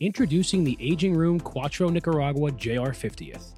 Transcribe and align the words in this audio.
Introducing 0.00 0.64
the 0.64 0.76
Aging 0.80 1.14
Room 1.14 1.38
Quattro 1.38 1.88
Nicaragua 1.88 2.50
JR 2.50 2.90
50th. 2.90 3.52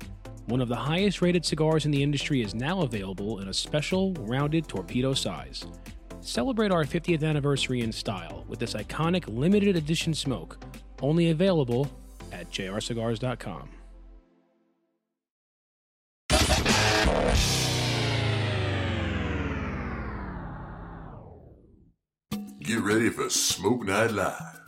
One 0.49 0.61
of 0.61 0.69
the 0.69 0.77
highest 0.77 1.23
rated 1.23 1.47
cigars 1.47 1.87
in 1.87 1.91
the 1.91 2.03
industry 2.03 2.43
is 2.43 2.55
now 2.55 2.83
available 2.83 3.41
in 3.41 3.49
a 3.49 3.55
special 3.55 4.13
rounded 4.21 4.69
torpedo 4.69 5.15
size. 5.15 5.65
Celebrate 6.21 6.71
our 6.71 6.85
50th 6.85 7.25
anniversary 7.25 7.81
in 7.81 7.91
style 7.91 8.45
with 8.49 8.59
this 8.59 8.75
iconic 8.75 9.25
limited 9.27 9.77
edition 9.77 10.13
smoke, 10.13 10.63
only 11.01 11.31
available 11.31 11.91
at 12.33 12.51
jrcigars.com. 12.51 13.71
Get 22.61 22.81
ready 22.83 23.09
for 23.09 23.31
Smoke 23.31 23.87
Night 23.87 24.11
Live 24.11 24.66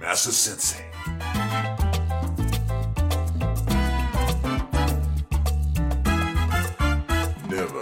Massa 0.00 0.32
Sensei. 0.32 0.84
Never 7.48 7.80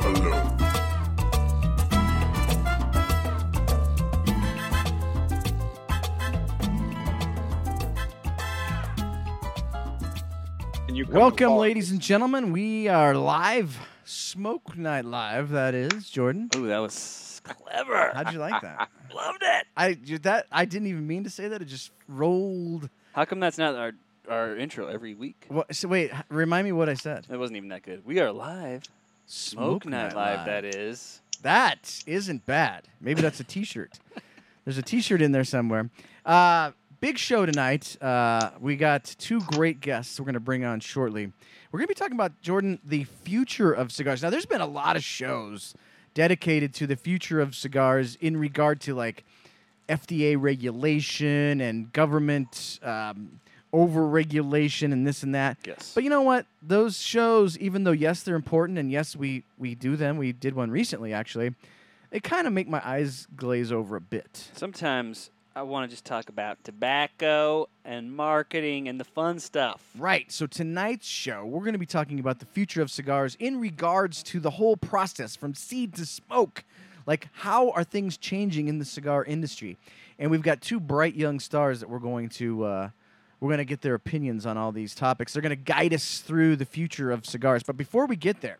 alone. 0.00 0.58
And 10.88 10.96
you 10.96 11.04
come 11.04 11.14
Welcome, 11.14 11.56
ladies 11.56 11.92
and 11.92 12.00
gentlemen. 12.00 12.52
We 12.52 12.88
are 12.88 13.14
live, 13.14 13.78
Smoke 14.04 14.76
Night 14.76 15.04
Live. 15.04 15.50
That 15.50 15.74
is 15.74 16.10
Jordan. 16.10 16.50
Ooh, 16.56 16.66
that 16.66 16.80
was 16.80 17.23
clever. 17.44 18.10
How'd 18.14 18.32
you 18.32 18.38
like 18.38 18.60
that? 18.62 18.88
Loved 19.14 19.42
it. 19.42 19.66
I 19.76 19.98
you- 20.04 20.18
that 20.20 20.46
I 20.50 20.64
didn't 20.64 20.88
even 20.88 21.06
mean 21.06 21.24
to 21.24 21.30
say 21.30 21.48
that. 21.48 21.62
It 21.62 21.66
just 21.66 21.92
rolled. 22.08 22.88
How 23.12 23.24
come 23.24 23.40
that's 23.40 23.58
not 23.58 23.74
our 23.76 23.92
our 24.28 24.56
intro 24.56 24.86
every 24.88 25.14
week? 25.14 25.44
What, 25.48 25.74
so 25.74 25.86
wait, 25.88 26.10
h- 26.12 26.22
remind 26.30 26.64
me 26.64 26.72
what 26.72 26.88
I 26.88 26.94
said. 26.94 27.26
It 27.30 27.36
wasn't 27.36 27.58
even 27.58 27.68
that 27.68 27.82
good. 27.82 28.04
We 28.04 28.20
are 28.20 28.32
live. 28.32 28.82
Smoke, 29.26 29.86
Night, 29.86 30.14
Live, 30.14 30.44
that 30.46 30.64
is. 30.64 31.20
That 31.42 32.02
isn't 32.06 32.44
bad. 32.46 32.88
Maybe 33.00 33.22
that's 33.22 33.40
a 33.40 33.44
T-shirt. 33.44 33.98
There's 34.64 34.76
a 34.76 34.82
T-shirt 34.82 35.22
in 35.22 35.32
there 35.32 35.44
somewhere. 35.44 35.88
Uh, 36.26 36.72
big 37.00 37.16
show 37.16 37.46
tonight. 37.46 37.96
Uh, 38.02 38.50
we 38.60 38.76
got 38.76 39.04
two 39.18 39.40
great 39.40 39.80
guests 39.80 40.18
we're 40.20 40.24
going 40.26 40.34
to 40.34 40.40
bring 40.40 40.64
on 40.64 40.80
shortly. 40.80 41.32
We're 41.72 41.78
going 41.78 41.86
to 41.86 41.94
be 41.94 41.98
talking 41.98 42.14
about 42.14 42.38
Jordan, 42.42 42.78
the 42.84 43.04
future 43.04 43.72
of 43.72 43.92
cigars. 43.92 44.22
Now, 44.22 44.28
there's 44.30 44.46
been 44.46 44.60
a 44.60 44.66
lot 44.66 44.96
of 44.96 45.02
shows 45.04 45.74
dedicated 46.14 46.72
to 46.74 46.86
the 46.86 46.96
future 46.96 47.40
of 47.40 47.54
cigars 47.54 48.16
in 48.20 48.36
regard 48.36 48.80
to 48.82 48.94
like 48.94 49.24
FDA 49.88 50.40
regulation 50.40 51.60
and 51.60 51.92
government 51.92 52.78
um, 52.82 53.40
over-regulation 53.72 54.92
and 54.92 55.06
this 55.06 55.22
and 55.22 55.34
that. 55.34 55.58
Yes. 55.66 55.92
But 55.94 56.04
you 56.04 56.10
know 56.10 56.22
what? 56.22 56.46
Those 56.62 56.98
shows, 56.98 57.58
even 57.58 57.84
though 57.84 57.92
yes, 57.92 58.22
they're 58.22 58.36
important, 58.36 58.78
and 58.78 58.90
yes, 58.90 59.16
we 59.16 59.42
we 59.58 59.74
do 59.74 59.96
them. 59.96 60.16
We 60.16 60.32
did 60.32 60.54
one 60.54 60.70
recently, 60.70 61.12
actually. 61.12 61.54
They 62.10 62.20
kind 62.20 62.46
of 62.46 62.52
make 62.52 62.68
my 62.68 62.80
eyes 62.88 63.26
glaze 63.36 63.72
over 63.72 63.96
a 63.96 64.00
bit. 64.00 64.50
Sometimes 64.54 65.30
I 65.56 65.62
want 65.62 65.88
to 65.88 65.94
just 65.94 66.04
talk 66.04 66.28
about 66.28 66.62
tobacco 66.64 67.68
and 67.84 68.12
marketing 68.12 68.88
and 68.88 68.98
the 68.98 69.04
fun 69.04 69.38
stuff. 69.38 69.84
Right. 69.96 70.30
So 70.32 70.48
tonight's 70.48 71.06
show, 71.06 71.44
we're 71.44 71.60
going 71.60 71.74
to 71.74 71.78
be 71.78 71.86
talking 71.86 72.18
about 72.18 72.40
the 72.40 72.46
future 72.46 72.82
of 72.82 72.90
cigars 72.90 73.36
in 73.38 73.60
regards 73.60 74.24
to 74.24 74.40
the 74.40 74.50
whole 74.50 74.76
process 74.76 75.36
from 75.36 75.54
seed 75.54 75.94
to 75.94 76.06
smoke. 76.06 76.64
Like, 77.06 77.28
how 77.32 77.70
are 77.70 77.84
things 77.84 78.16
changing 78.16 78.66
in 78.66 78.80
the 78.80 78.84
cigar 78.84 79.24
industry? 79.24 79.76
And 80.18 80.28
we've 80.28 80.42
got 80.42 80.60
two 80.60 80.80
bright 80.80 81.14
young 81.14 81.38
stars 81.38 81.78
that 81.80 81.88
we're 81.88 82.00
going 82.00 82.30
to 82.30 82.64
uh, 82.64 82.90
we're 83.38 83.50
going 83.50 83.58
to 83.58 83.64
get 83.64 83.82
their 83.82 83.94
opinions 83.94 84.46
on 84.46 84.56
all 84.56 84.72
these 84.72 84.94
topics. 84.94 85.32
They're 85.32 85.42
going 85.42 85.50
to 85.50 85.56
guide 85.56 85.94
us 85.94 86.18
through 86.18 86.56
the 86.56 86.64
future 86.64 87.12
of 87.12 87.26
cigars. 87.26 87.62
But 87.62 87.76
before 87.76 88.06
we 88.06 88.16
get 88.16 88.40
there, 88.40 88.58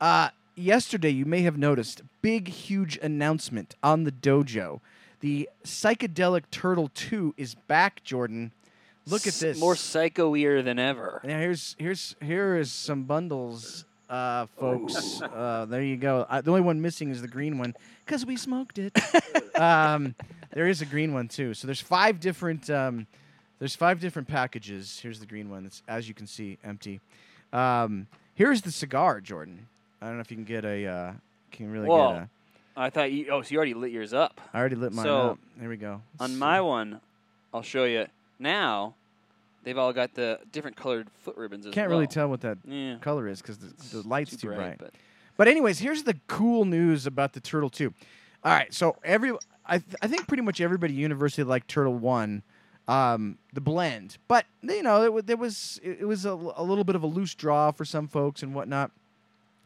uh, 0.00 0.30
yesterday 0.54 1.10
you 1.10 1.26
may 1.26 1.42
have 1.42 1.58
noticed 1.58 2.02
big, 2.22 2.48
huge 2.48 2.96
announcement 2.98 3.74
on 3.82 4.04
the 4.04 4.12
dojo. 4.12 4.80
The 5.24 5.48
psychedelic 5.64 6.42
turtle 6.50 6.90
two 6.92 7.32
is 7.38 7.54
back, 7.54 8.04
Jordan. 8.04 8.52
Look 9.06 9.26
at 9.26 9.32
this. 9.32 9.58
More 9.58 9.74
psycho-ear 9.74 10.62
than 10.62 10.78
ever. 10.78 11.22
Now 11.24 11.38
here's 11.38 11.74
here's 11.78 12.14
here 12.20 12.58
is 12.58 12.70
some 12.70 13.04
bundles, 13.04 13.86
uh, 14.10 14.44
folks. 14.58 15.22
Uh, 15.22 15.64
there 15.66 15.80
you 15.80 15.96
go. 15.96 16.26
Uh, 16.28 16.42
the 16.42 16.50
only 16.50 16.60
one 16.60 16.82
missing 16.82 17.08
is 17.08 17.22
the 17.22 17.28
green 17.28 17.56
one 17.56 17.74
because 18.04 18.26
we 18.26 18.36
smoked 18.36 18.78
it. 18.78 18.94
um, 19.58 20.14
there 20.52 20.68
is 20.68 20.82
a 20.82 20.84
green 20.84 21.14
one 21.14 21.28
too. 21.28 21.54
So 21.54 21.66
there's 21.66 21.80
five 21.80 22.20
different. 22.20 22.68
Um, 22.68 23.06
there's 23.60 23.74
five 23.74 24.00
different 24.00 24.28
packages. 24.28 25.00
Here's 25.02 25.20
the 25.20 25.26
green 25.26 25.48
one. 25.48 25.64
It's 25.64 25.82
as 25.88 26.06
you 26.06 26.12
can 26.12 26.26
see 26.26 26.58
empty. 26.62 27.00
Um, 27.50 28.08
here's 28.34 28.60
the 28.60 28.70
cigar, 28.70 29.22
Jordan. 29.22 29.68
I 30.02 30.08
don't 30.08 30.16
know 30.16 30.20
if 30.20 30.30
you 30.30 30.36
can 30.36 30.44
get 30.44 30.66
a. 30.66 30.86
Uh, 30.86 31.12
can 31.50 31.72
really 31.72 31.88
Whoa. 31.88 32.12
get 32.12 32.22
a. 32.24 32.28
I 32.76 32.90
thought 32.90 33.12
you. 33.12 33.28
Oh, 33.30 33.42
so 33.42 33.50
you 33.52 33.56
already 33.58 33.74
lit 33.74 33.92
yours 33.92 34.12
up. 34.12 34.40
I 34.52 34.58
already 34.58 34.76
lit 34.76 34.92
mine 34.92 35.04
So, 35.04 35.16
up. 35.32 35.38
There 35.58 35.68
we 35.68 35.76
go. 35.76 36.02
On 36.20 36.36
my 36.38 36.60
one, 36.60 37.00
I'll 37.52 37.62
show 37.62 37.84
you 37.84 38.06
now. 38.38 38.94
They've 39.62 39.78
all 39.78 39.92
got 39.92 40.14
the 40.14 40.40
different 40.52 40.76
colored 40.76 41.08
foot 41.22 41.36
ribbons 41.36 41.64
as 41.66 41.72
can't 41.72 41.88
well. 41.88 41.98
really 41.98 42.06
tell 42.08 42.28
what 42.28 42.40
that 42.42 42.58
Yeah. 42.66 42.96
color 43.00 43.28
is 43.28 43.40
because 43.40 43.58
the, 43.58 44.00
the 44.02 44.06
light's 44.08 44.36
too, 44.36 44.48
bright. 44.48 44.76
But 44.78 44.92
But 45.36 45.48
anyways, 45.48 45.78
here's 45.78 46.02
the 46.02 46.16
cool 46.26 46.64
news 46.64 47.06
about 47.06 47.32
the 47.32 47.40
Turtle 47.40 47.70
Two. 47.70 47.94
All 48.44 48.52
right, 48.52 48.72
so 48.74 48.96
every 49.04 49.32
I 49.66 49.78
th- 49.78 49.96
I 50.02 50.06
think 50.06 50.26
pretty 50.26 50.42
much 50.42 50.60
everybody 50.60 50.92
universally 50.92 51.44
liked 51.44 51.68
Turtle 51.68 51.94
One, 51.94 52.42
um, 52.88 53.38
the 53.54 53.62
blend. 53.62 54.18
But 54.28 54.44
you 54.62 54.82
know, 54.82 55.02
it, 55.04 55.12
wa- 55.14 55.22
there 55.24 55.38
was 55.38 55.80
it, 55.82 55.98
it 56.00 56.04
was 56.04 56.26
a, 56.26 56.30
l- 56.30 56.52
a 56.56 56.62
little 56.62 56.84
bit 56.84 56.94
of 56.96 57.02
a 57.02 57.06
loose 57.06 57.34
draw 57.34 57.70
for 57.70 57.86
some 57.86 58.06
folks 58.06 58.42
and 58.42 58.54
whatnot, 58.54 58.90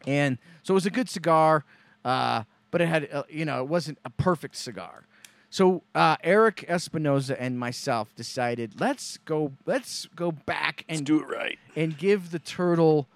and 0.07 0.37
so 0.63 0.73
it 0.73 0.75
was 0.75 0.85
a 0.85 0.89
good 0.91 1.09
cigar, 1.09 1.65
uh, 2.05 2.43
but 2.71 2.81
it 2.81 2.87
had 2.87 3.09
uh, 3.11 3.23
you 3.29 3.45
know 3.45 3.61
it 3.61 3.67
wasn't 3.67 3.97
a 4.05 4.09
perfect 4.09 4.55
cigar. 4.55 5.05
So 5.51 5.81
uh, 5.95 6.17
Erik 6.23 6.63
Espinosa 6.67 7.41
and 7.41 7.57
myself 7.57 8.13
decided 8.15 8.79
let's 8.79 9.17
go 9.25 9.53
let's 9.65 10.07
go 10.15 10.31
back 10.31 10.85
and 10.87 11.05
do 11.05 11.21
it 11.21 11.27
right. 11.27 11.59
and 11.75 11.97
give 11.97 12.31
the 12.31 12.39
turtle 12.39 13.07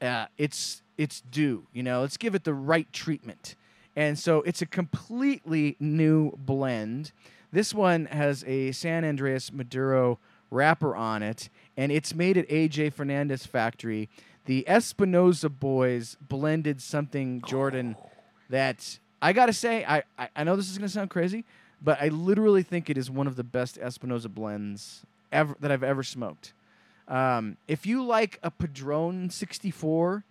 uh, 0.00 0.26
its 0.38 0.82
its 0.96 1.20
due. 1.20 1.66
You 1.72 1.82
know, 1.82 2.02
let's 2.02 2.16
give 2.16 2.34
it 2.34 2.44
the 2.44 2.54
right 2.54 2.90
treatment. 2.92 3.56
And 3.94 4.18
so 4.18 4.42
it's 4.42 4.62
a 4.62 4.66
completely 4.66 5.76
new 5.78 6.32
blend. 6.36 7.12
This 7.50 7.74
one 7.74 8.06
has 8.06 8.42
a 8.46 8.72
San 8.72 9.02
Andrés 9.02 9.52
Maduro 9.52 10.18
wrapper 10.50 10.96
on 10.96 11.22
it, 11.22 11.50
and 11.76 11.92
it's 11.92 12.14
made 12.14 12.36
at 12.36 12.48
AJ 12.48 12.92
Fernandez 12.94 13.44
Factory. 13.44 14.08
The 14.46 14.64
Espinoza 14.66 15.50
boys 15.50 16.16
blended 16.20 16.80
something, 16.80 17.42
Jordan, 17.46 17.96
that 18.52 18.98
I 19.20 19.32
gotta 19.32 19.52
say, 19.52 19.84
I, 19.84 20.02
I, 20.18 20.28
I 20.36 20.44
know 20.44 20.56
this 20.56 20.70
is 20.70 20.78
gonna 20.78 20.88
sound 20.88 21.10
crazy, 21.10 21.44
but 21.82 22.00
I 22.00 22.08
literally 22.08 22.62
think 22.62 22.88
it 22.90 22.96
is 22.96 23.10
one 23.10 23.26
of 23.26 23.34
the 23.36 23.44
best 23.44 23.78
Espinosa 23.78 24.28
blends 24.28 25.02
ever 25.32 25.56
that 25.60 25.72
I've 25.72 25.82
ever 25.82 26.02
smoked. 26.02 26.52
Um, 27.08 27.56
if 27.66 27.86
you 27.86 28.04
like 28.04 28.38
a 28.42 28.50
Padron 28.50 29.30
64, 29.30 30.24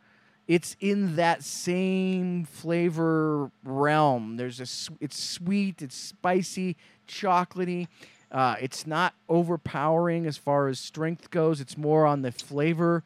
it's 0.48 0.76
in 0.80 1.16
that 1.16 1.44
same 1.44 2.46
flavor 2.46 3.52
realm. 3.64 4.38
There's 4.38 4.60
a 4.60 4.64
s- 4.64 4.90
it's 5.00 5.22
sweet, 5.22 5.82
it's 5.82 5.96
spicy, 5.96 6.76
chocolatey. 7.08 7.88
Uh, 8.32 8.56
it's 8.62 8.88
not 8.88 9.14
overpowering 9.28 10.26
as 10.26 10.38
far 10.38 10.68
as 10.68 10.80
strength 10.80 11.32
goes. 11.32 11.60
It's 11.60 11.78
more 11.78 12.06
on 12.06 12.22
the 12.22 12.32
flavor 12.32 13.04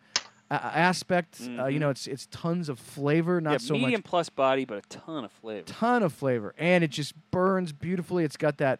uh, 0.51 0.53
aspect. 0.73 1.39
Uh, 1.41 1.65
you 1.65 1.77
Mhm. 1.77 1.79
know, 1.79 1.89
it's 1.89 2.07
it's 2.07 2.27
tons 2.31 2.69
of 2.69 2.79
flavor, 2.79 3.41
not 3.41 3.51
yeah, 3.53 3.57
so 3.57 3.73
medium 3.73 3.91
much 3.93 4.03
plus 4.03 4.29
body, 4.29 4.65
but 4.65 4.77
a 4.77 4.87
ton 4.89 5.25
of 5.25 5.31
flavor. 5.31 5.63
ton 5.65 6.03
of 6.03 6.13
flavor, 6.13 6.53
and 6.57 6.83
it 6.83 6.91
just 6.91 7.13
burns 7.31 7.71
beautifully. 7.71 8.23
It's 8.23 8.37
got 8.37 8.57
that 8.57 8.79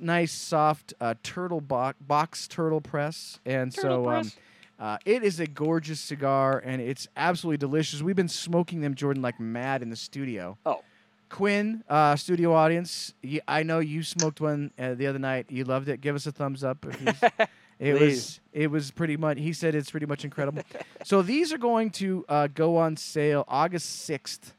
nice, 0.00 0.32
soft 0.32 0.92
uh, 1.00 1.14
turtle 1.22 1.60
bo- 1.62 1.94
box 2.00 2.46
turtle 2.46 2.80
press, 2.82 3.40
and 3.46 3.74
Turtle 3.74 4.04
so 4.04 4.08
press. 4.08 4.36
Um, 4.78 4.86
uh, 4.86 4.98
it 5.04 5.24
is 5.24 5.40
a 5.40 5.46
gorgeous 5.46 5.98
cigar, 5.98 6.58
and 6.64 6.80
it's 6.82 7.08
absolutely 7.16 7.56
delicious. 7.58 8.00
We've 8.02 8.14
been 8.14 8.28
smoking 8.28 8.80
them, 8.82 8.94
Jordan, 8.94 9.22
like 9.22 9.40
mad 9.40 9.82
in 9.82 9.90
the 9.90 9.96
studio. 9.96 10.56
Oh. 10.66 10.82
Quinn, 11.30 11.82
uh, 11.88 12.16
studio 12.16 12.54
audience, 12.54 13.12
y- 13.24 13.40
I 13.48 13.62
know 13.62 13.80
you 13.80 14.02
smoked 14.02 14.40
one 14.40 14.70
uh, 14.78 14.94
the 14.94 15.06
other 15.06 15.18
night. 15.18 15.46
You 15.50 15.64
loved 15.64 15.88
it. 15.88 16.00
Give 16.00 16.14
us 16.14 16.26
a 16.26 16.32
thumbs 16.32 16.62
up. 16.64 16.86
If 16.86 17.00
you, 17.02 17.28
it 17.78 18.00
was 18.00 18.40
it 18.52 18.70
was 18.70 18.90
pretty 18.90 19.16
much. 19.16 19.38
He 19.38 19.52
said 19.52 19.74
it's 19.74 19.90
pretty 19.90 20.06
much 20.06 20.24
incredible. 20.24 20.62
so 21.04 21.22
these 21.22 21.52
are 21.52 21.58
going 21.58 21.90
to 21.90 22.24
uh, 22.28 22.48
go 22.48 22.76
on 22.76 22.96
sale 22.96 23.44
August 23.48 23.88
sixth 24.02 24.54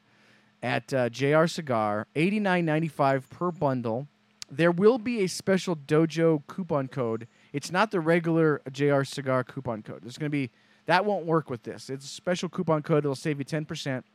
at 0.63 0.93
uh, 0.93 1.09
JR 1.09 1.45
Cigar, 1.45 2.07
eighty 2.15 2.39
nine 2.39 2.65
ninety 2.65 2.87
five 2.87 3.29
per 3.29 3.51
bundle. 3.51 4.07
There 4.51 4.71
will 4.71 4.97
be 4.97 5.21
a 5.21 5.27
special 5.27 5.75
Dojo 5.75 6.41
coupon 6.47 6.87
code. 6.87 7.27
It's 7.53 7.71
not 7.71 7.91
the 7.91 7.99
regular 7.99 8.61
JR 8.71 9.03
Cigar 9.03 9.43
coupon 9.43 9.83
code. 9.83 10.01
There's 10.01 10.17
going 10.17 10.31
to 10.31 10.35
be 10.35 10.49
that 10.85 11.05
won't 11.05 11.25
work 11.25 11.49
with 11.49 11.63
this. 11.63 11.89
It's 11.89 12.05
a 12.05 12.09
special 12.09 12.49
coupon 12.49 12.81
code. 12.81 13.05
It'll 13.05 13.15
save 13.15 13.37
you 13.37 13.43
ten 13.43 13.65
percent. 13.65 14.05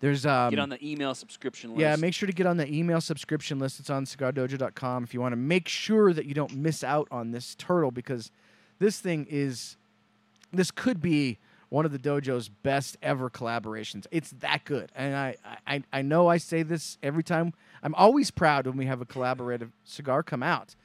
There's 0.00 0.26
um, 0.26 0.50
Get 0.50 0.58
on 0.58 0.68
the 0.68 0.86
email 0.86 1.14
subscription 1.14 1.70
list. 1.70 1.80
yeah, 1.80 1.96
make 1.96 2.14
sure 2.14 2.26
to 2.26 2.32
get 2.32 2.46
on 2.46 2.56
the 2.56 2.72
email 2.72 3.00
subscription 3.00 3.58
list. 3.58 3.80
It's 3.80 3.90
on 3.90 4.04
cigardojo.com 4.04 5.04
if 5.04 5.14
you 5.14 5.20
want 5.20 5.32
to 5.32 5.36
make 5.36 5.68
sure 5.68 6.12
that 6.12 6.26
you 6.26 6.34
don't 6.34 6.54
miss 6.54 6.84
out 6.84 7.08
on 7.10 7.30
this 7.30 7.54
turtle 7.54 7.90
because 7.90 8.30
this 8.78 9.00
thing 9.00 9.26
is 9.30 9.76
this 10.52 10.70
could 10.70 11.00
be 11.00 11.38
one 11.68 11.84
of 11.84 11.92
the 11.92 11.98
dojo's 11.98 12.48
best 12.48 12.96
ever 13.02 13.28
collaborations. 13.28 14.06
It's 14.10 14.30
that 14.40 14.64
good. 14.64 14.92
And 14.94 15.16
I, 15.16 15.36
I, 15.66 15.82
I 15.92 16.02
know 16.02 16.28
I 16.28 16.36
say 16.36 16.62
this 16.62 16.98
every 17.02 17.24
time. 17.24 17.52
I'm 17.82 17.94
always 17.96 18.30
proud 18.30 18.66
when 18.66 18.76
we 18.76 18.86
have 18.86 19.00
a 19.00 19.06
collaborative 19.06 19.70
cigar 19.84 20.22
come 20.22 20.42
out. 20.42 20.76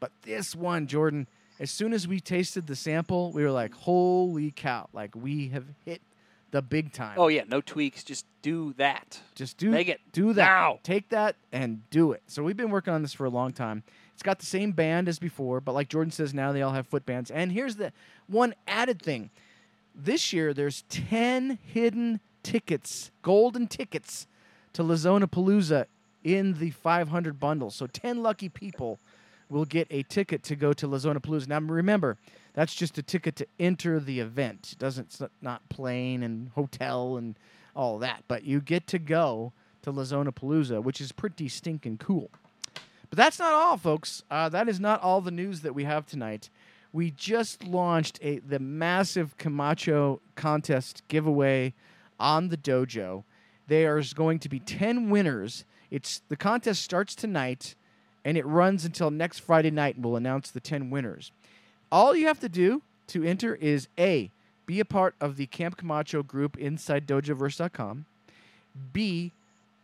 But 0.00 0.12
this 0.22 0.56
one, 0.56 0.86
Jordan, 0.86 1.26
as 1.60 1.70
soon 1.70 1.92
as 1.92 2.08
we 2.08 2.20
tasted 2.20 2.66
the 2.66 2.76
sample, 2.76 3.32
we 3.32 3.42
were 3.42 3.50
like, 3.50 3.74
holy 3.74 4.50
cow. 4.50 4.88
Like 4.92 5.14
we 5.14 5.48
have 5.48 5.64
hit 5.84 6.00
the 6.50 6.62
big 6.62 6.92
time. 6.92 7.14
Oh 7.18 7.28
yeah, 7.28 7.44
no 7.48 7.60
tweaks. 7.60 8.02
Just 8.04 8.26
do 8.42 8.72
that. 8.78 9.20
Just 9.34 9.58
do 9.58 9.70
Make 9.70 9.88
it 9.88 10.00
do 10.12 10.32
that. 10.32 10.44
now. 10.44 10.78
Take 10.82 11.08
that 11.10 11.36
and 11.52 11.88
do 11.90 12.12
it. 12.12 12.22
So 12.26 12.42
we've 12.42 12.56
been 12.56 12.70
working 12.70 12.92
on 12.92 13.02
this 13.02 13.12
for 13.12 13.24
a 13.26 13.30
long 13.30 13.52
time. 13.52 13.82
It's 14.14 14.22
got 14.22 14.38
the 14.40 14.46
same 14.46 14.72
band 14.72 15.08
as 15.08 15.18
before, 15.18 15.60
but 15.60 15.74
like 15.74 15.88
Jordan 15.88 16.10
says, 16.10 16.34
now 16.34 16.50
they 16.52 16.62
all 16.62 16.72
have 16.72 16.86
foot 16.86 17.06
bands. 17.06 17.30
And 17.30 17.52
here's 17.52 17.76
the 17.76 17.92
one 18.26 18.54
added 18.66 19.00
thing. 19.00 19.30
This 19.94 20.32
year 20.32 20.52
there's 20.54 20.82
10 20.88 21.58
hidden 21.62 22.20
tickets, 22.42 23.10
golden 23.22 23.66
tickets 23.68 24.26
to 24.72 24.82
La 24.82 24.96
Zona 24.96 25.28
Palooza 25.28 25.86
in 26.24 26.58
the 26.58 26.70
500 26.70 27.38
bundle. 27.38 27.70
So 27.70 27.86
10 27.86 28.22
lucky 28.22 28.48
people 28.48 28.98
will 29.48 29.64
get 29.64 29.86
a 29.90 30.02
ticket 30.04 30.42
to 30.44 30.56
go 30.56 30.72
to 30.72 30.86
La 30.86 30.98
Zona 30.98 31.20
Palooza. 31.20 31.48
Now 31.48 31.60
remember, 31.60 32.16
that's 32.58 32.74
just 32.74 32.98
a 32.98 33.02
ticket 33.04 33.36
to 33.36 33.46
enter 33.60 34.00
the 34.00 34.18
event. 34.18 34.70
It 34.72 34.80
doesn't 34.80 35.04
it's 35.04 35.22
not 35.40 35.68
plane 35.68 36.24
and 36.24 36.48
hotel 36.56 37.16
and 37.16 37.38
all 37.76 38.00
that, 38.00 38.24
but 38.26 38.42
you 38.42 38.60
get 38.60 38.88
to 38.88 38.98
go 38.98 39.52
to 39.82 39.92
La 39.92 40.02
Zona 40.02 40.32
Palooza, 40.32 40.82
which 40.82 41.00
is 41.00 41.12
pretty 41.12 41.48
stinking 41.48 41.98
cool. 41.98 42.32
But 42.74 43.16
that's 43.16 43.38
not 43.38 43.52
all, 43.52 43.76
folks. 43.76 44.24
Uh, 44.28 44.48
that 44.48 44.68
is 44.68 44.80
not 44.80 45.00
all 45.02 45.20
the 45.20 45.30
news 45.30 45.60
that 45.60 45.72
we 45.72 45.84
have 45.84 46.04
tonight. 46.04 46.50
We 46.92 47.12
just 47.12 47.62
launched 47.62 48.18
a 48.22 48.40
the 48.40 48.58
massive 48.58 49.36
Camacho 49.36 50.20
contest 50.34 51.04
giveaway 51.06 51.74
on 52.18 52.48
the 52.48 52.56
dojo. 52.56 53.22
There's 53.68 54.12
going 54.14 54.40
to 54.40 54.48
be 54.48 54.58
ten 54.58 55.10
winners. 55.10 55.64
It's 55.92 56.22
the 56.28 56.36
contest 56.36 56.82
starts 56.82 57.14
tonight, 57.14 57.76
and 58.24 58.36
it 58.36 58.44
runs 58.44 58.84
until 58.84 59.12
next 59.12 59.38
Friday 59.38 59.70
night. 59.70 59.94
And 59.94 60.04
we'll 60.04 60.16
announce 60.16 60.50
the 60.50 60.58
ten 60.58 60.90
winners. 60.90 61.30
All 61.90 62.14
you 62.14 62.26
have 62.26 62.40
to 62.40 62.48
do 62.48 62.82
to 63.08 63.24
enter 63.24 63.54
is 63.54 63.88
a 63.98 64.30
be 64.66 64.80
a 64.80 64.84
part 64.84 65.14
of 65.20 65.36
the 65.36 65.46
Camp 65.46 65.76
Camacho 65.76 66.22
group 66.22 66.58
inside 66.58 67.06
dojoverse.com. 67.06 68.04
B 68.92 69.32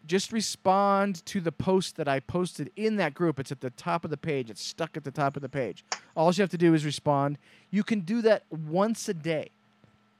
just 0.06 0.32
respond 0.32 1.24
to 1.24 1.40
the 1.40 1.52
post 1.52 1.96
that 1.96 2.06
I 2.06 2.20
posted 2.20 2.70
in 2.76 2.96
that 2.96 3.14
group. 3.14 3.40
It's 3.40 3.50
at 3.50 3.60
the 3.62 3.70
top 3.70 4.04
of 4.04 4.10
the 4.10 4.18
page. 4.18 4.50
It's 4.50 4.62
stuck 4.62 4.96
at 4.96 5.04
the 5.04 5.10
top 5.10 5.36
of 5.36 5.42
the 5.42 5.48
page. 5.48 5.84
All 6.14 6.30
you 6.32 6.42
have 6.42 6.50
to 6.50 6.58
do 6.58 6.74
is 6.74 6.84
respond. 6.84 7.38
You 7.70 7.82
can 7.82 8.00
do 8.00 8.20
that 8.22 8.42
once 8.50 9.08
a 9.08 9.14
day. 9.14 9.50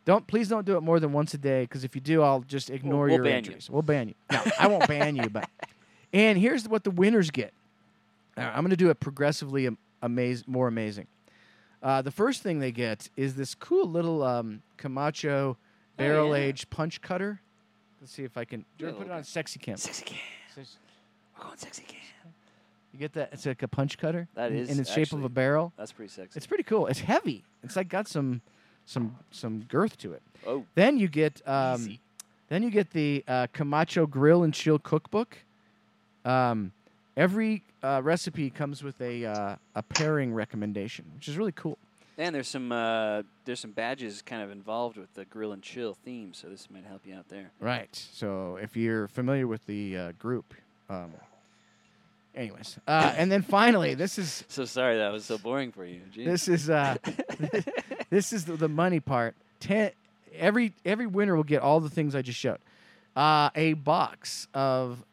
Don't 0.05 0.27
please 0.27 0.49
don't 0.49 0.67
do 0.67 0.77
it 0.77 0.83
more 0.83 1.01
than 1.01 1.13
once 1.13 1.33
a 1.35 1.39
day 1.39 1.63
because 1.63 1.85
if 1.85 1.95
you 1.95 2.01
do, 2.01 2.23
I'll 2.23 2.41
just 2.41 2.71
ignore 2.71 3.07
we'll 3.07 3.17
your 3.17 3.25
ban 3.25 3.33
you. 3.33 3.37
entries. 3.37 3.71
We'll 3.71 3.83
ban 3.83 4.09
you. 4.09 4.15
No, 4.31 4.43
I 4.59 4.67
won't 4.67 4.87
ban 4.87 5.17
you, 5.17 5.29
but 5.31 5.49
and 6.13 6.39
here's 6.39 6.69
what 6.69 6.85
the 6.85 6.91
winners 6.91 7.31
get. 7.31 7.53
I'm 8.37 8.63
going 8.63 8.71
to 8.71 8.77
do 8.77 8.91
it 8.91 9.01
progressively 9.01 9.67
am- 9.67 9.79
amaz- 10.03 10.47
more 10.47 10.69
amazing. 10.69 11.07
Uh, 11.85 12.01
the 12.03 12.11
first 12.11 12.43
thing 12.43 12.59
they 12.61 12.73
get 12.73 13.11
is 13.17 13.35
this 13.37 13.55
cool 13.55 13.87
little 13.89 14.23
um, 14.23 14.63
Camacho 14.79 15.57
barrel 15.99 16.33
Oh, 16.33 16.35
yeah. 16.35 16.45
aged 16.45 16.71
punch 16.71 17.01
cutter. 17.03 17.41
Let's 18.01 18.13
see 18.13 18.25
if 18.25 18.37
I 18.39 18.45
can. 18.47 18.65
Jordan, 18.79 18.97
put 18.99 19.07
it 19.07 19.13
on 19.13 19.23
sexy 19.23 19.59
cam. 19.59 19.77
Sexy 19.77 20.05
can. 20.05 20.19
Says- 20.55 20.77
We're 21.39 21.45
going 21.45 21.59
sexy 21.59 21.85
can. 21.87 21.99
You 22.93 22.99
get 22.99 23.13
that? 23.15 23.31
It's 23.33 23.45
like 23.45 23.63
a 23.63 23.69
punch 23.69 23.99
cutter. 23.99 24.29
That 24.35 24.53
is 24.53 24.71
in, 24.71 24.79
the 24.79 24.85
shape 24.85 25.13
of 25.13 25.25
a 25.25 25.29
barrel. 25.29 25.73
That's 25.77 25.93
pretty 25.93 26.11
sexy. 26.11 26.37
It's 26.39 26.47
pretty 26.47 26.63
cool. 26.63 26.87
It's 26.87 27.01
heavy. 27.01 27.43
It's 27.63 27.77
like 27.77 27.89
got 27.89 28.07
some 28.09 28.41
some 28.87 29.17
some 29.33 29.63
girth 29.69 29.99
to 29.99 30.13
it. 30.13 30.23
oh, 30.47 30.65
Then 30.77 30.97
you 30.99 31.09
get 31.09 31.43
um, 31.47 31.99
then 32.49 32.63
you 32.63 32.71
get 32.71 32.91
the 32.91 33.25
uh, 33.27 33.47
Camacho 33.53 34.07
Grill 34.07 34.43
and 34.45 34.55
Chill 34.55 34.79
Cookbook. 34.79 35.39
Um, 36.25 36.71
every 37.17 37.63
uh, 37.83 38.01
recipe 38.03 38.51
comes 38.51 38.83
with 38.83 39.01
a 39.01 39.25
uh, 39.27 39.57
a 39.75 39.83
pairing 39.83 40.35
recommendation, 40.35 41.05
which 41.15 41.29
is 41.29 41.37
really 41.37 41.53
cool. 41.53 41.79
and 42.19 42.35
there's 42.35 42.49
some 42.49 42.73
uh, 42.73 43.23
there's 43.45 43.61
some 43.61 43.73
badges 43.73 44.23
kind 44.23 44.43
of 44.43 44.51
involved 44.51 44.97
with 44.97 45.13
the 45.15 45.25
grill 45.25 45.53
and 45.53 45.63
chill 45.63 45.95
theme, 46.05 46.33
so 46.35 46.49
this 46.49 46.69
might 46.71 46.85
help 46.85 47.07
you 47.07 47.15
out 47.15 47.29
there. 47.29 47.51
Right. 47.61 47.95
So 48.13 48.59
if 48.61 48.77
you're 48.77 49.09
familiar 49.09 49.47
with 49.47 49.65
the 49.67 49.97
uh, 49.97 50.13
group, 50.13 50.55
um, 50.89 51.13
anyways, 52.35 52.79
uh, 52.87 53.15
and 53.17 53.31
then 53.31 53.43
finally, 53.43 53.95
this 53.95 54.19
is 54.19 54.45
So 54.49 54.65
sorry 54.65 54.97
that 54.99 55.13
was 55.13 55.25
so 55.25 55.39
boring 55.39 55.73
for 55.73 55.85
you. 55.85 56.01
Jeez. 56.15 56.25
this 56.25 56.49
is 56.49 56.71
uh, 56.71 56.97
this 58.11 58.33
is 58.33 58.45
the, 58.45 58.57
the 58.57 58.69
money 58.69 59.01
part. 59.01 59.35
Ten 59.61 59.91
every 60.37 60.73
every 60.85 61.07
winner 61.07 61.37
will 61.37 61.45
get 61.45 61.63
all 61.63 61.81
the 61.81 61.91
things 61.91 62.15
I 62.15 62.23
just 62.23 62.39
showed. 62.39 62.59
Uh, 63.17 63.51
a 63.55 63.75
box 63.75 64.49
of 64.55 65.05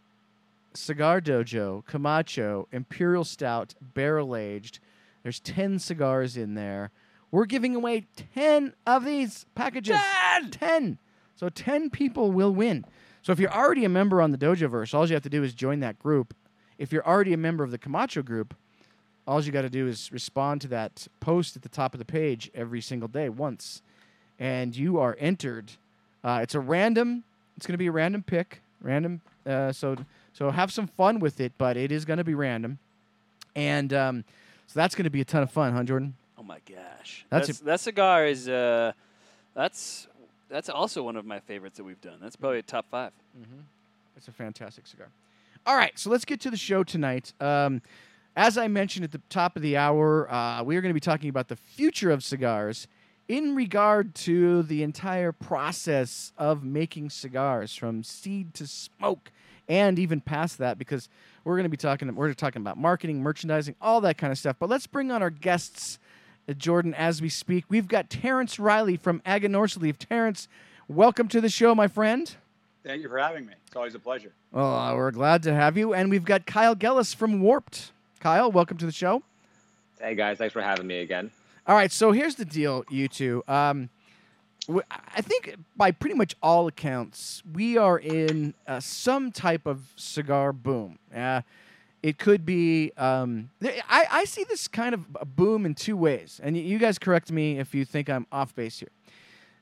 Cigar 0.74 1.22
Dojo 1.22 1.86
Camacho 1.86 2.68
Imperial 2.72 3.24
Stout 3.24 3.76
barrel 3.82 4.36
aged. 4.36 4.80
There's 5.24 5.40
ten 5.40 5.80
cigars 5.80 6.38
in 6.38 6.56
there. 6.56 6.92
We're 7.30 7.46
giving 7.46 7.76
away 7.76 8.08
ten 8.36 8.74
of 8.86 9.06
these 9.06 9.46
packages. 9.56 9.98
Ten! 9.98 10.52
Ten. 10.52 10.98
So 11.36 11.50
ten 11.50 11.90
people 11.90 12.32
will 12.32 12.54
win. 12.54 12.86
So 13.22 13.32
if 13.32 13.40
you're 13.40 13.54
already 13.54 13.86
a 13.86 13.90
member 13.90 14.22
on 14.22 14.32
the 14.32 14.38
Dojoverse, 14.38 14.94
all 14.94 15.08
you 15.08 15.14
have 15.14 15.24
to 15.24 15.30
do 15.30 15.44
is 15.44 15.54
join 15.54 15.80
that 15.82 16.00
group. 16.00 16.34
If 16.78 16.92
you're 16.92 17.06
already 17.06 17.34
a 17.34 17.38
member 17.38 17.64
of 17.64 17.72
the 17.72 17.78
Camacho 17.78 18.24
group, 18.24 18.56
all 19.28 19.44
you 19.44 19.52
got 19.52 19.62
to 19.62 19.70
do 19.70 19.88
is 19.88 20.12
respond 20.12 20.62
to 20.62 20.68
that 20.70 21.08
post 21.20 21.56
at 21.56 21.62
the 21.62 21.70
top 21.70 21.94
of 21.94 22.00
the 22.00 22.06
page 22.06 22.50
every 22.56 22.82
single 22.82 23.08
day 23.08 23.30
once, 23.30 23.82
and 24.40 24.76
you 24.76 24.98
are 25.00 25.16
entered. 25.20 25.74
Uh, 26.24 26.40
it's 26.42 26.56
a 26.56 26.60
random. 26.60 27.24
It's 27.56 27.68
going 27.68 27.74
to 27.74 27.78
be 27.78 27.88
a 27.88 27.92
random 27.92 28.24
pick, 28.24 28.62
random. 28.82 29.22
Uh, 29.46 29.72
so 29.72 29.96
so 30.34 30.50
have 30.52 30.72
some 30.72 30.88
fun 30.88 31.20
with 31.20 31.40
it, 31.40 31.54
but 31.58 31.78
it 31.78 31.92
is 31.92 32.06
going 32.06 32.18
to 32.18 32.24
be 32.24 32.34
random, 32.34 32.80
and 33.56 33.94
um, 33.94 34.24
so 34.68 34.80
that's 34.80 34.96
going 34.96 35.04
to 35.06 35.10
be 35.10 35.22
a 35.22 35.26
ton 35.26 35.44
of 35.44 35.52
fun, 35.52 35.74
huh, 35.74 35.84
Jordan? 35.84 36.16
Oh 36.38 36.44
my 36.44 36.60
gosh, 36.68 37.26
That's 37.30 37.48
that's 37.48 37.60
that 37.60 37.80
cigar 37.80 38.26
is 38.26 38.48
uh, 38.50 38.94
that's 39.54 40.08
that's 40.50 40.70
also 40.70 41.04
one 41.04 41.16
of 41.16 41.26
my 41.26 41.40
favorites 41.40 41.78
that 41.78 41.84
we've 41.84 42.02
done. 42.02 42.18
That's 42.22 42.36
probably 42.36 42.60
a 42.60 42.64
top 42.64 42.86
five. 42.90 43.12
It's 44.18 44.28
a 44.28 44.32
fantastic 44.32 44.88
cigar. 44.88 45.08
All 45.66 45.76
right, 45.76 45.98
so 45.98 46.10
let's 46.10 46.26
get 46.26 46.40
to 46.42 46.52
the 46.52 46.58
show 46.58 46.84
tonight. 46.84 47.34
Um, 47.40 47.82
as 48.36 48.58
I 48.58 48.68
mentioned 48.68 49.04
at 49.04 49.12
the 49.12 49.22
top 49.30 49.56
of 49.56 49.62
the 49.62 49.78
hour, 49.78 50.32
uh, 50.32 50.64
we 50.64 50.76
are 50.78 50.82
going 50.82 50.90
to 50.90 50.94
be 50.96 51.00
talking 51.00 51.30
about 51.30 51.50
the 51.50 51.56
future 51.56 52.12
of 52.12 52.24
cigars 52.24 52.88
in 53.28 53.56
regard 53.56 54.16
to 54.16 54.64
the 54.64 54.84
entire 54.84 55.32
process 55.32 56.32
of 56.38 56.64
making 56.64 57.10
cigars 57.10 57.76
from 57.76 58.04
seed 58.04 58.54
to 58.56 58.68
smoke 58.68 59.32
and 59.72 59.98
even 59.98 60.20
past 60.20 60.58
that 60.58 60.78
because 60.78 61.08
we're 61.46 61.56
going 61.56 61.64
to 61.64 61.70
be 61.70 61.78
talking 61.78 62.14
we're 62.14 62.34
talking 62.34 62.62
about 62.62 62.78
marketing, 62.78 63.24
merchandising, 63.24 63.74
all 63.82 64.02
that 64.02 64.18
kind 64.18 64.32
of 64.32 64.38
stuff. 64.38 64.58
But 64.60 64.70
let's 64.70 64.86
bring 64.86 65.12
on 65.12 65.22
our 65.24 65.30
guests, 65.30 65.98
uh, 66.50 66.54
Jordan, 66.54 66.94
as 66.94 67.22
we 67.22 67.30
speak. 67.30 67.64
We've 67.70 67.88
got 67.88 68.10
Terrence 68.10 68.60
Reilly 68.60 68.98
from 68.98 69.22
Aganorsa 69.22 69.96
Terrence, 69.98 70.50
welcome 70.90 71.30
to 71.30 71.40
the 71.40 71.48
show, 71.48 71.74
my 71.74 71.88
friend. 71.88 72.36
Thank 72.84 73.02
you 73.02 73.08
for 73.08 73.18
having 73.18 73.46
me. 73.46 73.54
It's 73.68 73.76
always 73.76 73.96
a 73.96 74.00
pleasure. 74.00 74.34
Well, 74.52 74.76
uh, 74.76 74.96
we're 74.96 75.12
glad 75.12 75.44
to 75.44 75.54
have 75.54 75.78
you. 75.78 75.94
And 75.94 76.10
we've 76.10 76.26
got 76.26 76.46
Kyle 76.46 76.76
Gellis 76.76 77.16
from 77.16 77.40
Warped. 77.40 77.92
Kyle, 78.20 78.52
welcome 78.52 78.78
to 78.78 78.86
the 78.86 78.92
show. 78.92 79.24
Hey 80.02 80.16
guys, 80.16 80.38
thanks 80.38 80.52
for 80.52 80.62
having 80.62 80.86
me 80.88 81.00
again. 81.00 81.32
All 81.66 81.76
right, 81.76 81.92
so 81.92 82.12
here's 82.12 82.36
the 82.36 82.44
deal, 82.44 82.84
you 82.90 83.08
two. 83.08 83.44
Um, 83.48 83.90
w- 83.90 83.90
I 84.90 85.22
think 85.22 85.56
by 85.76 85.92
pretty 85.92 86.16
much 86.16 86.36
all 86.42 86.68
accounts, 86.68 87.44
we 87.52 87.78
are 87.78 87.98
in 87.98 88.54
uh, 88.68 88.80
some 88.80 89.32
type 89.32 89.66
of 89.66 89.92
cigar 89.96 90.54
boom. 90.54 91.00
Uh, 91.16 91.42
it 92.04 92.18
could 92.18 92.46
be. 92.46 92.92
Um, 92.98 93.52
I, 93.62 94.06
I 94.10 94.26
see 94.26 94.44
this 94.44 94.68
kind 94.68 94.94
of 94.94 95.06
a 95.16 95.26
boom 95.26 95.66
in 95.66 95.76
two 95.76 95.96
ways, 95.96 96.40
and 96.44 96.58
you 96.58 96.80
guys 96.80 96.98
correct 96.98 97.32
me 97.32 97.60
if 97.60 97.76
you 97.76 97.86
think 97.86 98.10
I'm 98.10 98.26
off 98.32 98.56
base 98.56 98.80
here. 98.80 98.92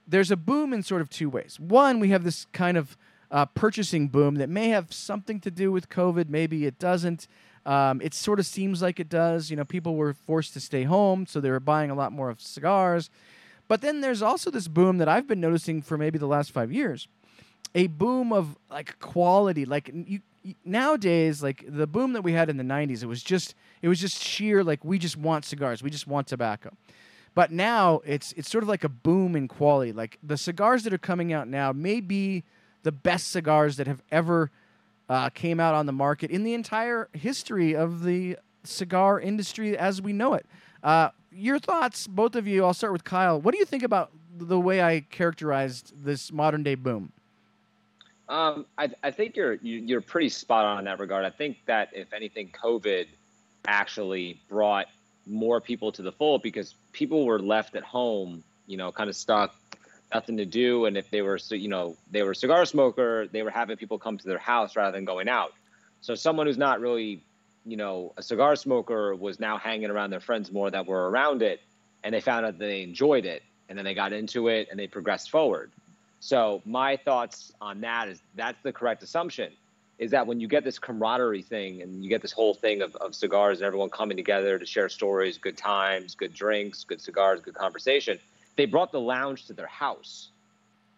There's 0.07 0.31
a 0.31 0.37
boom 0.37 0.73
in 0.73 0.81
sort 0.81 1.01
of 1.01 1.09
two 1.09 1.29
ways. 1.29 1.59
One, 1.59 1.99
we 1.99 2.09
have 2.09 2.23
this 2.23 2.47
kind 2.51 2.77
of 2.77 2.97
uh, 3.29 3.45
purchasing 3.45 4.07
boom 4.07 4.35
that 4.35 4.49
may 4.49 4.69
have 4.69 4.91
something 4.93 5.39
to 5.41 5.51
do 5.51 5.71
with 5.71 5.89
COVID. 5.89 6.29
Maybe 6.29 6.65
it 6.65 6.79
doesn't. 6.79 7.27
Um, 7.65 8.01
it 8.01 8.13
sort 8.13 8.39
of 8.39 8.45
seems 8.45 8.81
like 8.81 8.99
it 8.99 9.09
does. 9.09 9.51
You 9.51 9.57
know, 9.57 9.65
people 9.65 9.95
were 9.95 10.13
forced 10.13 10.53
to 10.53 10.59
stay 10.59 10.83
home, 10.83 11.25
so 11.27 11.39
they 11.39 11.51
were 11.51 11.59
buying 11.59 11.91
a 11.91 11.95
lot 11.95 12.11
more 12.11 12.29
of 12.29 12.41
cigars. 12.41 13.09
But 13.69 13.81
then 13.81 14.01
there's 14.01 14.23
also 14.23 14.49
this 14.49 14.67
boom 14.67 14.97
that 14.97 15.07
I've 15.07 15.27
been 15.27 15.39
noticing 15.39 15.81
for 15.83 15.97
maybe 15.97 16.17
the 16.17 16.27
last 16.27 16.51
five 16.51 16.73
years, 16.73 17.07
a 17.75 17.85
boom 17.87 18.33
of 18.33 18.57
like 18.69 18.99
quality. 18.99 19.63
Like 19.63 19.91
you, 19.93 20.21
you 20.41 20.55
nowadays, 20.65 21.43
like 21.43 21.63
the 21.67 21.85
boom 21.85 22.13
that 22.13 22.23
we 22.23 22.33
had 22.33 22.49
in 22.49 22.57
the 22.57 22.63
'90s, 22.63 23.03
it 23.03 23.05
was 23.05 23.21
just 23.21 23.53
it 23.83 23.87
was 23.87 23.99
just 24.01 24.21
sheer 24.21 24.63
like 24.63 24.83
we 24.83 24.97
just 24.97 25.15
want 25.15 25.45
cigars, 25.45 25.83
we 25.83 25.91
just 25.91 26.07
want 26.07 26.27
tobacco. 26.27 26.75
But 27.35 27.51
now 27.51 28.01
it's 28.05 28.33
it's 28.33 28.49
sort 28.49 28.63
of 28.63 28.67
like 28.67 28.83
a 28.83 28.89
boom 28.89 29.35
in 29.35 29.47
quality. 29.47 29.93
Like 29.93 30.17
the 30.23 30.35
cigars 30.35 30.83
that 30.83 30.93
are 30.93 30.97
coming 30.97 31.31
out 31.31 31.47
now 31.47 31.71
may 31.71 32.01
be 32.01 32.43
the 32.81 32.91
best 32.91 33.29
cigars 33.29 33.77
that 33.77 33.85
have 33.85 34.01
ever 34.11 34.49
uh, 35.09 35.29
came 35.29 35.59
out 35.59 35.75
on 35.75 35.85
the 35.85 35.91
market 35.91 36.31
in 36.31 36.43
the 36.43 36.55
entire 36.55 37.07
history 37.13 37.75
of 37.75 38.03
the 38.03 38.35
cigar 38.63 39.19
industry 39.19 39.77
as 39.77 40.01
we 40.01 40.11
know 40.11 40.33
it. 40.33 40.47
Uh, 40.81 41.09
your 41.31 41.59
thoughts, 41.59 42.07
both 42.07 42.35
of 42.35 42.47
you. 42.47 42.65
I'll 42.65 42.73
start 42.73 42.93
with 42.93 43.03
Kyle. 43.03 43.39
What 43.39 43.53
do 43.53 43.59
you 43.59 43.65
think 43.65 43.83
about 43.83 44.11
the 44.37 44.59
way 44.59 44.81
I 44.81 45.01
characterized 45.01 45.93
this 46.03 46.31
modern 46.31 46.63
day 46.63 46.75
boom? 46.75 47.11
Um, 48.27 48.65
I, 48.77 48.89
I 49.03 49.11
think 49.11 49.35
you're 49.35 49.53
you- 49.55 49.79
you're 49.79 50.01
pretty 50.01 50.29
spot 50.29 50.65
on 50.65 50.79
in 50.79 50.85
that 50.85 50.99
regard. 50.99 51.25
I 51.25 51.31
think 51.31 51.57
that 51.65 51.89
if 51.93 52.13
anything, 52.13 52.49
COVID 52.49 53.07
actually 53.67 54.39
brought 54.49 54.87
more 55.27 55.59
people 55.59 55.91
to 55.93 56.01
the 56.01 56.11
fold 56.11 56.41
because 56.41 56.75
people 56.91 57.25
were 57.25 57.39
left 57.39 57.75
at 57.75 57.83
home, 57.83 58.43
you 58.67 58.77
know, 58.77 58.91
kind 58.91 59.09
of 59.09 59.15
stuck, 59.15 59.55
nothing 60.13 60.37
to 60.37 60.45
do, 60.45 60.85
and 60.85 60.95
if 60.97 61.09
they 61.09 61.21
were, 61.21 61.39
you 61.49 61.67
know, 61.67 61.95
they 62.11 62.23
were 62.23 62.33
cigar 62.33 62.65
smoker, 62.65 63.27
they 63.27 63.41
were 63.43 63.49
having 63.51 63.77
people 63.77 63.97
come 63.99 64.17
to 64.17 64.27
their 64.27 64.37
house 64.39 64.75
rather 64.75 64.95
than 64.95 65.05
going 65.05 65.27
out. 65.27 65.53
So 66.01 66.15
someone 66.15 66.47
who's 66.47 66.57
not 66.57 66.79
really, 66.79 67.21
you 67.65 67.77
know, 67.77 68.13
a 68.17 68.23
cigar 68.23 68.55
smoker 68.55 69.15
was 69.15 69.39
now 69.39 69.57
hanging 69.57 69.89
around 69.89 70.09
their 70.09 70.19
friends 70.19 70.51
more 70.51 70.69
that 70.71 70.85
were 70.85 71.09
around 71.09 71.41
it, 71.41 71.61
and 72.03 72.13
they 72.13 72.21
found 72.21 72.45
out 72.45 72.57
that 72.57 72.65
they 72.65 72.81
enjoyed 72.81 73.25
it, 73.25 73.43
and 73.67 73.77
then 73.77 73.85
they 73.85 73.93
got 73.93 74.13
into 74.13 74.47
it 74.47 74.67
and 74.71 74.79
they 74.79 74.87
progressed 74.87 75.29
forward. 75.29 75.71
So 76.19 76.61
my 76.65 76.97
thoughts 76.97 77.53
on 77.61 77.81
that 77.81 78.09
is 78.09 78.21
that's 78.35 78.61
the 78.63 78.73
correct 78.73 79.03
assumption. 79.03 79.53
Is 79.99 80.11
that 80.11 80.27
when 80.27 80.39
you 80.39 80.47
get 80.47 80.63
this 80.63 80.79
camaraderie 80.79 81.41
thing 81.41 81.81
and 81.81 82.03
you 82.03 82.09
get 82.09 82.21
this 82.21 82.31
whole 82.31 82.53
thing 82.53 82.81
of, 82.81 82.95
of 82.97 83.13
cigars 83.13 83.59
and 83.59 83.65
everyone 83.65 83.89
coming 83.89 84.15
together 84.15 84.57
to 84.57 84.65
share 84.65 84.87
stories, 84.87 85.37
good 85.37 85.57
times, 85.57 86.15
good 86.15 86.33
drinks, 86.33 86.85
good 86.85 87.01
cigars, 87.01 87.41
good 87.41 87.53
conversation, 87.53 88.17
they 88.55 88.65
brought 88.65 88.91
the 88.91 88.99
lounge 88.99 89.45
to 89.47 89.53
their 89.53 89.67
house, 89.67 90.29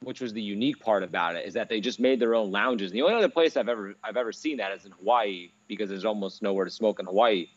which 0.04 0.22
was 0.22 0.34
the 0.34 0.42
unique 0.42 0.80
part 0.80 1.04
about 1.04 1.36
it, 1.36 1.46
is 1.46 1.54
that 1.54 1.70
they 1.70 1.80
just 1.80 2.00
made 2.00 2.20
their 2.20 2.36
own 2.36 2.52
lounges. 2.52 2.92
The 2.92 3.02
only 3.02 3.16
other 3.16 3.30
place 3.30 3.56
I've 3.58 3.70
ever 3.70 3.96
I've 4.04 4.18
ever 4.18 4.32
seen 4.32 4.58
that 4.58 4.72
is 4.74 4.86
in 4.86 4.92
Hawaii, 4.92 5.50
because 5.68 5.90
there's 5.90 6.06
almost 6.06 6.42
nowhere 6.42 6.66
to 6.66 6.72
smoke 6.72 7.00
in 7.00 7.06
Hawaii, 7.06 7.48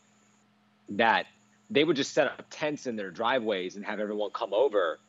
that 0.89 1.25
they 1.69 1.83
would 1.83 1.95
just 1.95 2.13
set 2.13 2.27
up 2.27 2.43
tents 2.49 2.85
in 2.85 2.95
their 2.95 3.11
driveways 3.11 3.75
and 3.75 3.85
have 3.85 3.99
everyone 3.99 4.29
come 4.31 4.53
over 4.53 4.99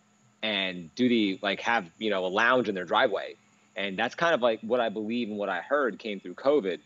and 0.42 0.94
do 0.94 1.08
the 1.08 1.38
like 1.42 1.60
have 1.60 1.86
you 1.98 2.10
know 2.10 2.24
a 2.24 2.28
lounge 2.28 2.68
in 2.68 2.74
their 2.74 2.84
driveway 2.84 3.34
and 3.74 3.98
that's 3.98 4.14
kind 4.14 4.34
of 4.34 4.42
like 4.42 4.60
what 4.60 4.80
i 4.80 4.88
believe 4.88 5.28
and 5.28 5.38
what 5.38 5.48
i 5.48 5.60
heard 5.60 5.98
came 5.98 6.20
through 6.20 6.34
covid 6.34 6.78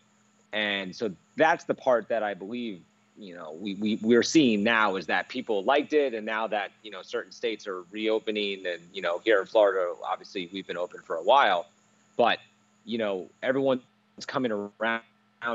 and 0.52 0.95
so 0.95 1.11
that's 1.37 1.64
the 1.64 1.75
part 1.75 2.09
that 2.09 2.23
i 2.23 2.35
believe 2.35 2.80
you 3.21 3.35
know 3.35 3.53
we, 3.61 3.75
we 3.75 3.99
we're 4.03 4.23
seeing 4.23 4.62
now 4.62 4.97
is 4.97 5.07
that 5.07 5.29
people 5.29 5.62
liked 5.65 5.93
it 5.93 6.15
and 6.15 6.25
now 6.25 6.47
that 6.47 6.71
you 6.83 6.91
know 6.91 7.03
certain 7.03 7.31
states 7.31 7.67
are 7.67 7.83
reopening 7.91 8.67
and 8.67 8.81
you 8.93 9.03
know 9.03 9.19
here 9.19 9.41
in 9.41 9.47
florida 9.47 9.93
obviously 10.05 10.49
we've 10.53 10.67
been 10.67 10.79
open 10.79 11.00
for 11.03 11.17
a 11.17 11.23
while 11.23 11.67
but 12.17 12.39
you 12.85 12.99
know 12.99 13.29
everyone's 13.43 13.83
coming 14.27 14.50
around 14.81 15.03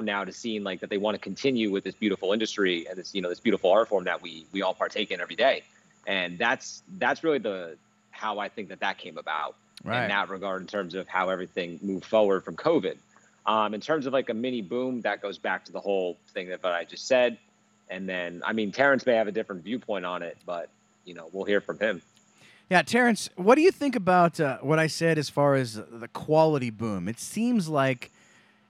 now 0.03 0.23
to 0.23 0.31
seeing 0.31 0.63
like 0.63 0.79
that 0.79 0.89
they 0.89 0.97
want 0.97 1.15
to 1.15 1.19
continue 1.19 1.71
with 1.71 1.83
this 1.83 1.95
beautiful 1.95 2.33
industry 2.33 2.87
and 2.87 2.97
this 2.97 3.15
you 3.15 3.21
know 3.21 3.29
this 3.29 3.39
beautiful 3.39 3.71
art 3.71 3.87
form 3.87 4.03
that 4.03 4.21
we 4.21 4.45
we 4.51 4.61
all 4.61 4.73
partake 4.73 5.09
in 5.11 5.19
every 5.19 5.35
day 5.35 5.63
and 6.07 6.37
that's 6.37 6.83
that's 6.97 7.23
really 7.23 7.39
the 7.39 7.75
how 8.11 8.39
I 8.39 8.49
think 8.49 8.69
that 8.69 8.79
that 8.79 8.97
came 8.97 9.17
about 9.17 9.55
in 10.03 10.09
that 10.09 10.29
regard 10.29 10.61
in 10.61 10.67
terms 10.67 10.95
of 10.95 11.07
how 11.07 11.29
everything 11.29 11.79
moved 11.81 12.05
forward 12.05 12.43
from 12.43 12.55
COVID. 12.55 12.97
Um, 13.45 13.73
in 13.73 13.81
terms 13.81 14.07
of 14.07 14.13
like 14.13 14.29
a 14.29 14.33
mini 14.33 14.61
boom, 14.61 15.01
that 15.01 15.21
goes 15.21 15.37
back 15.37 15.65
to 15.65 15.71
the 15.71 15.79
whole 15.79 16.17
thing 16.33 16.47
that, 16.49 16.61
that 16.63 16.73
I 16.73 16.85
just 16.85 17.07
said. 17.07 17.37
And 17.89 18.09
then, 18.09 18.41
I 18.45 18.53
mean, 18.53 18.71
Terrence 18.71 19.05
may 19.05 19.15
have 19.15 19.27
a 19.27 19.31
different 19.31 19.63
viewpoint 19.63 20.05
on 20.05 20.23
it, 20.23 20.37
but 20.45 20.69
you 21.05 21.13
know, 21.13 21.29
we'll 21.31 21.45
hear 21.45 21.61
from 21.61 21.79
him. 21.79 22.01
Yeah, 22.69 22.81
Terrence, 22.81 23.29
what 23.35 23.55
do 23.55 23.61
you 23.61 23.71
think 23.71 23.95
about 23.95 24.39
uh, 24.39 24.57
what 24.57 24.79
I 24.79 24.87
said 24.87 25.19
as 25.19 25.29
far 25.29 25.53
as 25.53 25.75
the 25.75 26.09
quality 26.13 26.71
boom? 26.71 27.07
It 27.07 27.19
seems 27.19 27.69
like 27.69 28.11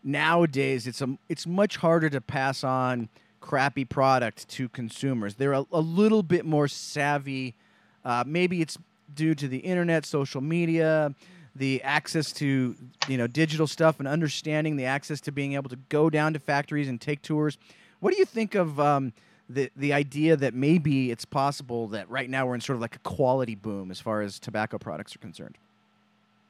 nowadays 0.04 0.86
it's 0.86 1.02
a, 1.02 1.18
it's 1.30 1.48
much 1.48 1.78
harder 1.78 2.10
to 2.10 2.20
pass 2.20 2.64
on 2.64 3.08
crappy 3.40 3.86
product 3.86 4.50
to 4.50 4.68
consumers. 4.70 5.36
They're 5.36 5.54
a, 5.54 5.66
a 5.72 5.80
little 5.80 6.24
bit 6.24 6.46
more 6.46 6.68
savvy. 6.68 7.56
Uh, 8.04 8.26
maybe 8.28 8.62
it's 8.62 8.78
due 9.14 9.34
to 9.36 9.48
the 9.48 9.60
internet, 9.60 10.06
social 10.06 10.42
media, 10.42 11.16
the 11.56 11.82
access 11.84 12.34
to 12.34 12.76
you 13.08 13.18
know 13.18 13.28
digital 13.28 13.68
stuff, 13.68 14.00
and 14.00 14.08
understanding 14.08 14.76
the 14.76 14.86
access 14.86 15.22
to 15.22 15.32
being 15.32 15.54
able 15.54 15.70
to 15.70 15.78
go 15.90 16.10
down 16.10 16.34
to 16.34 16.40
factories 16.40 16.90
and 16.90 17.00
take 17.00 17.22
tours. 17.22 17.58
What 18.06 18.14
do 18.14 18.20
you 18.20 18.26
think 18.26 18.54
of 18.54 18.80
um, 18.80 19.14
the 19.50 19.72
the 19.76 19.92
idea 19.92 20.38
that 20.38 20.54
maybe 20.54 21.10
it's 21.10 21.26
possible 21.26 21.88
that 21.88 22.08
right 22.08 22.30
now 22.30 22.46
we're 22.46 22.54
in 22.54 22.62
sort 22.62 22.76
of 22.76 22.82
like 22.82 22.96
a 22.96 23.00
quality 23.00 23.56
boom 23.56 23.90
as 23.90 24.00
far 24.00 24.22
as 24.22 24.38
tobacco 24.38 24.78
products 24.78 25.16
are 25.16 25.18
concerned? 25.18 25.58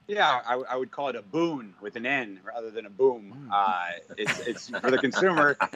Yeah, 0.10 0.42
I, 0.46 0.56
I 0.56 0.76
would 0.76 0.92
call 0.92 1.08
it 1.08 1.16
a 1.16 1.22
boon 1.22 1.74
with 1.80 1.96
an 1.96 2.06
N 2.06 2.42
rather 2.46 2.70
than 2.72 2.86
a 2.86 2.90
boom. 2.90 3.50
Uh, 3.54 3.88
it's, 4.18 4.40
it's 4.42 4.70
for 4.70 4.92
the 4.92 4.98
consumer. 4.98 5.58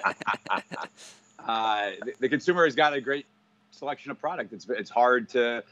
Uh, 1.48 1.92
the, 2.04 2.14
the 2.20 2.30
consumer 2.30 2.66
has 2.66 2.76
got 2.76 2.94
a 2.94 3.00
great 3.00 3.26
selection 3.72 4.12
of 4.12 4.20
product. 4.20 4.52
It's 4.52 4.68
it's 4.68 4.90
hard 4.90 5.30
to 5.30 5.64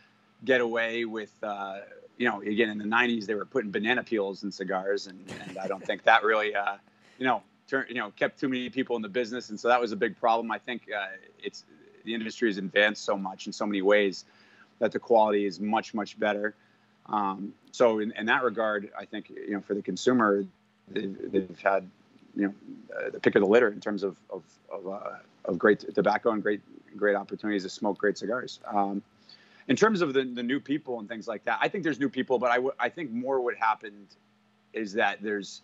get 0.45 0.61
away 0.61 1.03
with. 1.03 1.33
Uh, 1.43 1.79
you 2.17 2.29
know, 2.29 2.39
again 2.41 2.69
in 2.69 2.77
the 2.77 2.85
'90s 2.85 3.25
they 3.25 3.35
were 3.35 3.43
putting 3.43 3.71
banana 3.71 4.01
peels 4.01 4.43
in 4.43 4.53
cigars, 4.53 5.07
and, 5.07 5.19
and 5.45 5.57
I 5.57 5.67
don't 5.67 5.85
think 5.85 6.03
that 6.03 6.23
really, 6.23 6.55
uh, 6.55 6.77
you 7.19 7.25
know, 7.25 7.43
you 7.71 7.95
know, 7.95 8.11
kept 8.11 8.39
too 8.39 8.47
many 8.47 8.69
people 8.69 8.95
in 8.95 9.01
the 9.01 9.09
business, 9.09 9.49
and 9.49 9.59
so 9.59 9.67
that 9.67 9.79
was 9.79 9.91
a 9.91 9.95
big 9.95 10.19
problem. 10.19 10.51
I 10.51 10.57
think 10.57 10.83
uh, 10.95 11.07
it's 11.39 11.65
the 12.05 12.13
industry 12.13 12.49
has 12.49 12.57
advanced 12.57 13.03
so 13.03 13.17
much 13.17 13.47
in 13.47 13.53
so 13.53 13.65
many 13.65 13.81
ways 13.81 14.25
that 14.79 14.91
the 14.91 14.99
quality 14.99 15.45
is 15.45 15.59
much 15.59 15.93
much 15.93 16.19
better. 16.19 16.55
Um, 17.07 17.53
so 17.71 17.99
in, 17.99 18.11
in 18.17 18.25
that 18.27 18.43
regard, 18.43 18.91
I 18.97 19.05
think 19.05 19.29
you 19.29 19.51
know 19.51 19.61
for 19.61 19.73
the 19.73 19.81
consumer, 19.81 20.45
they've, 20.87 21.31
they've 21.31 21.59
had 21.59 21.89
you 22.35 22.47
know 22.47 22.53
uh, 22.97 23.09
the 23.11 23.19
pick 23.19 23.35
of 23.35 23.41
the 23.41 23.47
litter 23.47 23.69
in 23.69 23.81
terms 23.81 24.03
of 24.03 24.17
of 24.29 24.43
of, 24.71 24.87
uh, 24.87 25.17
of 25.45 25.57
great 25.57 25.93
tobacco 25.93 26.31
and 26.31 26.41
great 26.41 26.61
great 26.95 27.15
opportunities 27.15 27.63
to 27.63 27.69
smoke 27.69 27.97
great 27.97 28.17
cigars. 28.17 28.59
Um, 28.65 29.01
in 29.67 29.75
terms 29.75 30.01
of 30.01 30.13
the, 30.13 30.23
the 30.23 30.43
new 30.43 30.59
people 30.59 30.99
and 30.99 31.09
things 31.09 31.27
like 31.27 31.43
that, 31.45 31.59
I 31.61 31.67
think 31.67 31.83
there's 31.83 31.99
new 31.99 32.09
people, 32.09 32.39
but 32.39 32.73
I, 32.79 32.89
think 32.89 33.11
more 33.11 33.41
what 33.41 33.55
happened 33.55 34.07
is 34.73 34.93
that 34.93 35.21
there's 35.21 35.61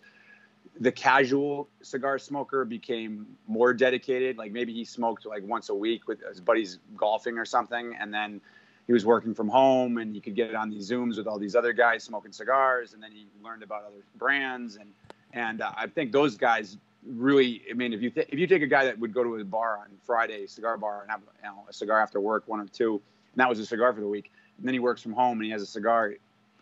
the 0.80 0.92
casual 0.92 1.68
cigar 1.82 2.18
smoker 2.18 2.64
became 2.64 3.26
more 3.46 3.72
dedicated. 3.72 4.36
Like 4.36 4.52
maybe 4.52 4.72
he 4.72 4.84
smoked 4.84 5.26
like 5.26 5.42
once 5.44 5.68
a 5.68 5.74
week 5.74 6.08
with 6.08 6.20
his 6.28 6.40
buddies 6.40 6.78
golfing 6.96 7.38
or 7.38 7.44
something, 7.44 7.94
and 7.98 8.12
then 8.12 8.40
he 8.86 8.92
was 8.92 9.06
working 9.06 9.34
from 9.34 9.48
home 9.48 9.98
and 9.98 10.14
he 10.14 10.20
could 10.20 10.34
get 10.34 10.54
on 10.54 10.68
these 10.70 10.90
zooms 10.90 11.16
with 11.16 11.26
all 11.26 11.38
these 11.38 11.54
other 11.54 11.72
guys 11.72 12.02
smoking 12.02 12.32
cigars, 12.32 12.92
and 12.92 13.02
then 13.02 13.12
he 13.12 13.26
learned 13.42 13.62
about 13.62 13.84
other 13.84 14.02
brands 14.16 14.76
and 14.76 14.90
and 15.32 15.62
uh, 15.62 15.72
I 15.76 15.86
think 15.86 16.12
those 16.12 16.36
guys 16.36 16.78
really. 17.06 17.62
I 17.70 17.74
mean, 17.74 17.92
if 17.92 18.00
you 18.00 18.10
th- 18.10 18.28
if 18.30 18.38
you 18.38 18.46
take 18.46 18.62
a 18.62 18.66
guy 18.66 18.84
that 18.84 18.98
would 18.98 19.12
go 19.12 19.22
to 19.22 19.36
a 19.36 19.44
bar 19.44 19.78
on 19.78 19.86
Friday, 20.02 20.46
cigar 20.46 20.76
bar, 20.76 21.02
and 21.02 21.10
have 21.10 21.20
you 21.20 21.48
know, 21.48 21.64
a 21.68 21.72
cigar 21.72 22.00
after 22.00 22.20
work, 22.20 22.44
one 22.46 22.60
or 22.60 22.66
two, 22.66 22.94
and 22.94 23.40
that 23.40 23.48
was 23.48 23.58
a 23.58 23.66
cigar 23.66 23.92
for 23.92 24.00
the 24.00 24.08
week, 24.08 24.30
and 24.58 24.66
then 24.66 24.74
he 24.74 24.80
works 24.80 25.02
from 25.02 25.12
home 25.12 25.38
and 25.38 25.44
he 25.44 25.50
has 25.50 25.62
a 25.62 25.66
cigar 25.66 26.14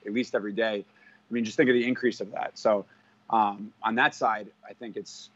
at 0.05 0.13
least 0.13 0.35
every 0.35 0.53
day. 0.53 0.85
I 0.85 1.33
mean, 1.33 1.45
just 1.45 1.57
think 1.57 1.71
of 1.71 1.75
the 1.75 1.87
increase 1.87 2.21
of 2.21 2.33
that. 2.33 2.59
So 2.59 2.85
um, 3.33 3.73
on 3.83 3.95
that 3.97 4.15
side, 4.15 4.49
I 4.69 4.75
think 4.75 4.97
it's 4.97 5.31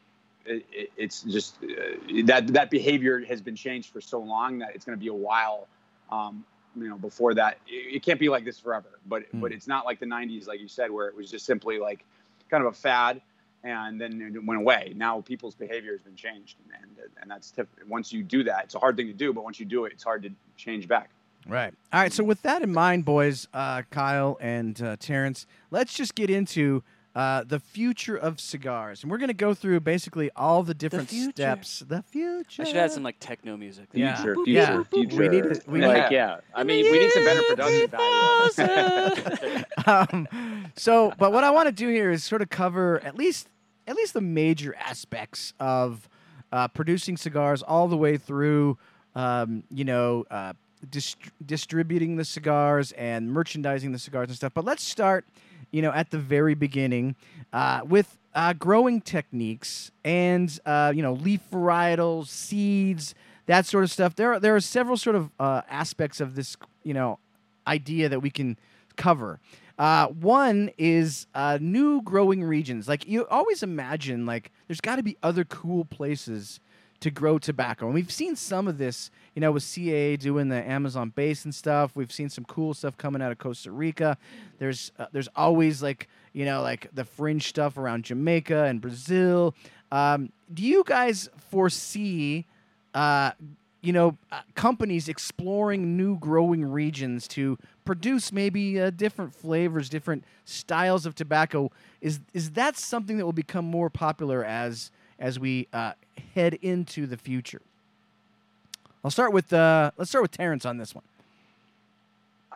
it, 0.45 0.65
it, 0.71 0.91
it's 0.97 1.23
just 1.23 1.57
uh, 1.65 2.23
that 2.25 2.49
that 2.49 2.71
behavior 2.71 3.25
has 3.25 3.41
been 3.41 3.57
changed 3.57 3.93
for 3.93 4.01
so 4.01 4.21
long 4.21 4.59
that 4.59 4.75
it's 4.75 4.85
going 4.85 4.97
to 4.97 5.01
be 5.03 5.09
a 5.09 5.15
while. 5.15 5.67
Um, 6.11 6.45
you 6.77 6.89
know, 6.89 6.99
before 6.99 7.35
that, 7.35 7.59
it, 7.67 7.97
it, 7.97 8.03
can't 8.03 8.21
be 8.21 8.29
like 8.29 8.45
this 8.45 8.61
forever. 8.61 9.01
But 9.07 9.23
Mm. 9.33 9.41
but 9.41 9.53
it's 9.53 9.67
not 9.67 9.85
like 9.87 9.99
the 9.99 10.07
'90s, 10.07 10.47
like 10.47 10.61
you 10.61 10.69
said, 10.69 10.91
where 10.91 11.09
it 11.09 11.17
was 11.17 11.31
just 11.31 11.47
simply 11.47 11.79
like 11.79 12.05
kind 12.51 12.63
of 12.65 12.73
a 12.73 12.77
fad, 12.77 13.23
and 13.65 14.01
then 14.01 14.21
it 14.35 14.45
went 14.45 14.61
away. 14.61 14.93
Now 14.95 15.21
people's 15.23 15.55
behavior 15.55 15.93
has 15.93 16.03
been 16.03 16.17
changed, 16.17 16.59
and 16.81 16.91
and 17.21 17.31
that's 17.31 17.51
tip- 17.51 17.69
once 17.89 18.13
you 18.13 18.23
do 18.23 18.45
that, 18.45 18.65
it's 18.65 18.75
a 18.75 18.79
hard 18.79 18.97
thing 18.97 19.07
to 19.07 19.15
do. 19.15 19.33
But 19.33 19.43
once 19.43 19.59
you 19.59 19.67
do 19.67 19.87
it, 19.87 19.93
it's 19.93 20.05
hard 20.05 20.23
to 20.25 20.31
change 20.57 20.87
back. 20.87 21.11
Right. 21.49 21.73
All 21.93 22.01
right. 22.01 22.13
So 22.13 22.25
with 22.25 22.43
that 22.43 22.63
in 22.63 22.73
mind, 22.73 23.05
boys, 23.05 23.47
uh, 23.55 23.83
Kyle 23.91 24.37
and 24.41 24.81
uh, 24.83 24.97
Terrence, 24.99 25.47
let's 25.71 25.95
just 25.95 26.15
get 26.15 26.29
into 26.29 26.83
uh, 27.17 27.43
the 27.45 27.59
future 27.59 28.15
of 28.15 28.39
cigars, 28.39 29.03
and 29.03 29.11
we're 29.11 29.17
going 29.17 29.29
to 29.29 29.35
go 29.35 29.55
through 29.55 29.81
basically 29.81 30.31
all 30.37 30.63
the 30.63 30.75
different 30.75 31.09
future. 31.09 31.31
steps. 31.31 31.79
The 31.81 32.03
future. 32.03 32.61
I 32.63 32.65
should 32.67 32.77
add 32.77 32.93
some 32.93 33.03
like 33.03 33.17
techno 33.19 33.57
music. 33.57 33.89
Yeah. 33.95 34.15
Future, 34.17 34.37
Yeah. 34.47 34.67
future, 34.67 34.85
future. 34.85 35.17
We 35.17 35.29
need 35.31 35.43
to- 35.43 35.63
we 35.71 35.81
like, 35.87 36.11
need- 36.11 36.15
yeah. 36.17 36.41
I 36.55 36.63
mean, 36.63 36.85
we 36.91 36.99
need 36.99 37.11
some 37.13 37.25
better 37.25 37.43
production 37.49 37.89
value. 37.89 39.65
um, 39.87 40.29
so, 40.77 41.13
but 41.19 41.33
what 41.33 41.43
I 41.43 41.51
want 41.51 41.67
to 41.69 41.73
do 41.73 41.89
here 41.89 42.11
is 42.11 42.23
sort 42.23 42.43
of 42.43 42.51
cover 42.51 43.01
at 43.03 43.17
least 43.17 43.49
at 43.87 43.97
least 43.97 44.13
the 44.15 44.21
major 44.21 44.75
aspects 44.77 45.55
of 45.59 46.09
uh, 46.53 46.69
producing 46.69 47.17
cigars, 47.17 47.63
all 47.63 47.89
the 47.89 47.97
way 47.97 48.17
through, 48.17 48.77
um, 49.15 49.63
you 49.71 49.85
know, 49.85 50.25
uh, 50.31 50.53
dist- 50.91 51.17
distributing 51.45 52.17
the 52.17 52.25
cigars 52.25 52.93
and 52.93 53.31
merchandising 53.33 53.93
the 53.93 53.99
cigars 53.99 54.29
and 54.29 54.37
stuff. 54.37 54.53
But 54.55 54.65
let's 54.65 54.83
start, 54.83 55.25
you 55.77 55.83
know, 55.83 55.93
at 55.93 56.11
the 56.11 56.19
very 56.19 56.55
beginning 56.55 57.15
uh, 57.53 57.83
with 57.87 58.17
uh, 58.35 58.55
growing 58.55 58.99
techniques 59.03 59.91
and 60.07 60.59
uh, 60.65 60.91
you 60.97 61.03
know 61.03 61.13
leaf 61.13 61.43
varietals, 61.53 62.29
seeds, 62.29 63.15
that 63.45 63.67
sort 63.67 63.85
of 63.85 63.91
stuff. 63.91 64.15
There 64.15 64.33
are 64.33 64.41
there 64.41 64.57
are 64.57 64.61
several 64.61 64.97
sort 64.97 65.17
of 65.17 65.31
uh, 65.39 65.61
aspects 65.69 66.19
of 66.19 66.35
this, 66.35 66.57
you 66.83 66.95
know, 66.95 67.19
idea 67.67 68.09
that 68.09 68.21
we 68.21 68.31
can 68.31 68.59
cover. 68.97 69.39
Uh, 69.79 70.07
one 70.07 70.71
is 70.79 71.27
uh, 71.35 71.59
new 71.61 72.01
growing 72.01 72.43
regions. 72.43 72.89
Like 72.89 73.07
you 73.07 73.27
always 73.27 73.63
imagine, 73.63 74.25
like 74.25 74.53
there's 74.69 74.81
got 74.81 74.97
to 74.97 75.03
be 75.03 75.19
other 75.23 75.45
cool 75.45 75.85
places 75.85 76.59
to 77.01 77.11
grow 77.11 77.39
tobacco, 77.39 77.87
and 77.87 77.95
we've 77.95 78.11
seen 78.11 78.37
some 78.37 78.69
of 78.69 78.79
this. 78.79 79.11
You 79.35 79.41
know, 79.41 79.53
with 79.53 79.65
CAA 79.65 80.19
doing 80.19 80.49
the 80.49 80.57
Amazon 80.57 81.11
basin 81.11 81.53
stuff, 81.53 81.95
we've 81.95 82.13
seen 82.13 82.31
some 82.31 82.45
cool 82.45 82.73
stuff 82.73 82.97
coming 82.97 83.21
out 83.21 83.33
of 83.33 83.39
Costa 83.39 83.71
Rica. 83.71 84.17
There's 84.59 84.93
uh, 84.99 85.07
there's 85.13 85.29
always 85.37 85.83
like 85.83 86.09
you 86.33 86.45
know 86.45 86.63
like 86.63 86.89
the 86.95 87.05
fringe 87.05 87.49
stuff 87.49 87.77
around 87.77 88.05
Jamaica 88.05 88.65
and 88.65 88.81
Brazil. 88.81 89.55
Um, 89.93 90.33
do 90.53 90.63
you 90.63 90.85
guys 90.85 91.29
foresee? 91.51 92.47
Uh, 92.95 93.33
you 93.83 93.93
know, 93.93 94.19
uh, 94.33 94.41
companies 94.57 95.09
exploring 95.09 95.97
new 95.97 96.19
growing 96.19 96.65
regions 96.65 97.29
to 97.29 97.57
produce 97.85 98.33
maybe 98.33 98.81
uh, 98.81 98.91
different 98.91 99.33
flavors, 99.33 99.89
different 99.89 100.25
styles 100.45 101.07
of 101.07 101.15
tobacco. 101.15 101.71
Is 102.01 102.19
is 102.35 102.51
that 102.53 102.77
something 102.77 103.17
that 103.19 103.25
will 103.25 103.33
become 103.33 103.65
more 103.65 103.89
popular 103.89 104.45
as 104.45 104.91
as 105.19 105.39
we 105.39 105.69
uh, 105.73 105.93
head 106.35 106.55
into 106.55 107.07
the 107.07 107.17
future? 107.17 107.63
I'll 109.05 109.11
start 109.11 109.33
with 109.33 109.53
uh, 109.53 109.93
let's 109.97 110.11
start 110.11 110.23
with 110.23 110.33
Terrence 110.33 110.65
on 110.65 110.79
this 110.79 110.95
one. 110.95 111.05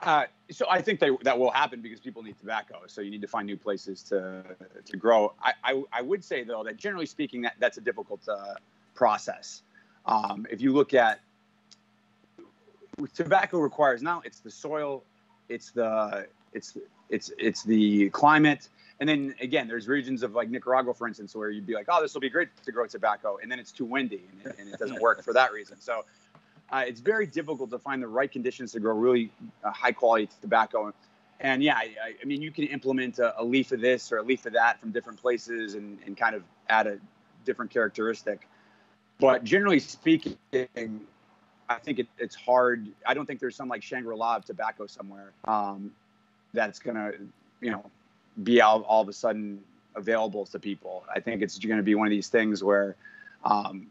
Uh, 0.02 0.24
so 0.50 0.66
I 0.70 0.80
think 0.80 0.98
they, 0.98 1.10
that 1.22 1.38
will 1.38 1.50
happen 1.50 1.80
because 1.82 2.00
people 2.00 2.22
need 2.22 2.38
tobacco. 2.38 2.80
So 2.86 3.02
you 3.02 3.10
need 3.10 3.20
to 3.20 3.28
find 3.28 3.46
new 3.46 3.56
places 3.56 4.02
to 4.04 4.42
to 4.84 4.96
grow. 4.96 5.32
I, 5.42 5.52
I, 5.62 5.82
I 5.92 6.02
would 6.02 6.24
say 6.24 6.42
though 6.42 6.64
that 6.64 6.76
generally 6.76 7.06
speaking, 7.06 7.42
that 7.42 7.54
that's 7.58 7.76
a 7.76 7.80
difficult 7.80 8.20
uh, 8.28 8.54
process. 8.94 9.62
Um, 10.06 10.46
if 10.50 10.60
you 10.60 10.72
look 10.72 10.94
at 10.94 11.20
tobacco 13.14 13.58
requires 13.58 14.02
now 14.02 14.22
it's 14.24 14.40
the 14.40 14.50
soil, 14.50 15.02
it's 15.48 15.70
the 15.70 16.26
it's 16.52 16.76
it's 17.10 17.30
it's 17.38 17.62
the 17.62 18.10
climate, 18.10 18.68
and 19.00 19.08
then 19.08 19.34
again 19.40 19.66
there's 19.66 19.88
regions 19.88 20.22
of 20.22 20.34
like 20.34 20.48
Nicaragua, 20.48 20.94
for 20.94 21.08
instance, 21.08 21.34
where 21.34 21.50
you'd 21.50 21.66
be 21.66 21.74
like, 21.74 21.86
oh, 21.88 22.00
this 22.00 22.14
will 22.14 22.20
be 22.20 22.30
great 22.30 22.48
to 22.64 22.72
grow 22.72 22.86
tobacco, 22.86 23.38
and 23.42 23.50
then 23.50 23.58
it's 23.58 23.72
too 23.72 23.84
windy 23.84 24.22
and 24.32 24.46
it, 24.46 24.58
and 24.60 24.68
it 24.68 24.78
doesn't 24.78 25.00
work 25.00 25.24
for 25.24 25.32
that 25.32 25.52
reason. 25.52 25.80
So 25.80 26.04
uh, 26.70 26.84
it's 26.86 27.00
very 27.00 27.26
difficult 27.26 27.70
to 27.70 27.78
find 27.78 28.02
the 28.02 28.08
right 28.08 28.30
conditions 28.30 28.72
to 28.72 28.80
grow 28.80 28.94
really 28.94 29.32
uh, 29.64 29.70
high 29.70 29.92
quality 29.92 30.28
tobacco. 30.40 30.92
And 31.40 31.62
yeah, 31.62 31.74
I, 31.74 32.14
I 32.20 32.24
mean, 32.24 32.42
you 32.42 32.50
can 32.50 32.64
implement 32.64 33.18
a, 33.18 33.40
a, 33.40 33.44
leaf 33.44 33.72
of 33.72 33.80
this 33.80 34.12
or 34.12 34.18
a 34.18 34.22
leaf 34.22 34.44
of 34.44 34.52
that 34.52 34.78
from 34.78 34.92
different 34.92 35.20
places 35.20 35.74
and, 35.74 35.98
and 36.04 36.16
kind 36.16 36.36
of 36.36 36.42
add 36.68 36.86
a 36.86 36.98
different 37.46 37.70
characteristic. 37.70 38.46
But 39.18 39.42
generally 39.42 39.80
speaking, 39.80 40.36
I 40.52 41.78
think 41.82 41.98
it, 41.98 42.08
it's 42.18 42.34
hard. 42.34 42.86
I 43.06 43.14
don't 43.14 43.26
think 43.26 43.40
there's 43.40 43.56
some 43.56 43.68
like 43.68 43.82
Shangri 43.82 44.16
La 44.16 44.36
of 44.36 44.44
tobacco 44.44 44.86
somewhere 44.86 45.32
um, 45.46 45.92
that's 46.52 46.78
gonna, 46.78 47.12
you 47.60 47.70
know, 47.70 47.84
be 48.42 48.60
all, 48.60 48.82
all 48.82 49.02
of 49.02 49.08
a 49.08 49.12
sudden 49.12 49.60
available 49.96 50.46
to 50.46 50.58
people. 50.58 51.04
I 51.14 51.20
think 51.20 51.42
it's 51.42 51.58
going 51.58 51.76
to 51.76 51.82
be 51.82 51.94
one 51.94 52.06
of 52.06 52.10
these 52.10 52.28
things 52.28 52.62
where 52.62 52.96
um, 53.44 53.86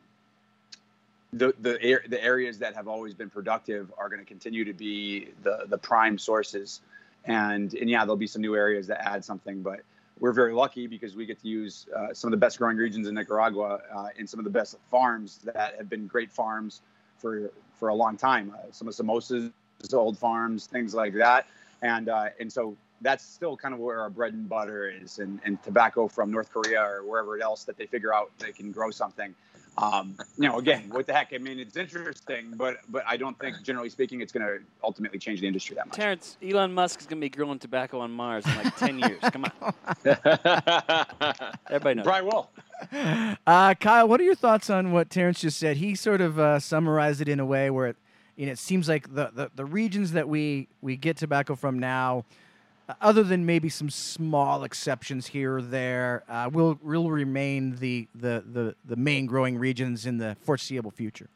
the 1.33 1.53
the 1.59 1.99
the 2.07 2.23
areas 2.23 2.57
that 2.59 2.75
have 2.75 2.87
always 2.87 3.13
been 3.13 3.29
productive 3.29 3.91
are 3.97 4.09
going 4.09 4.19
to 4.19 4.25
continue 4.25 4.63
to 4.65 4.73
be 4.73 5.29
the 5.43 5.65
the 5.67 5.77
prime 5.77 6.17
sources, 6.17 6.81
and 7.25 7.73
and 7.73 7.89
yeah, 7.89 7.99
there'll 7.99 8.17
be 8.17 8.27
some 8.27 8.41
new 8.41 8.55
areas 8.55 8.87
that 8.87 9.05
add 9.07 9.23
something, 9.23 9.61
but 9.61 9.81
we're 10.19 10.33
very 10.33 10.53
lucky 10.53 10.85
because 10.87 11.15
we 11.15 11.25
get 11.25 11.41
to 11.41 11.47
use 11.47 11.87
uh, 11.95 12.13
some 12.13 12.27
of 12.27 12.31
the 12.31 12.37
best 12.37 12.57
growing 12.57 12.75
regions 12.77 13.07
in 13.07 13.15
Nicaragua 13.15 13.79
uh, 13.95 14.07
and 14.17 14.29
some 14.29 14.39
of 14.39 14.43
the 14.43 14.49
best 14.49 14.77
farms 14.91 15.39
that 15.45 15.75
have 15.77 15.89
been 15.89 16.07
great 16.07 16.31
farms 16.31 16.81
for 17.17 17.51
for 17.79 17.89
a 17.89 17.95
long 17.95 18.17
time. 18.17 18.53
Uh, 18.55 18.71
some 18.71 18.87
of 18.87 18.95
Somoza's 18.95 19.51
old 19.93 20.17
farms, 20.17 20.65
things 20.65 20.93
like 20.93 21.13
that, 21.13 21.47
and 21.81 22.09
uh, 22.09 22.29
and 22.39 22.51
so 22.51 22.75
that's 23.01 23.23
still 23.23 23.55
kind 23.55 23.73
of 23.73 23.79
where 23.79 24.01
our 24.01 24.09
bread 24.09 24.33
and 24.33 24.47
butter 24.47 24.89
is, 24.89 25.19
and, 25.19 25.39
and 25.45 25.61
tobacco 25.63 26.07
from 26.07 26.31
North 26.31 26.51
Korea 26.51 26.81
or 26.81 27.03
wherever 27.03 27.41
else 27.41 27.63
that 27.65 27.77
they 27.77 27.85
figure 27.85 28.13
out 28.13 28.31
they 28.39 28.51
can 28.51 28.71
grow 28.71 28.91
something. 28.91 29.33
Um, 29.77 30.15
you 30.37 30.47
know, 30.47 30.59
again, 30.59 30.89
what 30.89 31.07
the 31.07 31.13
heck? 31.13 31.31
I 31.33 31.37
mean, 31.37 31.57
it's 31.57 31.77
interesting, 31.77 32.53
but 32.57 32.77
but 32.89 33.03
I 33.07 33.15
don't 33.15 33.39
think, 33.39 33.63
generally 33.63 33.89
speaking, 33.89 34.19
it's 34.19 34.31
going 34.33 34.45
to 34.45 34.59
ultimately 34.83 35.19
change 35.19 35.39
the 35.39 35.47
industry 35.47 35.75
that 35.75 35.87
much. 35.87 35.95
Terrence, 35.95 36.37
Elon 36.43 36.73
Musk 36.73 36.99
is 36.99 37.05
going 37.05 37.21
to 37.21 37.25
be 37.25 37.29
growing 37.29 37.59
tobacco 37.59 37.99
on 37.99 38.11
Mars 38.11 38.45
in 38.45 38.55
like 38.57 38.75
ten 38.75 38.99
years. 38.99 39.21
Come 39.21 39.45
on, 39.45 39.73
everybody 41.69 41.95
knows. 41.95 42.05
Probably 42.05 42.29
will. 42.29 42.49
Uh, 43.47 43.73
Kyle, 43.75 44.07
what 44.07 44.19
are 44.19 44.23
your 44.23 44.35
thoughts 44.35 44.69
on 44.69 44.91
what 44.91 45.09
Terrence 45.09 45.41
just 45.41 45.57
said? 45.57 45.77
He 45.77 45.95
sort 45.95 46.19
of 46.21 46.39
uh, 46.39 46.59
summarized 46.59 47.21
it 47.21 47.29
in 47.29 47.39
a 47.39 47.45
way 47.45 47.69
where 47.69 47.87
it, 47.87 47.97
you 48.35 48.45
know, 48.47 48.53
it 48.53 48.59
seems 48.59 48.89
like 48.89 49.13
the, 49.13 49.31
the, 49.33 49.51
the 49.55 49.65
regions 49.65 50.11
that 50.11 50.27
we 50.27 50.67
we 50.81 50.97
get 50.97 51.15
tobacco 51.15 51.55
from 51.55 51.79
now 51.79 52.25
other 53.01 53.23
than 53.23 53.45
maybe 53.45 53.69
some 53.69 53.89
small 53.89 54.63
exceptions 54.63 55.27
here 55.27 55.57
or 55.57 55.61
there, 55.61 56.23
uh, 56.27 56.49
will 56.51 56.79
will 56.81 57.09
remain 57.09 57.75
the, 57.75 58.07
the 58.15 58.43
the 58.51 58.75
the 58.85 58.95
main 58.95 59.25
growing 59.25 59.57
regions 59.57 60.05
in 60.05 60.17
the 60.17 60.35
foreseeable 60.43 60.91
future. 60.91 61.27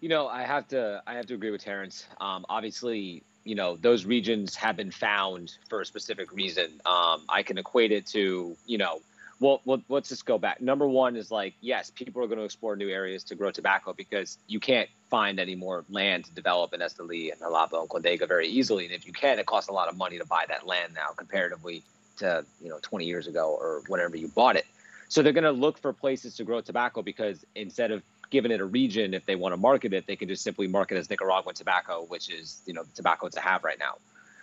You 0.00 0.08
know, 0.08 0.28
I 0.28 0.42
have 0.42 0.68
to 0.68 1.02
I 1.06 1.14
have 1.14 1.26
to 1.26 1.34
agree 1.34 1.50
with 1.50 1.62
Terrence. 1.62 2.06
Um, 2.20 2.46
obviously, 2.48 3.22
you 3.44 3.54
know 3.54 3.76
those 3.76 4.04
regions 4.04 4.54
have 4.56 4.76
been 4.76 4.90
found 4.90 5.56
for 5.68 5.80
a 5.80 5.86
specific 5.86 6.32
reason. 6.32 6.80
Um, 6.86 7.24
I 7.28 7.42
can 7.42 7.58
equate 7.58 7.92
it 7.92 8.06
to 8.08 8.56
you 8.66 8.78
know 8.78 9.00
well, 9.40 9.62
well, 9.64 9.82
let's 9.88 10.10
just 10.10 10.26
go 10.26 10.38
back. 10.38 10.60
Number 10.60 10.86
one 10.86 11.16
is 11.16 11.30
like, 11.30 11.54
yes, 11.62 11.90
people 11.90 12.22
are 12.22 12.26
going 12.26 12.38
to 12.38 12.44
explore 12.44 12.76
new 12.76 12.90
areas 12.90 13.24
to 13.24 13.34
grow 13.34 13.50
tobacco 13.50 13.94
because 13.94 14.36
you 14.46 14.60
can't 14.60 14.88
find 15.08 15.40
any 15.40 15.54
more 15.54 15.84
land 15.88 16.26
to 16.26 16.34
develop 16.34 16.74
in 16.74 16.80
Esteli 16.80 17.32
and 17.32 17.40
Jalapa 17.40 17.80
and 17.80 17.88
Condega 17.88 18.28
very 18.28 18.48
easily. 18.48 18.84
And 18.84 18.94
if 18.94 19.06
you 19.06 19.14
can, 19.14 19.38
it 19.38 19.46
costs 19.46 19.70
a 19.70 19.72
lot 19.72 19.88
of 19.88 19.96
money 19.96 20.18
to 20.18 20.26
buy 20.26 20.44
that 20.48 20.66
land 20.66 20.92
now 20.94 21.08
comparatively 21.16 21.82
to, 22.18 22.44
you 22.62 22.68
know, 22.68 22.78
20 22.82 23.06
years 23.06 23.26
ago 23.26 23.56
or 23.58 23.82
whenever 23.88 24.14
you 24.14 24.28
bought 24.28 24.56
it. 24.56 24.66
So 25.08 25.22
they're 25.22 25.32
going 25.32 25.44
to 25.44 25.52
look 25.52 25.78
for 25.78 25.94
places 25.94 26.36
to 26.36 26.44
grow 26.44 26.60
tobacco 26.60 27.00
because 27.00 27.44
instead 27.54 27.92
of 27.92 28.02
giving 28.28 28.52
it 28.52 28.60
a 28.60 28.64
region, 28.64 29.14
if 29.14 29.24
they 29.24 29.36
want 29.36 29.54
to 29.54 29.56
market 29.56 29.94
it, 29.94 30.06
they 30.06 30.16
can 30.16 30.28
just 30.28 30.42
simply 30.42 30.68
market 30.68 30.98
as 30.98 31.08
Nicaraguan 31.08 31.54
tobacco, 31.54 32.04
which 32.08 32.30
is, 32.30 32.60
you 32.66 32.74
know, 32.74 32.84
the 32.84 32.92
tobacco 32.94 33.28
to 33.28 33.40
have 33.40 33.64
right 33.64 33.78
now. 33.78 33.94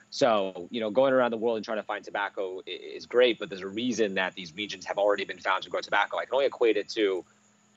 So, 0.09 0.67
you 0.71 0.79
know, 0.79 0.89
going 0.89 1.13
around 1.13 1.31
the 1.31 1.37
world 1.37 1.57
and 1.57 1.65
trying 1.65 1.77
to 1.77 1.83
find 1.83 2.03
tobacco 2.03 2.61
is 2.65 3.05
great, 3.05 3.39
but 3.39 3.49
there's 3.49 3.61
a 3.61 3.67
reason 3.67 4.15
that 4.15 4.33
these 4.35 4.55
regions 4.55 4.85
have 4.85 4.97
already 4.97 5.25
been 5.25 5.39
found 5.39 5.63
to 5.63 5.69
grow 5.69 5.81
tobacco. 5.81 6.17
I 6.17 6.25
can 6.25 6.33
only 6.33 6.45
equate 6.45 6.77
it 6.77 6.89
to, 6.89 7.25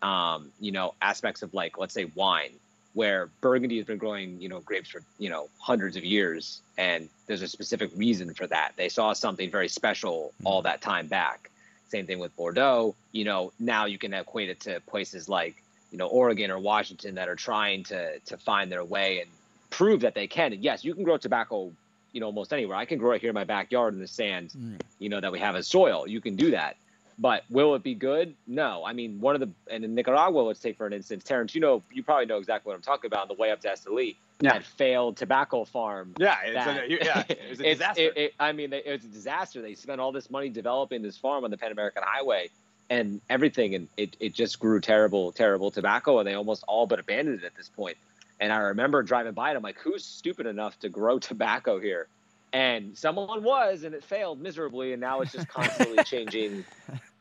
um, 0.01 0.51
you 0.61 0.73
know, 0.73 0.95
aspects 1.03 1.43
of 1.43 1.53
like, 1.55 1.77
let's 1.77 1.93
say 1.93 2.11
wine, 2.15 2.53
where 2.95 3.29
Burgundy 3.41 3.77
has 3.77 3.87
been 3.87 3.99
growing, 3.99 4.41
you 4.41 4.49
know, 4.49 4.61
grapes 4.61 4.91
for, 4.91 5.03
you 5.19 5.29
know, 5.29 5.49
hundreds 5.59 5.97
of 5.97 6.05
years. 6.05 6.63
And 6.79 7.09
there's 7.27 7.43
a 7.43 7.49
specific 7.49 7.91
reason 7.97 8.33
for 8.33 8.47
that. 8.47 8.73
They 8.77 8.89
saw 8.89 9.13
something 9.13 9.51
very 9.51 9.69
special 9.69 10.33
all 10.45 10.61
mm-hmm. 10.61 10.67
that 10.67 10.81
time 10.81 11.09
back. 11.09 11.51
Same 11.89 12.07
thing 12.07 12.21
with 12.21 12.35
Bordeaux. 12.37 12.95
You 13.11 13.25
know, 13.25 13.53
now 13.59 13.87
you 13.87 13.99
can 13.99 14.15
equate 14.15 14.49
it 14.49 14.61
to 14.61 14.81
places 14.87 15.29
like, 15.29 15.57
you 15.91 15.99
know, 15.99 16.07
Oregon 16.07 16.53
or 16.53 16.59
Washington 16.61 17.17
that 17.17 17.29
are 17.29 17.35
trying 17.35 17.83
to 17.85 18.21
to 18.21 18.37
find 18.37 18.71
their 18.71 18.85
way 18.85 19.21
and 19.21 19.31
prove 19.71 20.03
that 20.03 20.15
they 20.15 20.29
can. 20.29 20.53
And 20.53 20.63
yes, 20.63 20.85
you 20.85 20.95
can 20.95 21.03
grow 21.03 21.17
tobacco 21.17 21.73
you 22.13 22.21
know 22.21 22.27
almost 22.27 22.53
anywhere. 22.53 22.77
I 22.77 22.85
can 22.85 22.99
grow 22.99 23.13
it 23.13 23.21
here 23.21 23.31
in 23.31 23.35
my 23.35 23.45
backyard 23.45 23.95
in 23.95 24.01
the 24.01 24.09
sand, 24.09 24.53
mm. 24.57 24.81
you 24.99 25.09
know 25.09 25.21
that 25.21 25.33
we 25.33 25.39
have 25.39 25.57
as 25.57 25.67
soil. 25.67 26.07
You 26.07 26.21
can 26.21 26.37
do 26.37 26.53
that, 26.53 26.77
but 27.19 27.45
will 27.51 27.75
it 27.75 27.83
be 27.83 27.95
good? 27.95 28.35
No. 28.47 28.83
I 28.85 28.93
mean, 28.93 29.21
one 29.21 29.35
of 29.35 29.41
the 29.41 29.51
and 29.71 29.85
in 29.85 29.95
Nicaragua, 29.95 30.41
let's 30.41 30.61
take 30.61 30.77
for 30.77 30.87
an 30.87 30.93
instance, 30.93 31.25
Terrence. 31.25 31.55
You 31.55 31.61
know, 31.61 31.83
you 31.93 32.03
probably 32.03 32.27
know 32.27 32.39
exactly 32.39 32.71
what 32.71 32.77
I'm 32.77 32.83
talking 32.83 33.09
about 33.09 33.23
on 33.23 33.29
the 33.29 33.35
way 33.35 33.51
up 33.51 33.61
to 33.61 33.69
Esteli. 33.69 34.17
Yeah. 34.41 34.55
That 34.55 34.65
failed 34.65 35.19
tobacco 35.19 35.65
farm. 35.65 36.15
Yeah, 36.19 36.37
it's 36.45 36.55
that, 36.55 36.85
a, 36.85 36.91
yeah, 37.05 37.25
it 37.29 37.51
was 37.51 37.61
a 37.61 37.63
disaster. 37.63 38.03
It, 38.03 38.17
it, 38.17 38.35
I 38.41 38.53
mean, 38.53 38.73
it 38.73 38.87
was 38.87 39.05
a 39.05 39.09
disaster. 39.09 39.61
They 39.61 39.75
spent 39.75 40.01
all 40.01 40.13
this 40.13 40.31
money 40.31 40.49
developing 40.49 41.03
this 41.03 41.19
farm 41.19 41.45
on 41.45 41.51
the 41.51 41.59
Pan 41.59 41.73
American 41.73 42.03
Highway 42.07 42.49
and 42.89 43.21
everything, 43.31 43.75
and 43.75 43.89
it, 43.97 44.17
it 44.19 44.35
just 44.35 44.59
grew 44.59 44.81
terrible, 44.81 45.31
terrible 45.31 45.71
tobacco, 45.71 46.19
and 46.19 46.27
they 46.27 46.35
almost 46.35 46.65
all 46.67 46.87
but 46.87 46.99
abandoned 46.99 47.41
it 47.43 47.45
at 47.45 47.55
this 47.55 47.69
point. 47.69 47.97
And 48.41 48.53
I 48.53 48.59
remember 48.59 49.03
driving 49.03 49.35
by 49.35 49.53
it. 49.53 49.57
I'm 49.57 49.63
like, 49.63 49.79
who's 49.79 50.05
stupid 50.05 50.47
enough 50.47 50.79
to 50.81 50.89
grow 50.89 51.19
tobacco 51.31 51.79
here? 51.79 52.09
And 52.53 52.99
someone 52.99 53.45
was, 53.45 53.85
and 53.85 53.95
it 53.95 54.03
failed 54.03 54.41
miserably. 54.41 54.93
And 54.93 55.01
now 55.01 55.21
it's 55.21 55.33
just 55.33 55.49
constantly 55.61 56.03
changing, 56.05 56.65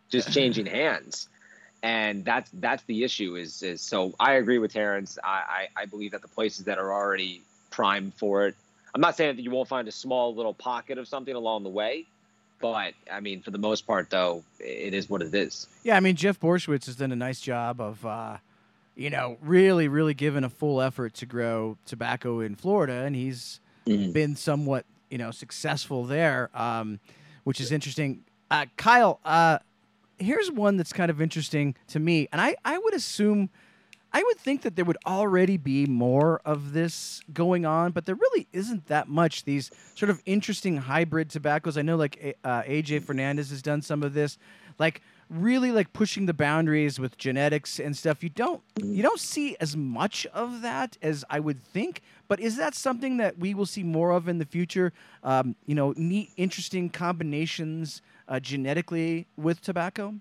just 0.10 0.34
changing 0.34 0.66
hands. 0.66 1.28
And 1.82 2.26
that's 2.26 2.50
that's 2.56 2.84
the 2.84 3.04
issue. 3.04 3.36
Is 3.36 3.64
is 3.64 3.82
so 3.82 4.14
I 4.20 4.34
agree 4.34 4.58
with 4.58 4.74
Terrence. 4.74 5.18
I, 5.24 5.68
I 5.78 5.82
I 5.84 5.86
believe 5.86 6.12
that 6.12 6.22
the 6.22 6.28
places 6.28 6.66
that 6.66 6.78
are 6.78 6.92
already 6.92 7.42
primed 7.70 8.14
for 8.16 8.48
it. 8.48 8.56
I'm 8.94 9.00
not 9.00 9.16
saying 9.16 9.38
that 9.38 9.42
you 9.44 9.52
won't 9.52 9.70
find 9.70 9.88
a 9.88 9.92
small 9.92 10.36
little 10.36 10.54
pocket 10.54 10.98
of 10.98 11.08
something 11.08 11.34
along 11.34 11.64
the 11.64 11.70
way, 11.70 12.06
but 12.60 12.94
I 13.12 13.20
mean, 13.20 13.42
for 13.42 13.52
the 13.52 13.58
most 13.58 13.88
part, 13.88 14.10
though, 14.10 14.44
it 14.60 14.94
is 14.94 15.10
what 15.10 15.22
it 15.22 15.34
is. 15.34 15.68
Yeah, 15.84 15.96
I 15.96 16.00
mean, 16.00 16.16
Jeff 16.16 16.40
Borysiewicz 16.40 16.86
has 16.88 16.96
done 16.96 17.12
a 17.12 17.16
nice 17.16 17.40
job 17.40 17.80
of 17.80 18.06
uh, 18.06 18.38
you 19.00 19.10
know, 19.10 19.38
really, 19.42 19.88
really 19.88 20.14
given 20.14 20.44
a 20.44 20.50
full 20.50 20.82
effort 20.82 21.14
to 21.16 21.26
grow 21.26 21.78
tobacco 21.86 22.42
in 22.42 22.56
Florida, 22.56 23.06
and 23.06 23.16
he's 23.16 23.62
mm-hmm. 23.88 24.12
been 24.12 24.36
somewhat, 24.36 24.86
you 25.10 25.18
know, 25.18 25.32
successful 25.32 26.04
there, 26.04 26.50
um, 26.54 27.00
which 27.46 27.62
is 27.62 27.72
interesting. 27.72 28.26
Uh, 28.52 28.66
Kyle, 28.76 29.22
uh, 29.24 29.60
here's 30.18 30.52
one 30.52 30.76
that's 30.76 30.92
kind 30.92 31.10
of 31.10 31.22
interesting 31.22 31.76
to 31.88 32.00
me, 32.00 32.28
and 32.34 32.42
I, 32.42 32.58
I 32.66 32.78
would 32.78 32.94
assume 32.94 33.50
I 34.12 34.22
would 34.22 34.38
think 34.38 34.64
that 34.64 34.76
there 34.76 34.86
would 34.86 34.98
already 35.06 35.56
be 35.56 35.86
more 35.86 36.42
of 36.44 36.74
this 36.74 37.22
going 37.32 37.66
on, 37.66 37.92
but 37.92 38.06
there 38.06 38.16
really 38.16 38.48
isn't 38.52 38.88
that 38.88 39.08
much. 39.08 39.46
These 39.46 39.72
sort 39.96 40.10
of 40.10 40.22
interesting 40.26 40.76
hybrid 40.76 41.30
tobaccos. 41.30 41.78
I 41.78 41.84
know, 41.84 41.96
like 41.96 42.38
uh, 42.44 42.64
AJ 42.64 43.04
Fernandez 43.04 43.52
has 43.52 43.62
done 43.62 43.82
some 43.82 44.04
of 44.04 44.14
this, 44.14 44.38
like 44.78 45.02
really 45.30 45.72
like 45.72 45.94
pushing 45.94 46.26
the 46.26 46.34
boundaries 46.34 47.00
with 47.00 47.18
genetics 47.18 47.80
and 47.80 47.96
stuff. 47.96 48.24
You 48.24 48.30
don't 48.30 48.62
you 48.84 49.04
don't 49.04 49.20
see 49.20 49.56
as 49.60 49.78
much 49.78 50.26
of 50.28 50.62
that 50.62 50.98
as 51.02 51.24
I 51.30 51.40
would 51.40 51.64
think. 51.64 52.02
But 52.28 52.40
is 52.40 52.58
that 52.58 52.76
something 52.76 53.18
that 53.18 53.38
we 53.38 53.54
will 53.54 53.66
see 53.66 53.84
more 53.84 54.12
of 54.12 54.28
in 54.28 54.38
the 54.38 54.46
future? 54.46 54.94
Um, 55.24 55.56
you 55.66 55.76
know, 55.76 55.94
neat, 55.98 56.32
interesting 56.38 56.90
combinations 56.90 58.02
uh, 58.28 58.40
genetically 58.40 59.26
with 59.38 59.62
tobacco. 59.62 60.16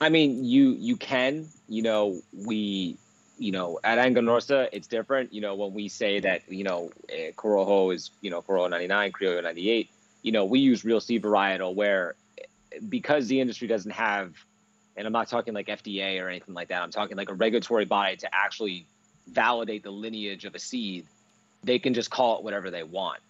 I 0.00 0.08
mean, 0.08 0.44
you 0.44 0.76
you 0.78 0.96
can, 0.96 1.48
you 1.68 1.82
know, 1.82 2.20
we, 2.32 2.96
you 3.38 3.50
know, 3.50 3.80
at 3.82 3.98
Aganorsa, 3.98 4.68
it's 4.72 4.86
different. 4.86 5.32
You 5.32 5.40
know, 5.40 5.56
when 5.56 5.74
we 5.74 5.88
say 5.88 6.20
that, 6.20 6.42
you 6.48 6.62
know, 6.62 6.90
eh, 7.08 7.32
Corojo 7.36 7.92
is, 7.92 8.10
you 8.20 8.30
know, 8.30 8.40
Corojo 8.40 8.70
99, 8.70 9.12
Criollo 9.12 9.42
98, 9.42 9.90
you 10.22 10.32
know, 10.32 10.44
we 10.44 10.60
use 10.60 10.84
real 10.84 11.00
seed 11.00 11.22
varietal 11.22 11.74
where 11.74 12.14
because 12.88 13.28
the 13.28 13.40
industry 13.40 13.68
doesn't 13.68 13.92
have, 13.92 14.34
and 14.96 15.06
I'm 15.06 15.12
not 15.12 15.28
talking 15.28 15.54
like 15.54 15.66
FDA 15.66 16.22
or 16.22 16.28
anything 16.28 16.54
like 16.54 16.68
that. 16.68 16.82
I'm 16.82 16.90
talking 16.90 17.16
like 17.16 17.30
a 17.30 17.34
regulatory 17.34 17.84
body 17.84 18.16
to 18.16 18.28
actually 18.32 18.86
validate 19.28 19.82
the 19.82 19.90
lineage 19.90 20.44
of 20.44 20.54
a 20.54 20.58
seed. 20.58 21.06
They 21.64 21.78
can 21.78 21.94
just 21.94 22.10
call 22.10 22.38
it 22.38 22.44
whatever 22.44 22.70
they 22.70 22.82
want. 22.82 23.20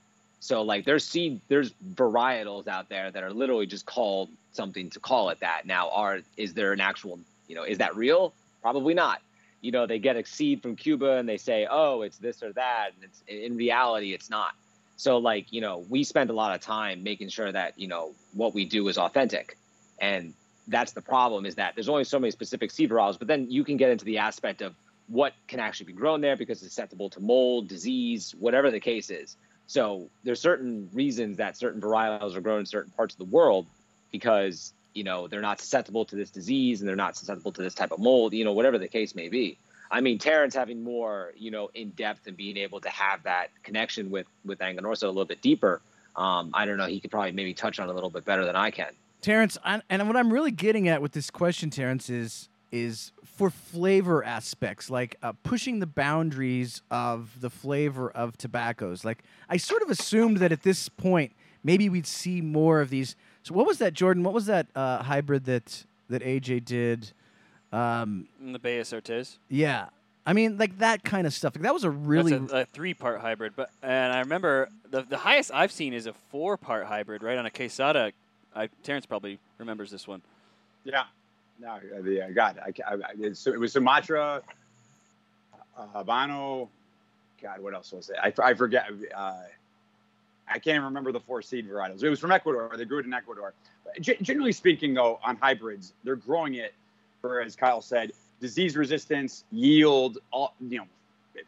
So 0.41 0.63
like 0.63 0.85
there's 0.85 1.05
seed, 1.05 1.41
there's 1.49 1.73
varietals 1.95 2.69
out 2.69 2.89
there 2.89 3.11
that 3.11 3.23
are 3.23 3.33
literally 3.33 3.67
just 3.67 3.87
called 3.87 4.31
something 4.53 4.91
to 4.91 5.01
call 5.01 5.31
it 5.31 5.41
that. 5.41 5.63
Now, 5.67 5.91
are 5.91 6.21
is 6.37 6.55
there 6.55 6.73
an 6.73 6.81
actual, 6.81 7.19
you 7.49 7.55
know, 7.55 7.65
is 7.65 7.79
that 7.79 7.97
real? 7.97 8.33
Probably 8.63 8.95
not. 8.95 9.21
You 9.61 9.73
know, 9.73 9.87
they 9.87 9.99
get 9.99 10.17
a 10.17 10.25
seed 10.25 10.63
from 10.63 10.77
Cuba 10.77 11.13
and 11.17 11.29
they 11.29 11.37
say, 11.37 11.67
oh, 11.69 12.03
it's 12.03 12.19
this 12.19 12.43
or 12.43 12.53
that, 12.53 12.91
and 12.95 13.05
it's 13.05 13.23
in 13.27 13.57
reality, 13.57 14.15
it's 14.15 14.31
not. 14.31 14.53
So 14.99 15.19
like, 15.19 15.53
you 15.53 15.61
know, 15.61 15.87
we 15.89 16.03
spend 16.05 16.29
a 16.29 16.33
lot 16.33 16.55
of 16.55 16.61
time 16.61 17.05
making 17.05 17.29
sure 17.29 17.51
that 17.51 17.79
you 17.79 17.87
know 17.87 18.15
what 18.35 18.53
we 18.53 18.65
do 18.65 18.87
is 18.89 18.99
authentic, 18.99 19.57
and 20.01 20.35
that's 20.67 20.93
the 20.93 21.01
problem 21.01 21.47
is 21.47 21.55
that 21.55 21.75
there's 21.75 21.89
only 21.89 22.05
so 22.05 22.19
many 22.19 22.33
specific 22.33 22.71
seed 22.71 22.91
varietals, 22.91 23.19
but 23.19 23.29
then 23.29 23.51
you 23.51 23.65
can 23.65 23.77
get 23.79 23.91
into 23.91 24.05
the 24.05 24.19
aspect 24.19 24.61
of 24.61 24.75
what 25.07 25.33
can 25.47 25.61
actually 25.61 25.87
be 25.87 25.93
grown 25.95 26.21
there 26.21 26.37
because 26.37 26.63
it's 26.63 26.75
susceptible 26.75 27.09
to 27.11 27.21
mold, 27.21 27.69
disease, 27.69 28.35
whatever 28.39 28.71
the 28.71 28.81
case 28.81 29.09
is. 29.09 29.37
So 29.69 30.11
there's 30.25 30.41
certain 30.41 30.91
reasons 30.93 31.37
that 31.39 31.57
certain 31.57 31.81
varietals 31.81 32.35
are 32.35 32.41
grown 32.41 32.61
in 32.61 32.67
certain 32.67 32.91
parts 32.91 33.15
of 33.15 33.19
the 33.19 33.37
world 33.37 33.67
because 34.11 34.73
you 34.95 35.05
know 35.05 35.29
they're 35.29 35.41
not 35.41 35.61
susceptible 35.61 36.07
to 36.07 36.17
this 36.17 36.31
disease 36.31 36.81
and 36.81 36.89
they're 36.89 36.97
not 36.97 37.17
susceptible 37.17 37.53
to 37.53 37.63
this 37.63 37.75
type 37.75 37.93
of 37.93 38.01
mold. 38.01 38.33
You 38.33 38.45
know, 38.45 38.53
whatever 38.53 38.79
the 38.79 38.89
case 38.89 39.15
may 39.15 39.29
be. 39.29 39.59
I 39.91 40.01
mean, 40.01 40.19
Terrence 40.19 40.55
having 40.55 40.83
more 40.83 41.33
you 41.37 41.51
know 41.51 41.71
in 41.75 41.91
depth 41.91 42.27
and 42.27 42.37
being 42.37 42.57
able 42.57 42.81
to 42.81 42.89
have 42.89 43.23
that 43.25 43.49
connection 43.63 44.11
with 44.11 44.27
with 44.45 44.59
Aganorsa 44.59 45.05
a 45.05 45.07
little 45.07 45.25
bit 45.25 45.43
deeper. 45.43 45.81
Um, 46.17 46.51
I 46.53 46.67
don't 46.67 46.79
know. 46.79 46.87
He 46.87 47.01
could 47.01 47.11
probably 47.11 47.33
maybe 47.33 47.55
touch 47.55 47.79
on 47.79 47.89
it 47.89 47.93
a 47.93 47.95
little 47.95 48.11
bit 48.11 48.25
better 48.25 48.45
than 48.45 48.57
I 48.57 48.71
can. 48.71 48.91
Terrence, 49.21 49.59
and 49.65 50.07
what 50.07 50.17
I'm 50.17 50.33
really 50.33 50.51
getting 50.51 50.89
at 50.89 51.03
with 51.03 51.13
this 51.13 51.31
question, 51.31 51.71
Terrence, 51.71 52.09
is 52.09 52.49
is 52.71 53.13
for 53.25 53.51
flavor 53.51 54.25
aspects, 54.25 54.91
like 54.91 55.17
uh, 55.23 55.33
pushing 55.43 55.79
the 55.79 55.87
boundaries 55.87 56.83
of 56.91 57.41
the 57.41 57.51
flavor 57.51 58.11
of 58.11 58.37
tobaccos. 58.37 59.05
Like 59.05 59.23
I 59.49 59.57
sort 59.57 59.83
of 59.83 59.91
assumed 59.91 60.39
that 60.39 60.53
at 60.53 60.63
this 60.63 60.89
point, 60.89 61.33
maybe 61.65 61.89
we'd 61.89 62.07
see 62.07 62.41
more 62.41 62.81
of 62.81 62.91
these. 62.91 63.17
So 63.43 63.55
what 63.55 63.67
was 63.67 63.79
that, 63.79 63.95
Jordan? 63.95 64.23
What 64.23 64.35
was 64.35 64.47
that 64.47 64.67
uh, 64.75 65.03
hybrid 65.03 65.45
that 65.45 65.85
that 66.09 66.23
AJ 66.23 66.65
did? 66.65 67.13
Um, 67.73 68.29
the 68.41 68.59
Bellas 68.59 68.93
Artes. 68.93 69.39
Yeah, 69.49 69.89
I 70.27 70.33
mean, 70.33 70.59
like 70.59 70.79
that 70.79 71.05
kind 71.05 71.27
of 71.27 71.33
stuff. 71.33 71.55
Like, 71.57 71.63
that 71.63 71.75
was 71.75 71.85
a 71.85 71.91
really 71.91 72.33
a, 72.35 72.43
a, 72.43 72.65
three-part 72.65 73.21
hybrid. 73.21 73.55
But 73.57 73.71
and 73.83 74.13
I 74.13 74.21
remember 74.21 74.69
the 74.91 75.03
the 75.03 75.19
highest 75.19 75.51
I've 75.53 75.73
seen 75.73 75.93
is 75.93 76.07
a 76.07 76.13
four-part 76.31 76.87
hybrid, 76.87 77.23
right 77.23 77.39
on 77.39 77.47
a 77.47 77.51
Quesada. 77.51 78.13
I, 78.55 78.69
Terrence 78.83 79.07
probably 79.07 79.39
remembers 79.59 79.91
this 79.91 80.09
one. 80.09 80.23
Yeah, 80.85 81.05
no, 81.61 81.79
the 82.03 82.23
uh, 82.23 82.31
God, 82.31 82.59
I, 82.65 82.95
I, 82.95 82.97
it 83.21 83.59
was 83.59 83.73
Sumatra, 83.73 84.43
uh, 85.77 85.87
Habano. 85.95 86.69
God, 87.43 87.61
what 87.61 87.75
else 87.75 87.93
was 87.93 88.11
it? 88.11 88.17
I, 88.23 88.33
I 88.43 88.55
forget. 88.55 88.87
Uh, 89.15 89.35
I 90.49 90.55
can't 90.55 90.77
even 90.77 90.85
remember 90.85 91.13
the 91.13 91.21
four 91.21 91.43
seed 91.43 91.69
varietals. 91.69 92.03
It 92.03 92.09
was 92.09 92.21
from 92.21 92.33
Ecuador. 92.33 92.71
They 92.77 92.85
grew 92.85 92.99
it 92.99 93.07
in 93.07 93.13
Ecuador. 93.13 93.53
G- 94.01 94.17
generally 94.23 94.53
speaking, 94.53 94.95
though, 94.95 95.21
on 95.23 95.37
hybrids, 95.37 95.93
they're 96.05 96.17
growing 96.17 96.55
it 96.55 96.73
for, 96.73 96.88
as 97.45 97.57
Kyle 97.57 97.83
said, 97.83 98.13
disease 98.41 98.77
resistance, 98.77 99.45
yield. 99.51 100.19
All 100.31 100.55
you 100.61 100.79
know, 100.79 100.87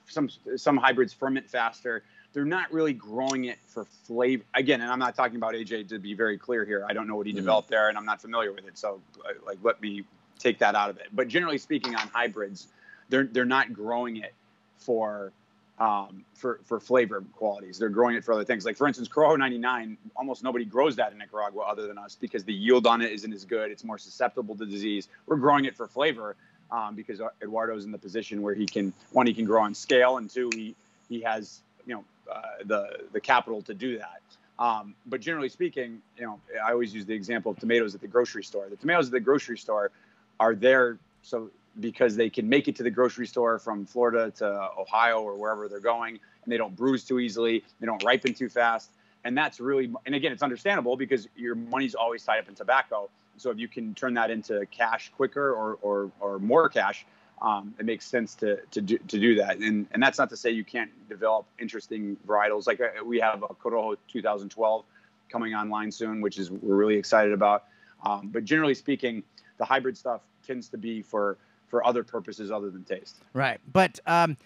some 0.06 0.28
some 0.56 0.76
hybrids 0.76 1.12
ferment 1.12 1.48
faster 1.48 2.02
they're 2.32 2.44
not 2.44 2.72
really 2.72 2.92
growing 2.92 3.46
it 3.46 3.58
for 3.66 3.84
flavor. 3.84 4.44
Again, 4.54 4.80
and 4.80 4.90
I'm 4.90 4.98
not 4.98 5.14
talking 5.14 5.36
about 5.36 5.54
AJ 5.54 5.88
to 5.88 5.98
be 5.98 6.14
very 6.14 6.38
clear 6.38 6.64
here. 6.64 6.86
I 6.88 6.92
don't 6.92 7.08
know 7.08 7.16
what 7.16 7.26
he 7.26 7.32
mm-hmm. 7.32 7.38
developed 7.38 7.68
there, 7.68 7.88
and 7.88 7.98
I'm 7.98 8.04
not 8.04 8.20
familiar 8.20 8.52
with 8.52 8.66
it. 8.66 8.78
So, 8.78 9.00
like, 9.44 9.58
let 9.62 9.80
me 9.80 10.04
take 10.38 10.58
that 10.58 10.74
out 10.74 10.90
of 10.90 10.98
it. 10.98 11.08
But 11.12 11.28
generally 11.28 11.58
speaking, 11.58 11.94
on 11.96 12.08
hybrids, 12.08 12.68
they're 13.08 13.24
they're 13.24 13.44
not 13.44 13.72
growing 13.72 14.16
it 14.16 14.34
for 14.78 15.32
um, 15.80 16.24
for 16.34 16.60
for 16.64 16.78
flavor 16.78 17.24
qualities. 17.32 17.78
They're 17.78 17.88
growing 17.88 18.14
it 18.14 18.22
for 18.22 18.32
other 18.32 18.44
things. 18.44 18.64
Like 18.64 18.76
for 18.76 18.86
instance, 18.86 19.08
Corojo 19.08 19.38
99, 19.38 19.96
almost 20.14 20.44
nobody 20.44 20.66
grows 20.66 20.94
that 20.96 21.10
in 21.10 21.18
Nicaragua 21.18 21.62
other 21.62 21.86
than 21.86 21.98
us 21.98 22.14
because 22.14 22.44
the 22.44 22.52
yield 22.52 22.86
on 22.86 23.00
it 23.00 23.10
isn't 23.12 23.32
as 23.32 23.44
good. 23.44 23.70
It's 23.70 23.82
more 23.82 23.98
susceptible 23.98 24.54
to 24.56 24.66
disease. 24.66 25.08
We're 25.26 25.36
growing 25.36 25.64
it 25.64 25.74
for 25.74 25.88
flavor 25.88 26.36
um, 26.70 26.94
because 26.94 27.20
Eduardo's 27.42 27.86
in 27.86 27.92
the 27.92 27.98
position 27.98 28.42
where 28.42 28.54
he 28.54 28.66
can 28.66 28.92
one 29.12 29.26
he 29.26 29.32
can 29.32 29.46
grow 29.46 29.62
on 29.62 29.74
scale, 29.74 30.18
and 30.18 30.28
two 30.28 30.50
he 30.54 30.76
he 31.08 31.22
has 31.22 31.60
you 31.86 31.94
know 31.94 32.04
uh, 32.30 32.42
the 32.66 33.00
the 33.12 33.20
capital 33.20 33.62
to 33.62 33.74
do 33.74 33.98
that. 33.98 34.20
Um, 34.58 34.94
but 35.06 35.22
generally 35.22 35.48
speaking, 35.48 36.02
you 36.18 36.26
know, 36.26 36.38
I 36.62 36.72
always 36.72 36.94
use 36.94 37.06
the 37.06 37.14
example 37.14 37.50
of 37.50 37.58
tomatoes 37.58 37.94
at 37.94 38.02
the 38.02 38.06
grocery 38.06 38.44
store. 38.44 38.68
The 38.68 38.76
tomatoes 38.76 39.06
at 39.06 39.12
the 39.12 39.20
grocery 39.20 39.56
store 39.56 39.90
are 40.38 40.54
there 40.54 40.98
so 41.22 41.50
because 41.78 42.16
they 42.16 42.28
can 42.28 42.48
make 42.48 42.68
it 42.68 42.76
to 42.76 42.82
the 42.82 42.90
grocery 42.90 43.26
store 43.26 43.58
from 43.58 43.86
Florida 43.86 44.30
to 44.32 44.70
Ohio 44.78 45.22
or 45.22 45.36
wherever 45.36 45.68
they're 45.68 45.80
going, 45.80 46.18
and 46.44 46.52
they 46.52 46.56
don't 46.56 46.74
bruise 46.74 47.04
too 47.04 47.20
easily, 47.20 47.62
they 47.78 47.86
don't 47.86 48.02
ripen 48.02 48.34
too 48.34 48.48
fast, 48.48 48.90
and 49.24 49.36
that's 49.36 49.60
really 49.60 49.92
and 50.06 50.14
again, 50.14 50.32
it's 50.32 50.42
understandable 50.42 50.96
because 50.96 51.28
your 51.36 51.54
money's 51.54 51.94
always 51.94 52.24
tied 52.24 52.38
up 52.38 52.48
in 52.48 52.54
tobacco. 52.54 53.08
So 53.36 53.50
if 53.50 53.58
you 53.58 53.68
can 53.68 53.94
turn 53.94 54.14
that 54.14 54.30
into 54.30 54.66
cash 54.66 55.12
quicker 55.16 55.52
or 55.52 55.78
or, 55.82 56.10
or 56.20 56.38
more 56.38 56.68
cash, 56.68 57.06
um, 57.40 57.74
it 57.78 57.86
makes 57.86 58.04
sense 58.04 58.34
to 58.36 58.58
to 58.72 58.80
do, 58.80 58.98
to 58.98 59.18
do 59.18 59.36
that. 59.36 59.58
And 59.58 59.86
and 59.92 60.02
that's 60.02 60.18
not 60.18 60.30
to 60.30 60.36
say 60.36 60.50
you 60.50 60.64
can't 60.64 60.90
develop 61.08 61.46
interesting 61.58 62.16
varietals. 62.26 62.66
Like 62.66 62.80
uh, 62.80 63.04
we 63.04 63.20
have 63.20 63.42
a 63.42 63.48
Corojo 63.48 63.96
2012 64.08 64.84
coming 65.30 65.54
online 65.54 65.92
soon, 65.92 66.20
which 66.20 66.38
is 66.38 66.50
we're 66.50 66.76
really 66.76 66.96
excited 66.96 67.32
about. 67.32 67.64
Um, 68.04 68.28
but 68.32 68.44
generally 68.44 68.74
speaking, 68.74 69.22
the 69.58 69.64
hybrid 69.64 69.96
stuff 69.96 70.22
tends 70.46 70.68
to 70.70 70.78
be 70.78 71.02
for 71.02 71.36
for 71.70 71.86
other 71.86 72.04
purposes 72.04 72.50
other 72.50 72.70
than 72.70 72.84
taste. 72.84 73.16
Right, 73.32 73.60
but. 73.70 74.00
Um, 74.06 74.36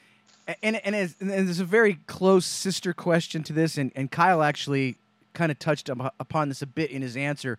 and 0.62 0.76
and, 0.84 0.94
as, 0.94 1.16
and 1.20 1.30
there's 1.30 1.60
a 1.60 1.64
very 1.64 1.94
close 2.06 2.44
sister 2.44 2.92
question 2.92 3.42
to 3.44 3.54
this, 3.54 3.78
and, 3.78 3.90
and 3.96 4.10
Kyle 4.10 4.42
actually 4.42 4.96
kind 5.32 5.50
of 5.50 5.58
touched 5.58 5.88
upon 5.88 6.48
this 6.48 6.62
a 6.62 6.66
bit 6.66 6.90
in 6.90 7.02
his 7.02 7.16
answer. 7.16 7.58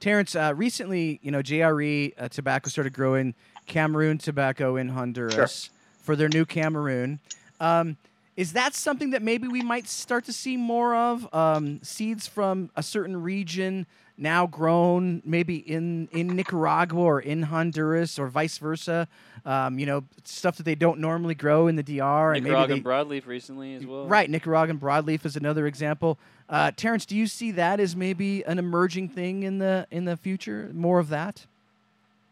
Terrence, 0.00 0.34
uh, 0.34 0.52
recently, 0.54 1.18
you 1.22 1.30
know, 1.30 1.40
JRE 1.40 2.12
uh, 2.18 2.28
tobacco 2.28 2.68
started 2.68 2.92
growing 2.92 3.34
Cameroon 3.66 4.18
tobacco 4.18 4.76
in 4.76 4.90
Honduras 4.90 5.64
sure. 5.64 5.72
for 6.02 6.16
their 6.16 6.28
new 6.28 6.44
Cameroon. 6.44 7.18
Um, 7.60 7.96
is 8.36 8.52
that 8.52 8.74
something 8.74 9.10
that 9.10 9.22
maybe 9.22 9.48
we 9.48 9.62
might 9.62 9.88
start 9.88 10.24
to 10.26 10.32
see 10.32 10.58
more 10.58 10.94
of? 10.94 11.32
Um, 11.34 11.80
seeds 11.82 12.26
from 12.26 12.70
a 12.76 12.82
certain 12.82 13.22
region 13.22 13.86
now 14.18 14.46
grown, 14.46 15.22
maybe 15.24 15.56
in, 15.56 16.08
in 16.12 16.28
Nicaragua 16.28 17.00
or 17.00 17.20
in 17.20 17.42
Honduras 17.42 18.18
or 18.18 18.28
vice 18.28 18.58
versa. 18.58 19.08
Um, 19.44 19.78
you 19.78 19.86
know, 19.86 20.04
stuff 20.24 20.56
that 20.56 20.64
they 20.64 20.74
don't 20.74 20.98
normally 20.98 21.34
grow 21.34 21.68
in 21.68 21.76
the 21.76 21.82
DR. 21.82 22.32
Nicaraguan 22.34 22.72
and 22.72 22.84
broadleaf 22.84 23.26
recently 23.26 23.74
as 23.74 23.86
well. 23.86 24.06
Right, 24.06 24.28
Nicaraguan 24.28 24.78
broadleaf 24.78 25.24
is 25.24 25.36
another 25.36 25.66
example. 25.66 26.18
Uh, 26.48 26.72
Terrence, 26.74 27.06
do 27.06 27.16
you 27.16 27.26
see 27.26 27.52
that 27.52 27.78
as 27.78 27.94
maybe 27.94 28.42
an 28.44 28.58
emerging 28.58 29.08
thing 29.10 29.44
in 29.44 29.58
the 29.58 29.86
in 29.90 30.04
the 30.04 30.16
future? 30.16 30.70
More 30.74 30.98
of 30.98 31.08
that? 31.10 31.46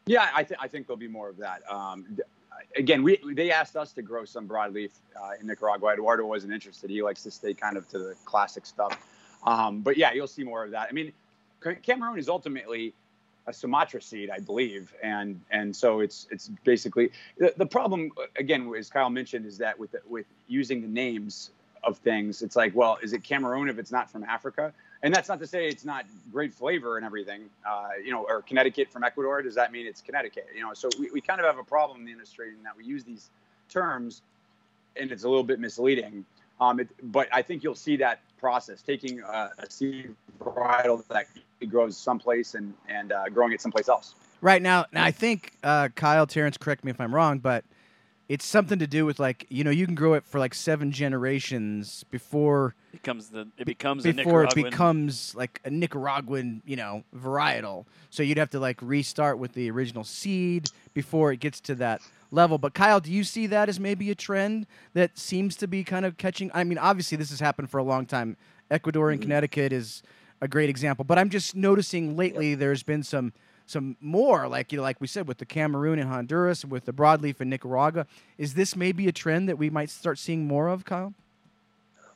Yeah, 0.06 0.28
I, 0.34 0.42
th- 0.44 0.58
I 0.60 0.68
think 0.68 0.86
there'll 0.86 0.98
be 0.98 1.08
more 1.08 1.28
of 1.28 1.38
that. 1.38 1.62
Um, 1.70 2.18
again, 2.76 3.02
we 3.02 3.18
they 3.32 3.50
asked 3.50 3.76
us 3.76 3.92
to 3.92 4.02
grow 4.02 4.24
some 4.24 4.48
broadleaf 4.48 4.90
uh, 5.20 5.30
in 5.40 5.46
Nicaragua. 5.46 5.92
Eduardo 5.92 6.24
wasn't 6.26 6.52
interested. 6.52 6.90
He 6.90 7.02
likes 7.02 7.22
to 7.22 7.30
stay 7.30 7.54
kind 7.54 7.76
of 7.76 7.88
to 7.90 7.98
the 7.98 8.14
classic 8.24 8.66
stuff. 8.66 8.98
Um, 9.44 9.80
but 9.80 9.96
yeah, 9.96 10.12
you'll 10.12 10.26
see 10.26 10.44
more 10.44 10.64
of 10.64 10.70
that. 10.72 10.88
I 10.88 10.92
mean, 10.92 11.12
Cameroon 11.82 12.18
is 12.18 12.28
ultimately 12.28 12.92
a 13.46 13.52
Sumatra 13.52 14.00
seed, 14.00 14.30
I 14.30 14.38
believe, 14.38 14.94
and 15.02 15.40
and 15.50 15.74
so 15.74 16.00
it's 16.00 16.26
it's 16.30 16.50
basically 16.64 17.10
the, 17.38 17.52
the 17.56 17.66
problem 17.66 18.10
again, 18.36 18.72
as 18.76 18.88
Kyle 18.90 19.10
mentioned, 19.10 19.46
is 19.46 19.58
that 19.58 19.78
with 19.78 19.92
the, 19.92 20.00
with 20.08 20.26
using 20.48 20.80
the 20.80 20.88
names 20.88 21.50
of 21.82 21.98
things, 21.98 22.40
it's 22.40 22.56
like, 22.56 22.74
well, 22.74 22.98
is 23.02 23.12
it 23.12 23.22
Cameroon 23.22 23.68
if 23.68 23.78
it's 23.78 23.92
not 23.92 24.10
from 24.10 24.24
Africa? 24.24 24.72
and 25.04 25.12
that's 25.12 25.28
not 25.28 25.38
to 25.38 25.46
say 25.46 25.68
it's 25.68 25.84
not 25.84 26.06
great 26.32 26.52
flavor 26.52 26.96
and 26.96 27.04
everything. 27.04 27.42
Uh, 27.68 27.88
you 28.02 28.10
know, 28.10 28.24
or 28.26 28.40
Connecticut 28.40 28.90
from 28.90 29.04
Ecuador. 29.04 29.42
Does 29.42 29.54
that 29.54 29.70
mean 29.70 29.86
it's 29.86 30.00
Connecticut? 30.00 30.46
You 30.56 30.62
know, 30.62 30.72
so 30.72 30.88
we, 30.98 31.10
we 31.10 31.20
kind 31.20 31.38
of 31.40 31.46
have 31.46 31.58
a 31.58 31.62
problem 31.62 32.00
in 32.00 32.06
the 32.06 32.12
industry 32.12 32.48
in 32.48 32.62
that 32.64 32.74
we 32.74 32.84
use 32.84 33.04
these 33.04 33.28
terms, 33.68 34.22
and 34.96 35.12
it's 35.12 35.24
a 35.24 35.28
little 35.28 35.44
bit 35.44 35.60
misleading. 35.60 36.24
Um, 36.58 36.80
it, 36.80 36.88
but 37.12 37.28
I 37.30 37.42
think 37.42 37.62
you'll 37.62 37.74
see 37.74 37.96
that 37.96 38.20
process 38.38 38.82
taking 38.82 39.22
uh, 39.22 39.48
a 39.58 39.70
seed 39.70 40.14
varietal 40.40 41.06
that 41.08 41.26
grows 41.68 41.96
someplace 41.96 42.54
and 42.54 42.74
and 42.88 43.12
uh, 43.12 43.28
growing 43.28 43.52
it 43.52 43.60
someplace 43.60 43.88
else. 43.88 44.14
Right 44.40 44.60
now, 44.60 44.84
now 44.92 45.04
I 45.04 45.10
think 45.10 45.52
uh, 45.62 45.88
Kyle 45.94 46.26
Terrence, 46.26 46.58
correct 46.58 46.84
me 46.84 46.90
if 46.90 47.00
I'm 47.00 47.14
wrong, 47.14 47.38
but 47.38 47.64
it's 48.28 48.44
something 48.44 48.78
to 48.78 48.86
do 48.86 49.04
with 49.04 49.18
like 49.18 49.46
you 49.50 49.64
know 49.64 49.70
you 49.70 49.86
can 49.86 49.94
grow 49.94 50.14
it 50.14 50.24
for 50.24 50.38
like 50.38 50.54
seven 50.54 50.92
generations 50.92 52.04
before 52.10 52.74
It 52.92 53.02
becomes 53.02 53.28
the 53.28 53.48
it 53.58 53.66
becomes 53.66 54.06
a 54.06 54.12
before 54.12 54.44
it 54.44 54.54
becomes 54.54 55.34
like 55.34 55.60
a 55.64 55.70
Nicaraguan 55.70 56.62
you 56.64 56.76
know 56.76 57.04
varietal. 57.14 57.86
So 58.10 58.22
you'd 58.22 58.38
have 58.38 58.50
to 58.50 58.60
like 58.60 58.80
restart 58.80 59.38
with 59.38 59.52
the 59.52 59.70
original 59.70 60.04
seed 60.04 60.70
before 60.94 61.32
it 61.32 61.40
gets 61.40 61.60
to 61.62 61.74
that 61.76 62.00
level. 62.34 62.58
But 62.58 62.74
Kyle, 62.74 63.00
do 63.00 63.10
you 63.10 63.24
see 63.24 63.46
that 63.46 63.68
as 63.68 63.80
maybe 63.80 64.10
a 64.10 64.14
trend 64.14 64.66
that 64.92 65.18
seems 65.18 65.56
to 65.56 65.66
be 65.66 65.84
kind 65.84 66.04
of 66.04 66.16
catching? 66.16 66.50
I 66.54 66.64
mean, 66.64 66.78
obviously 66.78 67.16
this 67.16 67.30
has 67.30 67.40
happened 67.40 67.70
for 67.70 67.78
a 67.78 67.82
long 67.84 68.06
time. 68.06 68.36
Ecuador 68.70 69.10
and 69.10 69.20
mm-hmm. 69.20 69.28
Connecticut 69.28 69.72
is 69.72 70.02
a 70.40 70.48
great 70.48 70.68
example, 70.68 71.04
but 71.04 71.18
I'm 71.18 71.30
just 71.30 71.54
noticing 71.54 72.16
lately 72.16 72.54
there's 72.54 72.82
been 72.82 73.02
some 73.02 73.32
some 73.66 73.96
more 74.00 74.46
like 74.46 74.72
you 74.72 74.76
know 74.76 74.82
like 74.82 75.00
we 75.00 75.06
said 75.06 75.26
with 75.26 75.38
the 75.38 75.46
Cameroon 75.46 75.98
and 75.98 76.08
Honduras 76.08 76.64
with 76.64 76.84
the 76.84 76.92
broadleaf 76.92 77.40
in 77.40 77.48
Nicaragua. 77.48 78.06
Is 78.36 78.54
this 78.54 78.76
maybe 78.76 79.08
a 79.08 79.12
trend 79.12 79.48
that 79.48 79.56
we 79.56 79.70
might 79.70 79.90
start 79.90 80.18
seeing 80.18 80.46
more 80.46 80.68
of, 80.68 80.84
Kyle? 80.84 81.14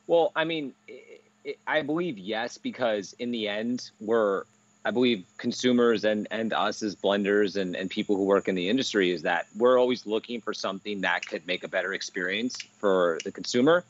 Well, 0.09 0.31
I 0.35 0.43
mean, 0.43 0.73
i 0.89 1.55
I 1.65 1.81
believe 1.81 2.17
yes, 2.17 2.57
because 2.57 3.15
in 3.19 3.31
the 3.31 3.47
end, 3.47 3.91
we're, 3.99 4.43
I 4.89 4.91
believe 4.91 5.23
consumers 5.37 6.03
and, 6.03 6.27
and 6.31 6.51
us 6.51 6.81
as 6.81 6.95
blenders 6.95 7.57
and, 7.57 7.75
and 7.75 7.91
people 7.91 8.15
who 8.15 8.23
work 8.23 8.47
in 8.47 8.55
the 8.55 8.69
industry 8.69 9.11
is 9.11 9.21
that 9.21 9.45
we're 9.55 9.79
always 9.79 10.07
looking 10.07 10.41
for 10.41 10.51
something 10.51 11.01
that 11.01 11.27
could 11.27 11.45
make 11.45 11.63
a 11.63 11.67
better 11.67 11.93
experience 11.93 12.57
for 12.79 13.19
the 13.23 13.31
consumer. 13.31 13.83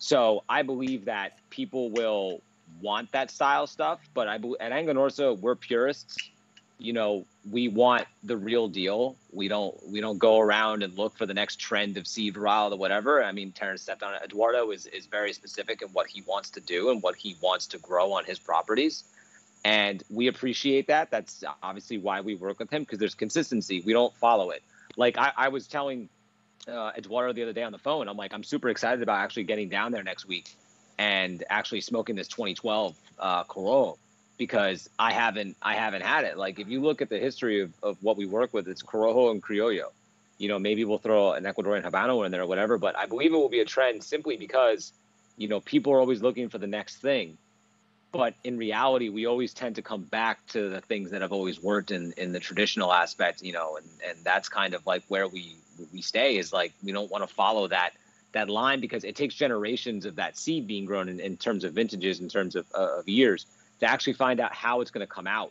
So 0.00 0.42
I 0.48 0.62
believe 0.62 1.04
that 1.04 1.38
people 1.50 1.90
will 1.90 2.40
want 2.80 3.12
that 3.12 3.30
style 3.30 3.68
stuff, 3.68 4.00
but 4.14 4.26
I 4.26 4.38
believe 4.38 4.56
at 4.58 4.72
Aganorsa, 4.72 5.38
we're 5.38 5.54
purists. 5.54 6.16
You 6.76 6.92
know 6.92 7.24
we 7.48 7.68
want 7.68 8.08
the 8.24 8.36
real 8.36 8.66
deal. 8.66 9.14
We 9.30 9.46
don't 9.46 9.76
we 9.88 10.00
don't 10.00 10.18
go 10.18 10.40
around 10.40 10.82
and 10.82 10.98
look 10.98 11.16
for 11.16 11.26
the 11.26 11.34
next 11.34 11.60
trend 11.60 11.96
of 11.96 12.08
seed 12.08 12.34
varietal 12.34 12.72
or 12.72 12.78
whatever. 12.78 13.22
I 13.22 13.30
mean 13.30 13.52
terrence 13.52 13.82
stepped 13.82 14.02
on 14.02 14.14
it 14.14 14.22
eduardo 14.24 14.72
is, 14.72 14.86
is 14.86 15.06
very 15.06 15.32
specific 15.32 15.82
in 15.82 15.88
what 15.90 16.08
he 16.08 16.22
wants 16.22 16.50
to 16.50 16.60
do 16.60 16.90
and 16.90 17.00
what 17.00 17.14
he 17.14 17.36
wants 17.40 17.68
to 17.68 17.78
grow 17.78 18.12
on 18.12 18.24
his 18.24 18.40
properties 18.40 19.04
and 19.64 20.02
we 20.10 20.26
appreciate 20.26 20.86
that 20.88 21.10
that's 21.10 21.44
obviously 21.62 21.98
why 21.98 22.20
we 22.20 22.34
work 22.34 22.58
with 22.58 22.70
him 22.70 22.82
because 22.82 22.98
there's 22.98 23.14
consistency 23.14 23.82
we 23.84 23.92
don't 23.92 24.14
follow 24.16 24.50
it 24.50 24.62
like 24.96 25.18
i, 25.18 25.32
I 25.36 25.48
was 25.48 25.66
telling 25.66 26.08
uh, 26.68 26.92
eduardo 26.96 27.32
the 27.32 27.42
other 27.42 27.52
day 27.52 27.62
on 27.62 27.72
the 27.72 27.78
phone 27.78 28.08
i'm 28.08 28.16
like 28.16 28.32
i'm 28.34 28.44
super 28.44 28.68
excited 28.68 29.02
about 29.02 29.18
actually 29.18 29.44
getting 29.44 29.68
down 29.68 29.92
there 29.92 30.02
next 30.02 30.26
week 30.26 30.54
and 30.98 31.42
actually 31.50 31.80
smoking 31.80 32.16
this 32.16 32.28
2012 32.28 32.96
uh, 33.18 33.44
Corojo 33.44 33.96
because 34.38 34.88
I 34.98 35.12
haven't 35.12 35.56
I 35.62 35.74
haven't 35.74 36.02
had 36.02 36.24
it. 36.24 36.36
Like 36.36 36.58
if 36.58 36.68
you 36.68 36.80
look 36.80 37.02
at 37.02 37.08
the 37.08 37.18
history 37.18 37.60
of, 37.60 37.72
of 37.82 37.96
what 38.02 38.16
we 38.16 38.26
work 38.26 38.52
with, 38.52 38.68
it's 38.68 38.82
Corojo 38.82 39.30
and 39.30 39.42
Criollo. 39.42 39.88
You 40.38 40.48
know, 40.48 40.58
maybe 40.58 40.84
we'll 40.84 40.98
throw 40.98 41.32
an 41.32 41.44
Ecuadorian 41.44 41.84
Habano 41.84 42.24
in 42.26 42.32
there 42.32 42.42
or 42.42 42.46
whatever, 42.46 42.78
but 42.78 42.96
I 42.96 43.06
believe 43.06 43.32
it 43.32 43.36
will 43.36 43.48
be 43.48 43.60
a 43.60 43.64
trend 43.64 44.02
simply 44.02 44.36
because, 44.36 44.92
you 45.36 45.46
know, 45.46 45.60
people 45.60 45.92
are 45.92 46.00
always 46.00 46.22
looking 46.22 46.48
for 46.48 46.58
the 46.58 46.66
next 46.66 46.96
thing. 46.96 47.38
But 48.12 48.34
in 48.44 48.58
reality, 48.58 49.08
we 49.08 49.24
always 49.26 49.54
tend 49.54 49.76
to 49.76 49.82
come 49.82 50.02
back 50.02 50.46
to 50.48 50.68
the 50.68 50.82
things 50.82 51.10
that 51.10 51.22
have 51.22 51.32
always 51.32 51.62
worked 51.62 51.90
in, 51.90 52.12
in 52.18 52.32
the 52.32 52.40
traditional 52.40 52.92
aspect, 52.92 53.42
you 53.42 53.54
know, 53.54 53.76
and, 53.78 53.86
and 54.06 54.18
that's 54.22 54.50
kind 54.50 54.74
of 54.74 54.86
like 54.86 55.02
where 55.08 55.26
we 55.26 55.56
we 55.92 56.02
stay 56.02 56.36
is 56.36 56.52
like 56.52 56.72
we 56.84 56.92
don't 56.92 57.10
want 57.10 57.26
to 57.26 57.34
follow 57.34 57.66
that 57.68 57.92
that 58.32 58.48
line 58.50 58.80
because 58.80 59.04
it 59.04 59.16
takes 59.16 59.34
generations 59.34 60.04
of 60.04 60.16
that 60.16 60.36
seed 60.36 60.66
being 60.66 60.84
grown 60.84 61.08
in, 61.08 61.20
in 61.20 61.36
terms 61.36 61.64
of 61.64 61.72
vintages, 61.72 62.20
in 62.20 62.28
terms 62.28 62.54
of, 62.56 62.66
uh, 62.74 62.98
of 62.98 63.08
years 63.08 63.46
to 63.80 63.86
actually 63.86 64.12
find 64.14 64.40
out 64.40 64.54
how 64.54 64.80
it's 64.80 64.90
going 64.90 65.06
to 65.06 65.12
come 65.12 65.26
out 65.26 65.50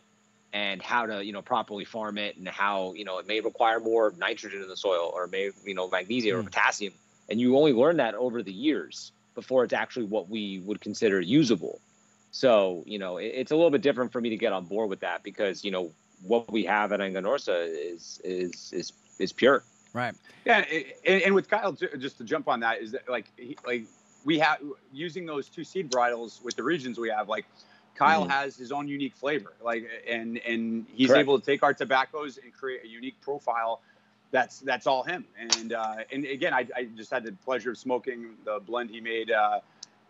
and 0.52 0.82
how 0.82 1.06
to 1.06 1.24
you 1.24 1.32
know 1.32 1.42
properly 1.42 1.84
farm 1.84 2.18
it 2.18 2.36
and 2.36 2.48
how 2.48 2.92
you 2.94 3.04
know 3.04 3.18
it 3.18 3.26
may 3.26 3.40
require 3.40 3.80
more 3.80 4.14
nitrogen 4.18 4.62
in 4.62 4.68
the 4.68 4.76
soil 4.76 5.10
or 5.14 5.26
may 5.26 5.50
you 5.64 5.74
know 5.74 5.88
magnesium 5.88 6.36
Mm. 6.36 6.40
or 6.40 6.42
potassium 6.44 6.92
and 7.28 7.40
you 7.40 7.56
only 7.56 7.72
learn 7.72 7.96
that 7.96 8.14
over 8.14 8.42
the 8.42 8.52
years 8.52 9.12
before 9.34 9.64
it's 9.64 9.72
actually 9.72 10.06
what 10.06 10.28
we 10.28 10.60
would 10.60 10.80
consider 10.80 11.20
usable 11.20 11.80
so 12.32 12.82
you 12.86 12.98
know 12.98 13.18
it, 13.18 13.26
it's 13.34 13.52
a 13.52 13.54
little 13.54 13.70
bit 13.70 13.82
different 13.82 14.10
for 14.10 14.20
me 14.20 14.28
to 14.30 14.36
get 14.36 14.52
on 14.52 14.64
board 14.64 14.90
with 14.90 15.00
that 15.00 15.22
because 15.22 15.64
you 15.64 15.70
know 15.70 15.92
what 16.22 16.50
we 16.50 16.64
have 16.64 16.90
at 16.92 16.98
Aganorsa 16.98 17.68
is 17.68 18.20
is 18.24 18.72
is 18.72 18.92
is 19.20 19.32
pure 19.32 19.62
Right. 19.92 20.14
Yeah, 20.44 20.64
and, 21.04 21.22
and 21.22 21.34
with 21.34 21.48
Kyle, 21.48 21.72
just 21.72 22.18
to 22.18 22.24
jump 22.24 22.48
on 22.48 22.60
that, 22.60 22.80
is 22.80 22.92
that 22.92 23.08
like 23.08 23.26
he, 23.36 23.56
like 23.66 23.84
we 24.24 24.38
have 24.38 24.58
using 24.92 25.26
those 25.26 25.48
two 25.48 25.64
seed 25.64 25.90
varietals 25.90 26.42
with 26.42 26.56
the 26.56 26.62
regions 26.62 26.98
we 26.98 27.10
have, 27.10 27.28
like 27.28 27.44
Kyle 27.94 28.24
Mhm. 28.24 28.30
has 28.30 28.56
his 28.56 28.72
own 28.72 28.88
unique 28.88 29.14
flavor, 29.14 29.52
like 29.62 29.88
and 30.08 30.38
and 30.38 30.86
he's 30.88 31.08
Correct. 31.08 31.20
able 31.20 31.38
to 31.38 31.44
take 31.44 31.62
our 31.62 31.74
tobaccos 31.74 32.38
and 32.38 32.52
create 32.52 32.84
a 32.84 32.88
unique 32.88 33.20
profile. 33.20 33.82
That's 34.30 34.60
that's 34.60 34.86
all 34.86 35.02
him. 35.02 35.26
And 35.38 35.74
uh, 35.74 35.96
and 36.10 36.24
again, 36.24 36.54
I, 36.54 36.66
I 36.74 36.84
just 36.96 37.10
had 37.10 37.24
the 37.24 37.32
pleasure 37.44 37.70
of 37.70 37.78
smoking 37.78 38.30
the 38.44 38.60
blend 38.60 38.90
he 38.90 39.00
made 39.00 39.30
uh, 39.30 39.60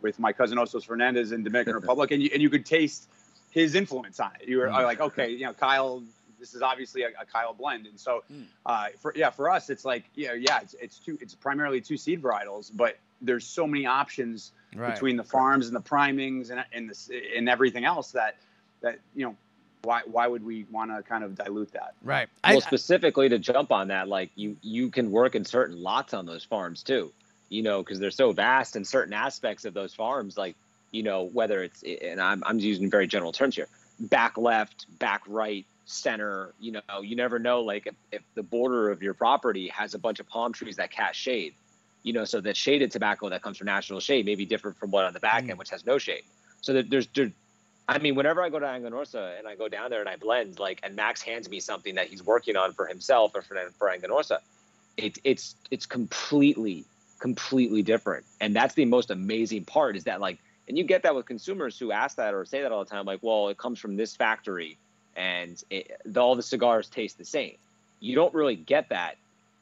with 0.02 0.18
my 0.18 0.32
cousin 0.32 0.58
Osos 0.58 0.84
Fernandez 0.84 1.32
in 1.32 1.42
Dominican 1.44 1.74
Republic, 1.80 2.10
and 2.10 2.22
you, 2.22 2.30
and 2.32 2.42
you 2.42 2.50
could 2.50 2.66
taste 2.66 3.08
his 3.50 3.74
influence 3.74 4.18
on 4.20 4.30
it. 4.40 4.48
You 4.48 4.58
were 4.58 4.66
Mm. 4.68 4.84
like, 4.84 5.00
okay, 5.00 5.30
you 5.30 5.44
know, 5.46 5.52
Kyle. 5.52 6.02
This 6.38 6.54
is 6.54 6.62
obviously 6.62 7.02
a, 7.04 7.08
a 7.20 7.24
Kyle 7.24 7.54
blend, 7.54 7.86
and 7.86 7.98
so 7.98 8.24
Mm. 8.32 8.46
uh, 8.66 8.86
for 8.98 9.12
yeah, 9.16 9.30
for 9.30 9.48
us, 9.48 9.70
it's 9.70 9.84
like 9.84 10.04
you 10.16 10.26
know, 10.26 10.34
yeah, 10.34 10.58
it's 10.60 10.74
it's 10.80 10.98
two, 10.98 11.16
it's 11.20 11.34
primarily 11.36 11.80
two 11.80 11.96
seed 11.96 12.20
varietals, 12.20 12.70
but 12.74 12.98
there's 13.20 13.46
so 13.46 13.66
many 13.66 13.86
options 13.86 14.50
Right. 14.74 14.94
between 14.94 15.16
the 15.16 15.22
farms 15.24 15.66
and 15.66 15.76
the 15.76 15.80
primings 15.80 16.50
and 16.50 16.64
and 16.72 16.88
the 16.90 17.22
and 17.36 17.48
everything 17.48 17.84
else 17.84 18.10
that 18.12 18.36
that 18.80 18.98
you 19.14 19.24
know, 19.26 19.36
why 19.82 20.00
why 20.06 20.26
would 20.26 20.44
we 20.44 20.64
want 20.72 20.90
to 20.90 21.02
kind 21.02 21.22
of 21.22 21.36
dilute 21.36 21.70
that? 21.72 21.94
right. 22.02 22.28
well 22.44 22.56
I, 22.56 22.60
specifically 22.60 23.28
to 23.28 23.38
jump 23.38 23.70
on 23.70 23.88
that 23.88 24.08
like 24.08 24.30
you 24.34 24.56
you 24.62 24.90
can 24.90 25.10
work 25.12 25.34
in 25.36 25.44
certain 25.44 25.80
lots 25.80 26.14
on 26.14 26.24
those 26.26 26.42
farms 26.42 26.82
too 26.82 27.12
you 27.52 27.62
know 27.62 27.82
because 27.82 27.98
they're 27.98 28.10
so 28.10 28.32
vast 28.32 28.76
in 28.76 28.84
certain 28.84 29.12
aspects 29.12 29.64
of 29.64 29.74
those 29.74 29.94
farms 29.94 30.36
like 30.38 30.56
you 30.90 31.02
know 31.02 31.24
whether 31.24 31.62
it's 31.62 31.84
and 32.02 32.20
i'm, 32.20 32.42
I'm 32.46 32.58
using 32.58 32.90
very 32.90 33.06
general 33.06 33.32
terms 33.32 33.54
here 33.54 33.68
back 34.00 34.38
left 34.38 34.86
back 34.98 35.22
right 35.26 35.66
center 35.84 36.54
you 36.58 36.72
know 36.72 37.00
you 37.02 37.14
never 37.14 37.38
know 37.38 37.60
like 37.60 37.86
if, 37.86 37.94
if 38.10 38.22
the 38.34 38.42
border 38.42 38.90
of 38.90 39.02
your 39.02 39.14
property 39.14 39.68
has 39.68 39.94
a 39.94 39.98
bunch 39.98 40.18
of 40.20 40.28
palm 40.28 40.52
trees 40.52 40.76
that 40.76 40.90
cast 40.90 41.18
shade 41.18 41.54
you 42.02 42.12
know 42.12 42.24
so 42.24 42.40
that 42.40 42.56
shaded 42.56 42.90
tobacco 42.90 43.28
that 43.28 43.42
comes 43.42 43.58
from 43.58 43.66
national 43.66 44.00
shade 44.00 44.24
may 44.24 44.34
be 44.34 44.46
different 44.46 44.76
from 44.78 44.90
what 44.90 45.04
on 45.04 45.12
the 45.12 45.20
back 45.20 45.44
Mm. 45.44 45.50
end 45.50 45.58
which 45.58 45.70
has 45.70 45.84
no 45.84 45.98
shade 45.98 46.22
so 46.62 46.72
that 46.72 46.88
there's 46.90 47.08
there, 47.08 47.32
I 47.88 47.98
mean, 47.98 48.14
whenever 48.14 48.40
I 48.42 48.48
go 48.48 48.60
to 48.60 48.64
Aganorsa 48.64 49.36
and 49.38 49.48
I 49.48 49.56
go 49.56 49.68
down 49.68 49.90
there 49.90 49.98
and 49.98 50.08
I 50.08 50.14
blend, 50.14 50.60
like, 50.60 50.78
and 50.84 50.94
Max 50.94 51.20
hands 51.20 51.50
me 51.50 51.58
something 51.58 51.96
that 51.96 52.06
he's 52.06 52.22
working 52.22 52.56
on 52.56 52.72
for 52.72 52.86
himself 52.86 53.32
or 53.34 53.42
for, 53.42 53.56
for 53.76 53.88
Aganorsa, 53.88 54.38
it, 54.96 55.18
it's 55.24 55.56
it's 55.72 55.84
completely 55.84 56.84
completely 57.22 57.82
different, 57.82 58.26
and 58.40 58.54
that's 58.54 58.74
the 58.74 58.84
most 58.84 59.08
amazing 59.12 59.64
part 59.64 59.94
is 59.96 60.02
that 60.04 60.20
like, 60.20 60.38
and 60.66 60.76
you 60.76 60.82
get 60.82 61.04
that 61.04 61.14
with 61.14 61.24
consumers 61.24 61.78
who 61.78 61.92
ask 61.92 62.16
that 62.16 62.34
or 62.34 62.44
say 62.44 62.62
that 62.62 62.72
all 62.72 62.82
the 62.84 62.90
time, 62.90 63.06
like, 63.06 63.20
well, 63.22 63.48
it 63.48 63.58
comes 63.58 63.78
from 63.78 63.96
this 63.96 64.16
factory, 64.16 64.76
and 65.14 65.62
it, 65.70 66.00
the, 66.04 66.20
all 66.20 66.34
the 66.34 66.42
cigars 66.42 66.88
taste 66.88 67.16
the 67.18 67.24
same. 67.24 67.54
You 68.00 68.16
don't 68.16 68.34
really 68.34 68.56
get 68.56 68.88
that 68.88 69.18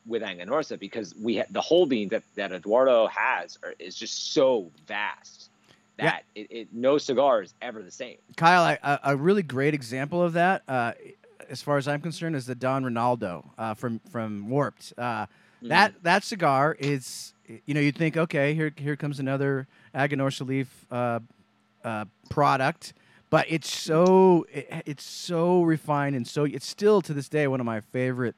with 0.06 0.22
Aganorsa 0.22 0.78
because 0.78 1.14
we 1.14 1.36
ha- 1.36 1.50
the 1.50 1.60
holding 1.60 2.08
that 2.08 2.22
that 2.34 2.50
Eduardo 2.50 3.06
has 3.08 3.58
are, 3.62 3.74
is 3.78 3.94
just 3.94 4.32
so 4.32 4.70
vast 4.86 5.50
Yeah. 5.98 6.04
that 6.04 6.24
it, 6.34 6.46
it 6.50 6.68
no 6.72 6.96
cigar 6.96 7.42
is 7.42 7.52
ever 7.60 7.82
the 7.82 7.90
same. 7.90 8.16
Kyle, 8.36 8.62
I, 8.62 8.78
a, 8.82 9.12
a 9.12 9.16
really 9.16 9.42
great 9.42 9.74
example 9.74 10.22
of 10.22 10.32
that, 10.32 10.62
uh, 10.66 10.92
as 11.50 11.60
far 11.60 11.76
as 11.76 11.86
I'm 11.86 12.00
concerned, 12.00 12.36
is 12.36 12.46
the 12.46 12.54
Don 12.54 12.84
Ronaldo 12.84 13.50
uh, 13.58 13.74
from 13.74 14.00
from 14.10 14.48
Warped. 14.48 14.94
Uh, 14.96 15.26
That 15.62 16.02
that 16.02 16.24
cigar 16.24 16.76
is, 16.78 17.34
you 17.66 17.74
know, 17.74 17.80
you'd 17.80 17.96
think, 17.96 18.16
okay, 18.16 18.54
here 18.54 18.72
here 18.76 18.96
comes 18.96 19.18
another 19.20 19.66
Aganorsa 19.94 20.46
leaf 20.46 20.86
uh, 20.90 21.20
uh, 21.84 22.04
product, 22.28 22.94
but 23.28 23.46
it's 23.48 23.70
so 23.70 24.46
it, 24.52 24.68
it's 24.86 25.04
so 25.04 25.62
refined 25.62 26.16
and 26.16 26.26
so 26.26 26.44
it's 26.44 26.66
still 26.66 27.02
to 27.02 27.12
this 27.12 27.28
day 27.28 27.46
one 27.46 27.60
of 27.60 27.66
my 27.66 27.80
favorite 27.80 28.36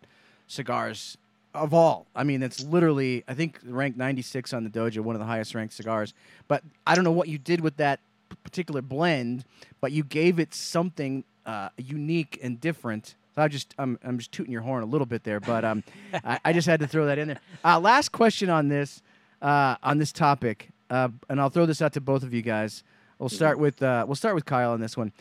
cigars 0.48 1.16
of 1.54 1.74
all. 1.74 2.06
I 2.14 2.24
mean, 2.24 2.42
it's 2.42 2.62
literally 2.64 3.24
I 3.28 3.34
think 3.34 3.58
ranked 3.64 3.98
96 3.98 4.52
on 4.52 4.64
the 4.64 4.70
Dojo, 4.70 5.00
one 5.00 5.14
of 5.14 5.20
the 5.20 5.26
highest 5.26 5.54
ranked 5.54 5.74
cigars. 5.74 6.14
But 6.48 6.62
I 6.86 6.94
don't 6.94 7.04
know 7.04 7.12
what 7.12 7.28
you 7.28 7.38
did 7.38 7.60
with 7.60 7.76
that 7.76 8.00
particular 8.42 8.82
blend, 8.82 9.44
but 9.80 9.92
you 9.92 10.02
gave 10.02 10.38
it 10.38 10.54
something 10.54 11.24
uh, 11.46 11.68
unique 11.76 12.38
and 12.42 12.60
different. 12.60 13.14
So 13.34 13.42
I 13.42 13.48
just 13.48 13.74
I'm, 13.78 13.98
I'm 14.04 14.18
just 14.18 14.32
tooting 14.32 14.52
your 14.52 14.62
horn 14.62 14.82
a 14.82 14.86
little 14.86 15.06
bit 15.06 15.24
there, 15.24 15.40
but 15.40 15.64
um, 15.64 15.82
I, 16.24 16.38
I 16.44 16.52
just 16.52 16.66
had 16.66 16.80
to 16.80 16.86
throw 16.86 17.06
that 17.06 17.18
in 17.18 17.28
there. 17.28 17.40
Uh, 17.64 17.80
last 17.80 18.12
question 18.12 18.50
on 18.50 18.68
this 18.68 19.02
uh, 19.40 19.76
on 19.82 19.98
this 19.98 20.12
topic, 20.12 20.68
uh, 20.90 21.08
and 21.28 21.40
I'll 21.40 21.50
throw 21.50 21.66
this 21.66 21.80
out 21.80 21.92
to 21.94 22.00
both 22.00 22.22
of 22.22 22.34
you 22.34 22.42
guys. 22.42 22.84
We'll 23.18 23.28
start 23.28 23.58
with 23.58 23.82
uh, 23.82 24.04
we'll 24.06 24.16
start 24.16 24.34
with 24.34 24.44
Kyle 24.44 24.72
on 24.72 24.80
this 24.80 24.96
one. 24.96 25.12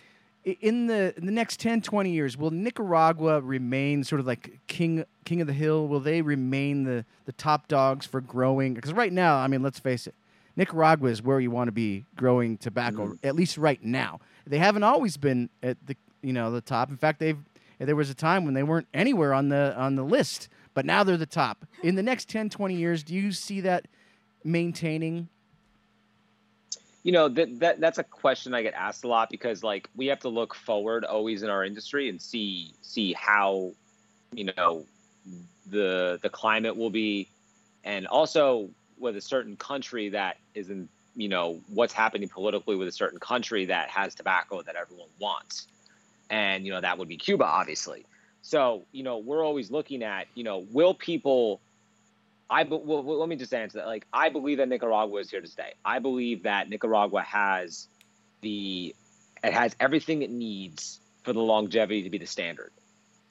In 0.43 0.87
the 0.87 1.13
in 1.17 1.27
the 1.27 1.31
next 1.31 1.59
10, 1.59 1.81
20 1.83 2.09
years, 2.09 2.35
will 2.35 2.49
Nicaragua 2.49 3.41
remain 3.41 4.03
sort 4.03 4.19
of 4.19 4.25
like 4.25 4.59
king 4.67 5.05
king 5.23 5.39
of 5.39 5.47
the 5.47 5.53
hill? 5.53 5.87
Will 5.87 5.99
they 5.99 6.21
remain 6.21 6.83
the 6.83 7.05
the 7.25 7.31
top 7.31 7.67
dogs 7.67 8.05
for 8.07 8.19
growing? 8.21 8.73
Because 8.73 8.91
right 8.91 9.13
now, 9.13 9.37
I 9.37 9.47
mean, 9.47 9.61
let's 9.61 9.77
face 9.77 10.07
it, 10.07 10.15
Nicaragua 10.55 11.09
is 11.09 11.21
where 11.21 11.39
you 11.39 11.51
want 11.51 11.67
to 11.67 11.71
be 11.71 12.05
growing 12.15 12.57
tobacco, 12.57 13.17
at 13.23 13.35
least 13.35 13.57
right 13.57 13.83
now. 13.83 14.19
They 14.47 14.57
haven't 14.57 14.83
always 14.83 15.15
been 15.15 15.49
at 15.61 15.77
the 15.85 15.95
you 16.23 16.33
know 16.33 16.51
the 16.51 16.61
top. 16.61 16.89
In 16.89 16.97
fact, 16.97 17.19
they've 17.19 17.37
there 17.85 17.95
was 17.95 18.09
a 18.09 18.15
time 18.15 18.45
when 18.45 18.53
they 18.53 18.63
weren't 18.63 18.87
anywhere 18.93 19.33
on 19.33 19.49
the 19.49 19.75
on 19.77 19.95
the 19.95 20.03
list, 20.03 20.49
but 20.73 20.85
now 20.85 21.03
they're 21.03 21.17
the 21.17 21.25
top. 21.25 21.65
In 21.83 21.95
the 21.95 22.03
next 22.03 22.29
10, 22.29 22.49
20 22.49 22.75
years, 22.75 23.03
do 23.03 23.13
you 23.13 23.31
see 23.31 23.61
that 23.61 23.87
maintaining? 24.43 25.29
you 27.03 27.11
know 27.11 27.27
that, 27.27 27.59
that 27.59 27.79
that's 27.79 27.97
a 27.97 28.03
question 28.03 28.53
I 28.53 28.61
get 28.61 28.73
asked 28.73 29.03
a 29.03 29.07
lot 29.07 29.29
because 29.29 29.63
like 29.63 29.89
we 29.95 30.07
have 30.07 30.19
to 30.19 30.29
look 30.29 30.53
forward 30.53 31.03
always 31.03 31.43
in 31.43 31.49
our 31.49 31.63
industry 31.63 32.09
and 32.09 32.21
see 32.21 32.73
see 32.81 33.13
how 33.13 33.71
you 34.33 34.51
know 34.55 34.85
the 35.69 36.19
the 36.21 36.29
climate 36.29 36.75
will 36.77 36.89
be 36.89 37.27
and 37.83 38.05
also 38.07 38.69
with 38.99 39.17
a 39.17 39.21
certain 39.21 39.55
country 39.55 40.09
that 40.09 40.37
isn't 40.53 40.89
you 41.15 41.27
know 41.27 41.59
what's 41.73 41.93
happening 41.93 42.29
politically 42.29 42.75
with 42.75 42.87
a 42.87 42.91
certain 42.91 43.19
country 43.19 43.65
that 43.65 43.89
has 43.89 44.13
tobacco 44.13 44.61
that 44.61 44.75
everyone 44.75 45.09
wants 45.19 45.67
and 46.31 46.65
you 46.65 46.71
know 46.71 46.81
that 46.81 46.97
would 46.97 47.07
be 47.07 47.17
Cuba 47.17 47.45
obviously 47.45 48.05
so 48.41 48.85
you 48.91 49.03
know 49.03 49.19
we're 49.19 49.45
always 49.45 49.69
looking 49.69 50.01
at 50.01 50.25
you 50.33 50.43
know 50.43 50.65
will 50.71 50.95
people 50.95 51.61
I 52.51 52.63
well, 52.63 53.03
let 53.05 53.29
me 53.29 53.37
just 53.37 53.53
answer 53.53 53.77
that. 53.77 53.87
Like, 53.87 54.05
I 54.11 54.27
believe 54.27 54.57
that 54.57 54.67
Nicaragua 54.67 55.21
is 55.21 55.31
here 55.31 55.39
to 55.39 55.47
stay. 55.47 55.73
I 55.85 55.99
believe 55.99 56.43
that 56.43 56.69
Nicaragua 56.69 57.21
has 57.21 57.87
the 58.41 58.93
it 59.41 59.53
has 59.53 59.73
everything 59.79 60.21
it 60.21 60.29
needs 60.29 60.99
for 61.23 61.31
the 61.31 61.39
longevity 61.39 62.03
to 62.03 62.09
be 62.09 62.17
the 62.17 62.27
standard, 62.27 62.71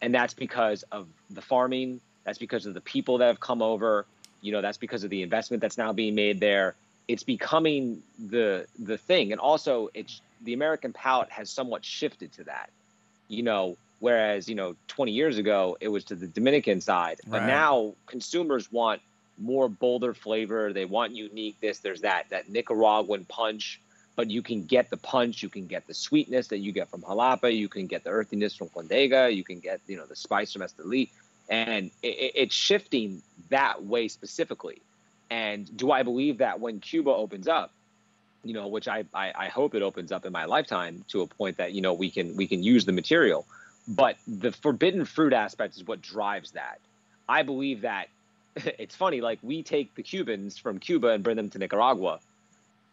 and 0.01 0.15
that's 0.15 0.33
because 0.33 0.85
of 0.85 1.07
the 1.29 1.43
farming. 1.43 2.01
That's 2.25 2.39
because 2.39 2.65
of 2.65 2.73
the 2.73 2.81
people 2.81 3.19
that 3.19 3.27
have 3.27 3.41
come 3.41 3.61
over. 3.61 4.07
You 4.41 4.53
know, 4.53 4.63
that's 4.63 4.79
because 4.79 5.05
of 5.05 5.11
the 5.11 5.23
investment 5.23 5.61
that's 5.61 5.77
now 5.77 5.93
being 5.93 6.15
made 6.15 6.41
there. 6.41 6.75
It's 7.07 7.23
becoming 7.23 8.03
the 8.19 8.67
the 8.79 8.97
thing, 8.97 9.33
and 9.33 9.41
also 9.41 9.91
it's 9.93 10.23
the 10.41 10.55
American 10.55 10.95
palate 10.95 11.31
has 11.31 11.51
somewhat 11.51 11.85
shifted 11.85 12.33
to 12.35 12.45
that. 12.45 12.71
You 13.31 13.45
know, 13.45 13.79
whereas 14.01 14.49
you 14.49 14.57
know 14.57 14.77
20 14.89 15.13
years 15.13 15.39
ago 15.39 15.79
it 15.81 15.89
was 15.89 16.05
to 16.07 16.17
the 16.17 16.29
Dominican 16.29 16.81
side, 16.83 17.21
but 17.27 17.43
Right. 17.43 17.47
now 17.47 17.95
consumers 18.07 18.73
want 18.73 19.03
more 19.39 19.69
bolder 19.69 20.15
flavor. 20.15 20.73
They 20.73 20.85
want 20.85 21.17
uniqueness. 21.17 21.79
There's 21.81 22.03
that 22.03 22.29
that 22.31 22.49
Nicaraguan 22.51 23.25
punch, 23.27 23.81
but 24.17 24.31
you 24.31 24.43
can 24.43 24.65
get 24.67 24.91
the 24.91 24.99
punch, 24.99 25.43
you 25.43 25.49
can 25.49 25.67
get 25.67 25.87
the 25.87 25.95
sweetness 25.95 26.49
that 26.49 26.59
you 26.59 26.73
get 26.73 26.91
from 26.91 27.03
Jalapa, 27.03 27.57
you 27.57 27.69
can 27.69 27.87
get 27.87 28.05
the 28.05 28.11
earthiness 28.11 28.55
from 28.57 28.69
Condega, 28.71 29.35
you 29.35 29.45
can 29.45 29.61
get 29.61 29.81
you 29.87 29.97
know 29.97 30.07
the 30.07 30.17
spice 30.17 30.53
from 30.53 30.63
Esteli, 30.63 31.09
and 31.49 31.91
it, 32.03 32.09
it- 32.09 32.33
it's 32.35 32.55
shifting 32.55 33.23
that 33.51 33.85
way 33.85 34.09
specifically. 34.09 34.83
And 35.31 35.75
do 35.77 35.93
I 35.93 36.03
believe 36.03 36.39
that 36.39 36.61
when 36.61 36.81
Cuba 36.81 37.11
opens 37.11 37.49
up, 37.49 37.73
you 38.45 38.55
know, 38.55 38.69
which 38.69 38.89
I, 38.89 39.05
I 39.15 39.33
I 39.37 39.49
hope 39.49 39.75
it 39.75 39.83
opens 39.83 40.13
up 40.13 40.25
in 40.25 40.33
my 40.33 40.45
lifetime 40.45 41.05
to 41.09 41.23
a 41.23 41.27
point 41.27 41.57
that 41.59 41.73
you 41.73 41.81
know 41.81 41.93
we 41.93 42.11
can 42.11 42.37
we 42.37 42.47
can 42.47 42.63
use 42.63 42.85
the 42.85 42.93
material, 42.93 43.47
but 43.89 44.17
the 44.27 44.53
forbidden 44.53 45.05
fruit 45.05 45.33
aspect 45.33 45.77
is 45.77 45.85
what 45.85 46.01
drives 46.01 46.53
that. 46.53 46.79
I 47.29 47.43
believe 47.43 47.83
that 47.83 48.09
it's 48.57 48.95
funny 48.95 49.21
like 49.21 49.39
we 49.43 49.63
take 49.63 49.95
the 49.95 50.03
cubans 50.03 50.59
from 50.59 50.79
cuba 50.79 51.09
and 51.09 51.23
bring 51.23 51.37
them 51.37 51.51
to 51.51 51.59
nicaragua 51.59 52.19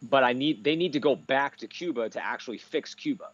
but 0.02 0.22
i 0.22 0.32
need 0.32 0.62
they 0.64 0.76
need 0.76 0.92
to 0.92 1.00
go 1.00 1.16
back 1.16 1.56
to 1.56 1.66
cuba 1.66 2.08
to 2.08 2.24
actually 2.24 2.58
fix 2.58 2.94
cuba 2.94 3.28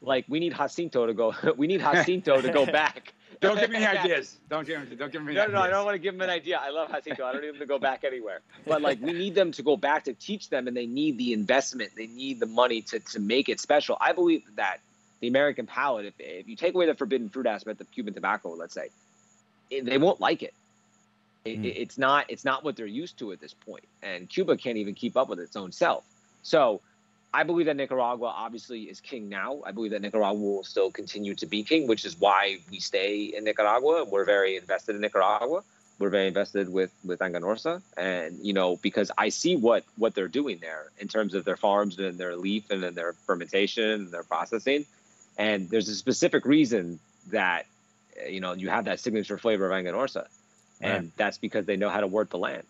like 0.00 0.24
we 0.28 0.40
need 0.40 0.54
jacinto 0.54 1.06
to 1.06 1.14
go 1.14 1.34
we 1.56 1.66
need 1.66 1.80
jacinto 1.80 2.40
to 2.40 2.50
go 2.52 2.66
back 2.80 3.12
Don't 3.40 3.58
give 3.58 3.70
me 3.70 3.76
any 3.76 3.86
ideas. 3.98 4.36
Don't 4.48 4.66
give 4.66 4.88
me. 4.88 4.96
Don't 4.96 5.12
give 5.12 5.22
me. 5.22 5.34
no, 5.34 5.46
no, 5.46 5.60
I 5.60 5.68
don't 5.68 5.84
want 5.84 5.96
to 5.96 5.98
give 5.98 6.14
him 6.14 6.20
an 6.22 6.30
idea. 6.30 6.56
I 6.62 6.70
love 6.70 6.88
Jacinto. 6.90 7.24
I 7.26 7.32
don't 7.32 7.42
need 7.42 7.50
them 7.50 7.58
to 7.58 7.66
go 7.66 7.78
back 7.78 8.04
anywhere. 8.04 8.40
But 8.64 8.80
like, 8.80 9.00
we 9.02 9.12
need 9.12 9.34
them 9.34 9.50
to 9.52 9.62
go 9.62 9.76
back 9.76 10.04
to 10.04 10.14
teach 10.14 10.48
them, 10.50 10.68
and 10.68 10.74
they 10.76 10.86
need 10.86 11.18
the 11.18 11.32
investment. 11.32 11.90
They 11.96 12.06
need 12.06 12.38
the 12.40 12.46
money 12.46 12.80
to 12.82 13.00
to 13.00 13.18
make 13.20 13.48
it 13.48 13.58
special. 13.60 13.98
I 14.00 14.12
believe 14.12 14.42
that 14.56 14.78
the 15.20 15.26
American 15.28 15.66
palate, 15.66 16.06
if, 16.06 16.14
if 16.20 16.48
you 16.48 16.54
take 16.56 16.74
away 16.74 16.86
the 16.86 16.94
forbidden 16.94 17.28
fruit 17.28 17.46
aspect 17.46 17.80
of 17.80 17.90
Cuban 17.90 18.14
tobacco, 18.14 18.50
let's 18.54 18.72
say, 18.72 18.88
it, 19.68 19.84
they 19.84 19.98
won't 19.98 20.20
like 20.20 20.42
it. 20.42 20.54
It, 21.44 21.58
Mm. 21.60 21.64
it- 21.66 21.76
It's 21.82 21.98
not 21.98 22.26
it's 22.28 22.44
not 22.44 22.62
what 22.64 22.76
they're 22.76 22.86
used 23.02 23.18
to 23.18 23.32
at 23.32 23.40
this 23.40 23.52
point, 23.52 23.84
and 24.02 24.28
Cuba 24.28 24.56
can't 24.56 24.78
even 24.78 24.94
keep 24.94 25.16
up 25.16 25.28
with 25.28 25.40
its 25.40 25.56
own 25.56 25.72
self. 25.72 26.04
So. 26.42 26.80
I 27.34 27.42
believe 27.42 27.66
that 27.66 27.74
Nicaragua 27.74 28.28
obviously 28.28 28.82
is 28.82 29.00
king 29.00 29.28
now. 29.28 29.60
I 29.66 29.72
believe 29.72 29.90
that 29.90 30.00
Nicaragua 30.00 30.40
will 30.40 30.62
still 30.62 30.92
continue 30.92 31.34
to 31.34 31.46
be 31.46 31.64
king, 31.64 31.88
which 31.88 32.04
is 32.04 32.16
why 32.18 32.58
we 32.70 32.78
stay 32.78 33.24
in 33.24 33.42
Nicaragua. 33.42 34.04
We're 34.04 34.24
very 34.24 34.56
invested 34.56 34.94
in 34.94 35.00
Nicaragua. 35.00 35.62
We're 35.98 36.10
very 36.10 36.28
invested 36.28 36.72
with 36.72 36.92
with 37.04 37.18
Aganorsa, 37.18 37.82
and 37.96 38.38
you 38.40 38.52
know 38.52 38.76
because 38.76 39.10
I 39.18 39.30
see 39.30 39.56
what 39.56 39.84
what 39.96 40.14
they're 40.14 40.28
doing 40.28 40.58
there 40.60 40.90
in 41.00 41.08
terms 41.08 41.34
of 41.34 41.44
their 41.44 41.56
farms 41.56 41.98
and 41.98 42.16
their 42.16 42.36
leaf 42.36 42.70
and 42.70 42.84
then 42.84 42.94
their 42.94 43.14
fermentation 43.26 43.90
and 43.90 44.10
their 44.12 44.22
processing. 44.22 44.86
And 45.36 45.68
there's 45.68 45.88
a 45.88 45.96
specific 45.96 46.44
reason 46.46 47.00
that 47.30 47.66
you 48.28 48.40
know 48.40 48.52
you 48.52 48.68
have 48.68 48.84
that 48.84 49.00
signature 49.00 49.38
flavor 49.38 49.66
of 49.66 49.72
Aganorsa, 49.72 50.28
and 50.80 51.10
that's 51.16 51.38
because 51.38 51.66
they 51.66 51.76
know 51.76 51.90
how 51.90 52.00
to 52.00 52.06
work 52.06 52.30
the 52.30 52.38
land. 52.38 52.64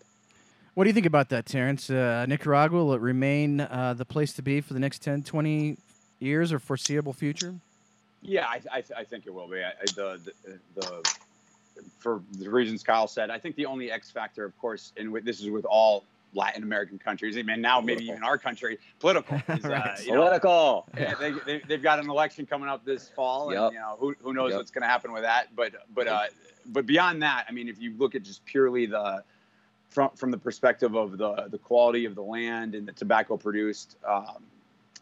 What 0.75 0.83
do 0.83 0.89
you 0.89 0.93
think 0.93 1.05
about 1.05 1.29
that, 1.29 1.45
Terrence? 1.45 1.89
Uh, 1.89 2.25
Nicaragua, 2.27 2.83
will 2.83 2.93
it 2.93 3.01
remain 3.01 3.61
uh, 3.61 3.93
the 3.97 4.03
place 4.03 4.33
to 4.33 4.41
be 4.41 4.59
for 4.59 4.73
the 4.73 4.79
next 4.79 5.01
10, 5.01 5.23
20 5.23 5.77
years 6.19 6.51
or 6.51 6.59
foreseeable 6.59 7.13
future? 7.13 7.55
Yeah, 8.21 8.45
I, 8.45 8.59
I, 8.71 8.83
I 8.97 9.03
think 9.05 9.25
it 9.25 9.33
will 9.33 9.47
be. 9.47 9.63
I, 9.63 9.69
I, 9.69 9.85
the, 9.95 10.19
the 10.45 10.59
the 10.75 11.01
for 11.99 12.21
the 12.39 12.49
reasons 12.49 12.83
Kyle 12.83 13.07
said, 13.07 13.29
I 13.29 13.37
think 13.39 13.55
the 13.55 13.65
only 13.65 13.89
X 13.89 14.11
factor, 14.11 14.43
of 14.43 14.57
course, 14.57 14.91
and 14.97 15.11
with, 15.13 15.23
this 15.23 15.39
is 15.41 15.49
with 15.49 15.63
all 15.65 16.03
Latin 16.33 16.63
American 16.63 16.97
countries, 16.99 17.37
and 17.37 17.47
now 17.61 17.79
maybe 17.79 18.03
even 18.05 18.23
our 18.23 18.37
country, 18.37 18.77
political. 18.99 19.37
Is, 19.55 19.63
uh, 19.63 19.69
Right. 19.69 20.05
you 20.05 20.11
know, 20.13 20.23
Political. 20.23 20.87
yeah, 20.97 21.13
they, 21.15 21.31
they, 21.45 21.61
they've 21.67 21.81
got 21.83 21.99
an 21.99 22.09
election 22.09 22.45
coming 22.45 22.67
up 22.67 22.83
this 22.83 23.07
fall, 23.09 23.53
Yep. 23.53 23.61
and 23.63 23.73
you 23.73 23.79
know 23.79 23.95
who, 23.99 24.15
who 24.21 24.33
knows 24.33 24.51
Yep. 24.51 24.57
what's 24.59 24.71
going 24.71 24.81
to 24.81 24.87
happen 24.87 25.13
with 25.13 25.23
that. 25.23 25.55
But 25.55 25.73
but 25.93 26.07
uh, 26.09 26.23
but 26.67 26.85
beyond 26.85 27.21
that, 27.23 27.45
I 27.47 27.53
mean, 27.53 27.69
if 27.69 27.79
you 27.79 27.93
look 27.97 28.15
at 28.15 28.23
just 28.23 28.43
purely 28.45 28.85
the 28.85 29.23
from 29.89 30.09
from 30.15 30.31
the 30.31 30.37
perspective 30.37 30.95
of 30.95 31.17
the 31.17 31.47
the 31.49 31.57
quality 31.57 32.05
of 32.05 32.15
the 32.15 32.23
land 32.23 32.75
and 32.75 32.87
the 32.87 32.91
tobacco 32.91 33.37
produced, 33.37 33.97
um, 34.07 34.43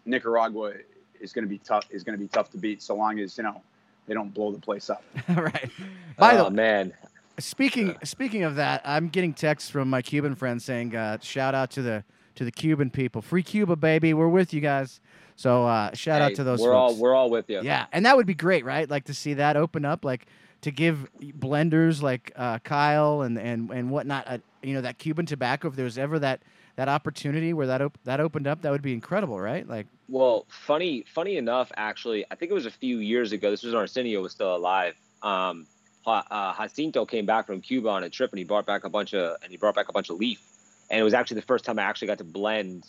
Nicaragua 0.05 0.73
is 1.19 1.33
going 1.33 1.43
to 1.43 1.49
be 1.49 1.57
tough 1.59 1.85
is 1.89 2.03
going 2.03 2.17
to 2.17 2.23
be 2.23 2.27
tough 2.27 2.49
to 2.51 2.57
beat 2.57 2.81
so 2.81 2.95
long 2.95 3.19
as 3.19 3.37
you 3.37 3.43
know 3.43 3.61
they 4.07 4.13
don't 4.13 4.33
blow 4.33 4.51
the 4.51 4.59
place 4.59 4.89
up. 4.89 5.03
right. 5.29 5.69
By 6.17 6.37
oh 6.37 6.45
the 6.45 6.51
man, 6.51 6.93
speaking 7.39 7.95
speaking 8.03 8.43
of 8.43 8.55
that, 8.55 8.81
I'm 8.85 9.09
getting 9.09 9.33
texts 9.33 9.69
from 9.69 9.89
my 9.89 10.01
Cuban 10.01 10.35
friends 10.35 10.65
saying, 10.65 10.95
uh, 10.95 11.17
"Shout 11.21 11.55
out 11.55 11.71
to 11.71 11.81
the 11.81 12.03
to 12.35 12.43
the 12.43 12.51
Cuban 12.51 12.89
people, 12.89 13.21
free 13.21 13.43
Cuba, 13.43 13.75
baby, 13.75 14.13
we're 14.13 14.27
with 14.27 14.53
you 14.53 14.61
guys." 14.61 14.99
So 15.35 15.65
uh, 15.65 15.93
shout 15.93 16.21
out 16.21 16.35
to 16.35 16.43
those 16.43 16.59
We're 16.59 16.71
folks. 16.71 16.93
all 16.93 16.99
we're 16.99 17.15
all 17.15 17.29
with 17.29 17.49
you. 17.49 17.61
Yeah, 17.63 17.87
and 17.91 18.05
that 18.05 18.15
would 18.15 18.27
be 18.27 18.35
great, 18.35 18.65
right? 18.65 18.89
Like 18.89 19.05
to 19.05 19.13
see 19.13 19.33
that 19.35 19.57
open 19.57 19.85
up, 19.85 20.05
like 20.05 20.27
to 20.63 20.71
give 20.71 21.07
blenders 21.21 22.01
like 22.01 22.31
uh, 22.35 22.59
Kyle 22.59 23.21
and 23.21 23.37
and 23.37 23.69
and 23.69 23.91
whatnot, 23.91 24.25
uh, 24.27 24.37
you 24.61 24.73
know, 24.73 24.81
that 24.81 24.97
Cuban 24.97 25.25
tobacco. 25.25 25.67
If 25.67 25.75
there 25.75 25.85
was 25.85 25.97
ever 25.97 26.19
that 26.19 26.41
that 26.75 26.89
opportunity 26.89 27.53
where 27.53 27.67
that 27.67 27.81
op- 27.81 27.97
that 28.05 28.19
opened 28.19 28.47
up, 28.47 28.61
that 28.61 28.71
would 28.71 28.81
be 28.81 28.93
incredible, 28.93 29.39
right? 29.39 29.67
Like, 29.67 29.87
Well, 30.09 30.45
funny, 30.49 31.05
funny 31.13 31.37
enough, 31.37 31.71
actually, 31.75 32.25
I 32.31 32.35
think 32.35 32.51
it 32.51 32.55
was 32.55 32.65
a 32.65 32.71
few 32.71 32.97
years 32.97 33.31
ago. 33.31 33.51
This 33.51 33.63
was 33.63 33.73
when 33.73 33.81
Arsenio 33.81 34.21
was 34.21 34.31
still 34.31 34.55
alive. 34.55 34.95
Um, 35.21 35.67
uh, 36.05 36.53
Jacinto 36.55 37.05
came 37.05 37.25
back 37.25 37.45
from 37.45 37.61
Cuba 37.61 37.89
on 37.89 38.03
a 38.03 38.09
trip, 38.09 38.31
and 38.31 38.39
he 38.39 38.45
brought 38.45 38.65
back 38.65 38.83
a 38.85 38.89
bunch 38.89 39.13
of 39.13 39.37
and 39.43 39.51
he 39.51 39.57
brought 39.57 39.75
back 39.75 39.89
a 39.89 39.93
bunch 39.93 40.09
of 40.09 40.17
leaf. 40.17 40.41
And 40.89 40.99
it 40.99 41.03
was 41.03 41.13
actually 41.13 41.35
the 41.35 41.47
first 41.47 41.65
time 41.65 41.77
I 41.79 41.83
actually 41.83 42.07
got 42.07 42.17
to 42.19 42.23
blend, 42.23 42.85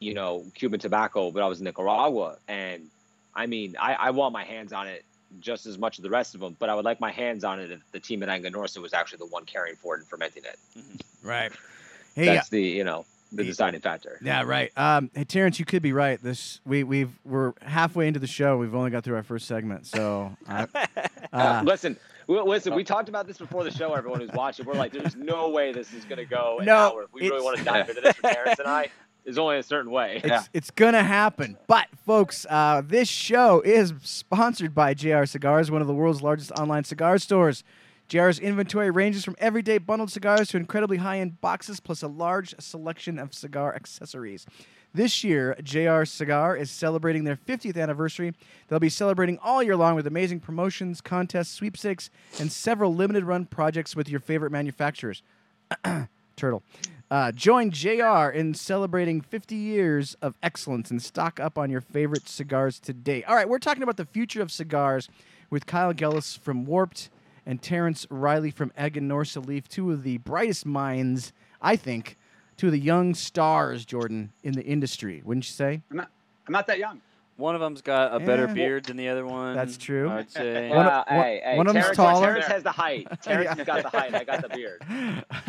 you 0.00 0.14
know, 0.14 0.44
Cuban 0.54 0.80
tobacco. 0.80 1.30
But 1.30 1.42
I 1.42 1.46
was 1.46 1.60
in 1.60 1.64
Nicaragua, 1.64 2.38
and 2.48 2.88
I 3.34 3.46
mean, 3.46 3.76
I, 3.80 3.94
I 3.94 4.10
want 4.10 4.32
my 4.32 4.44
hands 4.44 4.72
on 4.72 4.88
it 4.88 5.04
just 5.40 5.66
as 5.66 5.78
much 5.78 5.98
as 5.98 6.02
the 6.02 6.10
rest 6.10 6.34
of 6.34 6.40
them. 6.40 6.56
But 6.58 6.68
I 6.70 6.74
would 6.74 6.84
like 6.84 7.00
my 7.00 7.10
hands 7.10 7.44
on 7.44 7.60
it 7.60 7.70
if 7.70 7.80
the 7.92 8.00
team 8.00 8.22
at 8.22 8.28
Aganorsa 8.28 8.78
was 8.80 8.92
actually 8.92 9.18
the 9.18 9.26
one 9.26 9.44
caring 9.44 9.76
for 9.76 9.94
it 9.96 10.00
and 10.00 10.08
fermenting 10.08 10.44
it. 10.44 10.58
right? 11.22 11.52
Hey, 12.14 12.28
uh, 12.28 12.34
That's 12.34 12.48
the 12.48 12.60
you 12.62 12.84
know 12.84 13.04
the 13.32 13.44
deciding 13.44 13.80
factor. 13.80 14.18
Yeah, 14.22 14.42
right. 14.42 14.70
Um, 14.76 15.10
hey, 15.14 15.24
Terrence, 15.24 15.58
you 15.58 15.64
could 15.64 15.82
be 15.82 15.92
right. 15.92 16.22
This 16.22 16.60
we 16.66 16.84
we've 16.84 17.10
we're 17.24 17.54
halfway 17.62 18.06
into 18.06 18.20
the 18.20 18.26
show. 18.26 18.58
We've 18.58 18.74
only 18.74 18.90
got 18.90 19.04
through 19.04 19.16
our 19.16 19.22
first 19.22 19.46
segment, 19.46 19.86
so 19.86 20.36
I, 20.46 20.66
Uh, 21.32 21.36
uh, 21.36 21.62
listen, 21.64 21.96
we, 22.26 22.38
listen. 22.42 22.74
We 22.74 22.84
talked 22.84 23.08
about 23.08 23.26
this 23.26 23.38
before 23.38 23.64
the 23.64 23.70
show. 23.70 23.94
Everyone 23.94 24.20
who's 24.20 24.32
watching, 24.32 24.66
we're 24.66 24.74
like, 24.74 24.92
"There's 24.92 25.16
no 25.16 25.48
way 25.48 25.72
this 25.72 25.94
is 25.94 26.04
going 26.04 26.18
to 26.18 26.26
go 26.26 26.58
an 26.60 26.66
No, 26.66 26.76
hour." 26.76 27.02
If 27.04 27.12
we 27.14 27.22
really 27.22 27.42
want 27.42 27.56
to 27.56 27.64
dive 27.64 27.88
into 27.88 28.02
this 28.02 28.16
for 28.16 28.28
Terrence 28.28 28.58
and 28.58 28.68
I, 28.68 28.90
there's 29.24 29.38
only 29.38 29.56
a 29.58 29.62
certain 29.62 29.90
way. 29.90 30.20
it's 30.24 30.48
it's 30.52 30.70
gonna 30.70 31.02
happen. 31.02 31.56
But 31.66 31.86
folks, 32.04 32.46
uh, 32.48 32.82
this 32.84 33.08
show 33.08 33.60
is 33.60 33.94
sponsored 34.02 34.74
by 34.74 34.94
JR 34.94 35.24
Cigars, 35.24 35.70
one 35.70 35.80
of 35.80 35.86
the 35.86 35.94
world's 35.94 36.22
largest 36.22 36.52
online 36.52 36.84
cigar 36.84 37.18
stores. 37.18 37.64
JR's 38.08 38.38
inventory 38.38 38.90
ranges 38.90 39.24
from 39.24 39.36
everyday 39.38 39.78
bundled 39.78 40.10
cigars 40.10 40.48
to 40.50 40.58
incredibly 40.58 40.98
high 40.98 41.18
end 41.18 41.40
boxes, 41.40 41.80
plus 41.80 42.02
a 42.02 42.08
large 42.08 42.54
selection 42.58 43.18
of 43.18 43.32
cigar 43.32 43.74
accessories. 43.74 44.44
This 44.94 45.24
year, 45.24 45.56
JR 45.62 46.04
Cigar 46.04 46.54
is 46.54 46.70
celebrating 46.70 47.24
their 47.24 47.36
50th 47.36 47.80
anniversary. 47.80 48.34
They'll 48.68 48.78
be 48.78 48.90
celebrating 48.90 49.38
all 49.42 49.62
year 49.62 49.76
long 49.76 49.94
with 49.94 50.06
amazing 50.06 50.40
promotions, 50.40 51.00
contests, 51.00 51.48
sweepstakes, 51.48 52.10
and 52.38 52.52
several 52.52 52.94
limited 52.94 53.24
run 53.24 53.46
projects 53.46 53.96
with 53.96 54.10
your 54.10 54.20
favorite 54.20 54.52
manufacturers. 54.52 55.22
Turtle. 56.36 56.62
Uh, 57.12 57.30
join 57.30 57.70
JR 57.70 58.30
in 58.30 58.54
celebrating 58.54 59.20
50 59.20 59.54
years 59.54 60.16
of 60.22 60.34
excellence 60.42 60.90
and 60.90 61.02
stock 61.02 61.38
up 61.38 61.58
on 61.58 61.68
your 61.68 61.82
favorite 61.82 62.26
cigars 62.26 62.80
today. 62.80 63.22
All 63.24 63.34
right, 63.34 63.46
we're 63.46 63.58
talking 63.58 63.82
about 63.82 63.98
the 63.98 64.06
future 64.06 64.40
of 64.40 64.50
cigars 64.50 65.10
with 65.50 65.66
Kyle 65.66 65.92
Gellis 65.92 66.38
from 66.38 66.64
Warped 66.64 67.10
and 67.44 67.60
Terrence 67.60 68.06
Reilly 68.08 68.50
from 68.50 68.72
Aganorsa 68.78 69.46
Leaf, 69.46 69.68
two 69.68 69.90
of 69.90 70.04
the 70.04 70.16
brightest 70.16 70.64
minds, 70.64 71.34
I 71.60 71.76
think, 71.76 72.16
two 72.56 72.68
of 72.68 72.72
the 72.72 72.80
young 72.80 73.14
stars, 73.14 73.84
Jordan, 73.84 74.32
in 74.42 74.54
the 74.54 74.64
industry. 74.64 75.20
Wouldn't 75.22 75.44
you 75.46 75.52
say? 75.52 75.82
I'm 75.90 75.98
not. 75.98 76.08
I'm 76.46 76.52
not 76.52 76.66
that 76.68 76.78
young. 76.78 77.02
One 77.42 77.56
of 77.56 77.60
them's 77.60 77.82
got 77.82 78.14
a 78.14 78.20
better 78.20 78.46
Yeah. 78.46 78.54
beard 78.54 78.84
than 78.84 78.96
the 78.96 79.08
other 79.08 79.26
one. 79.26 79.56
That's 79.56 79.76
true. 79.76 80.08
I'd 80.08 80.30
say. 80.30 80.68
One 80.68 80.86
of- 80.86 80.86
Well, 80.86 81.04
hey, 81.08 81.40
hey, 81.44 81.56
one 81.56 81.66
of 81.66 81.74
'em's 81.74 81.82
Terrence, 81.86 81.96
taller. 81.96 82.26
Terrence 82.28 82.46
has 82.46 82.62
the 82.62 82.70
height. 82.70 83.08
Terrence 83.22 83.58
has 83.58 83.66
got 83.66 83.82
the 83.82 83.88
height. 83.88 84.14
I 84.14 84.22
got 84.22 84.42
the 84.42 84.48
beard. 84.48 84.80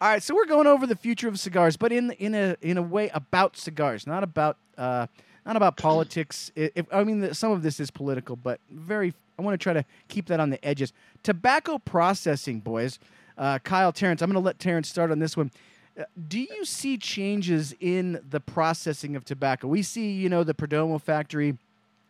All 0.00 0.08
right, 0.08 0.22
so 0.22 0.34
we're 0.34 0.46
going 0.46 0.68
over 0.68 0.86
the 0.86 0.94
future 0.94 1.26
of 1.26 1.38
cigars, 1.40 1.76
but 1.76 1.90
in 1.90 2.12
in 2.12 2.34
a 2.36 2.56
in 2.62 2.78
a 2.78 2.82
way 2.82 3.10
about 3.12 3.56
cigars, 3.56 4.06
not 4.06 4.22
about 4.22 4.58
uh, 4.76 5.08
not 5.44 5.56
about 5.56 5.76
politics. 5.88 6.52
I- 6.56 6.70
If, 6.76 6.86
I 6.92 7.02
mean, 7.02 7.18
the, 7.20 7.34
some 7.34 7.50
of 7.50 7.62
this 7.62 7.80
is 7.80 7.90
political, 7.90 8.36
but 8.36 8.60
very. 8.70 9.12
I 9.38 9.42
want 9.42 9.54
to 9.54 9.62
try 9.62 9.72
to 9.72 9.84
keep 10.08 10.26
that 10.26 10.38
on 10.40 10.50
the 10.50 10.64
edges. 10.64 10.92
Tobacco 11.24 11.78
processing, 11.78 12.60
boys. 12.60 12.98
Uh, 13.36 13.58
Kyle, 13.60 13.92
Terrence, 13.92 14.20
I'm 14.20 14.28
going 14.30 14.40
to 14.42 14.44
let 14.44 14.58
Terrence 14.58 14.88
start 14.88 15.12
on 15.12 15.20
this 15.20 15.36
one. 15.36 15.52
Uh, 15.98 16.04
Do 16.28 16.38
you 16.38 16.64
see 16.64 16.96
changes 16.96 17.74
in 17.80 18.20
the 18.30 18.40
processing 18.40 19.16
of 19.16 19.24
tobacco? 19.24 19.66
We 19.66 19.82
see, 19.82 20.12
you 20.12 20.28
know, 20.28 20.44
the 20.44 20.54
Perdomo 20.54 21.00
factory 21.00 21.58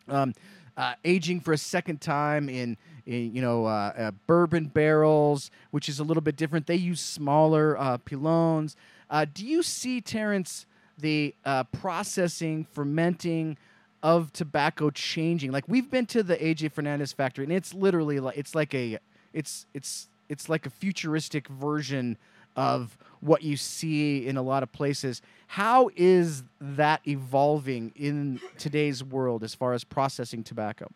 um, 0.07 0.33
uh, 0.77 0.93
aging 1.03 1.41
for 1.41 1.53
a 1.53 1.57
second 1.57 1.99
time 1.99 2.49
in, 2.49 2.77
in 3.05 3.35
you 3.35 3.41
know 3.41 3.65
uh, 3.65 3.93
uh, 3.97 4.11
bourbon 4.27 4.67
barrels, 4.67 5.51
which 5.71 5.89
is 5.89 5.99
a 5.99 6.03
little 6.03 6.21
bit 6.21 6.35
different. 6.35 6.67
They 6.67 6.75
use 6.75 7.01
smaller 7.01 7.77
uh, 7.77 7.97
pilons. 7.97 8.75
Uh, 9.09 9.25
do 9.31 9.45
you 9.45 9.63
see 9.63 10.01
Terrence 10.01 10.65
the 10.97 11.33
uh, 11.43 11.63
processing, 11.65 12.65
fermenting 12.71 13.57
of 14.03 14.31
tobacco 14.31 14.89
changing? 14.89 15.51
Like 15.51 15.65
we've 15.67 15.89
been 15.89 16.05
to 16.07 16.23
the 16.23 16.37
AJ 16.37 16.71
Fernandez 16.71 17.11
factory, 17.11 17.43
and 17.43 17.51
it's 17.51 17.73
literally 17.73 18.19
like 18.19 18.37
it's 18.37 18.55
like 18.55 18.73
a 18.73 18.99
it's 19.33 19.65
it's 19.73 20.07
it's 20.29 20.47
like 20.47 20.65
a 20.65 20.69
futuristic 20.69 21.47
version 21.47 22.17
of 22.59 22.97
what 23.21 23.41
you 23.41 23.55
see 23.55 24.27
in 24.27 24.35
a 24.35 24.41
lot 24.41 24.63
of 24.63 24.71
places. 24.73 25.21
How 25.47 25.89
is 25.95 26.43
that 26.59 26.99
evolving 27.07 27.93
in 27.95 28.41
today's 28.57 29.01
world 29.01 29.43
as 29.43 29.55
far 29.55 29.73
as 29.73 29.85
processing 29.85 30.43
tobacco? 30.43 30.89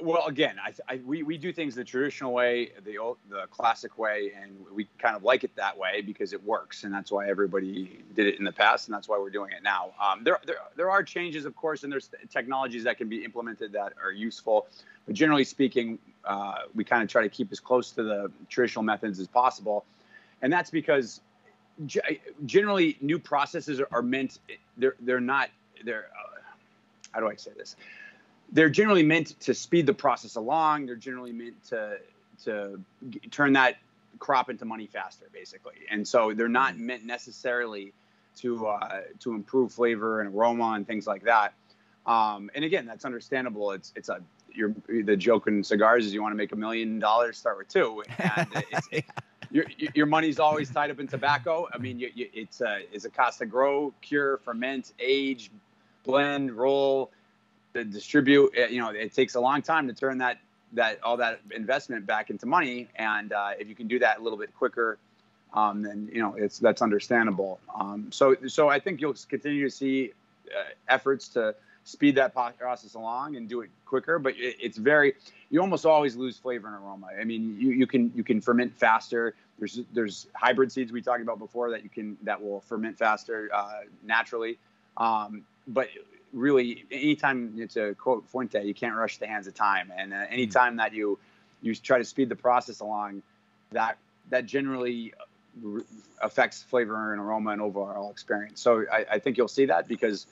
Well, 0.00 0.26
again, 0.26 0.56
I, 0.62 0.72
I, 0.88 1.00
we, 1.04 1.22
we 1.22 1.38
do 1.38 1.52
things 1.52 1.74
the 1.74 1.84
traditional 1.84 2.32
way, 2.32 2.72
the 2.84 2.98
old, 2.98 3.18
the 3.28 3.46
classic 3.50 3.98
way, 3.98 4.32
and 4.40 4.52
we 4.72 4.86
kind 4.98 5.16
of 5.16 5.22
like 5.22 5.44
it 5.44 5.54
that 5.56 5.76
way 5.76 6.00
because 6.02 6.32
it 6.32 6.42
works, 6.44 6.84
and 6.84 6.92
that's 6.92 7.10
why 7.10 7.28
everybody 7.28 8.02
did 8.14 8.26
it 8.26 8.38
in 8.38 8.44
the 8.44 8.52
past, 8.52 8.88
and 8.88 8.94
that's 8.94 9.08
why 9.08 9.18
we're 9.18 9.30
doing 9.30 9.52
it 9.52 9.62
now. 9.62 9.92
Um, 10.00 10.24
there, 10.24 10.38
there, 10.46 10.56
there 10.76 10.90
are 10.90 11.02
changes, 11.02 11.44
of 11.44 11.56
course, 11.56 11.84
and 11.84 11.92
there's 11.92 12.10
technologies 12.30 12.84
that 12.84 12.98
can 12.98 13.08
be 13.08 13.24
implemented 13.24 13.72
that 13.72 13.94
are 14.02 14.12
useful, 14.12 14.66
but 15.06 15.14
generally 15.14 15.44
speaking, 15.44 15.98
uh, 16.24 16.56
we 16.74 16.84
kind 16.84 17.02
of 17.02 17.08
try 17.08 17.22
to 17.22 17.28
keep 17.28 17.50
as 17.52 17.60
close 17.60 17.90
to 17.92 18.02
the 18.02 18.30
traditional 18.48 18.82
methods 18.82 19.18
as 19.20 19.26
possible, 19.26 19.84
and 20.42 20.52
that's 20.52 20.70
because 20.70 21.20
ge- 21.86 22.20
generally 22.46 22.96
new 23.00 23.18
processes 23.18 23.80
are, 23.80 23.88
are 23.90 24.02
meant 24.02 24.38
they're 24.76 24.96
they're 25.00 25.20
not 25.20 25.48
they're 25.84 26.06
uh, 26.06 26.40
how 27.12 27.20
do 27.20 27.28
I 27.28 27.36
say 27.36 27.50
this? 27.56 27.76
They're 28.52 28.70
generally 28.70 29.02
meant 29.02 29.38
to 29.40 29.54
speed 29.54 29.86
the 29.86 29.94
process 29.94 30.36
along. 30.36 30.86
They're 30.86 30.96
generally 30.96 31.32
meant 31.32 31.62
to 31.66 31.98
to 32.44 32.80
g- 33.10 33.20
turn 33.30 33.52
that 33.54 33.76
crop 34.18 34.50
into 34.50 34.64
money 34.64 34.86
faster, 34.86 35.26
basically. 35.32 35.74
And 35.90 36.06
so 36.06 36.32
they're 36.32 36.48
not 36.48 36.78
meant 36.78 37.04
necessarily 37.04 37.92
to 38.36 38.66
uh, 38.66 39.00
to 39.20 39.34
improve 39.34 39.72
flavor 39.72 40.20
and 40.20 40.34
aroma 40.34 40.72
and 40.72 40.86
things 40.86 41.06
like 41.06 41.24
that. 41.24 41.52
Um, 42.06 42.50
and 42.54 42.64
again, 42.64 42.86
that's 42.86 43.04
understandable. 43.04 43.72
It's 43.72 43.92
it's 43.96 44.08
a 44.08 44.20
you're, 44.52 44.74
the 44.88 45.16
joke 45.16 45.46
in 45.46 45.62
cigars 45.62 46.06
is 46.06 46.14
you 46.14 46.22
want 46.22 46.32
to 46.32 46.36
make 46.36 46.52
a 46.52 46.56
million 46.56 46.98
dollars, 46.98 47.36
start 47.36 47.58
with 47.58 47.68
two, 47.68 48.02
and 48.18 48.48
it's, 48.72 48.88
it, 48.90 49.04
your 49.50 49.66
your 49.94 50.06
money's 50.06 50.38
always 50.38 50.70
tied 50.70 50.90
up 50.90 51.00
in 51.00 51.06
tobacco. 51.06 51.68
I 51.72 51.78
mean, 51.78 51.98
you, 51.98 52.10
you, 52.14 52.28
it's 52.32 52.60
a 52.60 52.80
it's 52.92 53.04
a 53.04 53.10
cost 53.10 53.38
to 53.40 53.46
grow, 53.46 53.92
cure, 54.00 54.38
ferment, 54.38 54.92
age, 54.98 55.50
blend, 56.04 56.52
roll 56.52 57.10
to 57.78 57.84
distribute. 57.84 58.54
You 58.70 58.80
know, 58.80 58.90
it 58.90 59.14
takes 59.14 59.34
a 59.34 59.40
long 59.40 59.62
time 59.62 59.86
to 59.88 59.94
turn 59.94 60.18
that 60.18 60.38
that 60.72 61.02
all 61.02 61.16
that 61.16 61.40
investment 61.54 62.06
back 62.06 62.30
into 62.30 62.46
money, 62.46 62.88
and 62.96 63.32
uh, 63.32 63.50
if 63.58 63.68
you 63.68 63.74
can 63.74 63.88
do 63.88 63.98
that 64.00 64.18
a 64.18 64.22
little 64.22 64.38
bit 64.38 64.54
quicker, 64.56 64.98
um, 65.54 65.82
then 65.82 66.10
you 66.12 66.20
know 66.20 66.34
it's 66.34 66.58
that's 66.58 66.82
understandable. 66.82 67.58
Um, 67.74 68.08
so 68.10 68.36
so 68.46 68.68
I 68.68 68.78
think 68.78 69.00
you'll 69.00 69.16
continue 69.28 69.64
to 69.64 69.74
see 69.74 70.12
uh, 70.48 70.64
efforts 70.88 71.28
to 71.30 71.54
speed 71.84 72.16
that 72.16 72.34
process 72.34 72.94
along 72.94 73.36
and 73.36 73.48
do 73.48 73.62
it 73.62 73.70
quicker, 73.86 74.18
but 74.18 74.34
it, 74.36 74.56
it's 74.60 74.76
very 74.76 75.14
you 75.50 75.60
almost 75.60 75.86
always 75.86 76.16
lose 76.16 76.36
flavor 76.36 76.68
and 76.68 76.76
aroma. 76.76 77.08
I 77.18 77.24
mean, 77.24 77.56
you, 77.58 77.70
you 77.70 77.86
can 77.86 78.12
you 78.14 78.22
can 78.22 78.40
ferment 78.40 78.76
faster. 78.76 79.34
There's 79.58 79.80
there's 79.92 80.26
hybrid 80.34 80.70
seeds 80.70 80.92
we 80.92 81.00
talked 81.00 81.22
about 81.22 81.38
before 81.38 81.70
that 81.70 81.82
you 81.82 81.88
can 81.88 82.18
that 82.22 82.42
will 82.42 82.60
ferment 82.60 82.98
faster 82.98 83.48
uh, 83.52 83.80
naturally. 84.04 84.58
Um, 84.98 85.44
but 85.66 85.88
really, 86.32 86.84
anytime 86.90 87.54
it's 87.56 87.76
a 87.76 87.94
quote 87.94 88.26
Fuente, 88.28 88.64
you 88.64 88.74
can't 88.74 88.94
rush 88.94 89.18
the 89.18 89.26
hands 89.26 89.46
of 89.46 89.54
time. 89.54 89.92
And 89.96 90.12
uh, 90.12 90.24
anytime 90.30 90.76
that 90.76 90.92
you 90.92 91.18
you 91.62 91.74
try 91.74 91.98
to 91.98 92.04
speed 92.04 92.28
the 92.28 92.36
process 92.36 92.80
along, 92.80 93.22
that 93.72 93.98
that 94.30 94.46
generally 94.46 95.12
r- 95.64 95.82
affects 96.22 96.62
flavor 96.62 97.12
and 97.12 97.20
aroma 97.20 97.50
and 97.50 97.60
overall 97.60 98.10
experience. 98.10 98.60
So 98.60 98.84
I, 98.92 99.06
I 99.12 99.18
think 99.18 99.36
you'll 99.36 99.48
see 99.48 99.66
that 99.66 99.88
because 99.88 100.26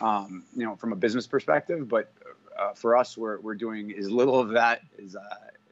um, 0.00 0.44
you 0.56 0.64
know 0.64 0.76
from 0.76 0.92
a 0.92 0.96
business 0.96 1.26
perspective, 1.26 1.88
but 1.88 2.12
uh, 2.58 2.72
for 2.74 2.96
us, 2.96 3.16
we're 3.16 3.40
we're 3.40 3.54
doing 3.54 3.92
as 3.96 4.10
little 4.10 4.38
of 4.38 4.50
that 4.50 4.82
as 5.04 5.16
uh, 5.16 5.20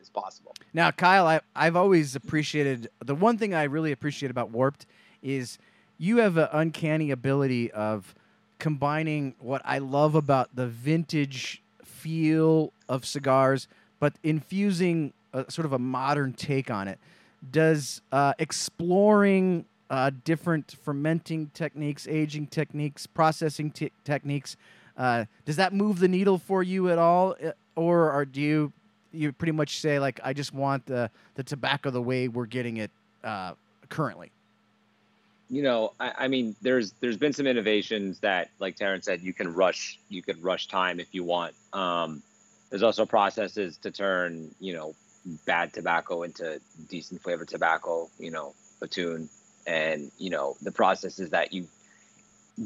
as 0.01 0.09
possible. 0.09 0.55
Now, 0.73 0.91
Kyle, 0.91 1.27
I, 1.27 1.41
I've 1.55 1.77
always 1.77 2.15
appreciated 2.17 2.89
the 3.05 3.15
one 3.15 3.39
thing 3.39 3.55
I 3.55 3.65
really 3.65 3.93
appreciate 3.93 4.31
about 4.31 4.51
Warped 4.51 4.87
is 5.23 5.59
you 5.99 6.19
have 6.19 6.37
an 6.37 6.49
uncanny 6.53 7.11
ability 7.11 7.71
of 7.73 8.15
combining 8.61 9.35
what 9.41 9.61
I 9.65 9.79
love 9.79 10.15
about 10.15 10.55
the 10.55 10.69
vintage 10.69 11.61
feel 11.85 12.73
of 12.89 13.05
cigars, 13.05 13.67
but 13.99 14.13
infusing 14.23 15.13
a, 15.33 15.51
sort 15.51 15.67
of 15.67 15.73
a 15.73 15.79
modern 15.79 16.33
take 16.33 16.71
on 16.71 16.87
it. 16.87 16.99
Does 17.51 18.03
uh, 18.13 18.35
exploring 18.39 19.65
uh, 19.89 20.11
different 20.25 20.77
fermenting 20.85 21.51
techniques, 21.55 22.07
aging 22.07 22.47
techniques, 22.47 23.07
processing 23.07 23.73
te- 23.73 23.93
techniques, 24.05 24.57
uh, 24.97 25.25
does 25.47 25.57
that 25.57 25.73
move 25.73 25.99
the 25.99 26.09
needle 26.09 26.39
for 26.39 26.63
you 26.63 26.91
at 26.91 26.99
all, 26.99 27.35
Uh, 27.45 27.53
or 27.77 28.25
do 28.27 28.41
you 28.41 28.73
you 29.13 29.33
pretty 29.33 29.53
much 29.53 29.81
say 29.81 29.99
like 29.99 30.21
I 30.23 30.33
just 30.33 30.53
want 30.55 30.87
the 30.87 31.11
the 31.35 31.43
tobacco 31.43 31.91
the 31.91 32.03
way 32.03 32.29
we're 32.29 32.47
getting 32.47 32.77
it 32.77 32.91
uh, 33.25 33.55
currently? 33.89 34.31
You 35.51 35.63
know, 35.63 35.93
I, 35.99 36.13
I 36.19 36.29
mean, 36.29 36.55
there's 36.63 36.93
there's 37.01 37.17
been 37.17 37.33
some 37.33 37.47
innovations 37.47 38.21
that, 38.21 38.51
like 38.61 38.77
Terrence 38.77 39.07
said, 39.07 39.21
you 39.21 39.33
can 39.33 39.53
rush 39.53 39.99
you 40.09 40.23
could 40.23 40.43
rush 40.43 40.69
time 40.69 41.01
if 41.01 41.09
you 41.13 41.25
want. 41.25 41.55
Um, 41.73 42.23
there's 42.71 42.85
also 42.85 43.05
processes 43.05 43.77
to 43.79 43.91
turn 43.91 44.55
you 44.61 44.73
know 44.73 44.95
bad 45.45 45.73
tobacco 45.75 46.23
into 46.23 46.61
decent 46.89 47.21
flavored 47.21 47.49
tobacco. 47.49 48.09
You 48.19 48.31
know, 48.31 48.55
platoon, 48.79 49.29
and 49.67 50.13
you 50.19 50.31
know 50.31 50.57
the 50.63 50.71
processes 50.71 51.31
that 51.31 51.53
you 51.53 51.67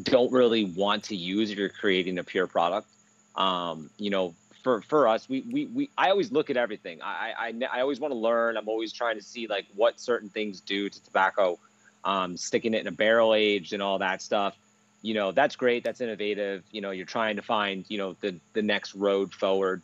don't 0.02 0.30
really 0.30 0.64
want 0.64 1.04
to 1.04 1.16
use 1.16 1.50
if 1.50 1.58
you're 1.58 1.70
creating 1.70 2.18
a 2.18 2.24
pure 2.24 2.46
product. 2.46 2.88
Um, 3.34 3.88
you 3.96 4.10
know, 4.10 4.34
for 4.62 4.82
for 4.82 5.08
us, 5.08 5.26
we 5.26 5.40
we, 5.40 5.64
we 5.66 5.90
I 5.96 6.10
always 6.10 6.30
look 6.30 6.50
at 6.50 6.58
everything. 6.58 7.00
I 7.02 7.32
I, 7.38 7.78
I 7.78 7.80
always 7.80 7.98
want 7.98 8.12
to 8.12 8.18
learn. 8.18 8.58
I'm 8.58 8.68
always 8.68 8.92
trying 8.92 9.16
to 9.16 9.24
see 9.24 9.46
like 9.46 9.64
what 9.74 9.98
certain 9.98 10.28
things 10.28 10.60
do 10.60 10.90
to 10.90 11.04
tobacco 11.04 11.58
um, 12.04 12.36
sticking 12.36 12.74
it 12.74 12.80
in 12.80 12.86
a 12.86 12.92
barrel 12.92 13.34
aged 13.34 13.72
and 13.72 13.82
all 13.82 13.98
that 13.98 14.22
stuff. 14.22 14.56
You 15.02 15.14
know, 15.14 15.32
that's 15.32 15.56
great. 15.56 15.84
That's 15.84 16.00
innovative. 16.00 16.62
You 16.70 16.80
know, 16.80 16.90
you're 16.90 17.06
trying 17.06 17.36
to 17.36 17.42
find, 17.42 17.84
you 17.88 17.98
know, 17.98 18.16
the, 18.20 18.38
the 18.52 18.62
next 18.62 18.94
road 18.94 19.32
forward 19.32 19.82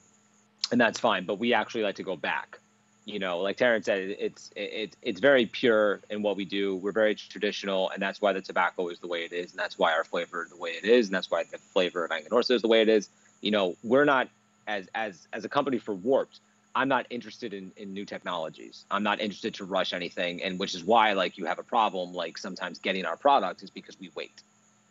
and 0.72 0.80
that's 0.80 0.98
fine. 0.98 1.24
But 1.24 1.38
we 1.38 1.52
actually 1.52 1.82
like 1.82 1.96
to 1.96 2.02
go 2.02 2.16
back, 2.16 2.58
you 3.04 3.18
know, 3.18 3.40
like 3.40 3.56
Terrence 3.56 3.86
said, 3.86 4.16
it's, 4.18 4.50
it's, 4.56 4.96
it's 5.02 5.20
very 5.20 5.46
pure 5.46 6.00
in 6.08 6.22
what 6.22 6.36
we 6.36 6.44
do. 6.44 6.76
We're 6.76 6.92
very 6.92 7.14
traditional 7.14 7.90
and 7.90 8.00
that's 8.00 8.20
why 8.20 8.32
the 8.32 8.40
tobacco 8.40 8.88
is 8.88 8.98
the 8.98 9.08
way 9.08 9.24
it 9.24 9.32
is. 9.32 9.50
And 9.50 9.58
that's 9.58 9.78
why 9.78 9.92
our 9.92 10.04
flavor 10.04 10.44
is 10.44 10.50
the 10.50 10.56
way 10.56 10.70
it 10.70 10.84
is. 10.84 11.06
And 11.06 11.14
that's 11.14 11.30
why 11.30 11.44
the 11.44 11.58
flavor 11.58 12.04
of 12.04 12.10
Aganorsa 12.10 12.52
is 12.52 12.62
the 12.62 12.68
way 12.68 12.80
it 12.80 12.88
is. 12.88 13.08
You 13.42 13.50
know, 13.50 13.76
we're 13.82 14.04
not 14.04 14.28
as, 14.66 14.88
as, 14.94 15.26
as 15.32 15.44
a 15.44 15.48
company 15.48 15.78
for 15.78 15.94
Warped, 15.94 16.40
I'm 16.74 16.88
not 16.88 17.06
interested 17.10 17.52
in, 17.52 17.72
in 17.76 17.92
new 17.92 18.04
technologies. 18.04 18.84
I'm 18.90 19.02
not 19.02 19.20
interested 19.20 19.54
to 19.54 19.64
rush 19.64 19.92
anything, 19.92 20.42
and 20.42 20.58
which 20.58 20.74
is 20.74 20.84
why 20.84 21.12
like 21.14 21.36
you 21.36 21.46
have 21.46 21.58
a 21.58 21.64
problem 21.64 22.14
like 22.14 22.38
sometimes 22.38 22.78
getting 22.78 23.04
our 23.04 23.16
product 23.16 23.62
is 23.62 23.70
because 23.70 23.98
we 23.98 24.10
wait, 24.14 24.42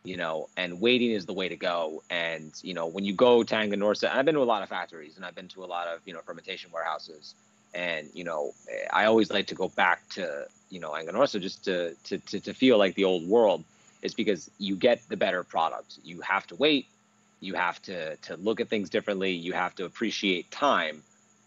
you 0.04 0.18
know, 0.18 0.50
and 0.58 0.82
waiting 0.82 1.12
is 1.12 1.26
the 1.26 1.34
way 1.34 1.48
to 1.48 1.56
go. 1.56 2.04
And 2.10 2.52
you 2.64 2.74
know 2.74 2.88
when 2.88 3.06
you 3.06 3.14
go 3.14 3.44
to 3.44 3.56
Aganorsa, 3.56 4.10
I've 4.10 4.26
been 4.26 4.36
to 4.36 4.42
a 4.42 4.44
lot 4.44 4.62
of 4.62 4.70
factories 4.70 5.16
and 5.16 5.26
I've 5.26 5.36
been 5.36 5.48
to 5.50 5.64
a 5.64 5.68
lot 5.68 5.88
of 5.88 6.02
you 6.06 6.14
know 6.14 6.20
fermentation 6.20 6.70
warehouses, 6.72 7.34
and 7.74 8.10
you 8.14 8.26
know 8.26 8.52
I 8.92 9.06
always 9.06 9.32
like 9.32 9.48
to 9.48 9.56
go 9.56 9.70
back 9.70 10.08
to 10.10 10.48
you 10.70 10.82
know 10.82 10.92
Aganorsa 10.92 11.42
just 11.42 11.64
to 11.66 11.96
to 12.06 12.18
to, 12.18 12.40
to 12.42 12.54
feel 12.54 12.78
like 12.78 12.96
the 12.96 13.06
old 13.06 13.28
world. 13.28 13.64
Is 14.02 14.14
because 14.14 14.50
you 14.60 14.78
get 14.78 15.02
the 15.10 15.18
better 15.18 15.44
product. 15.44 16.00
You 16.06 16.22
have 16.22 16.48
to 16.48 16.56
wait. 16.56 16.88
You 17.42 17.56
have 17.56 17.82
to 17.82 18.16
to 18.16 18.38
look 18.38 18.62
at 18.62 18.70
things 18.70 18.90
differently. 18.90 19.34
You 19.34 19.52
have 19.52 19.76
to 19.76 19.84
appreciate 19.84 20.50
time 20.52 21.04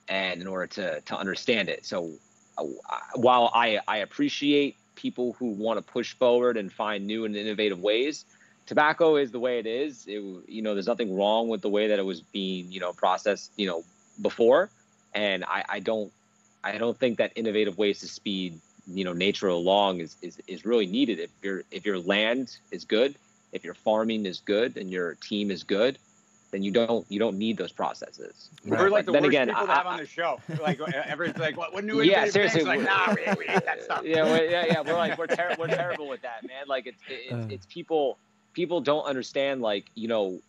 and 0.08 0.40
in 0.40 0.46
order 0.46 0.66
to 0.66 1.00
to 1.02 1.16
understand 1.16 1.68
it. 1.68 1.84
So 1.84 2.10
uh, 2.58 2.64
while 3.14 3.50
I 3.54 3.80
I 3.88 3.98
appreciate 3.98 4.76
people 4.94 5.34
who 5.38 5.46
want 5.50 5.78
to 5.78 5.92
push 5.92 6.14
forward 6.14 6.56
and 6.56 6.72
find 6.72 7.06
new 7.06 7.24
and 7.24 7.34
innovative 7.34 7.80
ways, 7.80 8.24
tobacco 8.66 9.16
is 9.16 9.30
the 9.30 9.40
way 9.40 9.58
it 9.58 9.66
is. 9.66 10.06
It, 10.06 10.22
you 10.48 10.62
know, 10.62 10.74
there's 10.74 10.86
nothing 10.86 11.16
wrong 11.16 11.48
with 11.48 11.62
the 11.62 11.70
way 11.70 11.88
that 11.88 11.98
it 11.98 12.04
was 12.04 12.20
being 12.20 12.70
you 12.70 12.80
know 12.80 12.92
processed 12.92 13.52
you 13.56 13.66
know 13.66 13.84
before, 14.20 14.70
and 15.14 15.44
I 15.44 15.64
I 15.68 15.80
don't 15.80 16.12
I 16.64 16.78
don't 16.78 16.98
think 16.98 17.18
that 17.18 17.32
innovative 17.36 17.78
ways 17.78 18.00
to 18.00 18.08
speed 18.08 18.60
you 18.86 19.04
know 19.04 19.12
nature 19.12 19.48
along 19.48 20.00
is 20.00 20.16
is, 20.22 20.40
is 20.46 20.64
really 20.64 20.86
needed 20.86 21.20
if 21.20 21.30
your 21.42 21.62
if 21.70 21.86
your 21.86 21.98
land 21.98 22.56
is 22.70 22.84
good 22.84 23.14
if 23.52 23.64
your 23.64 23.74
farming 23.74 24.26
is 24.26 24.40
good 24.40 24.76
and 24.76 24.90
your 24.90 25.14
team 25.14 25.50
is 25.50 25.62
good 25.62 25.98
then 26.52 26.62
you 26.62 26.70
don't 26.70 27.04
you 27.10 27.18
don't 27.18 27.36
need 27.38 27.56
those 27.56 27.72
processes. 27.72 28.50
We're 28.64 28.90
like 28.90 29.06
the 29.06 29.12
then 29.12 29.22
worst 29.22 29.30
again, 29.30 29.48
people 29.48 29.66
to 29.66 29.72
I- 29.72 29.74
have 29.74 29.86
on 29.86 29.96
the 29.96 30.06
show. 30.06 30.38
Like 30.60 30.78
everyone's 31.06 31.38
like, 31.38 31.56
what, 31.56 31.72
what 31.72 31.82
new 31.84 32.00
Yeah, 32.02 32.22
innovative 32.24 32.32
seriously, 32.32 32.60
things? 32.60 32.68
Like, 32.68 32.78
we- 32.78 32.84
nah, 33.24 33.32
we, 33.36 33.44
we 33.46 33.46
hate 33.52 33.64
that 33.64 33.82
stuff. 33.82 34.02
yeah, 34.04 34.22
we're, 34.22 34.44
yeah, 34.48 34.66
yeah. 34.66 34.80
We're 34.82 34.94
like 34.94 35.18
we're 35.18 35.26
ter- 35.26 35.56
we're 35.58 35.66
terrible 35.82 36.06
with 36.08 36.22
that, 36.22 36.46
man. 36.46 36.64
Like 36.68 36.86
it's 36.86 37.02
it's, 37.08 37.32
Uh. 37.32 37.46
it's 37.50 37.66
people 37.66 38.18
people 38.52 38.80
don't 38.80 39.04
understand. 39.04 39.62
Like 39.62 39.86
you 39.94 40.08
know, 40.08 40.40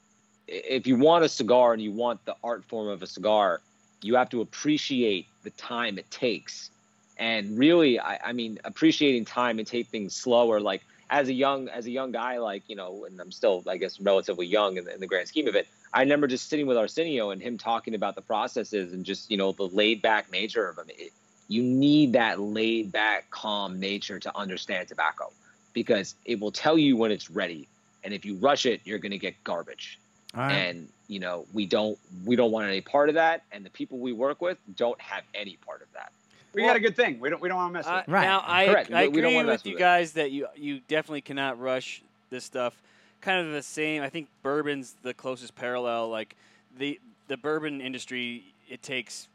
if 0.47 0.85
you 0.85 0.97
want 0.97 1.23
a 1.23 1.29
cigar 1.29 1.73
and 1.73 1.81
you 1.81 1.91
want 1.91 2.23
the 2.25 2.35
art 2.43 2.63
form 2.65 2.89
of 2.89 3.01
a 3.01 3.07
cigar, 3.07 3.61
you 4.01 4.15
have 4.15 4.29
to 4.31 4.41
appreciate 4.41 5.25
the 5.43 5.49
time 5.51 5.97
it 5.97 6.11
takes. 6.11 6.69
And 7.17 7.57
really, 7.57 7.97
I, 7.99 8.29
I 8.29 8.33
mean, 8.33 8.59
appreciating 8.65 9.23
time 9.23 9.57
and 9.59 9.65
take 9.67 9.87
things 9.87 10.13
slower. 10.15 10.59
Like 10.59 10.83
as 11.13 11.29
a 11.29 11.33
young 11.33 11.69
as 11.69 11.85
a 11.85 11.91
young 11.91 12.11
guy, 12.11 12.39
like 12.39 12.63
you 12.67 12.75
know, 12.75 13.05
and 13.05 13.21
I'm 13.21 13.31
still, 13.31 13.63
I 13.67 13.77
guess, 13.77 13.99
relatively 13.99 14.47
young 14.47 14.77
in 14.77 14.85
the, 14.85 14.93
in 14.95 14.99
the 14.99 15.05
grand 15.05 15.27
scheme 15.27 15.47
of 15.47 15.55
it. 15.55 15.67
I 15.93 16.01
remember 16.01 16.25
just 16.25 16.49
sitting 16.49 16.65
with 16.65 16.75
Arsenio 16.75 17.29
and 17.29 17.39
him 17.39 17.57
talking 17.57 17.93
about 17.93 18.15
the 18.15 18.21
processes 18.21 18.93
and 18.93 19.05
just 19.05 19.29
you 19.29 19.37
know 19.37 19.51
the 19.51 19.67
laid 19.67 20.01
back 20.01 20.31
nature 20.31 20.67
of 20.67 20.75
them. 20.75 20.87
It, 20.89 21.13
you 21.47 21.61
need 21.61 22.13
that 22.13 22.39
laid 22.39 22.91
back, 22.91 23.29
calm 23.29 23.79
nature 23.79 24.19
to 24.19 24.35
understand 24.35 24.87
tobacco 24.87 25.31
because 25.73 26.15
it 26.25 26.39
will 26.39 26.51
tell 26.51 26.79
you 26.79 26.97
when 26.97 27.11
it's 27.11 27.29
ready. 27.29 27.67
And 28.03 28.13
if 28.13 28.25
you 28.25 28.35
rush 28.35 28.65
it, 28.65 28.81
you're 28.83 28.97
going 28.97 29.11
to 29.11 29.19
get 29.19 29.35
garbage. 29.43 29.99
Right. 30.33 30.51
And 30.51 30.87
you 31.07 31.19
know 31.19 31.45
we 31.53 31.67
don't 31.67 31.99
we 32.25 32.35
don't 32.35 32.51
want 32.51 32.67
any 32.67 32.81
part 32.81 33.09
of 33.09 33.15
that, 33.15 33.43
and 33.51 33.63
the 33.63 33.69
people 33.69 33.99
we 33.99 34.13
work 34.13 34.41
with 34.41 34.57
don't 34.75 34.99
have 34.99 35.23
any 35.35 35.57
part 35.57 35.83
of 35.83 35.93
that. 35.93 36.11
We 36.53 36.61
got 36.63 36.75
a 36.75 36.79
good 36.79 36.95
thing. 36.95 37.19
We 37.19 37.29
don't 37.29 37.41
we 37.41 37.49
don't 37.49 37.57
want 37.57 37.69
to 37.71 37.73
mess 37.73 37.85
with. 37.85 37.93
Uh, 37.93 38.03
it. 38.07 38.11
Right. 38.11 38.21
Now 38.23 38.43
I, 38.45 38.65
Correct. 38.67 38.91
I 38.91 39.03
We- 39.03 39.07
we 39.09 39.21
don't 39.21 39.25
agree 39.25 39.35
wanna 39.37 39.47
mess 39.49 39.59
with 39.61 39.65
you 39.67 39.73
with 39.73 39.79
it. 39.79 39.83
guys 39.83 40.11
that 40.13 40.31
you 40.31 40.47
you 40.55 40.79
definitely 40.87 41.21
cannot 41.21 41.59
rush 41.59 42.01
this 42.29 42.43
stuff. 42.43 42.75
Kind 43.21 43.45
of 43.47 43.53
the 43.53 43.63
same. 43.63 44.01
I 44.01 44.09
think 44.09 44.27
bourbon's 44.43 44.95
the 45.03 45.13
closest 45.13 45.55
parallel. 45.55 46.09
Like 46.09 46.35
the 46.77 46.99
the 47.27 47.37
bourbon 47.37 47.81
industry, 47.81 48.43
it 48.69 48.81
takes 48.83 49.27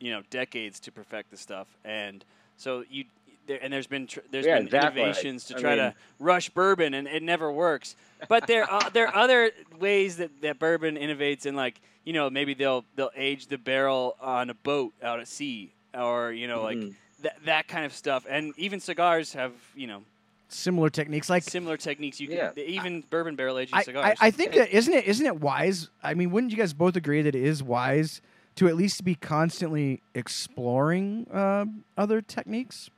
you 0.00 0.10
know 0.12 0.22
decades 0.30 0.78
to 0.80 0.92
perfect 0.92 1.30
the 1.30 1.36
stuff, 1.36 1.66
and 1.84 2.24
so 2.56 2.84
you. 2.90 3.04
There, 3.46 3.58
and 3.62 3.72
there's 3.72 3.86
been 3.86 4.06
tr- 4.06 4.20
there's 4.30 4.44
Yeah, 4.44 4.58
been 4.58 4.66
exactly. 4.66 5.00
innovations 5.02 5.44
to 5.46 5.56
I 5.56 5.60
try 5.60 5.74
to 5.76 5.94
rush 6.20 6.50
bourbon, 6.50 6.92
and 6.92 7.08
it 7.08 7.22
never 7.22 7.50
works. 7.50 7.96
But 8.28 8.46
there 8.46 8.70
are 8.70 8.90
there 8.90 9.08
are 9.08 9.16
other 9.16 9.52
ways 9.80 10.18
that, 10.18 10.42
that 10.42 10.58
bourbon 10.58 10.96
innovates, 10.96 11.46
and 11.46 11.56
like 11.56 11.80
you 12.04 12.12
know 12.12 12.28
maybe 12.28 12.52
they'll 12.52 12.84
they'll 12.94 13.10
age 13.16 13.46
the 13.46 13.56
barrel 13.56 14.16
on 14.20 14.50
a 14.50 14.54
boat 14.54 14.92
out 15.02 15.18
at 15.20 15.28
sea, 15.28 15.70
or 15.94 16.32
you 16.32 16.46
know 16.48 16.62
like 16.62 16.78
Mhm. 16.78 16.94
that 17.20 17.44
that 17.44 17.68
kind 17.68 17.84
of 17.84 17.92
stuff. 17.94 18.26
And 18.28 18.54
even 18.58 18.80
cigars 18.80 19.32
have 19.34 19.52
you 19.74 19.86
know 19.86 20.02
Similar 20.50 20.88
techniques, 20.88 21.28
like 21.28 21.42
similar 21.42 21.76
techniques. 21.76 22.20
You 22.20 22.28
Yeah. 22.28 22.52
can 22.52 22.64
even 22.64 23.02
bourbon 23.10 23.36
barrel 23.36 23.58
aging 23.58 23.78
I, 23.78 23.82
cigars. 23.82 24.16
I, 24.18 24.28
I 24.28 24.30
think 24.30 24.54
that 24.54 24.70
isn't 24.70 24.94
it 24.94 25.04
isn't 25.04 25.26
it 25.26 25.40
wise? 25.40 25.90
I 26.02 26.14
mean, 26.14 26.30
wouldn't 26.30 26.52
you 26.52 26.56
guys 26.56 26.72
both 26.72 26.96
agree 26.96 27.20
that 27.20 27.34
it 27.34 27.42
is 27.42 27.62
wise 27.62 28.22
to 28.56 28.66
at 28.66 28.74
least 28.74 29.04
be 29.04 29.14
constantly 29.14 30.00
exploring 30.14 31.26
uh, 31.30 31.66
other 31.98 32.22
techniques? 32.22 32.88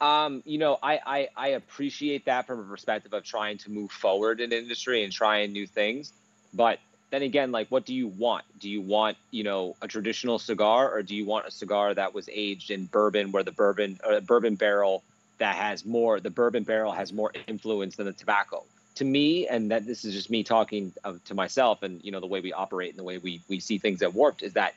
Um, 0.00 0.42
you 0.44 0.58
know, 0.58 0.76
I, 0.82 1.00
I 1.06 1.28
I 1.36 1.48
appreciate 1.48 2.26
that 2.26 2.46
from 2.46 2.60
a 2.60 2.64
perspective 2.64 3.14
of 3.14 3.24
trying 3.24 3.56
to 3.58 3.70
move 3.70 3.90
forward 3.90 4.40
in 4.42 4.52
industry 4.52 5.04
and 5.04 5.12
trying 5.12 5.52
new 5.52 5.66
things. 5.66 6.12
But 6.52 6.80
then 7.10 7.22
again, 7.22 7.52
like, 7.52 7.68
what 7.68 7.84
do 7.84 7.94
you 7.94 8.08
want? 8.08 8.44
Do 8.58 8.68
you 8.68 8.80
want, 8.80 9.16
you 9.30 9.44
know, 9.44 9.76
a 9.82 9.88
traditional 9.88 10.38
cigar, 10.38 10.92
or 10.92 11.02
do 11.02 11.14
you 11.14 11.24
want 11.24 11.46
a 11.46 11.50
cigar 11.50 11.94
that 11.94 12.14
was 12.14 12.28
aged 12.32 12.70
in 12.70 12.86
bourbon, 12.86 13.32
where 13.32 13.42
the 13.42 13.52
bourbon 13.52 14.00
or 14.04 14.14
a 14.14 14.20
bourbon 14.20 14.56
barrel 14.56 15.02
that 15.38 15.54
has 15.56 15.84
more, 15.84 16.20
the 16.20 16.30
bourbon 16.30 16.64
barrel 16.64 16.92
has 16.92 17.12
more 17.12 17.32
influence 17.46 17.96
than 17.96 18.06
the 18.06 18.12
tobacco? 18.12 18.64
To 18.96 19.04
me, 19.04 19.48
and 19.48 19.70
that 19.70 19.86
this 19.86 20.04
is 20.04 20.14
just 20.14 20.30
me 20.30 20.44
talking 20.44 20.92
of, 21.02 21.22
to 21.24 21.34
myself, 21.34 21.82
and 21.82 22.02
you 22.04 22.12
know, 22.12 22.20
the 22.20 22.26
way 22.26 22.40
we 22.40 22.52
operate 22.52 22.90
and 22.90 22.98
the 22.98 23.04
way 23.04 23.18
we 23.18 23.40
we 23.48 23.58
see 23.60 23.78
things 23.78 24.02
at 24.02 24.14
Warped 24.14 24.42
is 24.42 24.52
that 24.52 24.74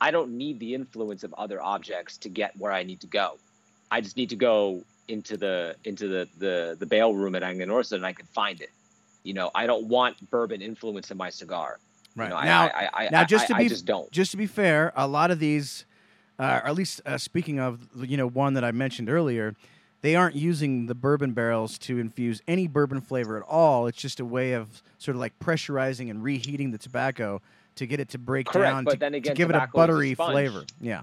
I 0.00 0.10
don't 0.10 0.38
need 0.38 0.58
the 0.58 0.74
influence 0.74 1.24
of 1.24 1.34
other 1.34 1.62
objects 1.62 2.16
to 2.18 2.28
get 2.28 2.56
where 2.56 2.72
I 2.72 2.82
need 2.82 3.00
to 3.02 3.06
go. 3.06 3.36
I 3.90 4.00
just 4.00 4.16
need 4.16 4.30
to 4.30 4.36
go 4.36 4.82
into 5.08 5.36
the 5.36 5.76
into 5.84 6.08
the 6.08 6.28
the 6.38 6.76
the 6.78 6.86
bail 6.86 7.12
room 7.14 7.34
at 7.34 7.42
Aganorsa 7.42 7.92
and 7.92 8.06
I 8.06 8.12
can 8.12 8.26
find 8.26 8.60
it. 8.60 8.70
You 9.22 9.34
know, 9.34 9.50
I 9.54 9.66
don't 9.66 9.86
want 9.86 10.30
bourbon 10.30 10.62
influence 10.62 11.10
in 11.10 11.16
my 11.16 11.30
cigar. 11.30 11.78
You 12.16 12.24
know, 12.24 12.40
now, 12.40 12.62
I, 12.64 12.66
I, 12.66 13.04
I, 13.04 13.08
now, 13.10 13.24
just 13.24 13.46
to 13.48 13.54
be 13.54 13.68
just 13.68 13.86
don't. 13.86 14.10
just 14.10 14.32
to 14.32 14.36
be 14.36 14.46
fair, 14.46 14.92
a 14.96 15.06
lot 15.06 15.30
of 15.30 15.38
these, 15.38 15.84
uh, 16.38 16.60
or 16.62 16.68
at 16.68 16.74
least 16.74 17.00
uh, 17.06 17.16
speaking 17.16 17.60
of, 17.60 17.88
you 17.96 18.16
know, 18.16 18.26
one 18.26 18.54
that 18.54 18.64
I 18.64 18.72
mentioned 18.72 19.08
earlier, 19.08 19.54
they 20.02 20.16
aren't 20.16 20.34
using 20.34 20.86
the 20.86 20.94
bourbon 20.94 21.32
barrels 21.32 21.78
to 21.78 21.98
infuse 21.98 22.42
any 22.48 22.66
bourbon 22.66 23.00
flavor 23.00 23.36
at 23.36 23.44
all. 23.44 23.86
It's 23.86 23.98
just 23.98 24.18
a 24.18 24.24
way 24.24 24.52
of 24.52 24.82
sort 24.98 25.14
of 25.14 25.20
like 25.20 25.38
pressurizing 25.38 26.10
and 26.10 26.22
reheating 26.22 26.72
the 26.72 26.78
tobacco 26.78 27.40
to 27.76 27.86
get 27.86 28.00
it 28.00 28.08
to 28.10 28.18
break 28.18 28.46
Correct, 28.46 28.74
down 28.74 28.84
to, 28.86 28.96
then 28.96 29.12
to 29.12 29.20
give 29.20 29.50
it 29.50 29.56
a 29.56 29.58
is 29.58 29.64
a 29.64 29.68
buttery 29.72 30.14
flavor. 30.14 30.64
Yeah. 30.80 31.02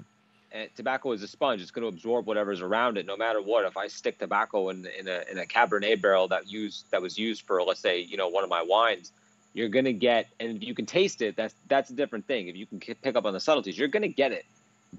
And 0.51 0.69
tobacco 0.75 1.11
is 1.11 1.21
a 1.23 1.27
sponge; 1.27 1.61
it's 1.61 1.71
going 1.71 1.83
to 1.83 1.89
absorb 1.89 2.25
whatever's 2.25 2.61
around 2.61 2.97
it, 2.97 3.05
no 3.05 3.17
matter 3.17 3.41
what. 3.41 3.65
If 3.65 3.75
I 3.77 3.87
stick 3.87 4.17
tobacco 4.17 4.69
in 4.69 4.87
in 4.97 5.07
a 5.07 5.23
in 5.29 5.37
a 5.39 5.45
Cabernet 5.45 6.01
barrel 6.01 6.27
that 6.29 6.49
used 6.49 6.85
that 6.91 7.01
was 7.01 7.17
used 7.17 7.41
for, 7.43 7.61
let's 7.63 7.81
say, 7.81 7.99
you 7.99 8.17
know, 8.17 8.29
one 8.29 8.43
of 8.43 8.49
my 8.49 8.63
wines, 8.63 9.11
you're 9.53 9.69
going 9.69 9.85
to 9.85 9.93
get, 9.93 10.27
and 10.39 10.57
if 10.57 10.63
you 10.63 10.75
can 10.75 10.85
taste 10.85 11.21
it, 11.21 11.35
that's 11.35 11.55
that's 11.67 11.89
a 11.89 11.93
different 11.93 12.27
thing. 12.27 12.47
If 12.47 12.55
you 12.55 12.65
can 12.65 12.79
pick 12.79 13.15
up 13.15 13.25
on 13.25 13.33
the 13.33 13.39
subtleties, 13.39 13.77
you're 13.77 13.87
going 13.87 14.03
to 14.03 14.07
get 14.07 14.31
it. 14.31 14.45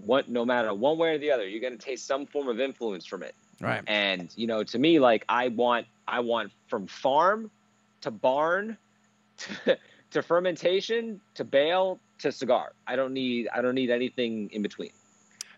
What, 0.05 0.29
no 0.29 0.45
matter 0.45 0.75
one 0.75 0.99
way 0.99 1.15
or 1.15 1.19
the 1.19 1.31
other, 1.31 1.47
you're 1.49 1.61
going 1.61 1.79
to 1.79 1.83
taste 1.83 2.07
some 2.07 2.27
form 2.27 2.49
of 2.49 2.61
influence 2.61 3.07
from 3.07 3.23
it. 3.23 3.35
Right. 3.61 3.83
And 3.87 4.33
you 4.37 4.47
know, 4.47 4.65
to 4.65 4.79
me, 4.79 4.99
like 4.99 5.25
I 5.29 5.49
want, 5.49 5.87
I 6.07 6.21
want 6.21 6.53
from 6.67 6.87
farm 6.87 7.51
to 8.01 8.11
barn 8.11 8.77
to, 9.39 9.79
to 10.11 10.23
fermentation 10.23 11.21
to 11.35 11.45
bale 11.45 11.99
to 12.19 12.33
cigar. 12.33 12.73
I 12.87 12.97
don't 12.97 13.13
need, 13.13 13.49
I 13.55 13.63
don't 13.63 13.77
need 13.77 13.91
anything 13.91 14.51
in 14.53 14.63
between. 14.63 14.91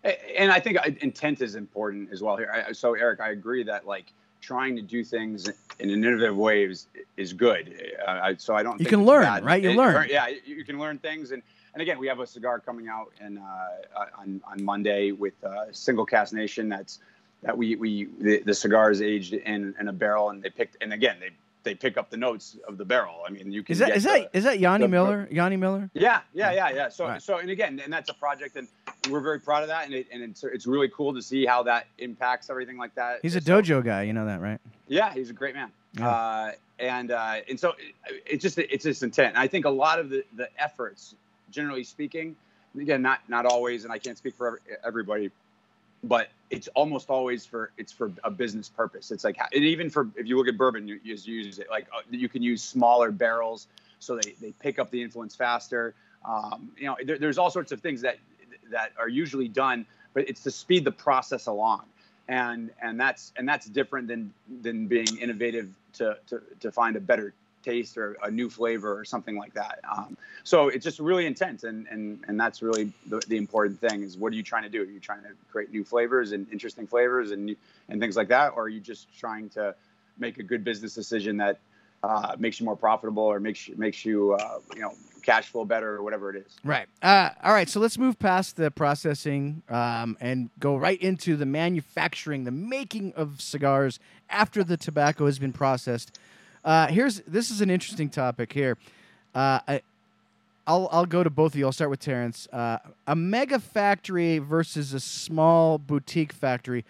And 0.05 0.51
I 0.51 0.61
think 0.61 0.79
uh, 0.79 0.91
intent 1.01 1.43
is 1.43 1.55
important 1.55 2.11
as 2.13 2.23
well 2.23 2.37
here. 2.37 2.51
I- 2.69 2.73
So 2.73 2.95
Erik, 2.95 3.21
I 3.21 3.31
agree 3.31 3.63
that 3.65 3.87
like 3.87 4.13
trying 4.41 4.75
to 4.77 4.83
do 4.83 5.05
things 5.05 5.49
in 5.79 5.91
an 5.91 6.05
innovative 6.05 6.37
way 6.37 6.65
is 6.65 6.87
is 7.17 7.33
good. 7.33 7.95
Uh, 8.07 8.11
I, 8.11 8.35
so 8.37 8.55
I 8.55 8.63
don't. 8.63 8.81
You 8.81 8.87
can 8.87 9.05
learn, 9.05 9.23
bad. 9.25 9.45
right? 9.45 9.63
You 9.63 9.71
It- 9.71 9.77
learn. 9.77 10.07
Yeah, 10.11 10.29
you 10.29 10.57
you 10.57 10.65
can 10.65 10.79
learn 10.79 10.99
things, 10.99 11.33
and 11.33 11.43
and 11.75 11.83
again, 11.83 11.99
we 11.99 12.07
have 12.09 12.21
a 12.21 12.27
cigar 12.27 12.59
coming 12.61 12.89
out 12.89 13.13
in 13.21 13.37
uh, 13.39 14.07
on 14.19 14.41
on 14.51 14.63
Monday 14.65 15.13
with 15.13 15.35
uh, 15.45 15.71
Single 15.73 16.07
Cask 16.07 16.33
Nation. 16.33 16.69
That's 16.71 17.01
that 17.43 17.57
we 17.57 17.77
we 17.77 18.07
the, 18.19 18.43
the 18.45 18.55
cigar 18.55 18.91
is 18.91 19.03
aged 19.03 19.35
in 19.35 19.75
in 19.79 19.89
a 19.89 19.93
barrel, 19.93 20.31
and 20.31 20.43
they 20.43 20.51
picked 20.51 20.79
and 20.81 20.93
again 20.95 21.17
they 21.21 21.31
they 21.63 21.75
pick 21.75 21.97
up 21.99 22.11
the 22.11 22.17
notes 22.17 22.57
of 22.67 22.79
the 22.79 22.85
barrel. 22.85 23.23
I 23.27 23.31
mean, 23.31 23.53
you 23.53 23.63
can 23.63 23.73
Is 23.75 23.79
that 23.81 23.97
is 23.97 24.05
the- 24.05 24.09
that 24.11 24.31
is 24.33 24.45
that 24.45 24.59
Yanni 24.61 24.85
the- 24.85 24.89
Miller? 24.89 25.29
Yanni 25.31 25.57
Miller? 25.57 25.91
yeah, 25.95 26.21
yeah, 26.33 26.53
yeah, 26.53 26.71
yeah. 26.71 26.89
So, 26.89 27.07
Right. 27.07 27.23
so, 27.23 27.39
and 27.39 27.51
again, 27.51 27.81
and 27.85 27.93
that's 27.93 28.09
a 28.11 28.15
project, 28.15 28.57
and 28.57 28.67
we're 29.11 29.21
very 29.21 29.41
proud 29.41 29.63
of 29.63 29.69
that, 29.69 29.85
and 29.87 29.95
it, 29.95 30.07
and 30.13 30.23
it's 30.23 30.43
it's 30.45 30.67
really 30.67 30.89
cool 30.89 31.13
to 31.15 31.21
see 31.23 31.45
how 31.45 31.63
that 31.65 31.87
impacts 31.99 32.49
everything 32.51 32.77
like 32.79 32.95
that. 32.95 33.19
He's 33.23 33.37
a 33.37 33.41
So- 33.41 33.61
dojo 33.63 33.85
guy. 33.85 34.03
You 34.03 34.13
know 34.13 34.27
that, 34.27 34.41
right? 34.41 34.61
Yeah, 34.89 35.13
he's 35.13 35.31
a 35.31 35.35
great 35.35 35.55
man. 35.55 35.71
Yeah. 35.95 36.09
Uh, 36.09 36.53
and 36.79 37.11
uh, 37.11 37.37
and 37.49 37.59
so 37.61 37.71
it, 38.09 38.23
it's 38.27 38.43
just 38.43 38.59
it's 38.59 38.85
just 38.85 39.03
intent. 39.03 39.31
And 39.31 39.39
I 39.39 39.47
think 39.47 39.65
a 39.67 39.71
lot 39.71 39.99
of 39.99 40.09
the 40.11 40.25
the 40.37 40.49
efforts, 40.59 41.15
generally 41.51 41.85
speaking, 41.85 42.37
again, 42.79 43.03
not 43.03 43.21
not 43.29 43.45
always, 43.45 43.85
and 43.85 43.93
I 43.93 43.99
can't 43.99 44.17
speak 44.17 44.35
for 44.35 44.47
every, 44.47 44.61
everybody, 44.85 45.31
but 46.03 46.29
it's 46.51 46.69
almost 46.69 47.11
always 47.11 47.45
for 47.47 47.71
it's 47.77 47.93
for 47.93 48.13
a 48.25 48.31
business 48.31 48.69
purpose. 48.69 49.11
It's 49.11 49.25
like 49.25 49.39
and 49.53 49.65
even 49.65 49.91
for 49.91 50.09
if 50.17 50.27
you 50.27 50.37
look 50.37 50.49
at 50.49 50.57
bourbon, 50.57 50.89
you, 50.89 50.99
you 51.03 51.15
use 51.15 51.59
it 51.59 51.69
like 51.71 51.87
uh, 51.95 52.01
you 52.11 52.29
can 52.29 52.43
use 52.43 52.63
smaller 52.63 53.11
barrels 53.11 53.67
so 54.01 54.17
they 54.17 54.35
they 54.41 54.53
pick 54.53 54.79
up 54.79 54.91
the 54.91 55.01
influence 55.01 55.37
faster. 55.37 55.95
Um, 56.25 56.73
you 56.77 56.87
know, 56.87 56.97
there, 57.05 57.19
there's 57.19 57.39
all 57.39 57.51
sorts 57.51 57.71
of 57.73 57.81
things 57.81 58.01
that 58.03 58.19
that 58.71 58.93
are 58.99 59.09
usually 59.09 59.49
done, 59.49 59.87
but 60.15 60.29
it's 60.29 60.43
to 60.45 60.51
speed 60.51 60.85
the 60.85 60.93
process 60.93 61.47
along. 61.47 61.83
And, 62.29 62.71
and 62.81 62.99
that's 62.99 63.33
and 63.37 63.49
that's 63.49 63.67
different 63.67 64.09
than 64.09 64.33
than 64.63 64.87
being 64.87 65.19
innovative 65.21 65.69
to, 65.95 66.17
to, 66.29 66.41
to 66.61 66.71
find 66.71 66.97
a 66.97 67.01
better 67.01 67.35
taste 67.63 67.97
or 67.97 68.17
a 68.23 68.31
new 68.31 68.49
flavor 68.49 68.99
or 68.99 69.05
something 69.05 69.37
like 69.37 69.55
that. 69.55 69.81
Um, 69.91 70.17
so 70.45 70.69
it's 70.69 70.85
just 70.85 70.99
really 70.99 71.27
intense, 71.27 71.65
and 71.65 71.87
and 71.89 72.25
and 72.29 72.39
that's 72.39 72.63
really 72.63 72.93
the, 73.07 73.21
the 73.29 73.37
important 73.37 73.81
thing 73.81 74.03
is 74.03 74.17
what 74.17 74.33
are 74.33 74.37
you 74.37 74.43
trying 74.43 74.63
to 74.65 74.69
do? 74.69 74.83
Are 74.83 74.87
you 74.87 75.01
trying 75.01 75.23
to 75.23 75.31
create 75.51 75.71
new 75.71 75.85
flavors 75.85 76.33
and 76.33 76.51
interesting 76.51 76.87
flavors 76.87 77.31
and 77.31 77.57
and 77.89 78.01
things 78.01 78.17
like 78.17 78.29
that, 78.29 78.53
or 78.57 78.65
are 78.65 78.69
you 78.69 78.81
just 78.81 79.07
trying 79.19 79.49
to 79.51 79.75
make 80.19 80.39
a 80.39 80.43
good 80.43 80.65
business 80.65 80.95
decision 80.95 81.37
that 81.39 81.61
uh, 82.03 82.37
makes 82.39 82.61
you 82.61 82.67
more 82.67 82.77
profitable 82.77 83.23
or 83.23 83.41
makes 83.41 83.69
you, 83.69 83.77
makes 83.77 84.05
you 84.05 84.33
uh, 84.35 84.59
you 84.75 84.81
know 84.81 84.93
cash 85.23 85.49
flow 85.49 85.65
better 85.65 85.97
or 85.97 86.03
whatever 86.03 86.31
it 86.35 86.45
is. 86.47 86.57
Right. 86.65 86.87
Uh, 87.03 87.31
all 87.43 87.53
right. 87.53 87.69
So 87.69 87.79
let's 87.79 87.99
move 87.99 88.19
past 88.19 88.57
the 88.57 88.71
processing 88.71 89.63
um, 89.69 90.17
and 90.21 90.51
go 90.59 90.77
right 90.77 91.01
into 91.01 91.37
the 91.37 91.47
manufacturing, 91.47 92.45
the 92.45 92.51
making 92.51 93.13
of 93.15 93.41
cigars 93.41 93.99
after 94.29 94.65
the 94.65 94.77
tobacco 94.77 95.27
has 95.27 95.39
been 95.39 95.53
processed. 95.53 96.19
Uh, 96.65 96.89
here's 96.89 97.21
this 97.21 97.51
is 97.51 97.61
an 97.61 97.71
interesting 97.71 98.09
topic 98.09 98.53
here. 98.53 98.77
Uh, 99.35 99.61
I, 99.67 99.83
I'll 100.67 100.89
I'll 100.93 101.07
go 101.07 101.25
to 101.25 101.31
both 101.31 101.55
of 101.55 101.59
you. 101.59 101.67
I'll 101.67 101.73
start 101.73 101.91
with 101.91 102.01
Terrence. 102.01 102.47
Uh, 102.53 102.79
a 103.07 103.17
mega 103.17 103.59
factory 103.59 104.39
versus 104.39 104.93
a 104.93 105.01
small 105.01 105.79
boutique 105.79 106.33
factory. 106.33 106.85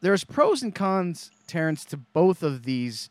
There's 0.00 0.24
pros 0.24 0.62
and 0.62 0.74
cons, 0.74 1.30
Terrence, 1.46 1.84
to 1.86 1.96
both 1.96 2.42
of 2.42 2.64
these 2.64 3.10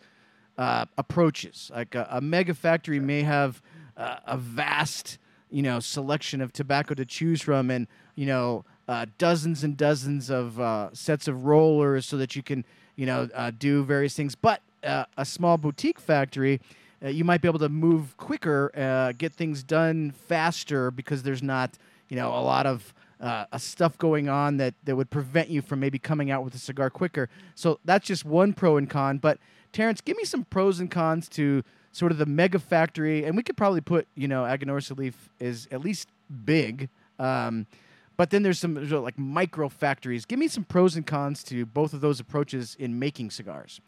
uh, 0.57 0.85
approaches. 0.97 1.69
Like 1.73 1.95
a, 1.95 2.07
a, 2.09 2.21
mega 2.21 2.53
factory 2.53 2.99
may 2.99 3.21
have 3.21 3.61
uh, 3.97 4.17
a 4.25 4.37
vast, 4.37 5.19
you 5.51 5.61
know, 5.61 5.79
selection 5.79 6.41
of 6.41 6.53
tobacco 6.53 6.95
to 6.95 7.05
choose 7.05 7.41
from, 7.41 7.69
and 7.69 7.87
you 8.15 8.25
know, 8.25 8.63
uh, 8.87 9.05
dozens 9.17 9.63
and 9.65 9.75
dozens 9.75 10.31
of 10.31 10.89
sets 10.97 11.27
of 11.27 11.43
rollers 11.43 12.05
so 12.05 12.15
that 12.17 12.37
you 12.37 12.41
can, 12.41 12.63
you 12.95 13.05
know, 13.05 13.27
do 13.59 13.83
various 13.83 14.15
things. 14.15 14.33
But 14.33 14.61
uh, 14.85 15.05
a 15.17 15.25
small 15.25 15.57
boutique 15.57 15.99
factory, 15.99 16.61
uh, 17.03 17.09
you 17.09 17.23
might 17.23 17.41
be 17.41 17.47
able 17.47 17.59
to 17.59 17.69
move 17.69 18.15
quicker, 18.17 18.71
uh, 18.75 19.11
get 19.17 19.33
things 19.33 19.63
done 19.63 20.11
faster 20.11 20.91
because 20.91 21.23
there's 21.23 21.43
not, 21.43 21.77
you 22.09 22.15
know, 22.15 22.29
a 22.29 22.39
lot 22.41 22.65
of 22.65 22.93
uh, 23.19 23.45
stuff 23.57 23.97
going 23.97 24.29
on 24.29 24.57
that, 24.57 24.73
that 24.83 24.95
would 24.95 25.09
prevent 25.09 25.49
you 25.49 25.61
from 25.61 25.79
maybe 25.79 25.99
coming 25.99 26.31
out 26.31 26.43
with 26.43 26.53
a 26.55 26.59
cigar 26.59 26.89
quicker. 26.89 27.29
So 27.55 27.79
that's 27.85 28.05
just 28.05 28.25
one 28.25 28.53
pro 28.53 28.77
and 28.77 28.89
con. 28.89 29.17
But 29.17 29.39
Terrence, 29.71 30.01
give 30.01 30.17
me 30.17 30.23
some 30.25 30.45
pros 30.45 30.79
and 30.79 30.89
cons 30.89 31.27
to 31.29 31.63
sort 31.91 32.11
of 32.11 32.17
the 32.17 32.25
mega 32.25 32.59
factory, 32.59 33.23
and 33.23 33.37
we 33.37 33.43
could 33.43 33.55
probably 33.55 33.81
put, 33.81 34.07
you 34.15 34.27
know, 34.27 34.43
Aganorsa 34.43 34.97
Leaf 34.97 35.29
is 35.39 35.67
at 35.71 35.81
least 35.81 36.09
big. 36.45 36.89
Um, 37.19 37.67
but 38.17 38.29
then 38.29 38.43
there's 38.43 38.59
some 38.59 38.89
like 38.89 39.17
micro 39.17 39.69
factories. 39.69 40.25
Give 40.25 40.39
me 40.39 40.47
some 40.47 40.63
pros 40.63 40.95
and 40.95 41.05
cons 41.05 41.43
to 41.45 41.65
both 41.65 41.93
of 41.93 42.01
those 42.01 42.19
approaches 42.19 42.75
in 42.79 42.97
making 42.99 43.31
cigars. 43.31 43.81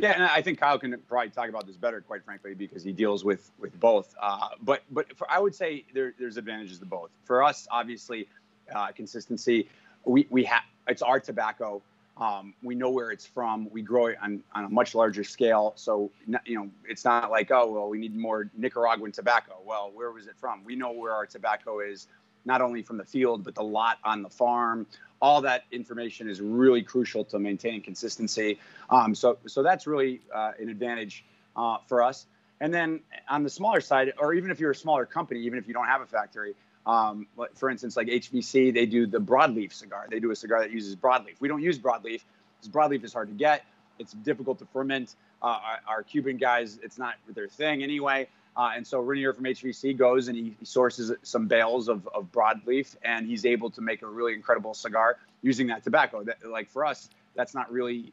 Yeah, 0.00 0.12
and 0.12 0.24
I 0.24 0.40
think 0.40 0.58
Kyle 0.58 0.78
can 0.78 0.96
probably 1.08 1.30
talk 1.30 1.48
about 1.48 1.66
this 1.66 1.76
better, 1.76 2.00
quite 2.00 2.24
frankly, 2.24 2.54
because 2.54 2.82
he 2.82 2.92
deals 2.92 3.24
with 3.24 3.50
with 3.58 3.78
both. 3.78 4.14
Uh, 4.20 4.48
but 4.62 4.82
but 4.90 5.16
for, 5.16 5.30
I 5.30 5.38
would 5.38 5.54
say 5.54 5.84
there, 5.92 6.14
there's 6.18 6.36
advantages 6.36 6.78
to 6.78 6.86
both. 6.86 7.10
For 7.24 7.42
us, 7.42 7.68
obviously, 7.70 8.26
uh, 8.74 8.88
consistency. 8.92 9.68
We 10.04 10.26
we 10.30 10.44
have 10.44 10.62
it's 10.88 11.02
our 11.02 11.20
tobacco. 11.20 11.82
Um, 12.16 12.54
we 12.62 12.74
know 12.74 12.90
where 12.90 13.10
it's 13.10 13.24
from. 13.24 13.70
We 13.70 13.80
grow 13.80 14.06
it 14.06 14.18
on, 14.22 14.42
on 14.54 14.64
a 14.64 14.68
much 14.68 14.94
larger 14.94 15.24
scale. 15.24 15.72
So, 15.76 16.10
you 16.44 16.54
know, 16.54 16.68
it's 16.86 17.04
not 17.06 17.30
like, 17.30 17.50
oh, 17.50 17.70
well, 17.72 17.88
we 17.88 17.98
need 17.98 18.14
more 18.14 18.50
Nicaraguan 18.58 19.10
tobacco. 19.10 19.56
Well, 19.64 19.90
where 19.94 20.10
was 20.10 20.26
it 20.26 20.36
from? 20.36 20.62
We 20.62 20.76
know 20.76 20.92
where 20.92 21.12
our 21.12 21.24
tobacco 21.24 21.80
is, 21.80 22.08
not 22.44 22.60
only 22.60 22.82
from 22.82 22.98
the 22.98 23.06
field, 23.06 23.42
but 23.42 23.54
the 23.54 23.62
lot 23.62 23.98
on 24.04 24.22
the 24.22 24.28
farm, 24.28 24.86
all 25.20 25.42
that 25.42 25.64
information 25.70 26.28
is 26.28 26.40
really 26.40 26.82
crucial 26.82 27.24
to 27.24 27.38
maintaining 27.38 27.82
consistency. 27.82 28.58
Um, 28.88 29.14
so, 29.14 29.38
so 29.46 29.62
that's 29.62 29.86
really 29.86 30.20
uh, 30.34 30.52
an 30.58 30.68
advantage 30.68 31.24
uh, 31.56 31.78
for 31.86 32.02
us. 32.02 32.26
And 32.60 32.72
then 32.72 33.00
on 33.28 33.42
the 33.42 33.50
smaller 33.50 33.80
side, 33.80 34.12
or 34.18 34.34
even 34.34 34.50
if 34.50 34.60
you're 34.60 34.70
a 34.70 34.74
smaller 34.74 35.06
company, 35.06 35.40
even 35.40 35.58
if 35.58 35.66
you 35.66 35.74
don't 35.74 35.86
have 35.86 36.00
a 36.02 36.06
factory, 36.06 36.54
um, 36.86 37.26
for 37.54 37.70
instance, 37.70 37.96
like 37.96 38.08
HVC, 38.08 38.72
they 38.72 38.86
do 38.86 39.06
the 39.06 39.20
broadleaf 39.20 39.72
cigar. 39.72 40.06
They 40.10 40.20
do 40.20 40.30
a 40.30 40.36
cigar 40.36 40.60
that 40.60 40.70
uses 40.70 40.96
broadleaf. 40.96 41.36
We 41.40 41.48
don't 41.48 41.62
use 41.62 41.78
broadleaf 41.78 42.22
because 42.58 42.68
broadleaf 42.70 43.04
is 43.04 43.12
hard 43.12 43.28
to 43.28 43.34
get. 43.34 43.64
It's 43.98 44.12
difficult 44.12 44.58
to 44.60 44.66
ferment. 44.66 45.16
Uh, 45.42 45.46
our, 45.46 45.78
our 45.86 46.02
Cuban 46.02 46.36
guys, 46.36 46.78
it's 46.82 46.98
not 46.98 47.14
their 47.34 47.48
thing 47.48 47.82
anyway. 47.82 48.28
Uh, 48.56 48.72
and 48.74 48.86
so 48.86 49.02
Reinier 49.02 49.34
from 49.34 49.44
HVC 49.44 49.96
goes 49.96 50.28
and 50.28 50.36
he, 50.36 50.54
he 50.58 50.64
sources 50.64 51.12
some 51.22 51.46
bales 51.46 51.88
of, 51.88 52.08
of 52.08 52.30
broadleaf, 52.32 52.96
and 53.02 53.26
he's 53.26 53.46
able 53.46 53.70
to 53.70 53.80
make 53.80 54.02
a 54.02 54.06
really 54.06 54.34
incredible 54.34 54.74
cigar 54.74 55.18
using 55.42 55.68
that 55.68 55.84
tobacco. 55.84 56.24
That, 56.24 56.44
like 56.44 56.68
for 56.68 56.84
us, 56.84 57.08
that's 57.34 57.54
not 57.54 57.70
really 57.70 58.12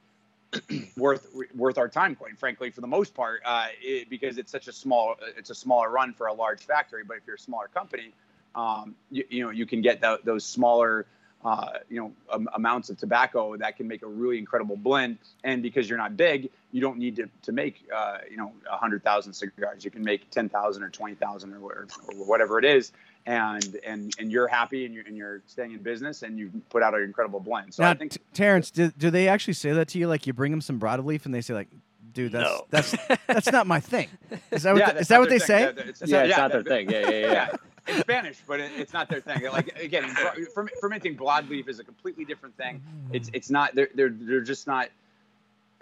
worth 0.97 1.27
worth 1.55 1.77
our 1.77 1.89
time, 1.89 2.15
quite 2.15 2.37
frankly, 2.37 2.69
for 2.69 2.81
the 2.81 2.87
most 2.87 3.13
part, 3.13 3.41
uh, 3.45 3.67
it, 3.81 4.09
because 4.09 4.37
it's 4.37 4.51
such 4.51 4.67
a 4.67 4.71
small 4.71 5.15
it's 5.35 5.49
a 5.49 5.55
smaller 5.55 5.89
run 5.89 6.13
for 6.13 6.27
a 6.27 6.33
large 6.33 6.61
factory. 6.61 7.03
But 7.03 7.17
if 7.17 7.23
you're 7.25 7.35
a 7.35 7.39
smaller 7.39 7.67
company, 7.73 8.13
um, 8.55 8.95
you, 9.11 9.25
you, 9.29 9.43
know 9.43 9.49
you 9.49 9.65
can 9.65 9.81
get 9.81 10.01
the, 10.01 10.19
those 10.23 10.45
smaller 10.45 11.05
uh, 11.45 11.79
you 11.89 11.99
know 11.99 12.11
um, 12.31 12.49
amounts 12.55 12.89
of 12.89 12.97
tobacco 12.97 13.55
that 13.57 13.77
can 13.77 13.87
make 13.87 14.01
a 14.01 14.07
really 14.07 14.37
incredible 14.37 14.75
blend. 14.75 15.17
And 15.43 15.61
because 15.61 15.89
you're 15.89 15.97
not 15.97 16.17
big, 16.17 16.49
you 16.71 16.81
don't 16.81 16.97
need 16.97 17.15
to, 17.17 17.29
to 17.43 17.51
make 17.51 17.87
uh, 17.95 18.19
you 18.29 18.37
know 18.37 18.51
hundred 18.67 19.03
thousand 19.03 19.33
cigars. 19.33 19.85
You 19.85 19.91
can 19.91 20.03
make 20.03 20.29
ten 20.29 20.49
thousand 20.49 20.83
or 20.83 20.89
twenty 20.89 21.15
thousand 21.15 21.53
or, 21.53 21.87
or 22.07 22.25
whatever 22.25 22.59
it 22.59 22.65
is, 22.65 22.91
and 23.25 23.79
and 23.85 24.13
and 24.19 24.31
you're 24.31 24.47
happy 24.47 24.85
and 24.85 24.93
you're 24.93 25.05
and 25.05 25.15
you're 25.15 25.41
staying 25.45 25.73
in 25.73 25.79
business 25.79 26.23
and 26.23 26.37
you 26.39 26.51
put 26.69 26.81
out 26.81 26.95
an 26.95 27.03
incredible 27.03 27.39
blend. 27.39 27.73
So 27.73 27.83
now, 27.83 27.91
I 27.91 27.93
think 27.93 28.13
t- 28.13 28.19
Terrence, 28.33 28.71
do, 28.71 28.91
do 28.97 29.09
they 29.09 29.27
actually 29.27 29.53
say 29.53 29.71
that 29.73 29.89
to 29.89 29.99
you? 29.99 30.07
Like 30.07 30.25
you 30.27 30.33
bring 30.33 30.51
them 30.51 30.61
some 30.61 30.79
broadleaf 30.79 31.25
and 31.25 31.33
they 31.33 31.41
say 31.41 31.53
like, 31.53 31.67
dude, 32.13 32.31
that's 32.31 32.49
no. 32.49 32.65
that's 32.69 32.95
that's 33.27 33.51
not 33.51 33.67
my 33.67 33.79
thing. 33.79 34.09
Is 34.51 34.63
that 34.63 34.73
what, 34.73 34.79
yeah, 34.87 34.93
the, 34.93 34.99
is 34.99 35.07
that 35.09 35.19
what 35.19 35.29
they 35.29 35.39
thing. 35.39 35.47
say? 35.47 35.61
Yeah, 35.61 35.83
it's, 35.85 36.01
yeah, 36.05 36.23
it's 36.23 36.37
not 36.37 36.51
their 36.51 36.63
thing. 36.63 36.89
Yeah, 36.89 37.09
yeah, 37.09 37.31
yeah. 37.31 37.49
yeah 37.87 37.95
in 37.95 38.01
Spanish, 38.01 38.41
but 38.47 38.59
it, 38.59 38.71
it's 38.77 38.93
not 38.93 39.09
their 39.09 39.21
thing. 39.21 39.43
Like 39.51 39.77
again, 39.79 40.05
fermenting 40.81 41.15
broadleaf 41.15 41.67
is 41.67 41.79
a 41.79 41.83
completely 41.83 42.25
different 42.25 42.55
thing. 42.57 42.81
It's 43.11 43.29
it's 43.33 43.49
not 43.49 43.75
they're 43.75 43.89
they're 43.95 44.09
they're 44.09 44.41
just 44.41 44.67
not. 44.67 44.89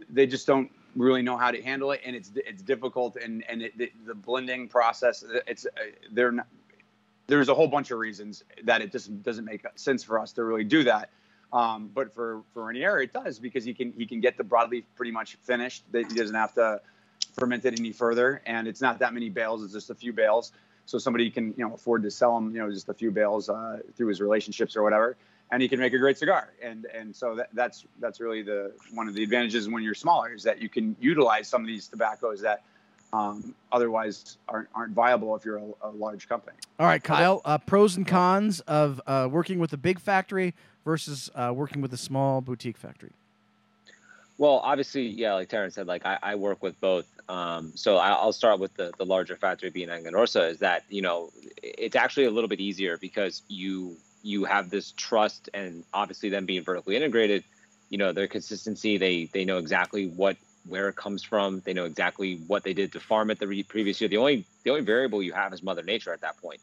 They 0.09 0.27
just 0.27 0.45
don't 0.45 0.69
really 0.95 1.21
know 1.21 1.37
how 1.37 1.51
to 1.51 1.61
handle 1.61 1.91
it, 1.91 2.01
and 2.05 2.15
it's 2.15 2.31
it's 2.35 2.61
difficult, 2.61 3.15
and 3.17 3.43
and 3.49 3.61
it, 3.61 3.77
the, 3.77 3.91
the 4.05 4.15
blending 4.15 4.67
process. 4.67 5.23
It's 5.47 5.65
they're 6.11 6.31
not. 6.31 6.47
There's 7.27 7.49
a 7.49 7.55
whole 7.55 7.67
bunch 7.67 7.89
of 7.91 7.97
reasons 7.97 8.43
that 8.63 8.81
it 8.81 8.91
just 8.91 9.23
doesn't 9.23 9.45
make 9.45 9.65
sense 9.75 10.03
for 10.03 10.19
us 10.19 10.31
to 10.33 10.43
really 10.43 10.63
do 10.63 10.83
that. 10.83 11.09
Um, 11.51 11.89
but 11.93 12.13
for 12.13 12.43
for 12.53 12.63
Reinier, 12.63 13.03
it 13.03 13.13
does 13.13 13.39
because 13.39 13.63
he 13.63 13.73
can 13.73 13.93
he 13.93 14.05
can 14.05 14.19
get 14.19 14.37
the 14.37 14.43
broadleaf 14.43 14.83
pretty 14.95 15.11
much 15.11 15.35
finished. 15.41 15.83
That 15.91 16.11
he 16.11 16.17
doesn't 16.17 16.35
have 16.35 16.53
to 16.55 16.81
ferment 17.33 17.65
it 17.65 17.79
any 17.79 17.91
further, 17.91 18.41
and 18.45 18.67
it's 18.67 18.81
not 18.81 18.99
that 18.99 19.13
many 19.13 19.29
bales. 19.29 19.63
It's 19.63 19.73
just 19.73 19.89
a 19.89 19.95
few 19.95 20.13
bales 20.13 20.51
so 20.85 20.97
somebody 20.97 21.29
can 21.29 21.53
you 21.57 21.67
know 21.67 21.73
afford 21.73 22.03
to 22.03 22.11
sell 22.11 22.37
him 22.37 22.53
you 22.55 22.61
know 22.61 22.71
just 22.71 22.89
a 22.89 22.93
few 22.93 23.11
bales 23.11 23.49
uh, 23.49 23.79
through 23.95 24.07
his 24.07 24.21
relationships 24.21 24.75
or 24.75 24.83
whatever 24.83 25.17
and 25.51 25.61
he 25.61 25.67
can 25.67 25.79
make 25.79 25.93
a 25.93 25.97
great 25.97 26.17
cigar 26.17 26.53
and 26.61 26.85
and 26.85 27.15
so 27.15 27.35
that, 27.35 27.49
that's 27.53 27.85
that's 27.99 28.19
really 28.19 28.41
the 28.41 28.71
one 28.93 29.07
of 29.07 29.13
the 29.13 29.23
advantages 29.23 29.69
when 29.69 29.83
you're 29.83 29.93
smaller 29.93 30.33
is 30.33 30.43
that 30.43 30.61
you 30.61 30.69
can 30.69 30.95
utilize 30.99 31.47
some 31.47 31.61
of 31.61 31.67
these 31.67 31.87
tobaccos 31.87 32.41
that 32.41 32.63
um, 33.13 33.55
otherwise 33.71 34.37
aren't, 34.49 34.67
aren't 34.73 34.93
viable 34.93 35.35
if 35.35 35.45
you're 35.45 35.57
a, 35.57 35.71
a 35.83 35.89
large 35.89 36.27
company 36.27 36.57
all 36.79 36.87
right 36.87 37.03
kyle 37.03 37.41
uh, 37.45 37.57
pros 37.57 37.95
and 37.95 38.07
cons 38.07 38.59
of 38.61 39.01
uh, 39.07 39.27
working 39.29 39.59
with 39.59 39.73
a 39.73 39.77
big 39.77 39.99
factory 39.99 40.53
versus 40.83 41.29
uh, 41.35 41.51
working 41.55 41.81
with 41.81 41.93
a 41.93 41.97
small 41.97 42.41
boutique 42.41 42.77
factory 42.77 43.11
well, 44.37 44.59
obviously, 44.63 45.07
yeah, 45.07 45.33
like 45.33 45.47
Terrence 45.47 45.75
said, 45.75 45.87
like 45.87 46.05
I, 46.05 46.17
I 46.21 46.35
work 46.35 46.61
with 46.61 46.79
both. 46.81 47.07
Um, 47.27 47.71
so 47.75 47.97
I, 47.97 48.23
will 48.23 48.33
start 48.33 48.59
with 48.59 48.75
the, 48.75 48.91
the 48.97 49.05
larger 49.05 49.35
factory 49.35 49.69
being 49.69 49.89
Aganorsa 49.89 50.51
is 50.51 50.59
that, 50.59 50.83
you 50.89 51.01
know, 51.01 51.31
it's 51.63 51.95
actually 51.95 52.25
a 52.25 52.31
little 52.31 52.47
bit 52.47 52.59
easier 52.59 52.97
because 52.97 53.41
you 53.47 53.97
you 54.21 54.43
have 54.43 54.69
this 54.69 54.91
trust 54.91 55.49
and 55.53 55.83
obviously 55.93 56.29
them 56.29 56.45
being 56.45 56.63
vertically 56.63 56.95
integrated, 56.95 57.43
you 57.89 57.97
know, 57.97 58.11
their 58.11 58.27
consistency, 58.27 58.97
they 58.97 59.25
they 59.25 59.45
know 59.45 59.57
exactly 59.57 60.07
what 60.07 60.37
where 60.67 60.89
it 60.89 60.95
comes 60.95 61.23
from. 61.23 61.61
They 61.65 61.73
know 61.73 61.85
exactly 61.85 62.35
what 62.47 62.63
they 62.63 62.73
did 62.73 62.91
to 62.93 62.99
farm 62.99 63.29
it 63.31 63.39
the 63.39 63.47
re- 63.47 63.63
previous 63.63 64.01
year. 64.01 64.07
The 64.07 64.17
only 64.17 64.45
the 64.63 64.71
only 64.71 64.83
variable 64.83 65.23
you 65.23 65.33
have 65.33 65.53
is 65.53 65.63
Mother 65.63 65.83
Nature 65.83 66.13
at 66.13 66.21
that 66.21 66.37
point. 66.37 66.59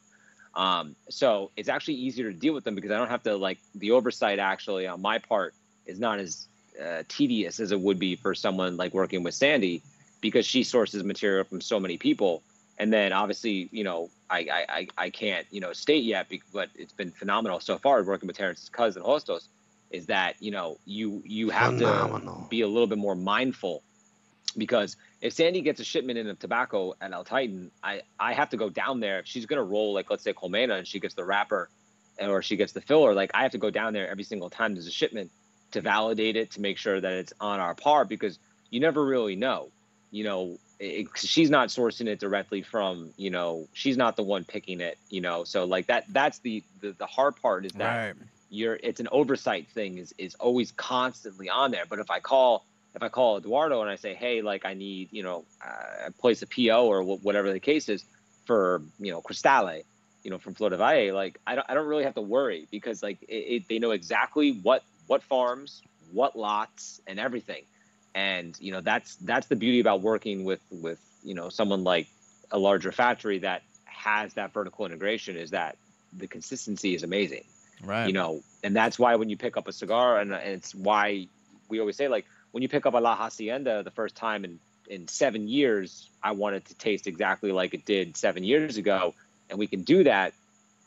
Um, 0.54 0.96
so 1.08 1.50
it's 1.56 1.68
actually 1.68 1.94
easier 1.94 2.30
to 2.30 2.38
deal 2.38 2.52
with 2.52 2.64
them 2.64 2.74
because 2.74 2.90
I 2.90 2.98
don't 2.98 3.08
have 3.08 3.22
to 3.24 3.36
like 3.36 3.58
the 3.74 3.92
oversight 3.92 4.38
actually 4.38 4.86
on 4.86 5.00
my 5.00 5.18
part 5.18 5.54
is 5.86 5.98
not 5.98 6.18
as 6.18 6.46
uh, 6.82 7.02
tedious 7.08 7.60
as 7.60 7.72
it 7.72 7.80
would 7.80 7.98
be 7.98 8.16
for 8.16 8.34
someone 8.34 8.76
like 8.76 8.92
working 8.92 9.22
with 9.22 9.34
Sandy 9.34 9.82
because 10.22 10.46
she 10.46 10.62
sources 10.62 11.04
material 11.04 11.44
from 11.44 11.60
so 11.60 11.78
many 11.78 11.98
people. 11.98 12.42
And 12.78 12.90
then 12.90 13.12
obviously, 13.12 13.68
you 13.70 13.84
know, 13.84 14.08
I 14.30 14.64
I, 14.68 14.88
I 14.96 15.10
can't, 15.10 15.46
you 15.50 15.60
know, 15.60 15.74
state 15.74 16.04
yet, 16.04 16.32
but 16.54 16.70
it's 16.74 16.94
been 16.94 17.10
phenomenal 17.10 17.60
so 17.60 17.76
far 17.76 18.02
working 18.02 18.26
with 18.26 18.38
Terrence's 18.38 18.70
cousin 18.70 19.02
Hostos 19.02 19.48
is 19.90 20.06
that, 20.06 20.36
you 20.40 20.50
know, 20.50 20.78
you 20.86 21.22
you 21.26 21.50
have 21.50 21.74
phenomenal. 21.74 22.44
to 22.44 22.48
be 22.48 22.62
a 22.62 22.66
little 22.66 22.86
bit 22.86 22.96
more 22.96 23.14
mindful 23.14 23.82
because 24.56 24.96
if 25.20 25.32
Sandy 25.32 25.60
gets 25.60 25.80
a 25.80 25.84
shipment 25.84 26.18
in 26.18 26.26
of 26.28 26.38
tobacco 26.38 26.94
at 27.00 27.12
El 27.12 27.24
Titan, 27.24 27.70
I, 27.82 28.02
I 28.18 28.32
have 28.32 28.50
to 28.50 28.56
go 28.56 28.68
down 28.68 29.00
there. 29.00 29.20
If 29.20 29.26
she's 29.26 29.46
going 29.46 29.58
to 29.58 29.62
roll, 29.62 29.94
like, 29.94 30.10
let's 30.10 30.24
say 30.24 30.32
Colmena, 30.32 30.78
and 30.78 30.86
she 30.86 31.00
gets 31.00 31.14
the 31.14 31.24
wrapper 31.24 31.68
or 32.20 32.42
she 32.42 32.56
gets 32.56 32.72
the 32.72 32.80
filler, 32.80 33.14
like 33.14 33.30
I 33.34 33.42
have 33.42 33.52
to 33.52 33.58
go 33.58 33.70
down 33.70 33.92
there 33.92 34.10
every 34.10 34.24
single 34.24 34.50
time 34.50 34.74
there's 34.74 34.86
a 34.86 34.92
shipment 34.92 35.30
to 35.72 35.80
validate 35.80 36.36
it 36.36 36.52
to 36.52 36.60
make 36.60 36.78
sure 36.78 37.00
that 37.00 37.12
it's 37.12 37.32
on 37.40 37.60
our 37.60 37.74
par 37.74 38.04
because 38.04 38.38
you 38.70 38.80
never 38.80 39.04
really 39.04 39.36
know. 39.36 39.70
You 40.12 40.24
know, 40.24 40.60
it, 40.80 41.08
she's 41.16 41.50
not 41.50 41.70
sourcing 41.70 42.08
it 42.08 42.20
directly 42.20 42.62
from 42.62 43.14
you 43.18 43.30
know 43.30 43.68
she's 43.74 43.98
not 43.98 44.16
the 44.16 44.24
one 44.24 44.44
picking 44.44 44.80
it. 44.80 44.98
You 45.10 45.22
know, 45.22 45.44
so 45.44 45.64
like 45.66 45.88
that 45.88 46.06
that's 46.10 46.40
the 46.40 46.64
the, 46.82 46.92
the 46.92 47.06
hard 47.06 47.36
part 47.42 47.66
is 47.66 47.74
that 47.76 48.02
Right. 48.08 48.14
you're 48.50 48.78
it's 48.82 49.00
an 49.00 49.08
oversight 49.12 49.68
thing 49.70 49.98
is 49.98 50.14
is 50.18 50.34
always 50.36 50.72
constantly 50.72 51.50
on 51.50 51.72
there. 51.72 51.84
But 51.88 52.00
if 52.00 52.10
I 52.10 52.20
call 52.20 52.66
if 52.94 53.02
I 53.02 53.08
call 53.08 53.38
Eduardo 53.38 53.82
and 53.82 53.90
I 53.90 53.96
say, 53.96 54.14
hey, 54.14 54.42
like 54.42 54.66
I 54.66 54.74
need 54.74 55.10
you 55.12 55.24
know 55.24 55.46
uh, 55.64 56.10
place 56.20 56.42
a 56.42 56.46
PO 56.46 56.86
or 56.86 57.02
wh- 57.02 57.24
whatever 57.24 57.52
the 57.52 57.60
case 57.60 57.88
is 57.88 58.04
for 58.46 58.82
you 58.98 59.12
know 59.12 59.22
Cristale, 59.22 59.82
you 60.24 60.30
know 60.30 60.38
from 60.38 60.54
Flor 60.54 60.70
del 60.70 60.78
Valle, 60.78 61.14
like 61.14 61.38
I 61.46 61.56
don't 61.56 61.66
I 61.70 61.74
don't 61.74 61.88
really 61.88 62.04
have 62.04 62.14
to 62.16 62.22
worry 62.22 62.68
because 62.70 63.02
like 63.02 63.22
it, 63.22 63.34
it, 63.34 63.68
they 63.68 63.78
know 63.78 63.92
exactly 63.92 64.52
what 64.62 64.84
what 65.06 65.22
farms, 65.22 65.82
what 66.12 66.36
lots, 66.36 67.00
and 67.06 67.18
everything. 67.20 67.64
And 68.14 68.56
you 68.60 68.72
know 68.72 68.80
that's 68.80 69.16
that's 69.16 69.46
the 69.46 69.56
beauty 69.56 69.80
about 69.80 70.02
working 70.02 70.44
with 70.44 70.60
with 70.70 71.00
you 71.22 71.34
know 71.34 71.48
someone 71.48 71.84
like 71.84 72.08
a 72.50 72.58
larger 72.58 72.92
factory 72.92 73.38
that 73.38 73.62
has 73.84 74.34
that 74.34 74.52
vertical 74.52 74.84
integration 74.84 75.36
is 75.36 75.50
that 75.50 75.76
the 76.12 76.26
consistency 76.26 76.94
is 76.94 77.02
amazing. 77.02 77.44
Right. 77.84 78.06
you 78.06 78.12
know 78.12 78.42
and 78.62 78.76
that's 78.76 78.96
why 78.96 79.16
when 79.16 79.28
you 79.28 79.36
pick 79.36 79.56
up 79.56 79.66
a 79.66 79.72
cigar 79.72 80.20
and, 80.20 80.32
and 80.32 80.52
it's 80.52 80.72
why 80.72 81.26
we 81.68 81.80
always 81.80 81.96
say 81.96 82.06
like 82.06 82.26
when 82.52 82.62
you 82.62 82.68
pick 82.68 82.86
up 82.86 82.94
a 82.94 82.98
la 82.98 83.16
hacienda 83.16 83.82
the 83.82 83.90
first 83.90 84.14
time 84.14 84.44
in 84.44 84.60
in 84.88 85.08
seven 85.08 85.48
years 85.48 86.08
i 86.22 86.30
want 86.30 86.54
it 86.54 86.64
to 86.66 86.74
taste 86.74 87.08
exactly 87.08 87.50
like 87.50 87.74
it 87.74 87.84
did 87.84 88.16
seven 88.16 88.44
years 88.44 88.76
ago. 88.76 89.14
And 89.50 89.58
we 89.58 89.66
can 89.66 89.82
do 89.82 90.04
that 90.04 90.32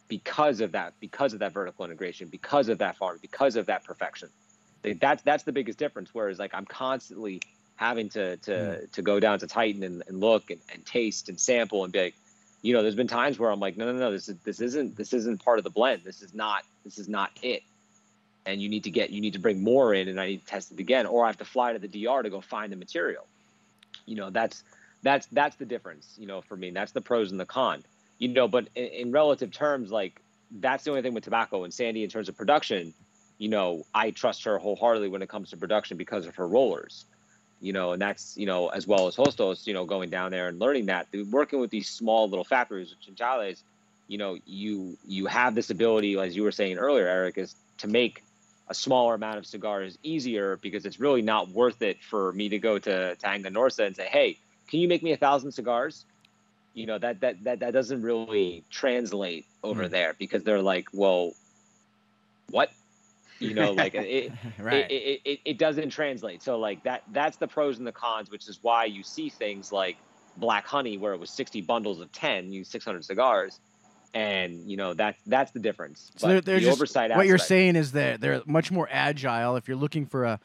because 0.07 0.61
of 0.61 0.71
that 0.71 0.93
because 0.99 1.34
of 1.34 1.39
that 1.39 1.51
vertical 1.51 1.86
integration 1.86 2.28
because 2.30 2.69
of 2.69 2.78
that 2.80 2.95
farm 2.97 3.19
because 3.21 3.55
of 3.55 3.65
that 3.65 3.84
perfection 3.84 4.30
Like, 4.86 5.00
that's 5.00 5.24
that's 5.24 5.44
the 5.44 5.52
biggest 5.52 5.80
difference 5.80 6.10
whereas 6.14 6.40
like 6.40 6.54
i'm 6.54 6.66
constantly 6.66 7.42
having 7.76 8.10
to 8.10 8.38
to 8.38 8.80
hmm. 8.80 8.86
to 8.92 9.02
go 9.02 9.20
down 9.20 9.40
to 9.40 9.48
titan 9.48 9.84
and, 9.84 10.04
and 10.08 10.20
look 10.20 10.50
and, 10.50 10.60
and 10.74 10.86
taste 10.86 11.30
and 11.30 11.40
sample 11.40 11.84
and 11.84 11.92
be 11.92 12.00
like 12.00 12.16
you 12.66 12.74
know 12.74 12.82
there's 12.82 12.96
been 12.96 13.08
times 13.08 13.38
where 13.38 13.52
i'm 13.52 13.60
like 13.60 13.78
no 13.78 13.86
no 13.86 13.98
no 13.98 14.12
this 14.12 14.28
is 14.28 14.38
this 14.44 14.60
isn't 14.60 14.98
this 14.98 15.14
isn't 15.14 15.44
part 15.44 15.60
of 15.60 15.64
the 15.64 15.70
blend. 15.70 16.02
This 16.04 16.22
is 16.24 16.34
not 16.34 16.64
this 16.84 16.98
is 16.98 17.08
not 17.08 17.32
it. 17.44 17.62
And 18.48 18.62
you 18.62 18.70
need 18.70 18.84
to 18.86 18.92
get 18.92 19.12
you 19.12 19.22
need 19.22 19.34
to 19.34 19.40
bring 19.40 19.64
more 19.64 19.94
in 19.94 20.08
and 20.08 20.20
i 20.20 20.28
need 20.28 20.42
to 20.42 20.46
test 20.46 20.72
it 20.72 20.80
again 20.80 21.06
or 21.06 21.24
i 21.24 21.28
have 21.28 21.38
to 21.38 21.46
fly 21.46 21.74
to 21.74 21.80
the 21.80 21.88
dr 21.88 22.24
to 22.24 22.30
go 22.30 22.42
find 22.42 22.72
the 22.72 22.76
material. 22.76 23.28
You 24.08 24.16
know 24.16 24.32
that's 24.32 24.64
that's 25.04 25.28
that's 25.28 25.56
the 25.58 25.66
difference 25.66 26.16
you 26.18 26.26
know 26.26 26.42
for 26.42 26.58
me. 26.58 26.72
That's 26.72 26.92
the 26.92 27.02
pros 27.02 27.32
and 27.32 27.40
the 27.40 27.46
con. 27.46 27.84
You 28.18 28.30
know 28.30 28.48
but 28.48 28.68
in, 28.74 28.88
in 28.88 29.12
relative 29.12 29.52
terms 29.52 29.92
like 29.92 30.20
that's 30.52 30.84
the 30.86 30.90
only 30.90 31.04
thing 31.04 31.14
with 31.14 31.24
tobacco 31.24 31.66
and 31.66 31.74
sandy 31.74 32.04
in 32.04 32.10
terms 32.10 32.30
of 32.30 32.38
production 32.38 32.94
you 33.38 33.50
know 33.50 33.86
i 33.94 34.12
trust 34.12 34.44
her 34.46 34.58
wholeheartedly 34.58 35.10
when 35.10 35.22
it 35.22 35.30
comes 35.30 35.50
to 35.50 35.58
production 35.58 35.98
because 35.98 36.26
of 36.26 36.36
her 36.36 36.48
rollers 36.48 37.06
you 37.60 37.74
know 37.74 37.94
and 37.94 38.02
that's 38.02 38.36
you 38.38 38.46
know 38.46 38.68
as 38.70 38.88
well 38.88 39.08
as 39.08 39.16
hostos 39.16 39.66
you 39.68 39.74
know 39.74 39.86
going 39.86 40.10
down 40.10 40.32
there 40.32 40.48
and 40.48 40.60
learning 40.60 40.88
that 40.88 41.08
working 41.32 41.60
with 41.60 41.72
these 41.72 41.90
small 41.90 42.30
little 42.30 42.46
factories 42.46 42.90
with 42.92 43.16
chinchales 43.16 43.64
you 44.08 44.18
know 44.18 44.38
you 44.46 44.98
you 45.06 45.26
have 45.26 45.56
this 45.56 45.70
ability 45.70 46.18
as 46.18 46.36
you 46.36 46.44
were 46.44 46.52
saying 46.52 46.78
earlier 46.78 47.08
eric 47.08 47.38
is 47.38 47.56
to 47.78 47.88
make 47.88 48.24
a 48.68 48.74
smaller 48.74 49.14
amount 49.14 49.38
of 49.38 49.46
cigars 49.46 49.98
easier 50.04 50.58
because 50.58 50.86
it's 50.86 51.00
really 51.00 51.22
not 51.22 51.50
worth 51.50 51.82
it 51.82 52.02
for 52.04 52.32
me 52.34 52.50
to 52.50 52.58
go 52.58 52.80
to, 52.80 53.16
Aganorsa 53.24 53.86
and 53.86 53.96
say, 53.96 54.08
hey, 54.08 54.40
can 54.70 54.80
you 54.80 54.88
make 54.88 55.04
me 55.04 55.12
a 55.12 55.18
thousand 55.18 55.52
cigars? 55.52 56.06
You 56.74 56.88
know, 56.88 56.98
that 56.98 57.22
that 57.22 57.44
that, 57.44 57.60
that 57.60 57.74
doesn't 57.74 58.02
really 58.02 58.66
translate 58.70 59.46
over 59.64 59.86
Mm. 59.86 59.92
there 59.92 60.16
because 60.18 60.44
they're 60.44 60.62
like, 60.62 60.88
well, 60.94 61.34
what? 62.50 62.70
You 63.40 63.54
know, 63.54 63.72
like 63.72 63.94
it, 63.96 64.32
right. 64.60 64.90
it, 64.90 65.22
it, 65.26 65.40
it, 65.46 65.58
doesn't 65.58 65.90
translate. 65.90 66.42
So 66.42 66.58
like 66.60 66.84
that 66.84 67.04
that's 67.12 67.38
the 67.38 67.48
pros 67.48 67.78
and 67.78 67.88
the 67.88 67.92
cons, 67.92 68.32
which 68.32 68.48
is 68.48 68.60
why 68.62 68.86
you 68.86 69.04
see 69.04 69.30
things 69.30 69.72
like 69.72 69.98
Black 70.38 70.66
Honey 70.66 70.98
where 70.98 71.14
it 71.14 71.20
was 71.20 71.30
60 71.32 71.62
bundles 71.62 72.00
of 72.00 72.12
10, 72.12 72.52
you 72.52 72.64
600 72.64 73.04
cigars. 73.04 73.60
And 74.14 74.70
you 74.70 74.78
know 74.78 74.94
that 74.94 75.16
that's 75.26 75.52
the 75.52 75.60
difference. 75.60 76.10
So 76.16 76.28
But 76.28 76.32
they're, 76.32 76.42
they're 76.42 76.60
the 76.60 76.66
just, 76.68 76.78
oversight 76.78 77.12
what 77.16 77.28
you're 77.28 77.38
saying 77.38 77.76
is 77.76 77.92
that 77.92 78.22
they're 78.22 78.42
much 78.46 78.72
more 78.72 78.88
agile. 78.90 79.58
If 79.58 79.68
you're 79.68 79.78
looking 79.78 80.06
for 80.06 80.24
a 80.24 80.40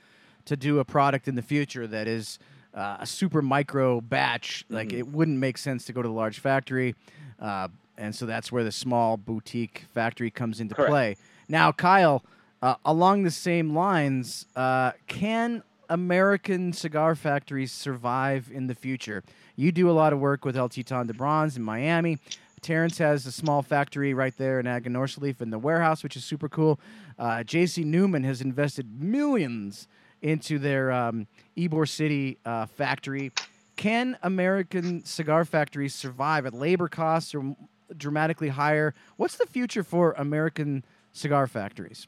to 0.47 0.57
do 0.57 0.81
a 0.81 0.85
product 0.85 1.29
in 1.29 1.37
the 1.37 1.43
future 1.43 1.87
that 1.87 2.09
is 2.09 2.39
uh, 2.75 2.97
a 3.01 3.07
super 3.07 3.43
micro 3.43 4.01
batch, 4.01 4.65
like 4.69 4.89
Mhm. 4.89 4.99
it 4.99 5.09
wouldn't 5.09 5.39
make 5.39 5.59
sense 5.59 5.85
to 5.85 5.93
go 5.93 6.03
to 6.03 6.09
the 6.09 6.15
large 6.15 6.41
factory, 6.41 6.95
uh, 7.39 7.69
and 7.97 8.15
so 8.15 8.27
that's 8.27 8.51
where 8.51 8.65
the 8.65 8.73
small 8.73 9.17
boutique 9.17 9.85
factory 9.93 10.31
comes 10.31 10.61
into 10.61 10.75
Correct. 10.75 10.91
play. 10.91 11.17
Now, 11.49 11.71
Kyle, 11.71 12.25
uh, 12.63 12.75
along 12.85 13.23
the 13.23 13.31
same 13.31 13.75
lines, 13.75 14.47
uh, 14.57 14.93
can 15.07 15.63
American 15.89 16.73
cigar 16.73 17.15
factories 17.15 17.73
survive 17.73 18.51
in 18.53 18.67
the 18.67 18.75
future? 18.75 19.23
You 19.57 19.73
do 19.73 19.91
a 19.91 19.93
lot 19.93 20.13
of 20.13 20.21
work 20.21 20.45
with 20.45 20.57
El 20.57 20.69
Titan 20.69 21.07
de 21.07 21.15
Bronze 21.15 21.57
in 21.57 21.63
Miami. 21.63 22.19
Terrence 22.61 22.99
has 22.99 23.25
a 23.25 23.33
small 23.33 23.63
factory 23.63 24.13
right 24.13 24.37
there 24.37 24.61
in 24.61 24.67
Aganorsa 24.67 25.41
in 25.41 25.51
the 25.51 25.59
warehouse, 25.59 26.03
which 26.03 26.17
is 26.17 26.25
super 26.25 26.49
cool. 26.49 26.79
Uh, 27.19 27.39
JC 27.39 27.85
Newman 27.85 28.23
has 28.25 28.43
invested 28.43 29.01
millions 29.01 29.89
into 30.21 30.59
their 30.59 30.93
um, 30.93 31.27
Ybor 31.57 31.89
City 31.89 32.37
uh, 32.45 32.67
factory. 32.67 33.33
Can 33.77 34.19
American 34.23 35.03
cigar 35.05 35.47
factories 35.47 35.95
survive 35.95 36.45
at 36.45 36.53
labor 36.53 36.89
costs 36.89 37.35
are 37.35 37.57
dramatically 37.97 38.49
higher? 38.49 38.95
What's 39.17 39.37
the 39.37 39.47
future 39.47 39.83
for 39.83 40.13
American 40.13 40.85
cigar 41.13 41.47
factories? 41.47 42.07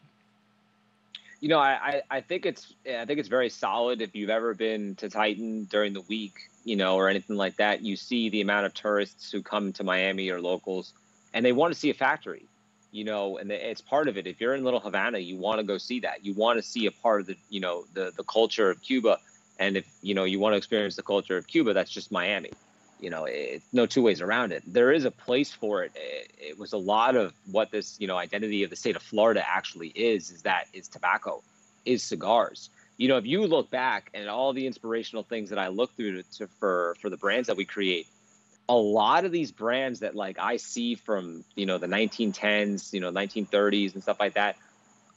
You 1.43 1.49
know, 1.49 1.59
I, 1.59 2.03
I, 2.09 2.21
think 2.21 2.47
it's 2.47 2.73
I 2.87 3.05
think 3.05 3.19
it's 3.19 3.29
very 3.29 3.51
solid. 3.51 4.01
If 4.01 4.15
you've 4.15 4.31
ever 4.31 4.55
been 4.55 4.95
to 4.95 5.11
Titan 5.11 5.65
during 5.65 5.93
the 5.93 6.03
week, 6.03 6.35
you 6.65 6.77
know, 6.77 6.95
or 6.95 7.09
anything 7.09 7.35
like 7.35 7.57
that, 7.57 7.83
you 7.83 7.97
see 7.97 8.29
the 8.29 8.43
amount 8.43 8.67
of 8.67 8.75
tourists 8.75 9.33
who 9.33 9.43
come 9.43 9.73
to 9.73 9.83
Miami 9.83 10.31
or 10.31 10.41
locals, 10.41 10.93
and 11.35 11.45
they 11.45 11.51
want 11.51 11.75
to 11.75 11.81
see 11.81 11.91
a 11.91 11.95
factory, 11.95 12.47
you 12.93 13.03
know, 13.03 13.39
and 13.39 13.51
it's 13.51 13.81
part 13.81 14.07
of 14.07 14.17
it. 14.17 14.29
If 14.29 14.41
you're 14.41 14.55
in 14.55 14.63
Little 14.63 14.79
Havana, 14.79 15.19
you 15.19 15.37
want 15.37 15.59
to 15.59 15.65
go 15.65 15.79
see 15.79 15.99
that. 15.99 16.25
You 16.25 16.33
want 16.33 16.59
to 16.59 16.63
see 16.63 16.87
a 16.87 16.93
part 16.93 17.23
of 17.23 17.27
the, 17.27 17.37
you 17.51 17.59
know, 17.59 17.87
the 17.93 18.13
the 18.17 18.23
culture 18.23 18.71
of 18.71 18.81
Cuba, 18.81 19.19
and 19.59 19.77
if 19.77 19.93
you 20.01 20.15
know 20.15 20.23
you 20.23 20.39
want 20.39 20.53
to 20.53 20.59
experience 20.59 20.95
the 20.95 21.03
culture 21.03 21.37
of 21.37 21.49
Cuba, 21.49 21.73
that's 21.73 21.91
just 21.91 22.13
Miami. 22.13 22.53
You 23.03 23.11
know, 23.11 23.25
it's 23.25 23.67
no 23.73 23.85
two 23.85 24.01
ways 24.01 24.21
around 24.21 24.53
it. 24.53 24.63
There 24.65 24.93
is 24.93 25.05
a 25.05 25.11
place 25.11 25.53
for 25.53 25.83
it. 25.83 25.91
it. 25.97 26.31
It 26.39 26.59
was 26.59 26.73
a 26.73 26.79
lot 26.79 27.17
of 27.17 27.35
what 27.51 27.73
this, 27.73 27.97
you 27.99 28.07
know, 28.07 28.17
identity 28.17 28.63
of 28.63 28.71
the 28.71 28.77
state 28.77 28.95
of 28.95 29.03
Florida 29.03 29.43
actually 29.45 29.89
is. 29.89 30.31
Is 30.31 30.43
that 30.43 30.69
is 30.73 30.87
tobacco, 30.87 31.43
is 31.85 32.05
cigars. 32.05 32.71
You 32.99 33.09
know, 33.09 33.17
if 33.17 33.27
you 33.27 33.45
look 33.45 33.71
back 33.71 34.11
and 34.15 34.29
all 34.29 34.53
the 34.53 34.69
inspirational 34.69 35.25
things 35.25 35.51
that 35.51 35.59
I 35.59 35.69
look 35.69 35.97
through 35.97 36.23
to, 36.23 36.31
to 36.39 36.47
for 36.61 36.95
for 37.01 37.11
the 37.11 37.17
brands 37.17 37.49
that 37.49 37.57
we 37.57 37.65
create, 37.65 38.07
a 38.69 38.77
lot 38.77 39.25
of 39.25 39.33
these 39.33 39.51
brands 39.51 40.01
that 40.01 40.15
like 40.15 40.39
I 40.39 40.59
see 40.59 40.95
from 40.95 41.45
you 41.57 41.67
know 41.67 41.79
the 41.79 41.89
1910s, 41.89 42.93
you 42.93 43.01
know 43.01 43.11
1930s 43.11 43.95
and 43.95 44.03
stuff 44.05 44.21
like 44.21 44.35
that, 44.35 44.57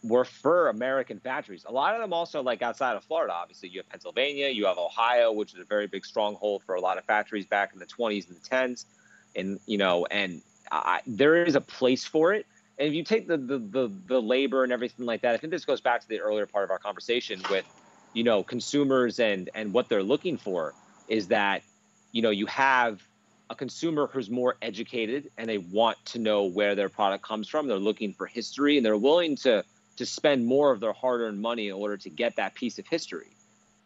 were 0.07 0.25
for 0.25 0.69
American 0.69 1.19
factories. 1.19 1.65
A 1.67 1.71
lot 1.71 1.95
of 1.95 2.01
them 2.01 2.13
also 2.13 2.41
like 2.41 2.61
outside 2.61 2.95
of 2.95 3.03
Florida. 3.03 3.33
Obviously, 3.33 3.69
you 3.69 3.79
have 3.79 3.89
Pennsylvania, 3.89 4.49
you 4.49 4.65
have 4.65 4.77
Ohio, 4.77 5.31
which 5.31 5.53
is 5.53 5.59
a 5.59 5.65
very 5.65 5.87
big 5.87 6.05
stronghold 6.05 6.63
for 6.63 6.75
a 6.75 6.81
lot 6.81 6.97
of 6.97 7.05
factories 7.05 7.45
back 7.45 7.73
in 7.73 7.79
the 7.79 7.85
20s 7.85 8.27
and 8.27 8.37
the 8.37 8.49
10s, 8.49 8.85
and 9.35 9.59
you 9.65 9.77
know, 9.77 10.05
and 10.05 10.41
I, 10.71 11.01
there 11.05 11.43
is 11.43 11.55
a 11.55 11.61
place 11.61 12.05
for 12.05 12.33
it. 12.33 12.45
And 12.77 12.87
if 12.87 12.93
you 12.93 13.03
take 13.03 13.27
the, 13.27 13.37
the 13.37 13.57
the 13.57 13.91
the 14.07 14.21
labor 14.21 14.63
and 14.63 14.73
everything 14.73 15.05
like 15.05 15.21
that, 15.21 15.33
I 15.33 15.37
think 15.37 15.51
this 15.51 15.65
goes 15.65 15.81
back 15.81 16.01
to 16.01 16.07
the 16.07 16.19
earlier 16.19 16.45
part 16.45 16.65
of 16.65 16.71
our 16.71 16.79
conversation 16.79 17.41
with, 17.49 17.65
you 18.13 18.23
know, 18.23 18.43
consumers 18.43 19.19
and 19.19 19.49
and 19.55 19.73
what 19.73 19.89
they're 19.89 20.03
looking 20.03 20.37
for 20.37 20.73
is 21.07 21.27
that, 21.29 21.63
you 22.11 22.21
know, 22.21 22.31
you 22.31 22.45
have 22.47 23.01
a 23.49 23.55
consumer 23.55 24.07
who's 24.11 24.29
more 24.29 24.57
educated 24.61 25.29
and 25.37 25.47
they 25.47 25.59
want 25.59 26.03
to 26.05 26.19
know 26.19 26.43
where 26.43 26.75
their 26.75 26.89
product 26.89 27.23
comes 27.23 27.47
from. 27.47 27.67
They're 27.67 27.77
looking 27.77 28.11
for 28.11 28.25
history 28.25 28.77
and 28.77 28.85
they're 28.85 28.97
willing 28.97 29.35
to 29.37 29.63
to 29.97 30.05
spend 30.05 30.45
more 30.45 30.71
of 30.71 30.79
their 30.79 30.93
hard-earned 30.93 31.41
money 31.41 31.67
in 31.67 31.73
order 31.73 31.97
to 31.97 32.09
get 32.09 32.35
that 32.35 32.55
piece 32.55 32.79
of 32.79 32.87
history. 32.87 33.27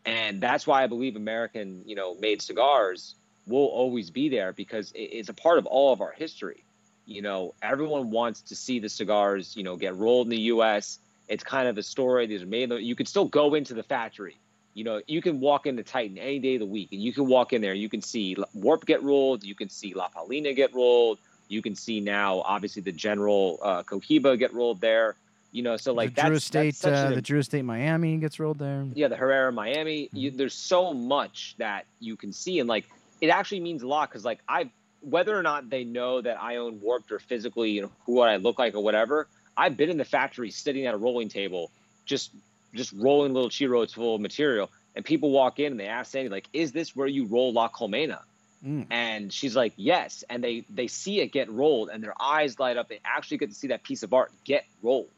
And 0.06 0.42
that's 0.42 0.66
why 0.66 0.84
I 0.84 0.88
believe 0.88 1.16
American, 1.16 1.84
you 1.86 1.96
know, 1.96 2.16
made 2.16 2.42
cigars 2.42 3.16
will 3.48 3.66
always 3.66 4.10
be 4.10 4.30
there 4.30 4.54
because 4.54 4.92
it's 4.96 5.30
a 5.30 5.34
part 5.34 5.58
of 5.58 5.66
all 5.66 5.92
of 5.94 6.02
our 6.02 6.12
history. 6.12 6.64
You 7.06 7.22
know, 7.22 7.54
everyone 7.62 8.12
wants 8.12 8.42
to 8.44 8.56
see 8.56 8.80
the 8.80 8.90
cigars, 8.90 9.56
you 9.58 9.64
know, 9.64 9.76
get 9.76 9.96
rolled 9.96 10.28
in 10.28 10.32
the 10.32 10.42
U.S. 10.54 11.00
It's 11.28 11.44
kind 11.44 11.68
of 11.68 11.78
a 11.78 11.84
story. 11.84 12.28
These 12.28 12.44
are 12.44 12.48
made. 12.48 12.72
You 12.72 12.96
can 12.96 13.06
still 13.06 13.26
go 13.26 13.56
into 13.56 13.74
the 13.74 13.84
factory. 13.84 14.38
You 14.76 14.84
know, 14.84 15.02
you 15.08 15.22
can 15.22 15.40
walk 15.40 15.66
into 15.66 15.84
Titan 15.84 16.18
any 16.18 16.40
day 16.40 16.56
of 16.56 16.60
the 16.60 16.66
week, 16.68 16.90
and 16.92 17.02
you 17.02 17.12
can 17.12 17.28
walk 17.28 17.52
in 17.52 17.62
there. 17.62 17.74
You 17.74 17.90
can 17.90 18.02
see 18.02 18.38
Warp 18.54 18.86
get 18.86 19.02
rolled. 19.04 19.44
You 19.44 19.56
can 19.56 19.70
see 19.70 19.94
La 19.94 20.10
Palina 20.10 20.56
get 20.56 20.74
rolled. 20.74 21.18
You 21.48 21.64
can 21.64 21.76
see 21.76 22.00
now, 22.00 22.42
obviously, 22.42 22.84
the 22.84 22.92
General 22.92 23.60
uh, 23.62 23.84
Cohiba 23.84 24.38
get 24.38 24.54
rolled 24.54 24.80
there. 24.80 25.16
You 25.52 25.64
know, 25.64 25.78
so 25.78 25.94
like 25.94 26.14
the 26.14 26.22
Drew 26.22 26.36
Estate, 26.36 26.86
uh, 26.86 27.10
the 27.10 27.22
Drew 27.22 27.40
Estate 27.40 27.64
Miami 27.64 28.18
gets 28.18 28.40
rolled 28.40 28.60
there. 28.60 28.86
yeah, 28.94 29.08
the 29.08 29.16
Herrera 29.16 29.52
Miami. 29.52 30.10
You, 30.14 30.30
there's 30.30 30.54
so 30.54 30.94
much 30.94 31.56
that 31.58 31.86
you 32.00 32.16
can 32.16 32.32
see, 32.34 32.60
and 32.60 32.70
like 32.70 32.88
it 33.20 33.30
actually 33.30 33.62
means 33.62 33.82
a 33.82 33.88
lot 33.88 34.10
because 34.10 34.24
like 34.24 34.40
I, 34.48 34.70
whether 35.02 35.38
or 35.38 35.42
not 35.42 35.70
they 35.70 35.84
know 35.84 36.22
that 36.22 36.42
I 36.42 36.58
own 36.58 36.80
Warped 36.82 37.12
or 37.12 37.20
physically, 37.20 37.72
you 37.72 37.82
know, 37.82 37.92
who 38.06 38.22
I 38.22 38.36
look 38.38 38.60
like 38.60 38.76
or 38.76 38.84
whatever, 38.84 39.28
I've 39.58 39.76
been 39.76 39.90
in 39.90 39.98
the 39.98 40.06
factory 40.06 40.52
sitting 40.52 40.86
at 40.86 40.94
a 40.94 40.98
rolling 40.98 41.30
table, 41.30 41.72
just 42.06 42.32
just 42.76 42.94
rolling 42.94 43.34
little 43.34 43.50
churros 43.50 43.94
full 43.94 44.16
of 44.16 44.22
material, 44.22 44.70
and 44.96 45.04
people 45.04 45.32
walk 45.32 45.60
in 45.60 45.72
and 45.72 45.80
they 45.80 45.88
ask 45.88 46.12
Sandy 46.12 46.30
like, 46.30 46.48
"Is 46.54 46.72
this 46.72 46.96
where 46.96 47.08
you 47.08 47.26
roll 47.26 47.54
La 47.54 47.70
Colmena?" 47.70 48.20
Mm. 48.64 48.88
And 48.92 49.34
she's 49.34 49.56
like, 49.56 49.74
"Yes." 49.78 50.24
And 50.30 50.44
they 50.44 50.66
they 50.70 50.88
see 50.88 51.22
it 51.22 51.32
get 51.32 51.50
rolled, 51.50 51.90
and 51.90 52.04
their 52.04 52.20
eyes 52.22 52.60
light 52.60 52.78
up. 52.78 52.88
They 52.90 53.00
actually 53.04 53.38
get 53.38 53.50
to 53.50 53.56
see 53.56 53.68
that 53.70 53.84
piece 53.84 54.04
of 54.04 54.14
art 54.14 54.32
get 54.44 54.66
rolled. 54.84 55.10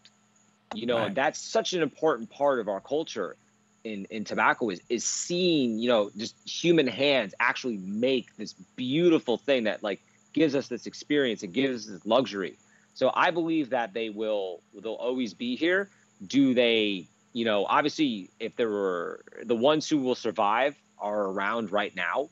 You 0.74 0.86
know, 0.88 1.08
Right. 1.08 1.16
that's 1.16 1.40
such 1.40 1.74
an 1.74 1.82
important 1.82 2.30
part 2.30 2.60
of 2.60 2.68
our 2.68 2.82
culture 2.82 3.38
in 3.84 4.06
in 4.10 4.24
tobacco 4.24 4.70
is 4.70 4.82
is 4.90 5.06
seeing 5.06 5.80
you 5.80 5.90
know 5.90 6.12
just 6.16 6.36
human 6.46 6.88
hands 6.88 7.34
actually 7.40 7.78
make 7.78 8.28
this 8.38 8.54
beautiful 8.76 9.38
thing 9.38 9.64
that 9.64 9.84
like 9.84 10.02
gives 10.34 10.56
us 10.56 10.68
this 10.68 10.86
experience 10.86 11.44
and 11.44 11.54
gives 11.54 11.86
us 11.88 11.94
this 11.94 12.06
luxury. 12.06 12.58
So 12.94 13.12
I 13.14 13.32
believe 13.32 13.70
that 13.72 13.94
they 13.94 14.10
will 14.10 14.62
they'll 14.74 14.94
always 14.94 15.34
be 15.34 15.56
here. 15.56 15.90
Do 16.26 16.54
they? 16.54 17.08
You 17.34 17.46
know, 17.46 17.66
obviously, 17.66 18.30
if 18.40 18.56
there 18.56 18.70
were 18.70 19.24
the 19.44 19.56
ones 19.56 19.88
who 19.90 20.00
will 20.00 20.16
survive 20.16 20.76
are 21.00 21.24
around 21.26 21.72
right 21.72 21.96
now. 21.96 22.30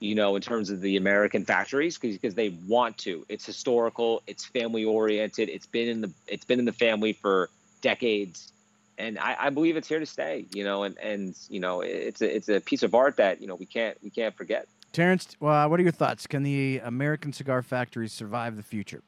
You 0.00 0.14
know, 0.16 0.34
in 0.36 0.42
terms 0.42 0.70
of 0.70 0.80
the 0.80 0.96
American 0.96 1.44
factories, 1.44 1.96
because 1.98 2.34
they 2.34 2.48
want 2.48 2.98
to. 2.98 3.24
It's 3.28 3.46
historical. 3.46 4.22
It's 4.26 4.44
family 4.44 4.84
oriented. 4.84 5.48
It's 5.48 5.66
been 5.66 5.88
in 5.88 6.00
the 6.02 6.12
it's 6.26 6.44
been 6.44 6.58
in 6.58 6.64
the 6.64 6.72
family 6.72 7.12
for 7.12 7.48
decades 7.82 8.52
and 8.98 9.18
I, 9.18 9.36
I 9.38 9.50
believe 9.50 9.76
it's 9.76 9.88
here 9.88 9.98
to 9.98 10.06
stay. 10.06 10.46
You 10.54 10.64
know, 10.64 10.84
and 10.84 10.96
and 10.98 11.36
you 11.48 11.60
know, 11.60 11.80
it's 11.80 12.22
a 12.22 12.36
it's 12.36 12.48
a 12.48 12.60
piece 12.60 12.82
of 12.82 12.94
art 12.94 13.16
that 13.16 13.40
you 13.40 13.46
know 13.46 13.54
we 13.54 13.66
can't 13.66 13.96
we 14.02 14.10
can't 14.10 14.34
forget. 14.34 14.66
Terrence, 14.92 15.36
well, 15.40 15.68
what 15.70 15.80
are 15.80 15.82
your 15.82 15.92
thoughts? 15.92 16.26
Can 16.26 16.42
the 16.42 16.80
American 16.84 17.32
cigar 17.32 17.62
factories 17.62 18.12
survive 18.12 18.56
the 18.56 18.62
future? 18.62 19.02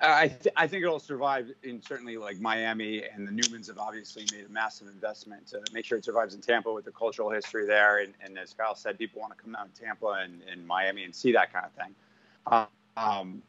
I 0.00 0.26
th- 0.26 0.52
I 0.56 0.66
think 0.66 0.82
it'll 0.82 0.98
survive 0.98 1.52
in 1.62 1.80
certainly 1.80 2.16
like 2.16 2.40
Miami 2.40 3.04
and 3.04 3.26
the 3.26 3.30
Newmans 3.30 3.68
have 3.68 3.78
obviously 3.78 4.26
made 4.32 4.44
a 4.44 4.48
massive 4.48 4.88
investment 4.88 5.46
to 5.48 5.62
make 5.72 5.84
sure 5.84 5.96
it 5.96 6.04
survives 6.04 6.34
in 6.34 6.40
Tampa 6.40 6.72
with 6.72 6.84
the 6.84 6.90
cultural 6.90 7.30
history 7.30 7.64
there. 7.64 8.00
And, 8.00 8.12
and 8.20 8.36
as 8.36 8.52
Kyle 8.52 8.74
said, 8.74 8.98
people 8.98 9.20
want 9.20 9.36
to 9.36 9.40
come 9.40 9.52
down 9.52 9.68
to 9.72 9.80
Tampa 9.80 10.18
and, 10.24 10.42
and 10.50 10.66
Miami 10.66 11.04
and 11.04 11.14
see 11.14 11.30
that 11.30 11.52
kind 11.52 11.64
of 11.64 11.72
thing. 11.72 12.68
Um, 12.96 13.40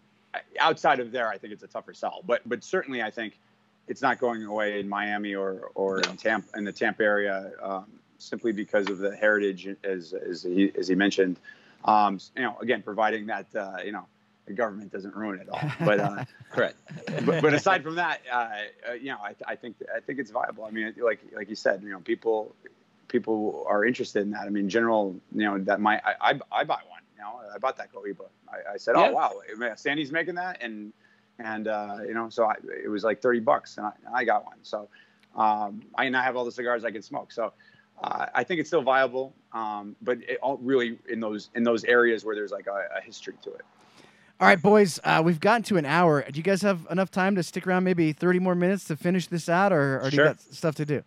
outside 0.60 1.00
of 1.00 1.12
there, 1.12 1.30
I 1.30 1.40
think 1.40 1.52
it's 1.52 1.64
a 1.64 1.68
tougher 1.68 1.96
sell. 1.96 2.22
But 2.28 2.48
but 2.48 2.64
certainly, 2.64 3.02
I 3.02 3.10
think 3.10 3.40
it's 3.90 4.02
not 4.04 4.20
going 4.20 4.44
away 4.44 4.80
in 4.80 4.88
Miami 4.88 5.36
or 5.36 5.72
or 5.76 6.00
in 6.00 6.16
Tampa 6.16 6.58
in 6.58 6.64
the 6.64 6.72
Tampa 6.72 7.04
area 7.04 7.52
um, 7.62 7.86
simply 8.20 8.52
because 8.52 8.88
of 8.88 9.00
the 9.00 9.14
heritage, 9.16 9.68
as 9.84 10.14
as 10.14 10.44
he, 10.44 10.72
as 10.78 10.88
he 10.88 10.96
mentioned. 10.96 11.40
Um, 11.84 12.20
you 12.36 12.44
know, 12.44 12.56
again, 12.62 12.84
providing 12.84 13.26
that 13.28 13.48
uh, 13.56 13.78
you 13.84 13.92
know 13.92 14.06
the 14.46 14.54
government 14.54 14.92
doesn't 14.92 15.16
ruin 15.16 15.40
it 15.40 15.50
all. 15.50 15.62
But 15.84 16.00
uh, 16.00 16.26
Correct. 16.52 16.78
but, 17.26 17.42
but 17.42 17.54
aside 17.54 17.84
from 17.84 17.96
that, 17.96 18.22
uh, 18.32 18.50
uh, 18.90 18.94
you 18.94 19.10
know, 19.12 19.18
I, 19.18 19.34
I 19.48 19.56
think 19.56 19.78
I 19.94 20.00
think 20.00 20.20
it's 20.20 20.32
viable. 20.32 20.66
I 20.66 20.72
mean, 20.72 20.94
like 21.02 21.20
like 21.36 21.50
you 21.50 21.56
said, 21.56 21.82
you 21.82 21.90
know, 21.90 22.00
people 22.00 22.56
people 23.08 23.66
are 23.68 23.86
interested 23.86 24.22
in 24.22 24.32
that. 24.32 24.44
I 24.46 24.50
mean, 24.50 24.70
general, 24.70 25.16
you 25.34 25.46
know, 25.46 25.58
that 25.58 25.82
my 25.82 26.00
I, 26.06 26.32
I, 26.32 26.40
I 26.52 26.64
buy 26.64 26.80
one. 26.88 27.02
You 27.16 27.24
know, 27.24 27.42
I 27.54 27.58
bought 27.58 27.76
that 27.78 27.92
Cohiba. 27.92 28.28
I, 28.48 28.74
I 28.74 28.78
said, 28.78 28.96
Yeah. 28.96 29.10
oh 29.10 29.14
wow, 29.14 29.76
Sandy's 29.76 30.12
making 30.12 30.36
that, 30.36 30.62
and 30.62 30.94
and 31.40 31.68
uh, 31.68 31.98
you 32.08 32.14
know, 32.14 32.30
so 32.30 32.46
I, 32.46 32.56
it 32.84 32.90
was 32.90 33.04
like 33.04 33.22
thirty 33.22 33.40
bucks, 33.40 33.78
and 33.78 33.88
I, 33.88 33.92
I 34.14 34.24
got 34.24 34.46
one. 34.46 34.58
So 34.62 34.90
um, 35.36 35.82
I 35.96 36.10
now 36.10 36.22
have 36.22 36.36
all 36.36 36.46
the 36.46 36.52
cigars 36.52 36.86
I 36.86 36.92
can 36.92 37.02
smoke. 37.02 37.32
So. 37.32 37.54
Uh, 38.02 38.28
I 38.34 38.46
think 38.46 38.62
it's 38.62 38.70
still 38.70 38.82
viable, 38.82 39.36
um, 39.52 39.94
but 40.02 40.20
it 40.22 40.40
all 40.42 40.56
really 40.62 40.98
in 41.10 41.20
those 41.20 41.50
in 41.54 41.64
those 41.64 41.84
areas 41.84 42.24
where 42.24 42.34
there's 42.34 42.50
like 42.50 42.68
a, 42.68 42.98
a 42.98 43.02
history 43.02 43.34
to 43.42 43.50
it. 43.52 43.66
All 44.40 44.48
right, 44.48 44.62
boys, 44.62 45.02
uh, 45.04 45.22
we've 45.24 45.42
gotten 45.42 45.64
to 45.64 45.76
an 45.76 45.86
hour. 45.86 46.22
Do 46.22 46.38
you 46.38 46.44
guys 46.44 46.62
have 46.62 46.88
enough 46.90 47.12
time 47.12 47.36
to 47.36 47.44
stick 47.44 47.68
around 47.68 47.84
maybe 47.84 48.14
30 48.14 48.40
more 48.40 48.56
minutes 48.56 48.86
to 48.86 48.96
finish 48.96 49.28
this 49.28 49.50
out, 49.50 49.74
or, 49.74 50.00
or 50.00 50.10
do 50.10 50.16
you 50.16 50.24
got 50.24 50.40
stuff 50.40 50.76
to 50.76 50.86
do? 50.86 51.04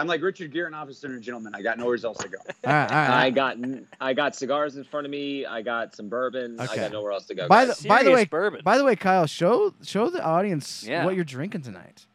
I'm 0.00 0.06
like 0.06 0.22
Richard 0.22 0.52
Gere 0.52 0.66
and 0.66 0.74
Officer 0.74 1.06
and 1.08 1.22
Gentleman. 1.22 1.54
I 1.54 1.62
got 1.62 1.78
nowhere 1.78 1.98
else 2.04 2.18
to 2.18 2.28
go. 2.28 2.38
All 2.64 2.72
right, 2.72 2.90
all 2.90 2.96
right. 2.96 3.08
all 3.08 3.14
I 3.14 3.30
got 3.30 3.56
I 4.00 4.14
got 4.14 4.34
cigars 4.34 4.76
in 4.76 4.84
front 4.84 5.06
of 5.06 5.10
me. 5.10 5.46
I 5.46 5.62
got 5.62 5.94
some 5.94 6.08
bourbon. 6.08 6.58
I 6.58 6.66
got 6.74 6.92
nowhere 6.92 7.12
else 7.12 7.26
to 7.26 7.34
go. 7.34 7.46
By 7.48 7.66
guys. 7.66 7.78
the, 7.78 7.88
by 7.88 8.02
the 8.02 8.10
way, 8.10 8.24
bourbon. 8.24 8.62
by 8.64 8.76
the 8.78 8.84
way, 8.84 8.96
Kyle, 8.96 9.26
show 9.26 9.74
show 9.82 10.10
the 10.10 10.22
audience 10.24 10.84
Yeah. 10.86 11.04
what 11.04 11.14
you're 11.14 11.24
drinking 11.24 11.62
tonight. 11.62 12.06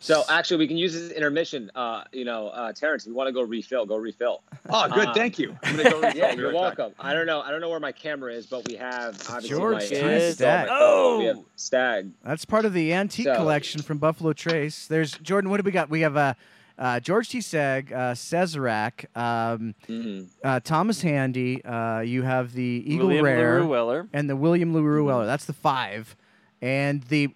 So 0.00 0.22
actually, 0.28 0.58
we 0.58 0.68
can 0.68 0.76
use 0.76 0.92
this 0.94 1.10
intermission. 1.12 1.70
Uh, 1.74 2.04
you 2.12 2.24
know, 2.24 2.48
uh, 2.48 2.72
Terrence, 2.72 3.04
if 3.04 3.08
you 3.08 3.14
want 3.14 3.28
to 3.28 3.32
go 3.32 3.42
refill, 3.42 3.86
go 3.86 3.96
refill. 3.96 4.42
Oh, 4.70 4.88
good. 4.88 5.08
Uh, 5.08 5.14
thank 5.14 5.38
you. 5.38 5.56
I'm 5.62 5.76
gonna 5.76 5.90
go 5.90 6.00
refill. 6.02 6.16
Yeah, 6.16 6.32
you're 6.32 6.52
welcome. 6.54 6.92
I 6.98 7.12
don't 7.14 7.26
know. 7.26 7.40
I 7.40 7.50
don't 7.50 7.60
know 7.60 7.68
where 7.70 7.80
my 7.80 7.92
camera 7.92 8.32
is, 8.32 8.46
but 8.46 8.66
we 8.68 8.76
have 8.76 9.14
obviously 9.28 9.48
George 9.50 9.74
my, 9.74 9.86
T. 9.86 10.02
my 10.02 10.30
Stagg. 10.30 10.68
Oh, 10.70 11.18
we 11.18 11.24
have 11.26 11.36
Oh! 11.38 11.44
Stagg. 11.56 12.10
That's 12.24 12.44
part 12.44 12.64
of 12.64 12.72
the 12.72 12.92
antique 12.92 13.26
So- 13.26 13.36
collection 13.36 13.82
from 13.82 13.98
Buffalo 13.98 14.32
Trace. 14.32 14.86
There's 14.86 15.12
Jordan. 15.18 15.50
What 15.50 15.58
do 15.58 15.62
we 15.64 15.72
got? 15.72 15.90
We 15.90 16.00
have 16.02 16.16
uh, 16.16 16.34
uh, 16.78 17.00
George 17.00 17.28
T. 17.28 17.40
Stagg, 17.40 17.92
uh, 17.92 18.14
Sazerac, 18.14 19.06
um, 19.16 19.74
hmm 19.86 20.20
uh, 20.44 20.60
Thomas 20.60 21.02
Handy. 21.02 21.64
Uh, 21.64 22.00
you 22.00 22.22
have 22.22 22.52
the 22.52 22.84
Eagle 22.86 23.08
William 23.08 23.24
Rare 23.24 23.54
LaRue 23.54 23.66
Weller. 23.68 24.08
and 24.12 24.30
the 24.30 24.36
William 24.36 24.72
LaRue 24.72 25.04
Weller. 25.04 25.26
That's 25.26 25.44
the 25.44 25.52
five. 25.52 26.14
And 26.60 27.02
the 27.04 27.28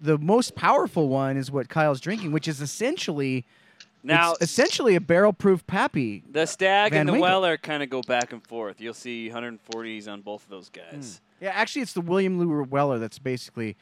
the 0.00 0.18
most 0.18 0.54
powerful 0.54 1.08
one 1.08 1.36
is 1.36 1.50
what 1.50 1.68
Kyle's 1.68 2.00
drinking, 2.00 2.32
which 2.32 2.46
is 2.46 2.60
essentially 2.60 3.46
Now, 4.02 4.32
it's 4.32 4.42
essentially 4.42 4.94
a 4.96 5.00
barrel 5.00 5.32
proof 5.32 5.66
Pappy. 5.66 6.22
the 6.30 6.46
Stagg 6.46 6.92
Van 6.92 7.00
and 7.00 7.08
the 7.08 7.12
Winkle. 7.14 7.28
Weller 7.28 7.56
kind 7.56 7.82
of 7.82 7.88
go 7.90 8.02
back 8.02 8.32
and 8.32 8.46
forth. 8.46 8.80
You'll 8.80 8.92
see 8.94 9.30
140s 9.32 10.06
on 10.08 10.20
both 10.20 10.44
of 10.44 10.50
those 10.50 10.68
guys. 10.68 11.20
Yeah, 11.40 11.50
actually, 11.54 11.82
it's 11.82 11.92
the 11.94 12.00
William 12.02 12.38
LaRue 12.38 12.64
Weller 12.64 12.98
that's 12.98 13.18
basically 13.18 13.76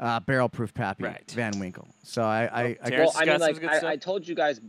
uh, 0.00 0.18
barrel 0.20 0.48
proof 0.48 0.74
Pappy 0.74 1.04
Right. 1.04 1.30
Van 1.30 1.58
Winkle. 1.60 1.88
So 2.02 2.22
I, 2.22 2.42
I, 2.42 2.62
I 2.82 2.90
Terrence 2.90 3.14
Well, 3.14 3.22
I 3.22 3.24
mean, 3.26 3.40
like 3.40 3.64
I. 3.84 3.90
I 3.92 3.96
told 3.96 4.26
you 4.26 4.34
guys, 4.34 4.60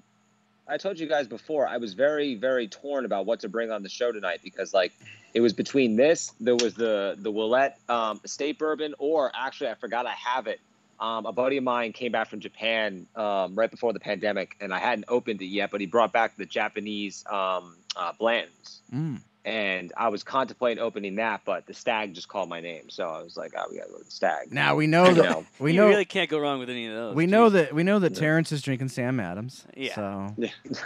I 0.68 0.78
told 0.78 1.00
you 1.00 1.08
guys 1.08 1.28
before, 1.28 1.68
I 1.68 1.78
was 1.78 1.94
very, 1.94 2.36
very 2.36 2.68
torn 2.68 3.06
about 3.06 3.26
what 3.26 3.40
to 3.42 3.50
bring 3.50 3.72
on 3.72 3.84
the 3.84 3.90
show 3.90 4.12
tonight 4.12 4.40
because, 4.44 4.74
like, 4.74 4.94
it 5.34 5.42
was 5.42 5.54
between 5.54 5.96
this, 5.96 6.34
there 6.40 6.56
was 6.56 6.76
the 6.76 7.16
the 7.18 7.32
Willett 7.32 7.76
um, 7.90 8.20
Estate 8.24 8.60
Bourbon, 8.60 8.94
or 9.00 9.32
actually, 9.34 9.70
I 9.70 9.76
forgot 9.76 10.06
I 10.06 10.14
have 10.14 10.48
it. 10.48 10.60
Um, 11.00 11.26
a 11.26 11.32
buddy 11.32 11.58
of 11.58 11.64
mine 11.64 11.94
came 11.94 12.12
back 12.12 12.30
from 12.30 12.40
Japan 12.40 13.08
um, 13.16 13.56
right 13.56 13.72
before 13.72 13.92
the 13.92 14.00
pandemic, 14.00 14.56
and 14.62 14.72
I 14.72 14.78
hadn't 14.80 15.06
opened 15.08 15.42
it 15.42 15.48
yet, 15.48 15.72
but 15.72 15.82
he 15.82 15.88
brought 15.88 16.14
back 16.14 16.38
the 16.38 16.46
Japanese 16.46 17.26
um, 17.28 17.76
uh, 17.96 18.14
blends. 18.20 18.82
Mm. 18.94 19.22
And 19.44 19.92
I 19.98 20.10
was 20.10 20.24
contemplating 20.24 20.84
opening 20.84 21.16
that, 21.16 21.42
but 21.46 21.66
the 21.66 21.74
stag 21.74 22.14
just 22.14 22.28
called 22.28 22.48
my 22.48 22.62
name, 22.62 22.92
so 22.92 23.08
I 23.08 23.24
was 23.24 23.36
like, 23.36 23.54
"Oh, 23.58 23.66
we 23.72 23.78
gotta 23.80 23.90
go 23.92 23.98
to 23.98 24.04
the 24.04 24.12
stag." 24.12 24.52
now 24.54 24.76
we 24.76 24.86
know 24.86 25.08
You 25.08 25.16
that 25.16 25.24
know. 25.32 25.46
we 25.58 25.74
you 25.74 25.84
really 25.84 26.06
can't 26.06 26.30
go 26.30 26.38
wrong 26.38 26.60
with 26.60 26.70
any 26.70 26.86
of 26.86 26.94
those. 26.94 27.16
we 27.16 27.26
know 27.26 27.50
that 27.50 27.74
we 27.74 27.82
know 27.82 27.98
that 27.98 28.14
Yeah. 28.14 28.20
Terrence 28.20 28.52
is 28.52 28.62
drinking 28.62 28.90
Sam 28.90 29.20
Adams. 29.20 29.66
Yeah. 29.76 29.96
So 29.96 30.36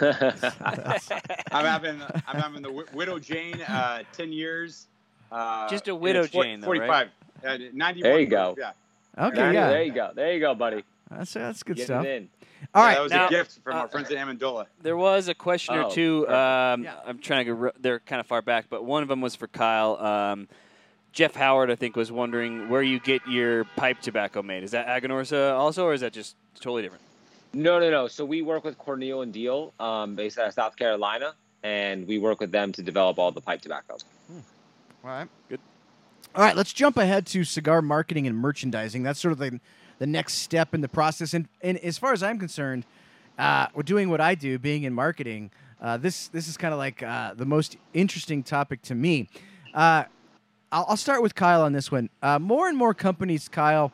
I'm 1.52 1.64
having 1.64 2.00
I'm 2.26 2.40
having 2.40 2.62
the 2.62 2.68
Wi- 2.68 2.86
Widow 2.94 3.18
Jane, 3.18 3.60
uh, 3.62 4.02
ten 4.12 4.32
years. 4.32 4.86
Uh, 5.30 5.68
Just 5.68 5.88
a 5.88 5.94
Widow 5.94 6.22
it's 6.22 6.32
four- 6.32 6.44
Jane, 6.44 6.60
though, 6.60 6.66
Forty-five. 6.66 7.08
Uh, 7.44 7.58
91 7.74 8.00
There 8.02 8.20
you 8.20 8.26
go. 8.26 8.54
Yeah. 8.58 8.70
okay, 9.18 9.36
There 9.36 9.52
yeah, 9.52 9.80
you 9.80 9.92
go. 9.92 10.10
There 10.14 10.32
you 10.32 10.40
go, 10.40 10.54
buddy. 10.54 10.84
that's 11.10 11.32
that's 11.34 11.62
good 11.62 11.76
Get 11.76 11.84
stuff. 11.86 12.06
It 12.76 12.80
in. 12.80 12.82
All 12.82 12.82
Yeah, 12.82 12.88
right, 12.88 12.94
that 12.96 13.02
was 13.02 13.12
now- 13.12 13.26
a 13.26 13.30
gift 13.30 13.58
from 13.64 13.74
uh, 13.76 13.80
our 13.80 13.88
friends 13.88 14.10
at 14.10 14.16
Amendola. 14.18 14.66
There 14.82 14.96
was 14.96 15.28
a 15.28 15.34
question 15.34 15.76
or 15.76 15.90
two. 15.90 16.28
Um, 16.28 16.84
Yeah. 16.84 16.94
I'm 17.06 17.18
trying 17.18 17.46
to 17.46 17.52
go. 17.52 17.58
re- 17.58 17.70
They're 17.80 18.00
kind 18.00 18.20
of 18.20 18.26
far 18.26 18.42
back, 18.42 18.66
but 18.68 18.84
one 18.84 19.02
of 19.02 19.08
them 19.08 19.20
was 19.20 19.34
for 19.34 19.46
Kyle. 19.48 19.96
Um, 19.98 20.48
Jeff 21.12 21.34
Howard, 21.34 21.70
I 21.70 21.76
think, 21.76 21.96
was 21.96 22.12
wondering 22.12 22.68
where 22.68 22.82
you 22.82 23.00
get 23.00 23.26
your 23.26 23.64
pipe 23.76 24.00
tobacco 24.00 24.42
made. 24.42 24.62
Is 24.62 24.72
that 24.72 24.86
Aganorsa 24.86 25.54
also, 25.56 25.86
or 25.86 25.94
is 25.94 26.02
that 26.02 26.12
just 26.12 26.36
totally 26.60 26.82
different? 26.82 27.02
No, 27.54 27.78
no, 27.80 27.90
no. 27.90 28.06
So 28.06 28.24
we 28.24 28.42
work 28.42 28.64
with 28.64 28.76
Cornell 28.76 29.22
and 29.22 29.32
Diehl, 29.32 29.72
um, 29.80 30.14
based 30.14 30.38
out 30.38 30.46
of 30.48 30.52
South 30.52 30.76
Carolina, 30.76 31.34
and 31.62 32.06
we 32.06 32.18
work 32.18 32.38
with 32.40 32.52
them 32.52 32.70
to 32.72 32.82
develop 32.82 33.18
all 33.18 33.32
the 33.32 33.40
pipe 33.40 33.62
tobacco. 33.62 33.96
All 34.30 35.10
right. 35.10 35.28
Good. 35.48 35.60
All 36.34 36.42
right, 36.44 36.54
let's 36.54 36.74
jump 36.74 36.98
ahead 36.98 37.24
to 37.28 37.44
cigar 37.44 37.80
marketing 37.80 38.26
and 38.26 38.36
merchandising. 38.36 39.02
That's 39.02 39.18
sort 39.18 39.32
of 39.32 39.38
the, 39.38 39.58
the 39.98 40.06
next 40.06 40.34
step 40.34 40.74
in 40.74 40.80
the 40.80 40.88
process. 40.88 41.34
And, 41.34 41.48
and 41.62 41.78
as 41.78 41.98
far 41.98 42.12
as 42.12 42.22
I'm 42.22 42.38
concerned, 42.38 42.84
uh, 43.38 43.66
we're 43.74 43.82
doing 43.82 44.08
what 44.08 44.20
I 44.20 44.34
do, 44.34 44.58
being 44.58 44.84
in 44.84 44.94
marketing. 44.94 45.50
Uh, 45.80 45.96
this 45.98 46.28
this 46.28 46.48
is 46.48 46.56
kind 46.56 46.72
of 46.72 46.78
like 46.78 47.02
uh, 47.02 47.34
the 47.34 47.44
most 47.44 47.76
interesting 47.92 48.42
topic 48.42 48.82
to 48.82 48.94
me. 48.94 49.28
Uh, 49.74 50.04
I'll, 50.72 50.86
I'll 50.88 50.96
start 50.96 51.22
with 51.22 51.34
Kyle 51.34 51.62
on 51.62 51.72
this 51.72 51.92
one. 51.92 52.08
Uh, 52.22 52.38
more 52.38 52.68
and 52.68 52.76
more 52.76 52.94
companies, 52.94 53.48
Kyle, 53.48 53.92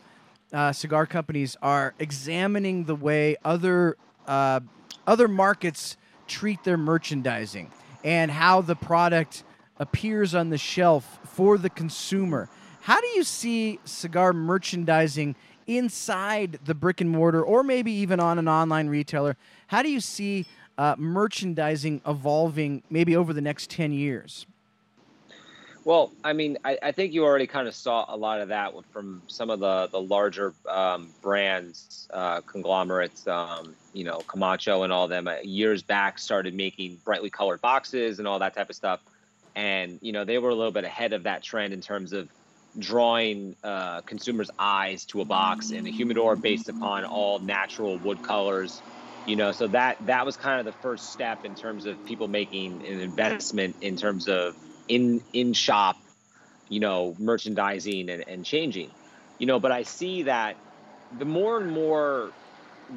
uh, 0.53 0.73
cigar 0.73 1.07
companies, 1.07 1.57
are 1.61 1.95
examining 1.99 2.85
the 2.85 2.95
way 2.95 3.37
other 3.45 3.97
uh, 4.27 4.61
other 5.07 5.27
markets 5.27 5.97
treat 6.29 6.63
their 6.63 6.77
merchandising 6.77 7.71
and 8.05 8.31
how 8.31 8.61
the 8.61 8.77
product 8.77 9.43
appears 9.79 10.35
on 10.35 10.51
the 10.51 10.59
shelf 10.59 11.19
for 11.25 11.59
the 11.59 11.71
consumer. 11.71 12.49
How 12.83 13.01
do 13.01 13.07
you 13.09 13.25
see 13.25 13.81
cigar 13.85 14.33
merchandising 14.33 15.37
inside 15.67 16.59
the 16.65 16.75
brick 16.75 17.01
and 17.01 17.11
mortar, 17.11 17.43
or 17.43 17.63
maybe 17.63 17.93
even 17.93 18.21
on 18.21 18.39
an 18.39 18.49
online 18.49 18.89
retailer? 18.89 19.37
How 19.69 19.83
do 19.83 19.91
you 19.91 20.01
see 20.01 20.47
uh, 20.79 20.95
merchandising 20.99 22.01
evolving 22.07 22.83
maybe 22.91 23.17
over 23.17 23.33
the 23.33 23.41
next 23.41 23.71
ten 23.71 23.93
years? 23.93 24.47
Well, 25.85 26.13
I 26.23 26.33
mean, 26.33 26.59
I, 26.65 26.79
I 26.81 26.93
think 26.93 27.13
you 27.13 27.25
already 27.25 27.49
kind 27.49 27.67
of 27.67 27.75
saw 27.75 28.05
a 28.09 28.17
lot 28.17 28.41
of 28.41 28.49
that 28.49 28.73
from 28.93 29.21
some 29.27 29.51
of 29.51 29.59
the 29.59 29.89
the 29.91 30.01
larger 30.01 30.55
um, 30.69 31.09
brands, 31.23 32.09
uh, 32.13 32.41
conglomerates, 32.43 33.27
um, 33.27 33.75
you 33.93 34.05
know, 34.05 34.19
Camacho 34.29 34.85
and 34.85 34.93
all 34.93 35.09
them. 35.09 35.27
Uh, 35.27 35.37
years 35.43 35.83
back, 35.83 36.19
started 36.19 36.55
making 36.55 36.99
brightly 37.05 37.31
colored 37.31 37.61
boxes 37.61 38.21
and 38.21 38.29
all 38.29 38.39
that 38.39 38.55
type 38.55 38.71
of 38.71 38.77
stuff, 38.77 39.01
and 39.57 39.99
you 40.03 40.13
know, 40.13 40.25
they 40.25 40.39
were 40.39 40.51
a 40.51 40.55
little 40.55 40.73
bit 40.73 40.85
ahead 40.85 41.13
of 41.13 41.25
that 41.25 41.43
trend 41.43 41.73
in 41.73 41.81
terms 41.81 42.13
of 42.13 42.29
drawing 42.79 43.55
uh, 43.63 44.01
consumers' 44.03 44.51
eyes 44.59 45.05
to 45.07 45.21
a 45.21 45.25
box 45.25 45.71
and 45.71 45.87
a 45.87 45.91
humidor 45.91 46.37
based 46.37 46.69
upon 46.69 47.05
all 47.05 47.39
natural 47.39 47.99
wood 47.99 48.23
colors. 48.23 48.83
You 49.27 49.37
know, 49.37 49.53
so 49.53 49.69
that 49.69 49.99
that 50.07 50.27
was 50.27 50.37
kind 50.37 50.59
of 50.59 50.67
the 50.67 50.79
first 50.81 51.13
step 51.13 51.45
in 51.45 51.55
terms 51.55 51.87
of 51.87 52.05
people 52.05 52.29
making 52.29 52.85
an 52.85 53.01
investment 53.01 53.77
in 53.81 53.97
terms 53.97 54.29
of 54.29 54.57
in 54.89 55.23
in 55.33 55.53
shop, 55.53 55.97
you 56.69 56.81
know, 56.81 57.15
merchandising 57.19 58.11
and, 58.11 58.25
and 58.27 58.45
changing. 58.45 58.91
You 59.39 59.47
know, 59.47 59.61
but 59.61 59.71
I 59.71 59.83
see 59.83 60.25
that 60.25 60.57
the 61.19 61.25
more 61.25 61.61
and 61.61 61.71
more 61.71 62.33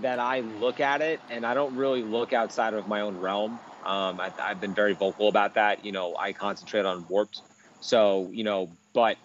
that 0.02 0.20
I 0.20 0.42
look 0.42 0.80
at 0.80 1.02
it, 1.02 1.22
and 1.30 1.46
I 1.46 1.54
don't 1.54 1.76
really 1.76 2.02
look 2.02 2.34
outside 2.34 2.74
of 2.74 2.88
my 2.88 3.02
own 3.02 3.18
realm. 3.18 3.60
Um, 3.86 4.20
I, 4.20 4.32
I've 4.42 4.60
been 4.60 4.74
very 4.74 4.94
vocal 4.94 5.28
about 5.28 5.56
that. 5.56 5.86
You 5.86 5.92
know, 5.92 6.16
I 6.18 6.34
concentrate 6.34 6.86
on 6.86 7.06
warped. 7.08 7.42
So, 7.82 8.30
you 8.32 8.44
know, 8.44 8.70
but 8.94 9.18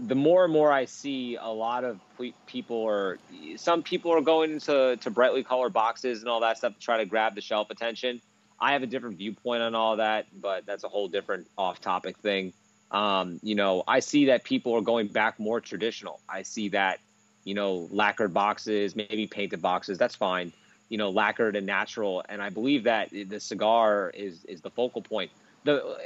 the 0.00 0.14
more 0.14 0.44
and 0.44 0.52
more 0.52 0.72
I 0.72 0.84
see 0.84 1.36
a 1.36 1.48
lot 1.48 1.84
of 1.84 1.98
people 2.46 2.84
are 2.86 3.18
some 3.56 3.82
people 3.82 4.12
are 4.12 4.20
going 4.20 4.52
into 4.52 4.96
to 4.96 5.10
brightly 5.10 5.42
colored 5.42 5.72
boxes 5.72 6.20
and 6.20 6.28
all 6.28 6.40
that 6.40 6.58
stuff 6.58 6.74
to 6.74 6.80
try 6.80 6.98
to 6.98 7.04
grab 7.04 7.34
the 7.34 7.40
shelf 7.40 7.70
attention. 7.70 8.20
I 8.60 8.72
have 8.72 8.82
a 8.82 8.86
different 8.86 9.18
viewpoint 9.18 9.62
on 9.62 9.74
all 9.74 9.96
that, 9.96 10.26
but 10.40 10.66
that's 10.66 10.84
a 10.84 10.88
whole 10.88 11.08
different 11.08 11.46
off-topic 11.56 12.18
thing. 12.18 12.52
Um, 12.90 13.38
you 13.42 13.54
know, 13.54 13.84
I 13.86 14.00
see 14.00 14.26
that 14.26 14.44
people 14.44 14.74
are 14.74 14.80
going 14.80 15.08
back 15.08 15.38
more 15.38 15.60
traditional. 15.60 16.20
I 16.28 16.42
see 16.42 16.70
that, 16.70 17.00
you 17.44 17.54
know, 17.54 17.88
lacquered 17.92 18.34
boxes, 18.34 18.96
maybe 18.96 19.26
painted 19.26 19.62
boxes. 19.62 19.98
That's 19.98 20.14
fine. 20.14 20.52
You 20.88 20.98
know, 20.98 21.10
lacquered 21.10 21.54
and 21.54 21.66
natural. 21.66 22.24
And 22.28 22.42
I 22.42 22.48
believe 22.50 22.84
that 22.84 23.10
the 23.10 23.40
cigar 23.40 24.10
is 24.14 24.44
is 24.46 24.60
the 24.60 24.70
focal 24.70 25.02
point. 25.02 25.30
The 25.64 25.96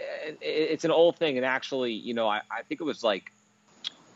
it's 0.41 0.85
an 0.85 0.91
old 0.91 1.17
thing, 1.17 1.37
and 1.37 1.47
actually, 1.47 1.93
you 1.93 2.15
know, 2.15 2.29
I, 2.29 2.41
I 2.51 2.63
think 2.63 2.81
it 2.81 2.85
was 2.85 3.05
like 3.05 3.31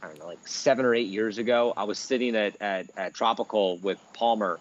I 0.03 0.09
don't 0.09 0.19
know, 0.19 0.27
like 0.27 0.47
seven 0.47 0.85
or 0.85 0.95
eight 0.95 1.09
years 1.09 1.39
ago, 1.39 1.73
I 1.77 1.85
was 1.85 1.99
sitting 1.99 2.37
at, 2.37 2.61
at, 2.61 2.91
at 2.97 3.15
Tropical 3.15 3.79
with 3.79 3.99
Palmer 4.13 4.61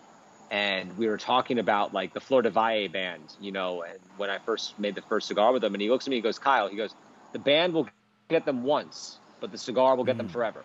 and 0.52 0.98
we 0.98 1.08
were 1.08 1.18
talking 1.18 1.60
about 1.60 1.94
like 1.94 2.14
the 2.14 2.20
Flor 2.20 2.42
del 2.42 2.52
Valle 2.52 2.88
band, 2.88 3.24
you 3.42 3.52
know, 3.52 3.84
and 3.84 4.00
when 4.18 4.30
I 4.30 4.38
first 4.38 4.78
made 4.80 4.96
the 4.96 5.02
first 5.02 5.28
cigar 5.28 5.52
with 5.52 5.64
him 5.64 5.74
and 5.74 5.82
he 5.82 5.90
looks 5.90 6.06
at 6.06 6.10
me, 6.10 6.18
he 6.18 6.22
goes, 6.22 6.40
Kyle, 6.40 6.68
he 6.68 6.78
goes, 6.78 6.94
the 7.34 7.40
band 7.40 7.74
will 7.74 7.88
get 8.30 8.46
them 8.46 8.64
once, 8.64 9.18
but 9.40 9.52
the 9.52 9.58
cigar 9.58 9.96
will 9.96 10.04
get 10.04 10.16
mm. 10.16 10.20
them 10.20 10.30
forever. 10.30 10.64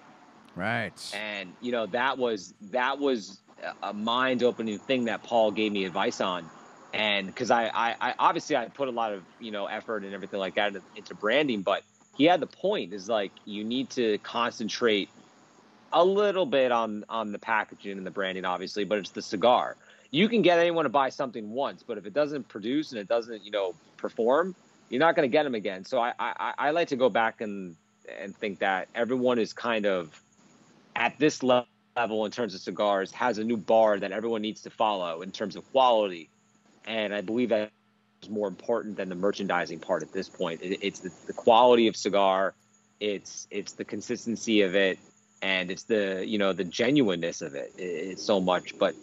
Right. 0.54 0.92
And, 1.14 1.52
you 1.60 1.72
know, 1.72 1.86
that 1.86 2.18
was, 2.18 2.54
that 2.70 2.98
was 2.98 3.40
a 3.82 3.92
mind 3.92 4.42
opening 4.42 4.78
thing 4.78 5.06
that 5.06 5.22
Paul 5.22 5.50
gave 5.50 5.72
me 5.72 5.84
advice 5.84 6.20
on. 6.20 6.48
And 6.92 7.26
because 7.26 7.50
I, 7.50 7.66
I, 7.66 7.94
I, 8.00 8.14
obviously 8.18 8.56
I 8.56 8.66
put 8.66 8.88
a 8.88 8.90
lot 8.90 9.12
of, 9.12 9.22
you 9.38 9.50
know, 9.50 9.66
effort 9.66 10.02
and 10.04 10.12
everything 10.12 10.40
like 10.40 10.56
that 10.56 10.74
into 10.96 11.14
branding, 11.14 11.62
but 11.62 11.82
he 12.20 12.26
had 12.26 12.38
the 12.38 12.46
point 12.46 12.92
is 12.92 13.08
like 13.08 13.32
you 13.46 13.64
need 13.64 13.88
to 13.88 14.18
concentrate 14.18 15.08
a 15.90 16.04
little 16.04 16.44
bit 16.44 16.70
on 16.70 17.02
on 17.08 17.32
the 17.32 17.38
packaging 17.38 17.96
and 17.96 18.06
the 18.06 18.10
branding 18.10 18.44
obviously 18.44 18.84
but 18.84 18.98
it's 18.98 19.08
the 19.12 19.22
cigar. 19.22 19.74
You 20.10 20.28
can 20.28 20.42
get 20.42 20.58
anyone 20.58 20.84
to 20.84 20.90
buy 20.90 21.08
something 21.08 21.50
once 21.50 21.82
but 21.82 21.96
if 21.96 22.04
it 22.04 22.12
doesn't 22.12 22.46
produce 22.46 22.92
and 22.92 23.00
it 23.00 23.08
doesn't 23.08 23.42
you 23.42 23.50
know 23.50 23.74
perform 23.96 24.54
you're 24.90 25.00
not 25.00 25.16
going 25.16 25.26
to 25.26 25.32
get 25.32 25.44
them 25.44 25.54
again. 25.54 25.86
So 25.86 25.98
I, 25.98 26.12
I 26.18 26.52
i 26.58 26.70
like 26.72 26.88
to 26.88 26.96
go 26.96 27.08
back 27.08 27.40
and 27.40 27.74
and 28.20 28.36
think 28.36 28.58
that 28.58 28.88
everyone 28.94 29.38
is 29.38 29.54
kind 29.54 29.86
of 29.86 30.20
at 30.94 31.18
this 31.18 31.42
level 31.42 32.26
in 32.26 32.30
terms 32.30 32.54
of 32.54 32.60
cigars 32.60 33.12
has 33.12 33.38
a 33.38 33.44
new 33.44 33.56
bar 33.56 33.98
that 33.98 34.12
everyone 34.12 34.42
needs 34.42 34.60
to 34.62 34.70
follow 34.70 35.22
in 35.22 35.30
terms 35.30 35.56
of 35.56 35.64
quality. 35.72 36.28
And 36.84 37.14
i 37.14 37.22
believe 37.22 37.48
that 37.48 37.70
is 38.22 38.28
more 38.28 38.48
important 38.48 38.96
than 38.96 39.08
the 39.08 39.14
merchandising 39.14 39.80
part 39.80 40.02
at 40.02 40.12
this 40.12 40.28
point. 40.28 40.60
It, 40.62 40.78
it's 40.82 41.00
the, 41.00 41.10
the, 41.26 41.32
quality 41.32 41.88
of 41.88 41.96
cigar, 41.96 42.54
it's 43.00 43.46
it's 43.50 43.72
the 43.72 43.84
consistency 43.84 44.62
of 44.62 44.74
it, 44.74 44.98
and 45.42 45.70
it's 45.70 45.84
the 45.84 46.24
you 46.26 46.38
know 46.38 46.52
the 46.52 46.64
genuineness 46.64 47.42
of 47.42 47.54
it. 47.54 47.72
it. 47.76 47.82
It's 47.82 48.22
so 48.22 48.40
much, 48.40 48.78
but 48.78 48.94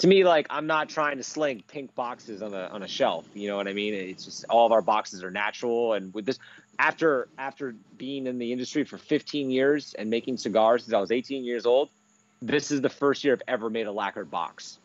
to 0.00 0.06
me, 0.06 0.24
like 0.24 0.46
I'm 0.50 0.66
not 0.66 0.88
trying 0.88 1.16
to 1.16 1.22
sling 1.22 1.62
pink 1.66 1.94
boxes 1.94 2.42
on 2.42 2.54
a 2.54 2.66
on 2.66 2.82
a 2.82 2.88
shelf. 2.88 3.26
You 3.34 3.48
know 3.48 3.56
what 3.56 3.68
I 3.68 3.72
mean? 3.72 3.94
It's 3.94 4.24
just 4.24 4.44
all 4.50 4.66
of 4.66 4.72
our 4.72 4.82
boxes 4.82 5.24
are 5.24 5.30
natural, 5.30 5.94
and 5.94 6.12
with 6.12 6.26
this, 6.26 6.38
after 6.78 7.28
after 7.38 7.74
being 7.96 8.26
in 8.26 8.38
the 8.38 8.52
industry 8.52 8.84
for 8.84 8.98
15 8.98 9.50
years 9.50 9.94
and 9.94 10.10
making 10.10 10.36
cigars 10.36 10.84
since 10.84 10.94
I 10.94 11.00
was 11.00 11.10
18 11.10 11.44
years 11.44 11.66
old, 11.66 11.88
this 12.42 12.70
is 12.70 12.80
the 12.80 12.90
first 12.90 13.24
year 13.24 13.34
I've 13.34 13.42
ever 13.48 13.70
made 13.70 13.86
a 13.86 13.92
lacquered 13.92 14.30
box 14.30 14.78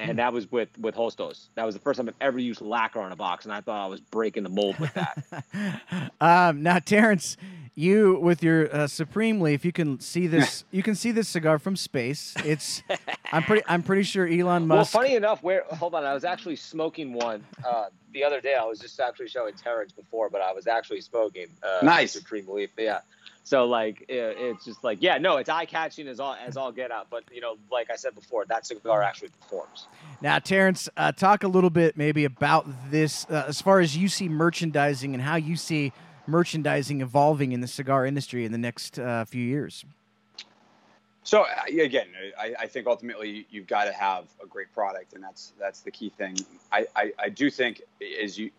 and 0.00 0.12
hmm. 0.12 0.16
that 0.16 0.32
was 0.32 0.50
with 0.50 0.68
with 0.78 0.94
Hostos. 0.94 1.48
That 1.54 1.64
was 1.64 1.74
the 1.74 1.80
first 1.80 1.98
time 1.98 2.08
I've 2.08 2.14
ever 2.20 2.38
used 2.38 2.60
lacquer 2.60 3.00
on 3.00 3.12
a 3.12 3.16
box, 3.16 3.44
and 3.44 3.54
I 3.54 3.60
thought 3.60 3.84
I 3.84 3.86
was 3.86 4.00
breaking 4.00 4.42
the 4.42 4.48
mold 4.48 4.78
with 4.78 4.94
that. 4.94 6.12
um, 6.20 6.62
now, 6.62 6.78
Terrence, 6.78 7.36
you 7.74 8.18
with 8.20 8.42
your 8.42 8.74
uh, 8.74 8.86
Supreme 8.86 9.40
Leaf, 9.40 9.64
you 9.64 9.72
can 9.72 10.00
see 10.00 10.26
this. 10.26 10.64
you 10.70 10.82
can 10.82 10.94
see 10.94 11.12
this 11.12 11.28
cigar 11.28 11.58
from 11.58 11.76
space. 11.76 12.34
It's. 12.44 12.82
I'm 13.32 13.42
pretty. 13.42 13.62
I'm 13.68 13.82
pretty 13.82 14.02
sure 14.02 14.26
Elon 14.26 14.66
Musk. 14.66 14.94
Well, 14.94 15.02
funny 15.02 15.16
enough, 15.16 15.42
where 15.42 15.64
hold 15.70 15.94
on, 15.94 16.04
I 16.04 16.14
was 16.14 16.24
actually 16.24 16.56
smoking 16.56 17.12
one 17.12 17.44
uh, 17.66 17.86
the 18.12 18.24
other 18.24 18.40
day. 18.40 18.54
I 18.54 18.64
was 18.64 18.78
just 18.78 18.98
actually 19.00 19.28
showing 19.28 19.54
Terrence 19.54 19.92
before, 19.92 20.28
but 20.30 20.40
I 20.40 20.52
was 20.52 20.66
actually 20.66 21.00
smoking. 21.00 21.46
Uh, 21.62 21.80
nice 21.84 22.12
Supreme 22.12 22.48
Leaf. 22.48 22.70
Yeah. 22.76 23.00
So 23.44 23.66
like 23.66 24.06
it's 24.08 24.64
just 24.64 24.82
like 24.82 24.98
yeah, 25.02 25.18
no, 25.18 25.36
it's 25.36 25.50
eye 25.50 25.66
catching 25.66 26.08
as 26.08 26.18
all 26.18 26.34
as 26.34 26.56
all 26.56 26.72
get 26.72 26.90
out. 26.90 27.08
But 27.10 27.24
you 27.30 27.42
know, 27.42 27.56
like 27.70 27.90
I 27.90 27.96
said 27.96 28.14
before, 28.14 28.46
that 28.46 28.66
cigar 28.66 29.02
actually 29.02 29.28
performs. 29.28 29.86
Now, 30.22 30.38
Terrence, 30.38 30.88
uh, 30.96 31.12
talk 31.12 31.44
a 31.44 31.48
little 31.48 31.68
bit 31.68 31.94
maybe 31.96 32.24
about 32.24 32.66
this 32.90 33.26
uh, 33.28 33.44
as 33.46 33.60
far 33.60 33.80
as 33.80 33.96
you 33.96 34.08
see 34.08 34.30
merchandising 34.30 35.12
and 35.12 35.22
how 35.22 35.36
you 35.36 35.56
see 35.56 35.92
merchandising 36.26 37.02
evolving 37.02 37.52
in 37.52 37.60
the 37.60 37.66
cigar 37.66 38.06
industry 38.06 38.46
in 38.46 38.52
the 38.52 38.58
next 38.58 38.98
uh, 38.98 39.26
few 39.26 39.44
years. 39.44 39.84
So 41.22 41.42
uh, 41.42 41.82
again, 41.82 42.08
I, 42.38 42.54
I, 42.60 42.66
think 42.66 42.86
ultimately 42.86 43.46
you've 43.50 43.66
got 43.66 43.84
to 43.84 43.92
have 43.92 44.24
a 44.42 44.46
great 44.46 44.72
product, 44.72 45.14
and 45.14 45.22
that's 45.22 45.52
that's 45.58 45.80
the 45.80 45.90
key 45.90 46.10
thing. 46.10 46.36
I, 46.70 46.86
I, 46.94 47.12
I 47.18 47.28
do 47.30 47.50
think 47.50 47.82
as 48.22 48.38
you 48.38 48.50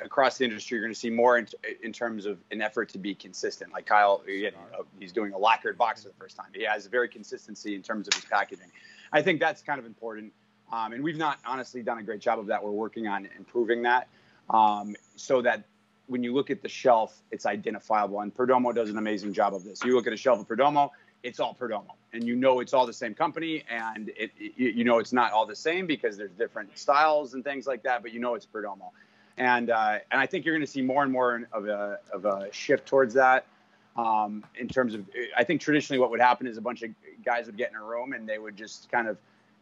across 0.00 0.38
the 0.38 0.44
industry, 0.44 0.76
you're 0.76 0.86
going 0.86 0.94
to 0.94 0.98
see 0.98 1.10
more 1.10 1.38
in, 1.38 1.46
in, 1.82 1.92
terms 1.92 2.26
of 2.26 2.38
an 2.50 2.60
effort 2.60 2.88
to 2.90 2.98
be 2.98 3.14
consistent. 3.14 3.72
Like 3.72 3.86
Kyle, 3.86 4.22
again, 4.26 4.52
he's 4.98 5.12
doing 5.12 5.32
a 5.32 5.38
lacquered 5.38 5.78
box 5.78 6.02
for 6.02 6.08
the 6.08 6.14
first 6.14 6.36
time. 6.36 6.46
He 6.54 6.64
has 6.64 6.86
very 6.86 7.08
consistency 7.08 7.74
in 7.74 7.82
terms 7.82 8.08
of 8.08 8.14
his 8.14 8.24
packaging. 8.24 8.70
I 9.12 9.22
think 9.22 9.40
that's 9.40 9.62
kind 9.62 9.78
of 9.78 9.86
important. 9.86 10.32
Um, 10.72 10.92
and 10.92 11.04
we've 11.04 11.18
not 11.18 11.38
honestly 11.46 11.82
done 11.82 11.98
a 11.98 12.02
great 12.02 12.20
job 12.20 12.38
of 12.38 12.46
that. 12.46 12.62
We're 12.62 12.70
working 12.70 13.06
on 13.06 13.28
improving 13.36 13.82
that 13.82 14.08
um, 14.50 14.96
so 15.16 15.42
that 15.42 15.64
when 16.06 16.22
you 16.22 16.34
look 16.34 16.50
at 16.50 16.62
the 16.62 16.68
shelf, 16.68 17.22
it's 17.30 17.46
identifiable. 17.46 18.20
And 18.20 18.34
Perdomo 18.34 18.74
does 18.74 18.90
an 18.90 18.98
amazing 18.98 19.32
job 19.32 19.54
of 19.54 19.64
this. 19.64 19.82
You 19.84 19.94
look 19.94 20.06
at 20.06 20.12
a 20.12 20.16
shelf 20.16 20.40
of 20.40 20.48
Perdomo, 20.48 20.90
it's 21.22 21.40
all 21.40 21.56
Perdomo, 21.58 21.92
and 22.12 22.26
you 22.26 22.34
know 22.34 22.60
it's 22.60 22.74
all 22.74 22.84
the 22.84 22.92
same 22.92 23.14
company, 23.14 23.62
and 23.70 24.08
it, 24.16 24.32
it, 24.38 24.52
you 24.56 24.82
know 24.82 24.98
it's 24.98 25.12
not 25.12 25.30
all 25.30 25.46
the 25.46 25.54
same 25.54 25.86
because 25.86 26.16
there's 26.16 26.32
different 26.32 26.76
styles 26.76 27.34
and 27.34 27.44
things 27.44 27.66
like 27.66 27.84
that. 27.84 28.02
But 28.02 28.12
you 28.12 28.18
know 28.18 28.34
it's 28.34 28.46
Perdomo 28.46 28.90
and 29.38 29.70
uh, 29.70 29.98
and 30.10 30.20
I 30.20 30.26
think 30.26 30.44
you're 30.44 30.54
going 30.54 30.66
to 30.66 30.70
see 30.70 30.82
more 30.82 31.02
and 31.02 31.12
more 31.12 31.48
of 31.52 31.66
a 31.66 31.98
of 32.12 32.24
a 32.24 32.48
shift 32.52 32.86
towards 32.86 33.14
that. 33.14 33.46
Um, 33.94 34.42
in 34.58 34.68
terms 34.68 34.94
of, 34.94 35.04
I 35.36 35.44
think 35.44 35.60
traditionally 35.60 36.00
what 36.00 36.10
would 36.10 36.20
happen 36.20 36.46
is 36.46 36.56
a 36.56 36.62
bunch 36.62 36.82
of 36.82 36.90
guys 37.22 37.44
would 37.44 37.58
get 37.58 37.70
in 37.70 37.76
a 37.76 37.84
room 37.84 38.14
and 38.14 38.26
they 38.26 38.38
would 38.38 38.56
just 38.56 38.90
kind 38.90 39.06
of 39.06 39.18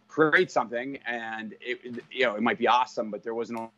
create 0.06 0.52
something, 0.52 0.98
and 1.06 1.54
it 1.60 2.02
you 2.12 2.24
know 2.24 2.36
it 2.36 2.42
might 2.42 2.58
be 2.58 2.68
awesome, 2.68 3.10
but 3.10 3.22
there 3.22 3.34
wasn't 3.34 3.58
in 3.58 3.68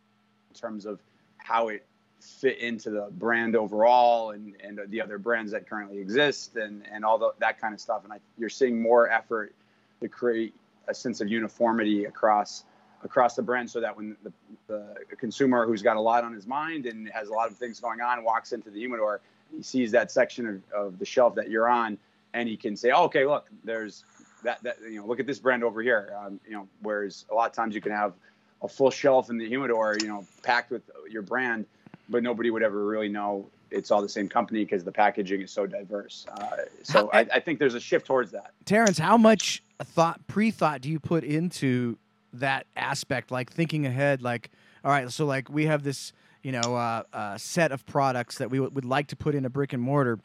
terms 0.54 0.84
of 0.84 0.98
how 1.38 1.68
it 1.68 1.84
fit 2.20 2.58
into 2.58 2.90
the 2.90 3.08
brand 3.12 3.56
overall 3.56 4.30
and, 4.30 4.54
and 4.62 4.80
the 4.88 5.00
other 5.00 5.18
brands 5.18 5.50
that 5.50 5.68
currently 5.68 5.98
exist 5.98 6.56
and, 6.56 6.84
and 6.90 7.04
all 7.04 7.18
the, 7.18 7.32
that 7.40 7.60
kind 7.60 7.74
of 7.74 7.80
stuff. 7.80 8.04
And 8.04 8.12
I, 8.12 8.18
you're 8.38 8.48
seeing 8.48 8.80
more 8.80 9.10
effort 9.10 9.52
to 10.00 10.08
create 10.08 10.54
a 10.88 10.94
sense 10.94 11.20
of 11.20 11.28
uniformity 11.28 12.04
across 12.04 12.64
across 13.04 13.34
the 13.34 13.42
brand 13.42 13.70
so 13.70 13.80
that 13.80 13.96
when 13.96 14.16
the, 14.22 14.32
the 14.68 15.16
consumer 15.16 15.66
who's 15.66 15.82
got 15.82 15.96
a 15.96 16.00
lot 16.00 16.24
on 16.24 16.32
his 16.32 16.46
mind 16.46 16.86
and 16.86 17.08
has 17.10 17.28
a 17.28 17.32
lot 17.32 17.50
of 17.50 17.56
things 17.56 17.80
going 17.80 18.00
on 18.00 18.22
walks 18.24 18.52
into 18.52 18.70
the 18.70 18.78
humidor, 18.78 19.20
he 19.54 19.62
sees 19.62 19.90
that 19.92 20.10
section 20.10 20.46
of, 20.46 20.86
of 20.86 20.98
the 20.98 21.04
shelf 21.04 21.34
that 21.34 21.50
you're 21.50 21.68
on, 21.68 21.98
and 22.32 22.48
he 22.48 22.56
can 22.56 22.76
say, 22.76 22.90
oh, 22.90 23.04
"Okay, 23.04 23.26
look, 23.26 23.48
there's 23.64 24.04
that, 24.42 24.62
that 24.62 24.78
you 24.82 24.98
know, 25.00 25.06
look 25.06 25.20
at 25.20 25.26
this 25.26 25.38
brand 25.38 25.62
over 25.62 25.82
here." 25.82 26.14
Um, 26.18 26.40
you 26.46 26.52
know, 26.52 26.66
whereas 26.80 27.26
a 27.30 27.34
lot 27.34 27.50
of 27.50 27.54
times 27.54 27.74
you 27.74 27.80
can 27.80 27.92
have 27.92 28.14
a 28.62 28.68
full 28.68 28.90
shelf 28.90 29.28
in 29.28 29.38
the 29.38 29.46
humidor, 29.46 29.96
you 30.00 30.08
know, 30.08 30.26
packed 30.42 30.70
with 30.70 30.82
your 31.10 31.22
brand, 31.22 31.66
but 32.08 32.22
nobody 32.22 32.50
would 32.50 32.62
ever 32.62 32.86
really 32.86 33.08
know 33.08 33.46
it's 33.70 33.90
all 33.90 34.02
the 34.02 34.08
same 34.08 34.28
company 34.28 34.64
because 34.64 34.84
the 34.84 34.92
packaging 34.92 35.40
is 35.40 35.50
so 35.50 35.66
diverse. 35.66 36.26
Uh, 36.30 36.56
so 36.82 37.10
I, 37.12 37.20
I, 37.20 37.40
think 37.40 37.58
there's 37.58 37.74
a 37.74 37.80
shift 37.80 38.06
towards 38.06 38.30
that. 38.32 38.52
Terrence, 38.66 38.98
how 38.98 39.16
much 39.16 39.62
thought, 39.82 40.26
pre-thought, 40.26 40.82
do 40.82 40.90
you 40.90 41.00
put 41.00 41.24
into 41.24 41.96
that 42.32 42.66
aspect, 42.76 43.30
like 43.30 43.50
thinking 43.50 43.86
ahead, 43.86 44.22
like 44.22 44.50
all 44.84 44.90
right, 44.90 45.10
so 45.10 45.26
like 45.26 45.48
we 45.48 45.66
have 45.66 45.82
this, 45.84 46.12
you 46.42 46.52
know, 46.52 46.74
uh, 46.74 47.02
uh, 47.12 47.38
set 47.38 47.70
of 47.70 47.86
products 47.86 48.38
that 48.38 48.50
we 48.50 48.58
w- 48.58 48.74
would 48.74 48.84
like 48.84 49.06
to 49.08 49.16
put 49.16 49.34
in 49.34 49.44
a 49.44 49.50
brick 49.50 49.72
and 49.72 49.82
mortar, 49.82 50.18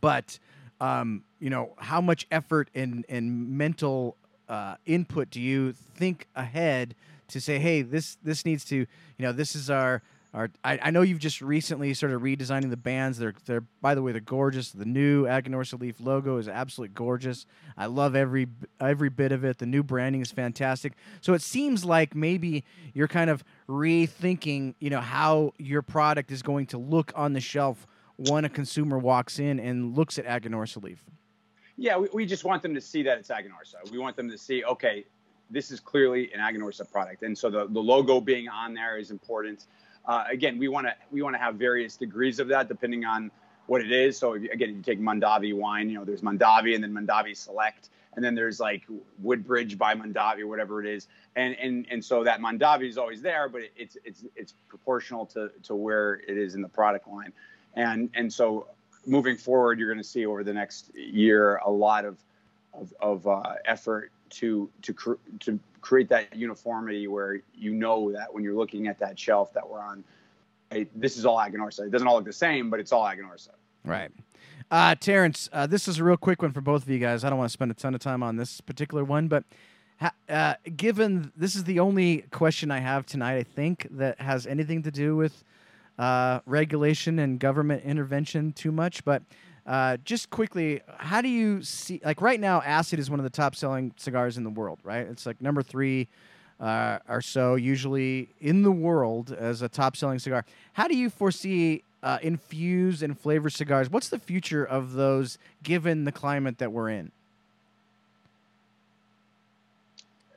but 0.00 0.38
um, 0.80 1.22
you 1.38 1.50
know, 1.50 1.74
how 1.78 2.00
much 2.00 2.26
effort 2.30 2.68
and 2.74 3.04
and 3.08 3.50
mental 3.50 4.16
uh, 4.48 4.76
input 4.86 5.30
do 5.30 5.40
you 5.40 5.72
think 5.72 6.26
ahead 6.34 6.94
to 7.28 7.40
say, 7.40 7.58
hey, 7.58 7.82
this 7.82 8.16
this 8.22 8.44
needs 8.44 8.64
to, 8.66 8.76
you 8.76 8.86
know, 9.18 9.32
this 9.32 9.54
is 9.54 9.70
our 9.70 10.02
I, 10.32 10.48
I 10.64 10.90
know 10.90 11.02
you've 11.02 11.18
just 11.18 11.40
recently 11.40 11.92
started 11.92 12.20
redesigning 12.20 12.70
the 12.70 12.76
bands. 12.76 13.18
They're 13.18 13.34
they're 13.46 13.62
by 13.80 13.96
the 13.96 14.02
way 14.02 14.12
they're 14.12 14.20
gorgeous. 14.20 14.70
The 14.70 14.84
new 14.84 15.24
Aganorsa 15.24 15.80
Leaf 15.80 16.00
logo 16.00 16.36
is 16.36 16.48
absolutely 16.48 16.94
gorgeous. 16.94 17.46
I 17.76 17.86
love 17.86 18.14
every 18.14 18.46
every 18.80 19.08
bit 19.08 19.32
of 19.32 19.44
it. 19.44 19.58
The 19.58 19.66
new 19.66 19.82
branding 19.82 20.20
is 20.20 20.30
fantastic. 20.30 20.92
So 21.20 21.34
it 21.34 21.42
seems 21.42 21.84
like 21.84 22.14
maybe 22.14 22.64
you're 22.94 23.08
kind 23.08 23.28
of 23.28 23.42
rethinking, 23.68 24.74
you 24.78 24.90
know, 24.90 25.00
how 25.00 25.52
your 25.58 25.82
product 25.82 26.30
is 26.30 26.42
going 26.42 26.66
to 26.66 26.78
look 26.78 27.12
on 27.16 27.32
the 27.32 27.40
shelf 27.40 27.86
when 28.16 28.44
a 28.44 28.48
consumer 28.48 28.98
walks 28.98 29.38
in 29.40 29.58
and 29.58 29.96
looks 29.96 30.18
at 30.18 30.26
Aganorsa 30.26 30.82
Leaf. 30.82 31.04
Yeah, 31.76 31.96
we, 31.96 32.08
we 32.12 32.26
just 32.26 32.44
want 32.44 32.62
them 32.62 32.74
to 32.74 32.80
see 32.80 33.02
that 33.02 33.18
it's 33.18 33.30
Aganorsa. 33.30 33.90
We 33.90 33.98
want 33.98 34.14
them 34.14 34.28
to 34.30 34.36
see, 34.36 34.62
okay, 34.64 35.06
this 35.48 35.70
is 35.70 35.80
clearly 35.80 36.30
an 36.32 36.40
Aganorsa 36.40 36.88
product, 36.92 37.22
and 37.22 37.36
so 37.36 37.50
the, 37.50 37.66
the 37.68 37.80
logo 37.80 38.20
being 38.20 38.48
on 38.48 38.74
there 38.74 38.98
is 38.98 39.10
important. 39.10 39.64
Uh, 40.06 40.24
again, 40.30 40.58
we 40.58 40.68
want 40.68 40.86
to 40.86 40.94
we 41.10 41.22
want 41.22 41.34
to 41.34 41.38
have 41.38 41.56
various 41.56 41.96
degrees 41.96 42.38
of 42.40 42.48
that 42.48 42.68
depending 42.68 43.04
on 43.04 43.30
what 43.66 43.80
it 43.80 43.92
is. 43.92 44.18
So 44.18 44.34
if 44.34 44.42
again, 44.50 44.70
you 44.70 44.82
take 44.82 45.00
Mondavi 45.00 45.54
wine, 45.54 45.88
you 45.88 45.98
know, 45.98 46.04
there's 46.04 46.22
Mondavi 46.22 46.74
and 46.74 46.82
then 46.82 46.92
Mondavi 46.92 47.36
Select, 47.36 47.90
and 48.14 48.24
then 48.24 48.34
there's 48.34 48.58
like 48.58 48.82
Woodbridge 49.18 49.78
by 49.78 49.94
Mondavi 49.94 50.44
whatever 50.44 50.82
it 50.82 50.88
is, 50.88 51.06
and 51.36 51.54
and 51.60 51.86
and 51.90 52.04
so 52.04 52.24
that 52.24 52.40
Mondavi 52.40 52.88
is 52.88 52.98
always 52.98 53.22
there, 53.22 53.48
but 53.48 53.62
it's 53.76 53.96
it's 54.04 54.24
it's 54.34 54.54
proportional 54.68 55.26
to 55.26 55.50
to 55.64 55.74
where 55.74 56.14
it 56.26 56.36
is 56.36 56.54
in 56.54 56.62
the 56.62 56.68
product 56.68 57.06
line, 57.06 57.32
and 57.74 58.10
and 58.14 58.32
so 58.32 58.66
moving 59.06 59.36
forward, 59.36 59.78
you're 59.78 59.88
going 59.88 60.02
to 60.02 60.08
see 60.08 60.26
over 60.26 60.44
the 60.44 60.52
next 60.52 60.94
year 60.94 61.56
a 61.64 61.70
lot 61.70 62.04
of 62.04 62.18
of, 62.74 62.92
of 63.00 63.26
uh, 63.26 63.54
effort 63.64 64.10
to 64.30 64.70
to 64.82 65.18
to 65.40 65.58
create 65.80 66.08
that 66.08 66.34
uniformity 66.34 67.06
where 67.06 67.40
you 67.54 67.72
know 67.72 68.12
that 68.12 68.32
when 68.32 68.44
you're 68.44 68.54
looking 68.54 68.86
at 68.86 68.98
that 68.98 69.18
shelf 69.18 69.52
that 69.54 69.68
we're 69.68 69.80
on, 69.80 70.04
hey, 70.70 70.86
this 70.94 71.16
is 71.16 71.26
all 71.26 71.38
Aganorsa. 71.38 71.86
It 71.86 71.90
doesn't 71.90 72.06
all 72.06 72.16
look 72.16 72.24
the 72.24 72.32
same, 72.32 72.70
but 72.70 72.80
it's 72.80 72.92
all 72.92 73.04
Aganorsa. 73.04 73.50
Right. 73.84 74.10
Uh, 74.70 74.94
Terrence, 74.94 75.48
uh, 75.52 75.66
this 75.66 75.88
is 75.88 75.98
a 75.98 76.04
real 76.04 76.16
quick 76.16 76.42
one 76.42 76.52
for 76.52 76.60
both 76.60 76.82
of 76.82 76.88
you 76.88 76.98
guys. 76.98 77.24
I 77.24 77.30
don't 77.30 77.38
want 77.38 77.48
to 77.48 77.52
spend 77.52 77.70
a 77.70 77.74
ton 77.74 77.94
of 77.94 78.00
time 78.00 78.22
on 78.22 78.36
this 78.36 78.60
particular 78.60 79.02
one, 79.04 79.26
but 79.26 79.44
uh, 80.28 80.54
given 80.76 81.32
this 81.36 81.54
is 81.54 81.64
the 81.64 81.80
only 81.80 82.24
question 82.30 82.70
I 82.70 82.78
have 82.78 83.04
tonight, 83.04 83.36
I 83.36 83.42
think 83.42 83.88
that 83.90 84.20
has 84.20 84.46
anything 84.46 84.82
to 84.84 84.90
do 84.90 85.16
with 85.16 85.44
uh, 85.98 86.40
regulation 86.46 87.18
and 87.18 87.38
government 87.38 87.84
intervention 87.84 88.52
too 88.52 88.72
much. 88.72 89.04
But 89.04 89.22
uh, 89.70 89.96
just 90.04 90.28
quickly, 90.30 90.82
how 90.98 91.22
do 91.22 91.28
you 91.28 91.62
see? 91.62 92.00
Like 92.04 92.20
right 92.20 92.40
now, 92.40 92.60
Acid 92.62 92.98
is 92.98 93.08
one 93.08 93.20
of 93.20 93.24
the 93.24 93.30
top-selling 93.30 93.92
cigars 93.96 94.36
in 94.36 94.44
the 94.44 94.50
world. 94.50 94.80
Right? 94.82 95.06
It's 95.06 95.24
like 95.24 95.40
number 95.40 95.62
three 95.62 96.08
uh, 96.58 96.98
or 97.08 97.22
so 97.22 97.54
usually 97.54 98.28
in 98.40 98.62
the 98.62 98.72
world 98.72 99.32
as 99.32 99.62
a 99.62 99.68
top-selling 99.68 100.18
cigar. 100.18 100.44
How 100.74 100.88
do 100.88 100.96
you 100.96 101.08
foresee? 101.08 101.82
Uh, 102.02 102.16
infused 102.22 103.02
and 103.02 103.18
flavor 103.18 103.50
cigars. 103.50 103.90
What's 103.90 104.08
the 104.08 104.18
future 104.18 104.64
of 104.64 104.94
those 104.94 105.36
given 105.62 106.04
the 106.04 106.12
climate 106.12 106.56
that 106.56 106.72
we're 106.72 106.88
in? 106.88 107.12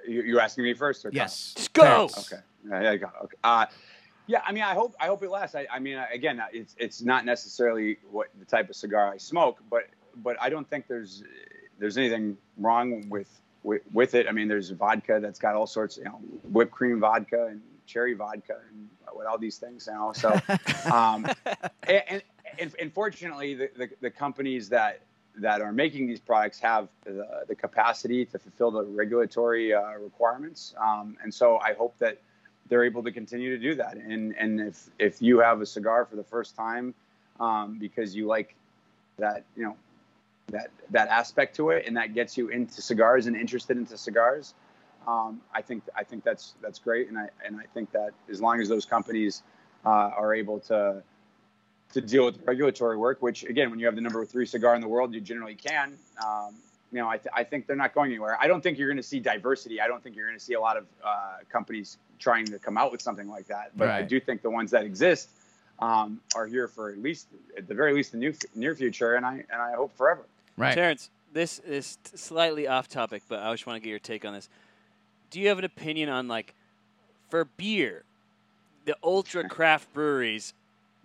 You, 0.05 0.23
you're 0.23 0.41
asking 0.41 0.65
me 0.65 0.73
first, 0.73 1.05
or 1.05 1.11
Kyle? 1.11 1.15
Yes. 1.15 1.53
Just 1.55 1.71
go. 1.71 2.09
Okay. 2.17 2.41
Yeah, 2.67 2.79
there 2.81 2.93
you 2.93 2.99
go. 2.99 3.09
Okay. 3.23 3.37
Uh, 3.45 3.67
yeah, 4.27 4.41
I 4.45 4.51
mean, 4.51 4.63
I 4.63 4.73
hope 4.73 4.95
I 4.99 5.07
hope 5.07 5.23
it 5.23 5.29
lasts. 5.29 5.55
I, 5.55 5.67
I 5.71 5.79
mean, 5.79 5.97
again, 6.11 6.41
it's 6.51 6.75
it's 6.77 7.01
not 7.01 7.25
necessarily 7.25 7.97
what 8.09 8.27
the 8.39 8.45
type 8.45 8.69
of 8.69 8.75
cigar 8.75 9.11
I 9.11 9.17
smoke, 9.17 9.59
but 9.69 9.83
but 10.17 10.37
I 10.41 10.49
don't 10.49 10.69
think 10.69 10.87
there's 10.87 11.23
there's 11.79 11.97
anything 11.97 12.37
wrong 12.57 13.09
with 13.09 13.29
with, 13.63 13.81
with 13.93 14.13
it. 14.13 14.27
I 14.27 14.31
mean, 14.31 14.47
there's 14.47 14.69
vodka 14.69 15.19
that's 15.21 15.39
got 15.39 15.55
all 15.55 15.67
sorts, 15.67 15.97
you 15.97 16.03
know, 16.03 16.19
whipped 16.43 16.71
cream 16.71 16.99
vodka 16.99 17.47
and 17.47 17.61
cherry 17.85 18.13
vodka 18.13 18.57
and 18.69 18.89
with 19.15 19.27
all 19.27 19.37
these 19.37 19.57
things, 19.57 19.87
you 19.87 19.93
know. 19.93 20.11
So, 20.13 20.29
um, 20.91 21.25
and, 21.87 22.21
and, 22.59 22.75
and 22.79 22.93
fortunately, 22.93 23.55
the, 23.55 23.69
the, 23.75 23.89
the 24.01 24.11
companies 24.11 24.69
that 24.69 25.01
that 25.35 25.61
are 25.61 25.71
making 25.71 26.05
these 26.05 26.19
products 26.19 26.59
have 26.59 26.89
the, 27.05 27.25
the 27.47 27.55
capacity 27.55 28.23
to 28.23 28.37
fulfill 28.37 28.69
the 28.69 28.83
regulatory 28.83 29.73
uh, 29.73 29.93
requirements. 29.93 30.75
Um, 30.79 31.17
and 31.23 31.33
so 31.33 31.57
I 31.57 31.73
hope 31.73 31.97
that 31.97 32.21
they're 32.69 32.83
able 32.83 33.03
to 33.03 33.11
continue 33.11 33.55
to 33.55 33.61
do 33.61 33.75
that. 33.75 33.97
And 33.97 34.35
and 34.37 34.59
if 34.59 34.89
if 34.99 35.21
you 35.21 35.39
have 35.39 35.61
a 35.61 35.65
cigar 35.65 36.05
for 36.05 36.15
the 36.15 36.23
first 36.23 36.55
time 36.55 36.93
um, 37.39 37.77
because 37.79 38.15
you 38.15 38.25
like 38.27 38.55
that 39.17 39.43
you 39.55 39.63
know 39.63 39.75
that 40.47 40.69
that 40.91 41.07
aspect 41.09 41.55
to 41.55 41.69
it 41.69 41.85
and 41.87 41.97
that 41.97 42.13
gets 42.13 42.37
you 42.37 42.49
into 42.49 42.81
cigars 42.81 43.27
and 43.27 43.35
interested 43.35 43.77
into 43.77 43.97
cigars, 43.97 44.53
um, 45.07 45.41
I 45.53 45.61
think 45.61 45.83
I 45.95 46.03
think 46.03 46.23
that's 46.23 46.55
that's 46.61 46.79
great. 46.79 47.09
And 47.09 47.17
I 47.17 47.29
and 47.45 47.57
I 47.57 47.65
think 47.73 47.91
that 47.91 48.11
as 48.29 48.41
long 48.41 48.59
as 48.59 48.69
those 48.69 48.85
companies 48.85 49.43
uh, 49.85 49.89
are 49.89 50.33
able 50.33 50.59
to 50.61 51.03
to 51.93 52.01
deal 52.01 52.25
with 52.25 52.39
regulatory 52.45 52.97
work, 52.97 53.21
which 53.21 53.43
again, 53.43 53.69
when 53.69 53.79
you 53.79 53.85
have 53.85 53.95
the 53.95 54.01
number 54.01 54.25
three 54.25 54.45
cigar 54.45 54.75
in 54.75 54.81
the 54.81 54.87
world, 54.87 55.13
you 55.13 55.21
generally 55.21 55.55
can. 55.55 55.97
Um, 56.23 56.55
you 56.93 56.99
know, 56.99 57.09
I, 57.09 57.17
th- 57.17 57.33
I 57.33 57.43
think 57.43 57.65
they're 57.65 57.75
not 57.75 57.95
going 57.95 58.11
anywhere. 58.11 58.37
I 58.39 58.47
don't 58.47 58.61
think 58.61 58.77
you're 58.77 58.87
going 58.87 58.97
to 58.97 59.03
see 59.03 59.19
diversity. 59.19 59.81
I 59.81 59.87
don't 59.87 60.01
think 60.03 60.15
you're 60.15 60.27
going 60.27 60.37
to 60.37 60.43
see 60.43 60.53
a 60.53 60.61
lot 60.61 60.77
of 60.77 60.85
uh, 61.03 61.37
companies 61.51 61.97
trying 62.19 62.45
to 62.45 62.59
come 62.59 62.77
out 62.77 62.91
with 62.91 63.01
something 63.01 63.27
like 63.27 63.47
that. 63.47 63.71
But 63.75 63.89
I 63.89 64.03
do 64.03 64.19
think 64.19 64.43
the 64.43 64.51
ones 64.51 64.69
that 64.71 64.83
exist 64.83 65.29
um, 65.79 66.21
are 66.35 66.45
here 66.45 66.67
for 66.67 66.91
at 66.91 66.99
least, 66.99 67.27
at 67.57 67.67
the 67.67 67.73
very 67.73 67.93
least, 67.93 68.11
the 68.11 68.19
new 68.19 68.31
near 68.53 68.75
future, 68.75 69.15
and 69.15 69.25
I 69.25 69.43
and 69.51 69.59
I 69.59 69.73
hope 69.73 69.95
forever. 69.97 70.21
Right. 70.55 70.75
Terrence, 70.75 71.09
this 71.33 71.57
is 71.59 71.97
t- 72.03 72.15
slightly 72.15 72.67
off 72.67 72.87
topic, 72.87 73.23
but 73.27 73.39
I 73.39 73.51
just 73.51 73.65
want 73.65 73.77
to 73.77 73.79
get 73.83 73.89
your 73.89 73.99
take 73.99 74.23
on 74.23 74.33
this. 74.33 74.47
Do 75.31 75.39
you 75.39 75.47
have 75.47 75.57
an 75.57 75.65
opinion 75.65 76.09
on 76.09 76.27
like 76.27 76.53
for 77.29 77.45
beer, 77.45 78.03
the 78.85 78.95
ultra 79.03 79.49
craft 79.49 79.91
breweries, 79.93 80.53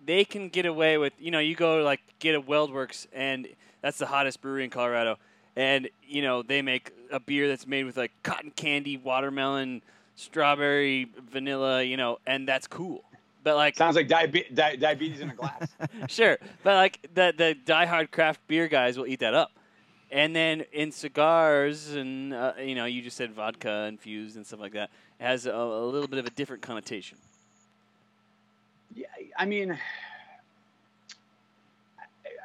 they 0.05 0.23
can 0.23 0.49
get 0.49 0.67
away 0.67 0.99
with 0.99 1.13
you 1.19 1.31
know 1.31 1.39
you 1.39 1.55
go 1.55 1.81
like 1.81 2.01
get 2.19 2.35
a 2.35 2.41
Weldworks 2.41 3.07
and 3.11 3.47
that's 3.81 3.97
the 3.97 4.05
hottest 4.05 4.41
brewery 4.41 4.63
in 4.63 4.69
Colorado, 4.69 5.17
and 5.59 5.89
you 6.07 6.21
know 6.21 6.41
they 6.41 6.61
make 6.61 6.91
a 7.11 7.19
beer 7.19 7.49
that's 7.49 7.67
made 7.67 7.83
with 7.83 7.97
like 7.97 8.11
cotton 8.23 8.51
candy, 8.51 8.95
watermelon, 8.95 9.81
strawberry, 10.15 11.11
vanilla, 11.31 11.83
you 11.83 11.97
know, 11.97 12.17
and 12.25 12.47
that's 12.47 12.65
cool. 12.65 13.03
But 13.43 13.57
like 13.57 13.75
Sounds 13.75 13.97
like 13.97 14.07
diabe- 14.07 14.55
di- 14.55 14.77
diabetes 14.77 15.19
in 15.19 15.29
a 15.29 15.35
glass. 15.35 15.67
sure, 16.07 16.37
but 16.63 16.75
like 16.75 17.01
the 17.13 17.33
the 17.35 17.57
diehard 17.65 18.11
craft 18.11 18.39
beer 18.47 18.69
guys 18.69 18.97
will 18.97 19.05
eat 19.07 19.19
that 19.19 19.33
up. 19.33 19.51
And 20.11 20.35
then 20.35 20.63
in 20.71 20.91
cigars, 20.91 21.89
and 21.91 22.33
uh, 22.33 22.53
you 22.59 22.73
know, 22.73 22.85
you 22.85 23.01
just 23.01 23.17
said 23.17 23.31
vodka 23.33 23.85
infused 23.89 24.37
and 24.37 24.47
stuff 24.47 24.61
like 24.61 24.73
that, 24.73 24.89
it 25.19 25.23
has 25.23 25.45
a, 25.45 25.53
a 25.53 25.85
little 25.85 26.07
bit 26.07 26.19
of 26.19 26.25
a 26.25 26.31
different 26.31 26.63
connotation. 26.63 27.17
Yeah, 28.95 29.05
I 29.37 29.45
mean, 29.45 29.77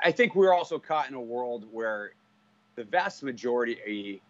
I 0.04 0.10
think 0.10 0.34
we're 0.34 0.52
also 0.52 0.78
caught 0.78 1.08
in 1.08 1.14
a 1.14 1.20
world 1.20 1.64
where 1.72 2.12
the 2.76 2.84
vast 2.84 3.22
majority 3.22 4.20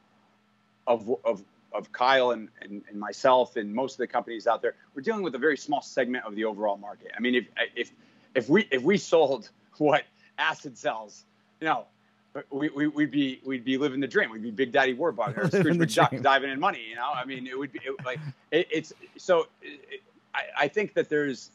of 0.87 1.11
of 1.25 1.45
of 1.73 1.91
Kyle 1.93 2.31
and, 2.31 2.49
and, 2.63 2.83
and 2.89 2.99
myself 2.99 3.57
and 3.57 3.75
most 3.75 3.95
of 3.95 3.99
the 3.99 4.07
companies 4.07 4.47
out 4.47 4.63
there, 4.63 4.77
we're 4.95 5.03
dealing 5.03 5.25
with 5.25 5.35
a 5.35 5.39
very 5.39 5.57
small 5.57 5.83
segment 5.83 6.25
of 6.25 6.37
the 6.37 6.45
overall 6.45 6.77
market. 6.77 7.11
I 7.17 7.21
mean, 7.21 7.35
if 7.35 7.47
if 7.75 7.93
if 8.35 8.49
we 8.49 8.69
if 8.71 8.83
we 8.83 8.97
sold 8.97 9.51
what 9.79 10.05
acid 10.39 10.79
sells, 10.79 11.25
you 11.61 11.67
know, 11.67 11.87
we, 12.51 12.69
we, 12.71 12.87
we'd 12.89 13.11
be 13.11 13.41
we'd 13.45 13.65
be 13.65 13.77
living 13.79 14.01
the 14.01 14.09
dream. 14.09 14.31
We'd 14.31 14.43
be 14.43 14.51
Big 14.51 14.73
Daddy 14.73 14.95
Warbucks 14.95 15.37
or 15.37 15.49
Scrooge 15.49 15.77
McDuck 15.77 16.23
diving 16.23 16.51
in 16.51 16.61
money. 16.61 16.83
You 16.89 16.97
know, 16.97 17.11
I 17.13 17.25
mean, 17.25 17.47
it 17.47 17.59
would 17.59 17.73
be 17.73 17.81
it, 17.85 18.05
like 18.05 18.21
it, 18.51 18.69
it's 18.71 18.93
so. 19.17 19.49
It, 19.63 20.03
I, 20.35 20.65
I 20.65 20.69
think 20.69 20.95
that 20.95 21.09
there's 21.09 21.51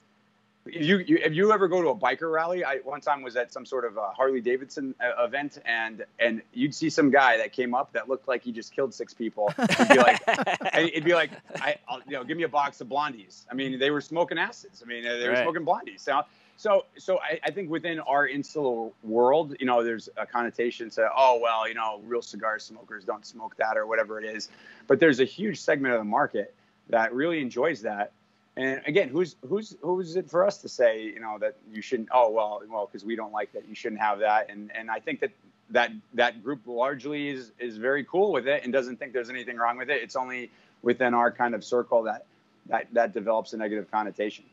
you, 0.74 0.98
you 1.00 1.18
if 1.24 1.34
you 1.34 1.52
ever 1.52 1.68
go 1.68 1.82
to 1.82 1.90
a 1.90 1.96
biker 1.96 2.32
rally 2.32 2.64
i 2.64 2.78
one 2.84 3.02
time 3.02 3.22
was 3.22 3.36
at 3.36 3.52
some 3.52 3.66
sort 3.66 3.86
of 3.86 3.98
a 3.98 4.10
harley 4.12 4.42
davidson 4.42 4.94
uh, 5.02 5.24
event 5.24 5.60
and 5.66 6.06
and 6.20 6.42
you'd 6.54 6.74
see 6.74 6.90
some 6.90 7.10
guy 7.10 7.38
that 7.38 7.52
came 7.54 7.74
up 7.74 7.92
that 7.94 8.08
looked 8.10 8.28
like 8.28 8.44
he 8.44 8.52
just 8.52 8.74
killed 8.74 8.94
six 8.94 9.14
people. 9.14 9.52
It'd 9.58 9.90
be 9.90 9.98
like 9.98 10.22
it'd 10.76 11.04
be 11.04 11.14
like 11.14 11.32
i 11.56 11.76
I'll, 11.88 12.00
you 12.08 12.14
know 12.14 12.24
give 12.24 12.38
me 12.38 12.44
a 12.44 12.50
box 12.50 12.82
of 12.82 12.88
blondies. 12.88 13.46
I 13.52 13.54
mean 13.54 13.80
they 13.80 13.92
were 13.92 14.02
smoking 14.02 14.38
acids 14.38 14.82
i 14.84 14.88
mean 14.88 15.04
they 15.04 15.28
were 15.28 15.34
Right. 15.34 15.44
smoking 15.44 15.66
blondies. 15.66 16.00
So 16.02 16.22
so 16.58 16.86
so 16.98 17.20
I, 17.20 17.40
I 17.44 17.52
think 17.52 17.70
within 17.70 18.00
our 18.02 18.28
insular 18.28 18.90
world 19.04 19.56
you 19.60 19.66
know 19.66 19.84
there's 19.84 20.10
a 20.18 20.26
connotation 20.26 20.90
to 20.92 21.10
oh 21.16 21.40
well 21.42 21.68
you 21.68 21.74
know 21.76 22.02
real 22.06 22.22
cigar 22.22 22.60
smokers 22.60 23.04
don't 23.06 23.26
smoke 23.26 23.56
that 23.58 23.78
or 23.78 23.88
whatever 23.88 24.20
it 24.20 24.26
is. 24.26 24.50
But 24.88 25.00
there's 25.00 25.20
a 25.20 25.26
huge 25.26 25.60
segment 25.60 25.94
of 25.94 26.00
the 26.00 26.06
market 26.06 26.54
that 26.90 27.14
really 27.14 27.40
enjoys 27.42 27.82
that 27.84 28.12
and 28.60 28.82
again, 28.86 29.08
who's 29.08 29.38
who's 29.48 29.78
who's 29.82 30.18
it 30.18 30.30
for 30.30 30.46
us 30.46 30.58
to 30.58 30.70
say, 30.70 31.04
you 31.04 31.22
know, 31.22 31.38
that 31.40 31.56
you 31.72 31.82
shouldn't? 31.82 32.10
Oh 32.12 32.30
well, 32.30 32.62
well, 32.70 32.90
because 32.92 33.06
we 33.06 33.16
don't 33.16 33.32
like 33.32 33.54
that, 33.54 33.68
you 33.70 33.74
shouldn't 33.74 34.02
have 34.02 34.20
that. 34.20 34.50
And 34.50 34.70
and 34.76 34.92
I 34.92 35.00
think 35.00 35.22
that 35.22 35.32
that 35.70 35.92
that 36.14 36.44
group 36.44 36.60
largely 36.66 37.30
is 37.30 37.54
is 37.58 37.78
very 37.78 38.04
cool 38.04 38.34
with 38.34 38.48
it 38.50 38.66
and 38.66 38.74
doesn't 38.74 38.98
think 38.98 39.14
there's 39.14 39.30
anything 39.30 39.56
wrong 39.56 39.78
with 39.78 39.90
it. 39.90 40.04
It's 40.04 40.18
only 40.18 40.52
within 40.82 41.14
our 41.14 41.32
kind 41.32 41.56
of 41.56 41.64
circle 41.64 42.04
that 42.04 42.26
that 42.68 42.88
that 42.92 43.14
develops 43.14 43.54
a 43.54 43.58
negative 43.58 43.90
connotation. 43.90 44.44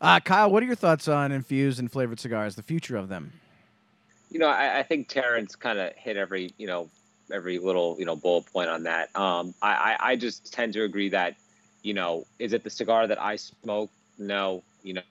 Uh, 0.00 0.18
Kyle, 0.18 0.50
what 0.50 0.64
are 0.64 0.66
your 0.66 0.74
thoughts 0.74 1.06
on 1.06 1.30
infused 1.30 1.78
and 1.78 1.90
flavored 1.90 2.18
cigars? 2.18 2.56
The 2.56 2.64
future 2.64 2.96
of 2.96 3.08
them. 3.08 3.32
You 4.32 4.40
know, 4.40 4.48
I, 4.48 4.80
I 4.80 4.82
think 4.82 5.06
Terrence 5.06 5.54
kind 5.54 5.78
of 5.78 5.92
hit 5.94 6.16
every 6.16 6.52
you 6.58 6.66
know 6.66 6.90
every 7.32 7.60
little 7.60 7.94
you 7.96 8.06
know 8.06 8.16
bullet 8.16 8.52
point 8.52 8.70
on 8.70 8.82
that. 8.82 9.14
Um, 9.14 9.54
I, 9.62 9.70
I 9.70 9.96
I 10.10 10.16
just 10.16 10.52
tend 10.52 10.72
to 10.72 10.82
agree 10.82 11.10
that 11.10 11.36
you 11.82 11.94
know 11.94 12.26
is 12.38 12.52
it 12.52 12.64
the 12.64 12.70
cigar 12.70 13.06
that 13.06 13.20
I 13.20 13.36
smoke? 13.36 13.90
No, 14.18 14.62
you 14.82 14.94
know, 14.94 15.02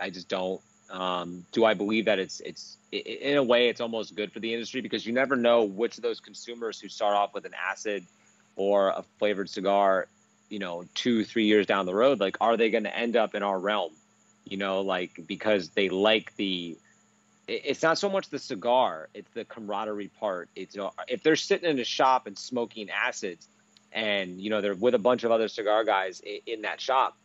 I 0.00 0.10
just 0.10 0.28
don't. 0.28 0.60
Um, 0.90 1.44
do 1.52 1.64
I 1.64 1.74
believe 1.74 2.06
that 2.06 2.18
it's 2.18 2.40
it's 2.40 2.76
in 2.92 3.36
a 3.36 3.42
way 3.42 3.68
it's 3.68 3.80
almost 3.80 4.16
good 4.16 4.32
for 4.32 4.40
the 4.40 4.54
industry 4.54 4.80
because 4.80 5.06
you 5.06 5.12
never 5.12 5.36
know 5.36 5.64
which 5.64 5.98
of 5.98 6.02
those 6.02 6.20
consumers 6.20 6.80
who 6.80 6.88
start 6.88 7.14
off 7.14 7.34
with 7.34 7.44
an 7.44 7.52
acid 7.54 8.04
or 8.56 8.88
a 8.88 9.04
flavored 9.18 9.50
cigar, 9.50 10.06
you 10.48 10.58
know, 10.58 10.84
two 10.94 11.24
three 11.24 11.44
years 11.44 11.66
down 11.66 11.84
the 11.84 11.94
road, 11.94 12.20
like 12.20 12.36
are 12.40 12.56
they 12.56 12.70
going 12.70 12.84
to 12.84 12.96
end 12.96 13.16
up 13.16 13.34
in 13.34 13.42
our 13.42 13.58
realm? 13.58 13.92
You 14.44 14.56
know, 14.56 14.80
like 14.80 15.26
because 15.26 15.70
they 15.70 15.88
like 15.88 16.34
the. 16.36 16.76
It's 17.46 17.82
not 17.82 17.96
so 17.96 18.10
much 18.10 18.28
the 18.28 18.38
cigar; 18.38 19.08
it's 19.14 19.30
the 19.32 19.44
camaraderie 19.44 20.10
part. 20.20 20.50
It's 20.54 20.74
you 20.74 20.82
know, 20.82 20.92
if 21.06 21.22
they're 21.22 21.36
sitting 21.36 21.68
in 21.68 21.78
a 21.78 21.84
shop 21.84 22.26
and 22.26 22.38
smoking 22.38 22.90
acids, 22.90 23.46
and 23.92 24.40
you 24.40 24.50
know 24.50 24.60
they're 24.60 24.74
with 24.74 24.94
a 24.94 24.98
bunch 24.98 25.24
of 25.24 25.30
other 25.30 25.48
cigar 25.48 25.84
guys 25.84 26.20
in, 26.20 26.40
in 26.46 26.62
that 26.62 26.80
shop 26.80 27.16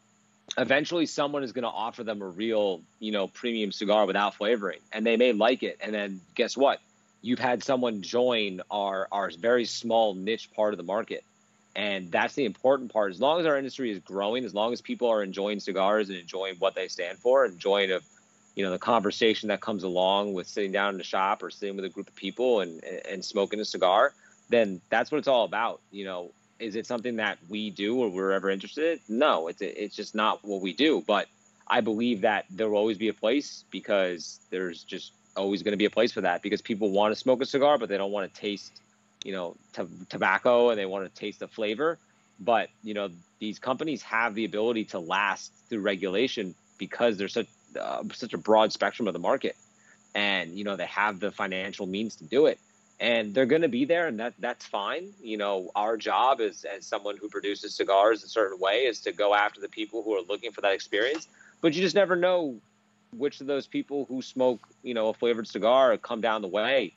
eventually 0.58 1.06
someone 1.06 1.44
is 1.44 1.52
going 1.52 1.64
to 1.64 1.70
offer 1.70 2.04
them 2.04 2.22
a 2.22 2.28
real, 2.28 2.82
you 3.00 3.12
know, 3.12 3.28
premium 3.28 3.72
cigar 3.72 4.06
without 4.06 4.36
flavoring 4.36 4.80
and 4.92 5.06
they 5.06 5.18
may 5.18 5.34
like 5.34 5.64
it. 5.64 5.78
And 5.82 5.94
then 5.94 6.22
guess 6.36 6.56
what? 6.56 6.80
You've 7.22 7.40
had 7.40 7.64
someone 7.64 8.02
join 8.02 8.62
our, 8.70 9.08
our 9.12 9.32
very 9.38 9.66
small 9.66 10.14
niche 10.14 10.52
part 10.54 10.74
of 10.74 10.78
the 10.78 10.84
market. 10.84 11.24
And 11.76 12.12
that's 12.12 12.36
the 12.36 12.46
important 12.46 12.94
part. 12.94 13.12
As 13.12 13.20
long 13.20 13.40
as 13.40 13.48
our 13.48 13.58
industry 13.58 13.90
is 13.92 14.00
growing, 14.00 14.46
as 14.46 14.54
long 14.54 14.74
as 14.74 14.82
people 14.82 15.10
are 15.10 15.24
enjoying 15.24 15.60
cigars 15.60 16.10
and 16.10 16.20
enjoying 16.20 16.56
what 16.60 16.76
they 16.76 16.88
stand 16.88 17.18
for, 17.18 17.46
enjoying 17.46 17.92
of, 17.92 18.04
you 18.56 18.64
know, 18.64 18.70
the 18.70 18.78
conversation 18.78 19.50
that 19.50 19.62
comes 19.62 19.82
along 19.82 20.34
with 20.34 20.46
sitting 20.46 20.72
down 20.72 20.92
in 20.92 20.98
the 21.00 21.04
shop 21.04 21.42
or 21.42 21.50
sitting 21.50 21.76
with 21.76 21.86
a 21.86 21.90
group 21.90 22.08
of 22.08 22.16
people 22.16 22.60
and, 22.60 22.84
and 23.10 23.26
smoking 23.26 23.60
a 23.60 23.66
cigar, 23.66 24.14
then 24.50 24.82
that's 24.90 25.12
what 25.12 25.18
it's 25.18 25.28
all 25.28 25.46
about. 25.46 25.82
You 25.92 26.06
know, 26.06 26.32
is 26.64 26.76
it 26.76 26.88
something 26.88 27.18
that 27.18 27.38
we 27.50 27.70
do 27.70 28.00
or 28.00 28.10
we're 28.10 28.32
ever 28.32 28.50
interested 28.50 28.94
in? 28.94 29.20
No, 29.20 29.48
it's 29.48 29.62
it's 29.62 29.96
just 29.96 30.16
not 30.16 30.40
what 30.44 30.62
we 30.62 30.74
do. 30.74 31.04
But 31.06 31.28
I 31.68 31.82
believe 31.82 32.22
that 32.22 32.46
there 32.50 32.70
will 32.70 32.78
always 32.78 32.98
be 32.98 33.10
a 33.10 33.14
place 33.14 33.66
because 33.70 34.40
there's 34.50 34.84
just 34.84 35.12
always 35.36 35.62
going 35.64 35.74
to 35.74 35.78
be 35.78 35.86
a 35.86 35.90
place 35.90 36.12
for 36.12 36.22
that 36.22 36.42
because 36.42 36.62
people 36.62 36.92
want 36.92 37.14
to 37.14 37.20
smoke 37.20 37.42
a 37.42 37.46
cigar, 37.46 37.78
but 37.78 37.90
they 37.90 37.98
don't 37.98 38.12
want 38.12 38.34
to 38.34 38.40
taste, 38.40 38.82
you 39.24 39.32
know, 39.32 39.56
t- 39.74 39.84
tobacco 40.10 40.70
and 40.70 40.80
they 40.80 40.86
want 40.86 41.04
to 41.04 41.20
taste 41.20 41.40
the 41.40 41.48
flavor. 41.48 41.98
But 42.40 42.70
you 42.84 42.94
know, 42.94 43.10
these 43.40 43.60
companies 43.60 44.02
have 44.04 44.34
the 44.34 44.46
ability 44.46 44.86
to 44.86 45.00
last 45.00 45.52
through 45.70 45.82
regulation 45.82 46.56
because 46.78 47.18
there's 47.18 47.34
such 47.34 47.48
uh, 47.80 48.04
such 48.14 48.34
a 48.34 48.38
broad 48.38 48.72
spectrum 48.72 49.08
of 49.08 49.14
the 49.14 49.20
market, 49.20 49.56
and 50.16 50.58
you 50.58 50.64
know 50.64 50.78
they 50.78 50.86
have 50.86 51.20
the 51.20 51.32
financial 51.32 51.86
means 51.86 52.16
to 52.18 52.24
do 52.24 52.46
it 52.46 52.58
and 53.04 53.34
they're 53.34 53.46
going 53.46 53.62
to 53.64 53.68
be 53.68 53.84
there 53.84 54.08
and 54.08 54.18
that 54.22 54.34
that's 54.40 54.66
fine. 54.66 55.10
You 55.22 55.38
know 55.38 55.70
our 55.76 55.98
job 55.98 56.40
is 56.40 56.64
as 56.64 56.88
someone 56.88 57.18
who 57.18 57.28
produces 57.28 57.76
cigars 57.76 58.24
a 58.24 58.30
certain 58.30 58.60
way 58.60 58.86
is 58.86 59.02
to 59.02 59.12
go 59.12 59.36
after 59.36 59.60
the 59.60 59.68
people 59.68 60.04
who 60.04 60.16
are 60.18 60.22
looking 60.22 60.54
for 60.54 60.62
that 60.62 60.72
experience. 60.72 61.28
But 61.60 61.74
you 61.74 61.82
just 61.82 61.96
never 61.96 62.16
know 62.16 62.56
which 63.12 63.42
of 63.42 63.48
those 63.48 63.68
people 63.68 64.06
who 64.06 64.22
smoke 64.22 64.62
you 64.84 64.94
know 64.94 65.10
a 65.10 65.14
flavored 65.14 65.48
cigar 65.48 65.98
come 65.98 66.22
down 66.22 66.42
the 66.42 66.48
way 66.48 66.94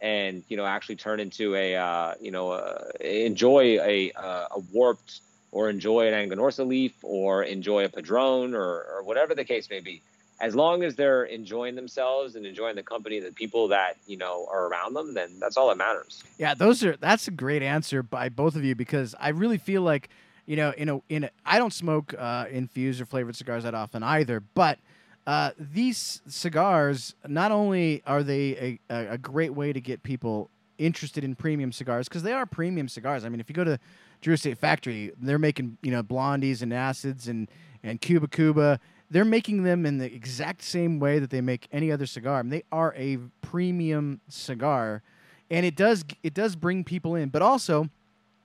and 0.00 0.42
you 0.48 0.56
know 0.56 0.64
actually 0.64 0.96
turn 0.96 1.20
into 1.20 1.54
a 1.54 1.76
uh, 1.76 2.14
you 2.20 2.30
know 2.30 2.52
uh, 2.52 2.84
enjoy 3.00 3.78
a, 3.80 4.12
uh, 4.12 4.46
a 4.52 4.58
warped 4.72 5.20
or 5.52 5.68
enjoy 5.68 6.10
an 6.10 6.30
Aganorsa 6.30 6.66
leaf 6.66 6.94
or 7.02 7.42
enjoy 7.42 7.84
a 7.84 7.88
padrone 7.90 8.54
or, 8.54 8.86
or 8.92 9.02
whatever 9.02 9.34
the 9.34 9.44
case 9.44 9.68
may 9.68 9.80
be 9.80 10.00
as 10.40 10.54
long 10.54 10.82
as 10.82 10.94
they're 10.96 11.24
enjoying 11.24 11.74
themselves 11.74 12.34
and 12.34 12.46
enjoying 12.46 12.74
the 12.74 12.82
company, 12.82 13.20
the 13.20 13.32
people 13.32 13.68
that 13.68 13.98
you 14.06 14.16
know 14.16 14.46
are 14.50 14.66
around 14.66 14.94
them, 14.94 15.14
then 15.14 15.38
that's 15.38 15.56
all 15.56 15.68
that 15.68 15.76
matters. 15.76 16.24
Yeah, 16.38 16.54
those 16.54 16.82
are 16.82 16.96
that's 16.96 17.28
a 17.28 17.30
great 17.30 17.62
answer 17.62 18.02
by 18.02 18.28
both 18.28 18.56
of 18.56 18.64
you 18.64 18.74
because 18.74 19.14
I 19.20 19.30
really 19.30 19.58
feel 19.58 19.82
like 19.82 20.08
you 20.46 20.56
know 20.56 20.72
in 20.76 20.88
a 20.88 21.00
in 21.08 21.24
a, 21.24 21.30
I 21.44 21.58
don't 21.58 21.72
smoke 21.72 22.14
uh, 22.18 22.46
infused 22.50 23.00
or 23.00 23.06
flavored 23.06 23.36
cigars 23.36 23.64
that 23.64 23.74
often 23.74 24.02
either, 24.02 24.40
but 24.40 24.78
uh, 25.26 25.50
these 25.58 26.22
cigars 26.26 27.14
not 27.26 27.52
only 27.52 28.02
are 28.06 28.22
they 28.22 28.78
a, 28.90 28.94
a 29.12 29.18
great 29.18 29.54
way 29.54 29.72
to 29.72 29.80
get 29.80 30.02
people 30.02 30.48
interested 30.78 31.22
in 31.22 31.34
premium 31.34 31.70
cigars 31.70 32.08
because 32.08 32.22
they 32.22 32.32
are 32.32 32.46
premium 32.46 32.88
cigars. 32.88 33.24
I 33.24 33.28
mean, 33.28 33.40
if 33.40 33.50
you 33.50 33.54
go 33.54 33.64
to 33.64 33.78
Drew 34.22 34.34
Estate 34.34 34.56
Factory, 34.56 35.12
they're 35.20 35.38
making 35.38 35.76
you 35.82 35.90
know 35.90 36.02
blondies 36.02 36.62
and 36.62 36.72
acids 36.72 37.28
and 37.28 37.48
and 37.82 38.00
Cuba 38.00 38.26
Cuba 38.26 38.80
they're 39.10 39.24
making 39.24 39.64
them 39.64 39.84
in 39.84 39.98
the 39.98 40.12
exact 40.12 40.62
same 40.62 41.00
way 41.00 41.18
that 41.18 41.30
they 41.30 41.40
make 41.40 41.66
any 41.72 41.90
other 41.90 42.06
cigar. 42.06 42.38
I 42.38 42.42
mean, 42.42 42.50
they 42.50 42.64
are 42.70 42.94
a 42.96 43.18
premium 43.42 44.20
cigar, 44.28 45.02
and 45.50 45.66
it 45.66 45.76
does 45.76 46.04
it 46.22 46.32
does 46.32 46.54
bring 46.56 46.84
people 46.84 47.16
in, 47.16 47.28
but 47.28 47.42
also 47.42 47.88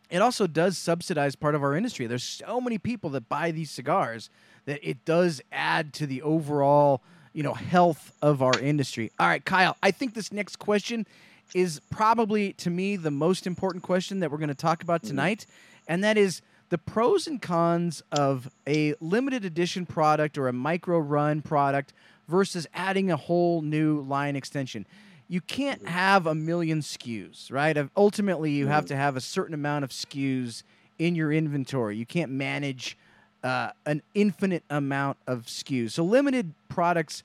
it 0.09 0.21
also 0.21 0.47
does 0.47 0.77
subsidize 0.77 1.35
part 1.35 1.55
of 1.55 1.63
our 1.63 1.75
industry. 1.75 2.07
There's 2.07 2.23
so 2.23 2.59
many 2.59 2.77
people 2.77 3.09
that 3.11 3.29
buy 3.29 3.51
these 3.51 3.71
cigars 3.71 4.29
that 4.65 4.79
it 4.87 5.05
does 5.05 5.41
add 5.51 5.93
to 5.93 6.07
the 6.07 6.21
overall 6.23 7.01
you 7.33 7.43
know 7.43 7.53
health 7.53 8.13
of 8.21 8.41
our 8.41 8.57
industry. 8.59 9.11
All 9.19 9.27
right, 9.27 9.45
Kyle, 9.45 9.77
I 9.83 9.91
think 9.91 10.15
this 10.15 10.31
next 10.31 10.57
question 10.57 11.05
is 11.53 11.79
probably 11.91 12.53
to 12.53 12.71
me 12.71 12.95
the 12.95 13.11
most 13.11 13.45
important 13.45 13.83
question 13.83 14.19
that 14.21 14.31
we're 14.31 14.39
going 14.39 14.49
to 14.49 14.55
talk 14.55 14.81
about 14.81 15.01
mm-hmm. 15.01 15.09
tonight, 15.09 15.45
and 15.87 16.03
that 16.03 16.17
is 16.17 16.41
the 16.69 16.77
pros 16.77 17.27
and 17.27 17.41
cons 17.41 18.01
of 18.11 18.49
a 18.67 18.95
limited 18.99 19.45
edition 19.45 19.85
product 19.85 20.37
or 20.37 20.47
a 20.47 20.53
micro 20.53 20.97
run 20.99 21.41
product 21.41 21.93
versus 22.27 22.65
adding 22.73 23.11
a 23.11 23.17
whole 23.17 23.61
new 23.61 24.01
line 24.01 24.35
extension. 24.35 24.85
You 25.27 25.41
can't 25.41 25.87
have 25.87 26.27
a 26.27 26.35
million 26.35 26.81
SKUs, 26.81 27.51
right? 27.51 27.77
Ultimately, 27.97 28.51
you 28.51 28.67
have 28.67 28.85
to 28.87 28.95
have 28.95 29.15
a 29.15 29.21
certain 29.21 29.53
amount 29.53 29.83
of 29.83 29.91
SKUs 29.91 30.63
in 30.99 31.15
your 31.15 31.31
inventory. 31.31 31.97
You 31.97 32.05
can't 32.05 32.31
manage 32.31 32.97
uh, 33.43 33.71
an 33.85 34.01
infinite 34.13 34.63
amount 34.69 35.17
of 35.27 35.45
SKUs. 35.45 35.91
So, 35.91 36.03
limited 36.03 36.53
products 36.69 37.23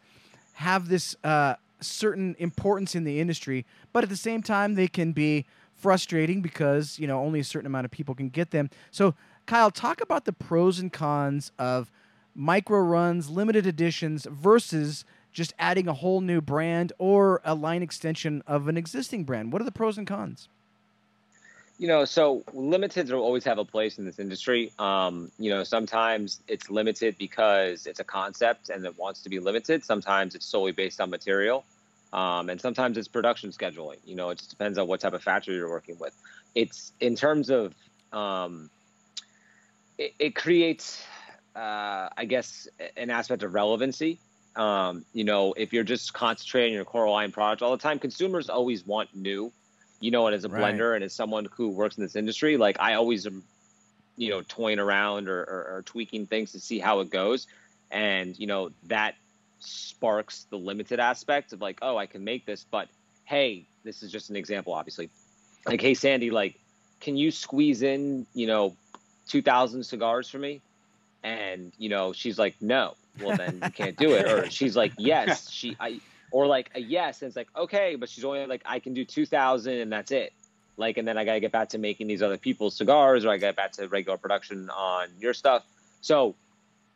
have 0.54 0.88
this 0.88 1.16
uh, 1.24 1.54
certain 1.80 2.36
importance 2.38 2.94
in 2.94 3.04
the 3.04 3.20
industry, 3.20 3.66
but 3.92 4.02
at 4.02 4.10
the 4.10 4.16
same 4.16 4.42
time, 4.42 4.74
they 4.74 4.88
can 4.88 5.12
be 5.12 5.46
frustrating 5.80 6.42
because 6.42 6.98
you 6.98 7.06
know 7.06 7.20
only 7.20 7.40
a 7.40 7.44
certain 7.44 7.66
amount 7.66 7.86
of 7.86 7.90
people 7.90 8.14
can 8.14 8.28
get 8.28 8.50
them. 8.50 8.70
So 8.90 9.14
Kyle, 9.50 9.72
talk 9.72 10.00
about 10.00 10.26
the 10.26 10.32
pros 10.32 10.78
and 10.78 10.92
cons 10.92 11.50
of 11.58 11.90
micro 12.36 12.78
runs, 12.78 13.28
limited 13.28 13.66
editions 13.66 14.24
versus 14.30 15.04
just 15.32 15.54
adding 15.58 15.88
a 15.88 15.92
whole 15.92 16.20
new 16.20 16.40
brand 16.40 16.92
or 16.98 17.40
a 17.44 17.52
line 17.52 17.82
extension 17.82 18.44
of 18.46 18.68
an 18.68 18.76
existing 18.76 19.24
brand. 19.24 19.52
What 19.52 19.60
are 19.60 19.64
the 19.64 19.72
pros 19.72 19.98
and 19.98 20.06
cons? 20.06 20.46
You 21.80 21.88
know, 21.88 22.04
so 22.04 22.44
limiteds 22.54 23.10
will 23.10 23.22
always 23.22 23.42
have 23.42 23.58
a 23.58 23.64
place 23.64 23.98
in 23.98 24.04
this 24.04 24.20
industry. 24.20 24.70
Um, 24.78 25.32
you 25.36 25.50
know, 25.50 25.64
sometimes 25.64 26.38
it's 26.46 26.70
limited 26.70 27.18
because 27.18 27.88
it's 27.88 27.98
a 27.98 28.04
concept 28.04 28.70
and 28.70 28.84
it 28.86 28.96
wants 28.96 29.20
to 29.22 29.28
be 29.28 29.40
limited. 29.40 29.84
Sometimes 29.84 30.36
it's 30.36 30.46
solely 30.46 30.70
based 30.70 31.00
on 31.00 31.10
material. 31.10 31.64
Um, 32.12 32.50
and 32.50 32.60
sometimes 32.60 32.96
it's 32.96 33.08
production 33.08 33.50
scheduling. 33.50 33.98
You 34.04 34.14
know, 34.14 34.30
it 34.30 34.38
just 34.38 34.50
depends 34.50 34.78
on 34.78 34.86
what 34.86 35.00
type 35.00 35.12
of 35.12 35.24
factory 35.24 35.56
you're 35.56 35.68
working 35.68 35.98
with. 35.98 36.14
It's 36.54 36.92
in 37.00 37.16
terms 37.16 37.50
of 37.50 37.74
um, 38.12 38.70
it, 40.00 40.14
it 40.18 40.34
creates, 40.34 41.04
uh, 41.54 42.08
I 42.16 42.24
guess, 42.26 42.66
an 42.96 43.10
aspect 43.10 43.42
of 43.42 43.52
relevancy. 43.52 44.18
Um, 44.56 45.04
you 45.12 45.24
know, 45.24 45.52
if 45.52 45.72
you're 45.72 45.84
just 45.84 46.14
concentrating 46.14 46.74
your 46.74 46.84
core 46.84 47.08
line 47.08 47.32
product 47.32 47.62
all 47.62 47.70
the 47.70 47.82
time, 47.82 47.98
consumers 47.98 48.48
always 48.48 48.84
want 48.86 49.14
new. 49.14 49.52
You 50.00 50.10
know, 50.10 50.26
and 50.26 50.34
as 50.34 50.44
a 50.44 50.48
right. 50.48 50.74
blender 50.74 50.94
and 50.94 51.04
as 51.04 51.12
someone 51.12 51.46
who 51.54 51.68
works 51.68 51.98
in 51.98 52.02
this 52.02 52.16
industry, 52.16 52.56
like 52.56 52.80
I 52.80 52.94
always 52.94 53.26
am, 53.26 53.44
you 54.16 54.30
know, 54.30 54.40
toying 54.48 54.78
around 54.78 55.28
or, 55.28 55.40
or, 55.40 55.76
or 55.76 55.82
tweaking 55.84 56.26
things 56.26 56.52
to 56.52 56.60
see 56.60 56.78
how 56.78 57.00
it 57.00 57.10
goes, 57.10 57.46
and 57.90 58.38
you 58.38 58.46
know 58.46 58.70
that 58.84 59.16
sparks 59.58 60.46
the 60.48 60.56
limited 60.56 61.00
aspect 61.00 61.52
of 61.52 61.60
like, 61.60 61.78
oh, 61.82 61.98
I 61.98 62.06
can 62.06 62.24
make 62.24 62.46
this, 62.46 62.64
but 62.64 62.88
hey, 63.24 63.66
this 63.84 64.02
is 64.02 64.10
just 64.10 64.30
an 64.30 64.36
example, 64.36 64.72
obviously. 64.72 65.10
Like, 65.66 65.82
hey, 65.82 65.92
Sandy, 65.92 66.30
like, 66.30 66.58
can 67.00 67.18
you 67.18 67.30
squeeze 67.30 67.82
in, 67.82 68.26
you 68.32 68.46
know, 68.46 68.74
2000 69.30 69.84
cigars 69.84 70.28
for 70.28 70.38
me. 70.38 70.60
And 71.22 71.72
you 71.78 71.90
know 71.90 72.12
she's 72.12 72.38
like 72.38 72.54
no 72.60 72.94
well 73.22 73.36
then 73.36 73.60
you 73.62 73.70
can't 73.70 73.96
do 73.96 74.12
it. 74.12 74.26
Or 74.26 74.50
she's 74.56 74.74
like 74.74 74.92
yes 74.98 75.50
she 75.50 75.76
i 75.78 76.00
or 76.30 76.46
like 76.46 76.70
a 76.74 76.80
yes 76.80 77.20
and 77.22 77.28
it's 77.28 77.36
like 77.36 77.48
okay 77.54 77.96
but 77.96 78.08
she's 78.08 78.24
only 78.24 78.46
like 78.46 78.62
i 78.64 78.78
can 78.78 78.94
do 78.94 79.04
2000 79.04 79.74
and 79.74 79.92
that's 79.92 80.10
it. 80.10 80.32
Like 80.76 80.96
and 80.96 81.06
then 81.06 81.18
i 81.18 81.24
gotta 81.24 81.40
get 81.40 81.52
back 81.52 81.70
to 81.70 81.78
making 81.78 82.06
these 82.06 82.22
other 82.22 82.38
people's 82.38 82.74
cigars 82.74 83.24
or 83.24 83.30
i 83.30 83.36
get 83.36 83.54
back 83.54 83.72
to 83.72 83.86
regular 83.88 84.16
production 84.16 84.70
on 84.70 85.08
your 85.20 85.34
stuff. 85.34 85.64
So 86.00 86.34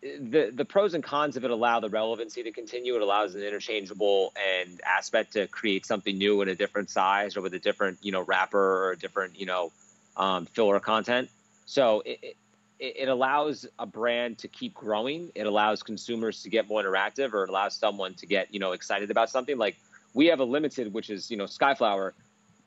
the 0.02 0.50
the 0.54 0.64
pros 0.64 0.94
and 0.94 1.04
cons 1.04 1.36
of 1.36 1.44
it 1.44 1.50
allow 1.50 1.80
the 1.80 1.88
relevancy 1.88 2.42
to 2.42 2.50
continue. 2.50 2.94
It 2.96 3.02
allows 3.02 3.34
an 3.34 3.42
interchangeable 3.42 4.32
and 4.36 4.80
aspect 4.84 5.34
to 5.34 5.46
create 5.48 5.86
something 5.86 6.16
new 6.16 6.42
in 6.42 6.48
a 6.48 6.54
different 6.54 6.90
size 6.90 7.36
or 7.36 7.42
with 7.42 7.54
a 7.54 7.58
different 7.58 7.98
you 8.02 8.12
know 8.12 8.22
wrapper 8.22 8.86
or 8.86 8.92
a 8.92 8.98
different 8.98 9.38
you 9.38 9.46
know 9.46 9.72
um, 10.16 10.46
filler 10.46 10.80
content 10.80 11.28
so 11.66 12.02
it, 12.04 12.36
it, 12.78 12.96
it, 12.98 13.08
allows 13.08 13.66
a 13.78 13.86
brand 13.86 14.38
to 14.38 14.48
keep 14.48 14.74
growing. 14.74 15.30
It 15.34 15.46
allows 15.46 15.82
consumers 15.82 16.42
to 16.42 16.50
get 16.50 16.68
more 16.68 16.82
interactive, 16.82 17.32
or 17.32 17.44
it 17.44 17.50
allows 17.50 17.76
someone 17.76 18.14
to 18.14 18.26
get 18.26 18.52
you 18.52 18.60
know 18.60 18.72
excited 18.72 19.10
about 19.10 19.30
something. 19.30 19.56
Like 19.56 19.76
we 20.12 20.26
have 20.26 20.40
a 20.40 20.44
limited, 20.44 20.92
which 20.92 21.10
is 21.10 21.30
you 21.30 21.36
know 21.36 21.44
Skyflower, 21.44 22.12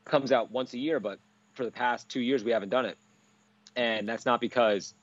comes 0.05 0.31
out 0.31 0.51
once 0.51 0.73
a 0.73 0.77
year, 0.77 0.99
but 0.99 1.19
for 1.53 1.65
the 1.65 1.71
past 1.71 2.09
two 2.09 2.21
years 2.21 2.43
we 2.43 2.51
haven't 2.51 2.69
done 2.69 2.85
it, 2.85 2.97
and 3.75 4.07
that's 4.07 4.25
not 4.25 4.41
because 4.41 4.93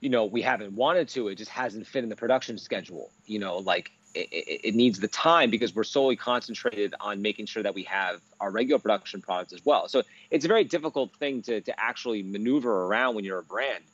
you 0.00 0.08
know 0.08 0.24
we 0.24 0.42
haven't 0.42 0.72
wanted 0.72 1.08
to. 1.10 1.28
It 1.28 1.36
just 1.36 1.50
hasn't 1.50 1.86
fit 1.86 2.02
in 2.02 2.10
the 2.10 2.16
production 2.16 2.58
schedule. 2.58 3.10
You 3.26 3.38
know, 3.38 3.58
like 3.58 3.92
it, 4.14 4.60
it, 4.64 4.74
needs 4.74 4.98
the 4.98 5.08
time 5.08 5.50
because 5.50 5.74
we're 5.74 5.84
solely 5.84 6.16
concentrated 6.16 6.94
on 7.00 7.22
making 7.22 7.46
sure 7.46 7.62
that 7.62 7.74
we 7.74 7.84
have 7.84 8.20
our 8.40 8.50
regular 8.50 8.78
production 8.78 9.20
products 9.20 9.52
as 9.52 9.64
well. 9.64 9.88
So 9.88 10.02
it's 10.30 10.44
a 10.44 10.48
very 10.48 10.64
difficult 10.64 11.14
thing 11.16 11.42
to 11.42 11.60
to 11.60 11.80
actually 11.80 12.22
maneuver 12.22 12.86
around 12.86 13.14
when 13.14 13.24
you're 13.24 13.38
a 13.38 13.44
brand. 13.44 13.84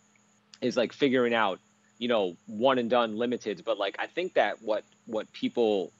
Is 0.62 0.76
like 0.76 0.94
figuring 0.94 1.34
out, 1.34 1.60
you 1.98 2.08
know, 2.08 2.36
one 2.46 2.78
and 2.78 2.88
done 2.88 3.16
limiteds. 3.16 3.62
But 3.62 3.78
like 3.78 3.96
I 3.98 4.06
think 4.06 4.34
that 4.34 4.62
what 4.62 4.84
what 5.06 5.30
people 5.32 5.92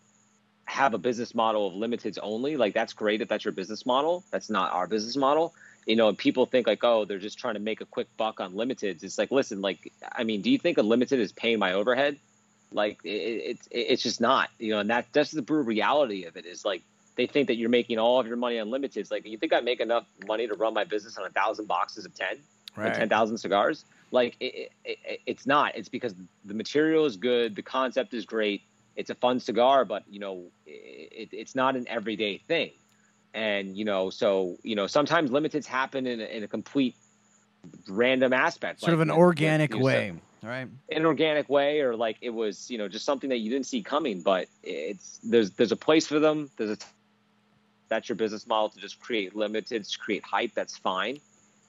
have 0.64 0.94
a 0.94 0.98
business 0.98 1.34
model 1.34 1.68
of 1.68 1.74
limiteds 1.74 2.18
only, 2.22 2.56
like 2.56 2.74
that's 2.74 2.93
great 2.93 3.20
if 3.20 3.28
that's 3.28 3.44
your 3.44 3.52
business 3.52 3.86
model. 3.86 4.24
That's 4.30 4.51
not 4.51 4.72
our 4.72 4.86
business 4.86 5.16
model. 5.16 5.55
You 5.86 5.94
know, 5.94 6.09
and 6.09 6.18
people 6.18 6.47
think 6.47 6.66
like, 6.66 6.82
oh, 6.82 7.05
they're 7.05 7.20
just 7.20 7.38
trying 7.38 7.55
to 7.55 7.60
make 7.60 7.80
a 7.80 7.84
quick 7.84 8.09
buck 8.16 8.40
on 8.40 8.55
limiteds. 8.55 9.05
It's 9.05 9.18
like, 9.18 9.30
listen, 9.30 9.60
like, 9.60 9.93
I 10.10 10.24
mean, 10.24 10.43
do 10.43 10.51
you 10.51 10.59
think 10.59 10.78
a 10.78 10.82
limited 10.82 11.20
is 11.20 11.30
paying 11.30 11.60
my 11.60 11.74
overhead? 11.74 12.18
Like 12.77 13.01
it's 13.05 13.66
it, 13.69 13.78
it's 13.78 14.03
just 14.03 14.20
not, 14.20 14.51
you 14.59 14.70
know, 14.70 14.81
and 14.81 14.90
that 14.90 15.07
that's 15.12 15.31
the 15.31 15.40
brutal 15.40 15.65
reality 15.65 16.24
of 16.24 16.36
it 16.36 16.44
is 16.44 16.62
like 16.62 16.82
they 17.16 17.27
think 17.27 17.48
that 17.48 17.57
you're 17.57 17.70
making 17.70 17.98
all 17.98 18.20
of 18.20 18.27
your 18.27 18.36
money 18.36 18.61
on 18.61 18.69
limiteds. 18.69 19.11
Like 19.11 19.27
you 19.27 19.39
think 19.39 19.55
I 19.55 19.61
make 19.61 19.81
enough 19.81 20.05
money 20.27 20.47
to 20.47 20.55
run 20.55 20.74
my 20.74 20.85
business 20.85 21.16
on 21.16 21.24
a 21.24 21.31
thousand 21.31 21.66
boxes 21.66 22.05
of 22.05 22.15
ten, 22.15 22.36
right. 22.77 22.94
ten 22.94 23.09
thousand 23.09 23.39
cigars? 23.39 23.86
Like 24.11 24.36
it, 24.40 24.70
it, 24.85 25.20
it's 25.24 25.47
not. 25.47 25.74
It's 25.74 25.89
because 25.89 26.15
the 26.44 26.53
material 26.53 27.07
is 27.07 27.16
good, 27.16 27.57
the 27.57 27.62
concept 27.62 28.12
is 28.12 28.27
great, 28.27 28.61
it's 28.94 29.09
a 29.09 29.15
fun 29.15 29.40
cigar, 29.40 29.86
but 29.86 30.05
you 30.11 30.20
know, 30.20 30.44
it's 30.66 31.55
not 31.55 31.77
an 31.77 31.86
everyday 31.89 32.36
thing. 32.36 32.73
And 33.32 33.74
you 33.74 33.86
know, 33.86 34.11
so 34.11 34.59
you 34.62 34.77
know, 34.77 34.86
sometimes 34.86 35.31
limiteds 35.31 35.65
happen 35.65 36.07
in 36.07 36.20
a, 36.20 36.24
in 36.24 36.43
a 36.43 36.48
complete 36.48 36.94
random 37.89 38.33
aspect, 38.33 38.81
sort 38.81 38.91
like, 38.91 38.95
of 38.95 39.01
an 39.01 39.11
organic 39.11 39.74
way 39.77 40.15
right? 40.47 40.69
in 40.89 40.99
an 40.99 41.07
organic 41.07 41.49
way 41.49 41.81
or 41.81 41.97
like 41.97 42.16
it 42.20 42.31
was 42.31 42.70
you 42.70 42.78
know 42.78 42.89
just 42.89 43.05
something 43.05 43.31
that 43.31 43.39
you 43.39 43.51
didn't 43.51 43.66
see 43.66 43.83
coming 43.83 44.20
but 44.20 44.49
it's 44.62 45.19
there's 45.23 45.51
there's 45.53 45.73
a 45.73 45.77
place 45.77 46.07
for 46.07 46.19
them. 46.19 46.51
There's 46.57 46.70
a 46.70 46.78
that's 47.89 48.09
your 48.09 48.16
business 48.16 48.47
model 48.47 48.70
to 48.70 48.81
just 48.81 48.99
create 48.99 49.37
limited 49.37 49.85
to 49.85 49.99
create 49.99 50.24
hype. 50.24 50.53
That's 50.55 50.77
fine. 50.77 51.19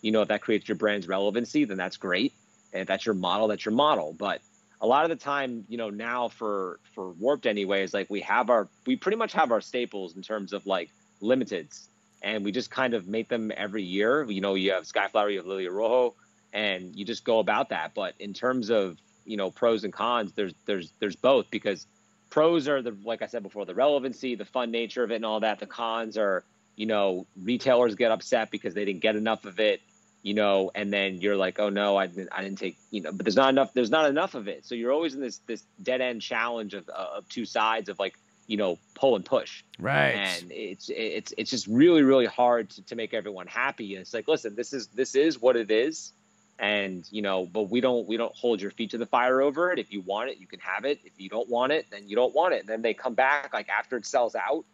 You 0.02 0.12
know 0.12 0.22
if 0.22 0.28
that 0.30 0.42
creates 0.42 0.68
your 0.68 0.78
brand's 0.78 1.08
relevancy 1.08 1.66
then 1.66 1.78
that's 1.78 1.98
great. 1.98 2.34
And 2.74 2.82
if 2.82 2.88
that's 2.88 3.06
your 3.06 3.16
model 3.16 3.48
that's 3.48 3.66
your 3.66 3.74
model. 3.74 4.14
But 4.14 4.42
a 4.80 4.88
lot 4.88 5.04
of 5.04 5.10
the 5.10 5.16
time 5.16 5.66
you 5.68 5.78
know 5.78 5.90
now 5.90 6.28
for 6.28 6.80
for 6.94 7.12
warped 7.12 7.46
anyways 7.46 7.94
like 7.94 8.10
we 8.10 8.22
have 8.22 8.50
our 8.50 8.68
we 8.86 8.96
pretty 8.96 9.18
much 9.18 9.34
have 9.34 9.52
our 9.52 9.62
staples 9.62 10.16
in 10.16 10.22
terms 10.22 10.54
of 10.54 10.66
like 10.68 10.90
limiteds 11.22 11.88
and 12.22 12.44
we 12.44 12.52
just 12.52 12.72
kind 12.72 12.94
of 12.94 13.08
make 13.08 13.28
them 13.28 13.52
every 13.56 13.84
year 13.84 14.24
you 14.24 14.42
know 14.42 14.56
you 14.56 14.72
have 14.72 14.84
skyflower 14.84 15.32
you 15.32 15.38
have 15.38 15.46
lilia 15.46 15.72
rojo 15.72 16.16
and 16.54 16.96
you 16.96 17.06
just 17.06 17.24
go 17.24 17.40
about 17.40 17.70
that. 17.70 17.94
But 17.94 18.16
in 18.20 18.34
terms 18.34 18.70
of 18.70 18.98
you 19.26 19.38
know 19.38 19.52
pros 19.52 19.84
and 19.84 19.94
cons, 19.94 20.34
there's 20.34 20.54
there's 20.66 20.92
there's 21.00 21.16
both 21.16 21.50
because 21.52 21.86
pros 22.30 22.68
are 22.68 22.82
the 22.82 22.96
like 23.04 23.22
I 23.22 23.28
said 23.28 23.44
before, 23.44 23.66
the 23.66 23.76
relevancy, 23.76 24.36
the 24.36 24.46
fun 24.46 24.72
nature 24.72 25.04
of 25.04 25.12
it, 25.12 25.16
and 25.16 25.26
all 25.26 25.42
that. 25.42 25.60
The 25.60 25.68
cons 25.68 26.18
are 26.18 26.44
you 26.76 26.86
know 26.86 27.26
retailers 27.42 27.96
get 27.96 28.12
upset 28.12 28.52
because 28.52 28.74
they 28.74 28.86
didn't 28.86 29.02
get 29.02 29.16
enough 29.16 29.46
of 29.46 29.60
it 29.60 29.82
you 30.24 30.34
know, 30.34 30.72
and 30.76 30.92
then 30.92 31.22
you're 31.22 31.38
like, 31.38 31.58
oh 31.58 31.70
no, 31.70 31.96
I 31.96 32.08
didn't, 32.08 32.30
I 32.34 32.42
didn't 32.44 32.58
take, 32.58 32.76
you 32.92 33.00
know, 33.00 33.14
but 33.14 33.24
there's 33.24 33.38
not 33.38 33.50
enough, 33.50 33.74
there's 33.74 33.92
not 33.92 34.10
enough 34.10 34.36
of 34.36 34.50
it. 34.50 34.66
So 34.66 34.76
you're 34.76 34.92
always 34.92 35.14
in 35.14 35.22
this, 35.22 35.38
this 35.48 35.64
dead 35.82 36.02
end 36.02 36.22
challenge 36.22 36.74
of, 36.74 36.90
uh, 36.90 37.18
of 37.18 37.30
two 37.30 37.46
sides 37.46 37.88
of 37.88 37.98
like, 37.98 38.18
you 38.48 38.58
know, 38.58 38.80
pull 38.96 39.16
and 39.16 39.26
push. 39.26 39.64
Right. 39.78 40.12
And 40.12 40.52
it's, 40.52 40.90
it's, 40.90 41.34
it's 41.38 41.52
just 41.52 41.68
really, 41.68 42.02
really 42.02 42.26
hard 42.26 42.70
to, 42.72 42.86
to 42.86 42.96
make 42.96 43.14
everyone 43.14 43.48
happy. 43.48 43.96
And 43.96 44.02
it's 44.02 44.14
like, 44.14 44.28
listen, 44.28 44.56
this 44.56 44.74
is, 44.74 44.88
this 44.88 45.16
is 45.16 45.42
what 45.42 45.56
it 45.56 45.70
is 45.70 46.14
and 46.60 47.08
you 47.12 47.22
know 47.22 47.46
but 47.46 47.70
we 47.70 47.82
don't 47.82 48.08
we 48.08 48.18
don't 48.18 48.36
hold 48.36 48.62
your 48.62 48.72
feet 48.72 48.90
to 48.90 48.98
the 48.98 49.06
fire 49.06 49.42
over 49.42 49.72
it 49.72 49.80
if 49.80 49.92
you 49.92 50.02
want 50.02 50.30
it 50.30 50.38
you 50.40 50.48
can 50.48 50.60
have 50.60 50.86
it 50.86 51.00
if 51.04 51.14
you 51.18 51.30
don't 51.30 51.48
want 51.50 51.72
it 51.72 51.86
then 51.92 52.08
you 52.08 52.16
don't 52.16 52.34
want 52.34 52.54
it 52.54 52.62
and 52.62 52.70
then 52.70 52.82
they 52.82 52.94
come 52.94 53.14
back 53.14 53.54
like 53.54 53.70
after 53.70 53.98
it 53.98 54.06
sells 54.06 54.36
out 54.36 54.66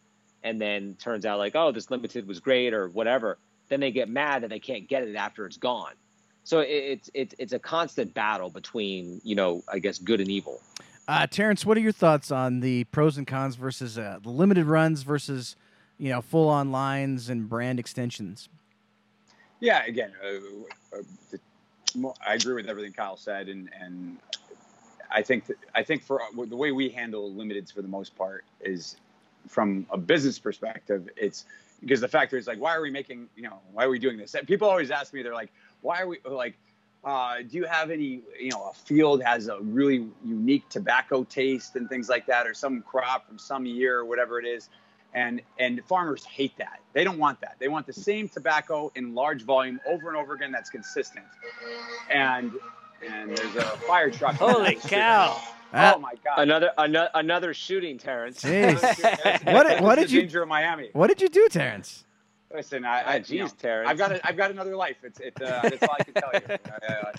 and 0.43 0.61
then 0.61 0.95
turns 0.99 1.25
out 1.25 1.37
like 1.37 1.55
oh 1.55 1.71
this 1.71 1.91
limited 1.91 2.27
was 2.27 2.39
great 2.39 2.73
or 2.73 2.87
whatever 2.89 3.37
then 3.69 3.79
they 3.79 3.91
get 3.91 4.09
mad 4.09 4.43
that 4.43 4.49
they 4.49 4.59
can't 4.59 4.87
get 4.87 5.03
it 5.03 5.15
after 5.15 5.45
it's 5.45 5.57
gone 5.57 5.93
so 6.45 6.59
it's 6.59 7.09
it's 7.13 7.35
it's 7.37 7.53
a 7.53 7.59
constant 7.59 8.13
battle 8.13 8.49
between 8.49 9.19
you 9.23 9.35
know 9.35 9.61
i 9.71 9.77
guess 9.77 9.97
good 9.97 10.21
and 10.21 10.29
evil 10.29 10.61
uh, 11.07 11.27
terrence 11.27 11.65
what 11.65 11.77
are 11.77 11.81
your 11.81 11.91
thoughts 11.91 12.31
on 12.31 12.59
the 12.59 12.83
pros 12.85 13.17
and 13.17 13.27
cons 13.27 13.55
versus 13.55 13.97
uh, 13.97 14.19
the 14.21 14.29
limited 14.29 14.65
runs 14.65 15.03
versus 15.03 15.55
you 15.97 16.09
know 16.09 16.21
full 16.21 16.49
on 16.49 16.71
lines 16.71 17.29
and 17.29 17.49
brand 17.49 17.79
extensions 17.79 18.49
yeah 19.59 19.83
again 19.85 20.11
uh, 20.23 20.97
uh 20.97 21.01
the 21.31 21.39
I 22.25 22.35
agree 22.35 22.55
with 22.55 22.67
everything 22.67 22.93
Kyle 22.93 23.17
said, 23.17 23.49
and 23.49 23.69
and 23.79 24.17
I 25.11 25.21
think 25.21 25.45
that, 25.47 25.57
I 25.75 25.83
think 25.83 26.03
for 26.03 26.21
the 26.35 26.55
way 26.55 26.71
we 26.71 26.89
handle 26.89 27.31
limiteds 27.31 27.71
for 27.71 27.81
the 27.81 27.87
most 27.87 28.15
part 28.15 28.43
is 28.61 28.95
from 29.47 29.85
a 29.91 29.97
business 29.97 30.39
perspective, 30.39 31.09
it's 31.15 31.45
because 31.81 32.01
the 32.01 32.07
factor 32.07 32.37
is 32.37 32.47
like, 32.47 32.59
why 32.59 32.75
are 32.75 32.81
we 32.81 32.89
making, 32.89 33.27
you 33.35 33.43
know, 33.43 33.59
why 33.73 33.83
are 33.83 33.89
we 33.89 33.99
doing 33.99 34.17
this? 34.17 34.35
people 34.47 34.69
always 34.69 34.89
ask 34.89 35.13
me, 35.13 35.21
they're 35.21 35.33
like, 35.33 35.51
why 35.81 36.01
are 36.01 36.07
we 36.07 36.17
like, 36.25 36.57
uh, 37.03 37.37
do 37.37 37.57
you 37.57 37.65
have 37.65 37.91
any, 37.91 38.21
you 38.39 38.49
know, 38.51 38.69
a 38.69 38.73
field 38.73 39.21
has 39.23 39.47
a 39.47 39.59
really 39.59 40.07
unique 40.23 40.67
tobacco 40.69 41.23
taste 41.23 41.75
and 41.75 41.89
things 41.89 42.09
like 42.09 42.25
that, 42.27 42.47
or 42.47 42.53
some 42.53 42.81
crop 42.81 43.27
from 43.27 43.37
some 43.37 43.65
year 43.65 43.97
or 43.99 44.05
whatever 44.05 44.39
it 44.39 44.45
is? 44.45 44.69
and 45.13 45.41
and 45.59 45.81
farmers 45.85 46.23
hate 46.25 46.57
that. 46.57 46.79
They 46.93 47.03
don't 47.03 47.17
want 47.17 47.41
that. 47.41 47.55
They 47.59 47.67
want 47.67 47.85
the 47.85 47.93
same 47.93 48.27
tobacco 48.29 48.91
in 48.95 49.13
large 49.13 49.43
volume 49.43 49.79
over 49.87 50.07
and 50.09 50.17
over 50.17 50.33
again 50.33 50.51
that's 50.51 50.69
consistent. 50.69 51.25
And 52.09 52.51
and 53.07 53.35
there's 53.35 53.55
a 53.55 53.63
fire 53.87 54.09
truck. 54.09 54.35
Holy 54.35 54.75
cow. 54.75 55.39
oh 55.73 55.99
my 55.99 56.13
god. 56.23 56.39
Another 56.39 56.71
another, 56.77 57.09
another 57.13 57.53
shooting 57.53 57.97
terrence. 57.97 58.43
What, 58.43 59.81
what 59.81 59.95
did 59.95 60.11
you 60.11 60.21
danger 60.21 60.43
of 60.43 60.49
miami. 60.49 60.89
what 60.93 61.07
did 61.07 61.21
you 61.21 61.29
do 61.29 61.47
terrence 61.49 62.05
Listen, 62.53 62.85
I, 62.85 63.13
I 63.13 63.19
geez, 63.19 63.31
you 63.31 63.39
know, 63.39 63.49
Terrence. 63.59 63.89
I've 63.89 63.97
got 63.97 64.11
a, 64.11 64.27
I've 64.27 64.37
got 64.37 64.51
another 64.51 64.75
life. 64.75 64.97
It's 65.03 65.19
it, 65.19 65.33
uh, 65.41 65.61
that's 65.63 65.81
all 65.81 65.95
I 65.99 66.03
can 66.03 66.13
tell 66.13 66.29
you. 66.33 66.57
Uh, 66.83 67.11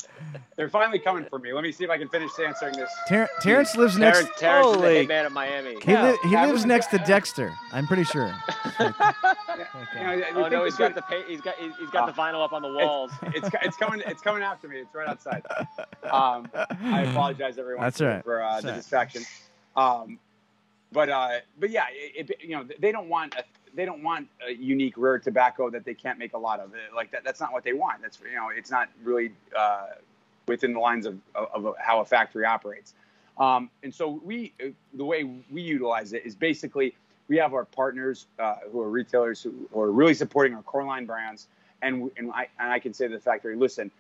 they're 0.57 0.69
finally 0.69 0.99
coming 0.99 1.25
for 1.25 1.39
me. 1.39 1.53
Let 1.53 1.65
me 1.65 1.73
see 1.73 1.85
if 1.85 1.91
I 1.91 1.99
can 1.99 2.09
finish 2.09 2.31
answering 2.39 2.75
this. 2.75 2.91
Ter- 3.09 3.29
Terrence 3.41 3.75
lives 3.77 3.99
next. 3.99 4.19
Terrence, 4.19 4.39
Terrence 4.39 4.77
is 4.77 4.83
the 4.83 5.07
man 5.07 5.27
of 5.27 5.33
Miami. 5.33 5.77
He, 5.83 5.97
li- 5.97 6.19
he 6.25 6.37
lives 6.37 6.65
next 6.65 6.89
to 6.89 6.99
Dexter. 6.99 7.53
I'm 7.73 7.87
pretty 7.87 8.05
sure. 8.05 8.35
okay. 8.81 8.93
you 9.97 10.03
know, 10.03 10.25
oh 10.37 10.49
no, 10.49 10.65
he's 10.65 10.77
got 10.77 10.95
the 10.95 11.03
pay- 11.03 11.25
he's 11.27 11.41
got 11.41 11.57
he's 11.57 11.91
got 11.91 12.05
uh, 12.05 12.07
the 12.07 12.13
vinyl 12.13 12.45
up 12.45 12.53
on 12.53 12.63
the 12.63 12.73
walls. 12.73 13.11
It's, 13.23 13.47
it's, 13.55 13.57
it's 13.63 13.77
coming 13.77 14.03
it's 14.07 14.21
coming 14.21 14.43
after 14.43 14.69
me. 14.69 14.79
It's 14.79 14.95
right 14.95 15.09
outside. 15.09 15.43
Um, 16.11 16.49
I 16.83 17.03
apologize 17.03 17.59
everyone. 17.59 17.85
That's 17.85 17.99
for, 17.99 18.09
right. 18.09 18.25
for 18.25 18.43
uh, 18.43 18.61
the 18.61 18.73
distraction. 18.73 19.25
Um, 19.77 20.19
but 20.93 21.09
uh, 21.09 21.39
but 21.59 21.71
yeah, 21.71 21.87
it, 21.91 22.31
it, 22.31 22.43
you 22.43 22.57
know 22.57 22.67
they 22.79 22.93
don't 22.93 23.09
want 23.09 23.35
a 23.35 23.45
they 23.75 23.85
don't 23.85 24.03
want 24.03 24.29
a 24.47 24.53
unique 24.53 24.95
rare 24.97 25.19
tobacco 25.19 25.71
that 25.71 25.85
they 25.85 25.95
can't 25.95 26.19
make 26.19 26.35
a 26.35 26.39
lot 26.39 26.61
of. 26.61 26.73
Like 26.95 27.11
that, 27.13 27.25
that's 27.25 27.41
not 27.41 27.53
what 27.53 27.65
they 27.65 27.73
want. 27.73 28.03
That's 28.03 28.19
you 28.21 28.37
know, 28.37 28.51
it's 28.55 28.71
not 28.71 28.89
really 29.03 29.33
uh, 29.57 29.87
within 30.47 30.73
the 30.73 30.81
lines 30.81 31.07
of, 31.07 31.19
of, 31.35 31.67
of, 31.67 31.75
how 31.79 32.01
a 32.01 32.05
factory 32.05 32.45
operates. 32.45 32.95
Um, 33.39 33.71
and 33.83 33.93
so 33.93 34.21
we, 34.25 34.53
uh, 34.63 34.69
the 34.95 35.05
way 35.05 35.25
we 35.51 35.63
utilize 35.63 36.13
it 36.13 36.25
is 36.25 36.35
basically 36.35 36.95
we 37.29 37.37
have 37.39 37.55
our 37.55 37.65
partners 37.65 38.27
uh, 38.39 38.57
who 38.71 38.81
are 38.81 38.91
retailers 38.91 39.43
who, 39.43 39.53
who, 39.73 39.81
are 39.81 39.91
really 39.91 40.15
supporting 40.15 40.55
our 40.55 40.63
core 40.63 40.85
line 40.85 41.07
brands, 41.07 41.49
and 41.83 42.11
and 42.17 42.31
I 42.33 42.49
and 42.59 42.71
I 42.71 42.79
can 42.79 42.93
say 42.93 43.09
to 43.09 43.15
the 43.15 43.21
factory, 43.21 43.57
listen, 43.57 43.91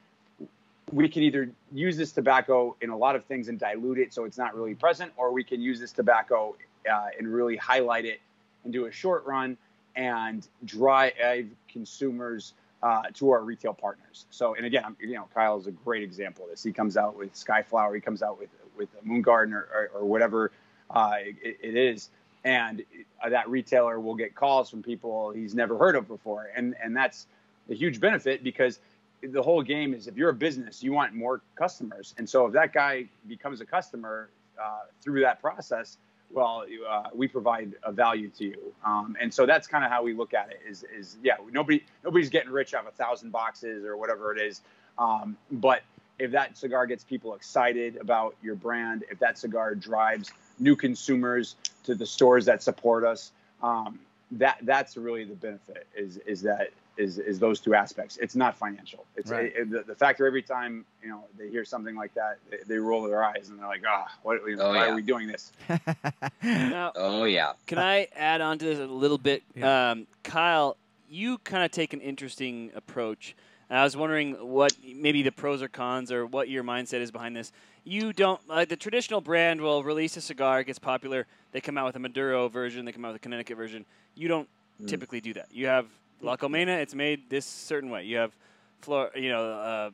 we 0.92 1.08
can 1.08 1.22
either 1.22 1.50
use 1.72 1.96
this 1.96 2.12
tobacco 2.12 2.76
in 2.80 2.90
a 2.90 2.96
lot 2.96 3.16
of 3.16 3.24
things 3.24 3.48
and 3.48 3.58
dilute 3.58 3.98
it 3.98 4.12
so 4.12 4.24
it's 4.24 4.38
not 4.38 4.54
really 4.54 4.74
present, 4.74 5.12
or 5.16 5.32
we 5.32 5.42
can 5.42 5.60
use 5.60 5.80
this 5.80 5.92
tobacco 5.92 6.54
uh, 6.90 7.06
and 7.18 7.26
really 7.26 7.56
highlight 7.56 8.04
it 8.04 8.20
and 8.62 8.72
do 8.72 8.86
a 8.86 8.92
short 8.92 9.24
run 9.26 9.56
and 9.96 10.46
drive 10.64 11.46
consumers 11.68 12.54
uh, 12.82 13.04
to 13.14 13.30
our 13.30 13.42
retail 13.42 13.72
partners. 13.72 14.26
So, 14.30 14.54
and 14.54 14.66
again, 14.66 14.96
you 15.00 15.14
know, 15.14 15.28
Kyle 15.34 15.58
is 15.58 15.66
a 15.66 15.72
great 15.72 16.02
example 16.02 16.44
of 16.44 16.50
this. 16.50 16.62
He 16.62 16.72
comes 16.72 16.96
out 16.96 17.16
with 17.16 17.32
Skyflower, 17.34 17.94
he 17.94 18.00
comes 18.00 18.22
out 18.22 18.38
with 18.38 18.50
with 18.76 18.88
Moon 19.04 19.22
Garden 19.22 19.54
or, 19.54 19.68
or, 19.72 20.00
or 20.00 20.04
whatever 20.04 20.50
uh, 20.90 21.14
it, 21.20 21.58
it 21.62 21.76
is, 21.76 22.10
and 22.44 22.82
that 23.28 23.48
retailer 23.48 24.00
will 24.00 24.16
get 24.16 24.34
calls 24.34 24.68
from 24.68 24.82
people 24.82 25.30
he's 25.30 25.54
never 25.54 25.78
heard 25.78 25.96
of 25.96 26.06
before, 26.08 26.50
and 26.54 26.74
and 26.82 26.94
that's 26.94 27.26
a 27.70 27.74
huge 27.74 28.00
benefit 28.00 28.44
because 28.44 28.80
the 29.22 29.42
whole 29.42 29.62
game 29.62 29.94
is 29.94 30.06
if 30.06 30.16
you're 30.16 30.28
a 30.28 30.34
business, 30.34 30.82
you 30.82 30.92
want 30.92 31.14
more 31.14 31.40
customers, 31.54 32.14
and 32.18 32.28
so 32.28 32.46
if 32.46 32.52
that 32.52 32.74
guy 32.74 33.06
becomes 33.26 33.62
a 33.62 33.64
customer 33.64 34.28
uh, 34.62 34.80
through 35.00 35.20
that 35.20 35.40
process, 35.40 35.96
well, 36.34 36.64
uh, 36.88 37.04
we 37.14 37.28
provide 37.28 37.74
a 37.84 37.92
value 37.92 38.28
to 38.30 38.44
you. 38.44 38.72
Um, 38.84 39.16
and 39.20 39.32
so 39.32 39.46
that's 39.46 39.66
kind 39.66 39.84
of 39.84 39.90
how 39.90 40.02
we 40.02 40.14
look 40.14 40.34
at 40.34 40.50
it 40.50 40.60
is, 40.68 40.84
is 40.96 41.16
yeah, 41.22 41.34
nobody, 41.50 41.84
nobody's 42.02 42.30
getting 42.30 42.50
rich 42.50 42.74
off 42.74 42.86
a 42.86 42.90
thousand 42.90 43.30
boxes 43.30 43.84
or 43.84 43.96
whatever 43.96 44.34
it 44.34 44.40
is. 44.40 44.60
Um, 44.98 45.36
but 45.50 45.82
if 46.18 46.30
that 46.32 46.56
cigar 46.56 46.86
gets 46.86 47.04
people 47.04 47.34
excited 47.34 47.96
about 47.96 48.36
your 48.42 48.54
brand, 48.54 49.04
if 49.10 49.18
that 49.20 49.38
cigar 49.38 49.74
drives 49.74 50.30
new 50.58 50.76
consumers 50.76 51.56
to 51.84 51.94
the 51.94 52.06
stores 52.06 52.44
that 52.46 52.62
support 52.62 53.04
us, 53.04 53.32
um, 53.62 53.98
that 54.32 54.58
that's 54.62 54.96
really 54.96 55.24
the 55.24 55.34
benefit 55.34 55.86
is 55.96 56.18
is 56.18 56.42
that 56.42 56.70
is 56.96 57.18
is 57.18 57.38
those 57.38 57.60
two 57.60 57.74
aspects. 57.74 58.16
It's 58.18 58.36
not 58.36 58.56
financial. 58.56 59.04
It's 59.16 59.30
Right. 59.30 59.52
it, 59.56 59.70
the, 59.70 59.82
the 59.82 59.94
factor 59.94 60.26
every 60.26 60.42
time 60.42 60.84
you 61.02 61.08
know 61.08 61.24
they 61.38 61.48
hear 61.48 61.64
something 61.64 61.94
like 61.96 62.14
that, 62.14 62.38
they, 62.50 62.58
they 62.66 62.76
roll 62.78 63.02
their 63.02 63.22
eyes 63.24 63.48
and 63.48 63.58
they're 63.58 63.66
like, 63.66 63.82
ah, 63.88 64.06
what? 64.22 64.40
You 64.46 64.56
know, 64.56 64.64
Oh, 64.64 64.68
why 64.70 64.86
yeah. 64.86 64.92
are 64.92 64.94
we 64.94 65.02
doing 65.02 65.26
this? 65.26 65.52
Now, 66.42 66.92
Oh 66.94 67.24
yeah. 67.24 67.52
Can 67.66 67.78
I 67.78 68.08
add 68.14 68.40
on 68.40 68.58
to 68.58 68.64
this 68.64 68.78
a 68.78 68.86
little 68.86 69.18
bit? 69.18 69.42
Yeah. 69.54 69.90
Um, 69.92 70.06
Kyle, 70.22 70.76
you 71.08 71.38
kind 71.38 71.64
of 71.64 71.70
take 71.70 71.92
an 71.92 72.00
interesting 72.00 72.70
approach. 72.74 73.34
And 73.70 73.78
I 73.78 73.84
was 73.84 73.96
wondering 73.96 74.34
what 74.34 74.72
maybe 74.84 75.22
the 75.22 75.32
pros 75.32 75.62
or 75.62 75.68
cons 75.68 76.12
or 76.12 76.26
what 76.26 76.48
your 76.48 76.62
mindset 76.62 77.00
is 77.00 77.10
behind 77.10 77.34
this. 77.34 77.50
You 77.84 78.12
don't 78.12 78.46
like 78.48 78.68
the 78.68 78.76
traditional 78.76 79.20
brand 79.20 79.60
will 79.60 79.82
release 79.82 80.16
a 80.16 80.20
cigar, 80.20 80.60
it 80.60 80.64
gets 80.66 80.78
popular. 80.78 81.26
They 81.52 81.60
come 81.60 81.76
out 81.78 81.86
with 81.86 81.96
a 81.96 81.98
Maduro 81.98 82.48
version, 82.48 82.84
they 82.84 82.92
come 82.92 83.04
out 83.04 83.08
with 83.12 83.16
a 83.16 83.20
Connecticut 83.20 83.56
version. 83.56 83.84
You 84.14 84.28
don't 84.28 84.48
Mm. 84.82 84.88
typically 84.88 85.20
do 85.20 85.32
that. 85.34 85.46
You 85.52 85.66
have 85.68 85.86
La 86.24 86.36
Colmena, 86.36 86.80
it's 86.80 86.94
made 86.94 87.28
this 87.28 87.44
certain 87.44 87.90
way. 87.90 88.04
You 88.04 88.16
have 88.16 88.32
Flor, 88.80 89.10
you 89.14 89.28
know, 89.28 89.42
uh, 89.44 89.90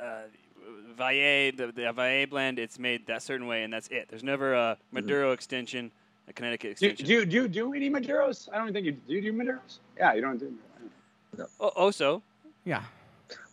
uh, 0.00 0.22
Valle, 0.96 1.52
the, 1.52 1.72
the 1.74 1.92
Valle 1.92 2.26
blend, 2.26 2.58
it's 2.58 2.78
made 2.78 3.06
that 3.06 3.22
certain 3.22 3.46
way, 3.46 3.62
and 3.62 3.72
that's 3.72 3.88
it. 3.88 4.06
There's 4.08 4.22
never 4.24 4.54
a 4.54 4.76
Maduro 4.92 5.32
extension, 5.32 5.90
a 6.28 6.32
Connecticut 6.32 6.72
extension. 6.72 7.06
do, 7.06 7.12
you- 7.12 7.26
do, 7.26 7.36
you 7.42 7.48
do 7.48 7.74
any 7.74 7.90
Maduros? 7.90 8.48
I 8.52 8.58
don't 8.58 8.72
think 8.72 8.84
you 8.86 8.92
do. 8.92 9.14
You 9.14 9.20
do 9.22 9.32
Maduros? 9.32 9.78
Yeah, 9.96 10.14
you 10.14 10.20
don't 10.20 10.38
do. 10.38 10.52
Oh, 11.60 11.68
also, 11.68 12.22
yeah. 12.64 12.82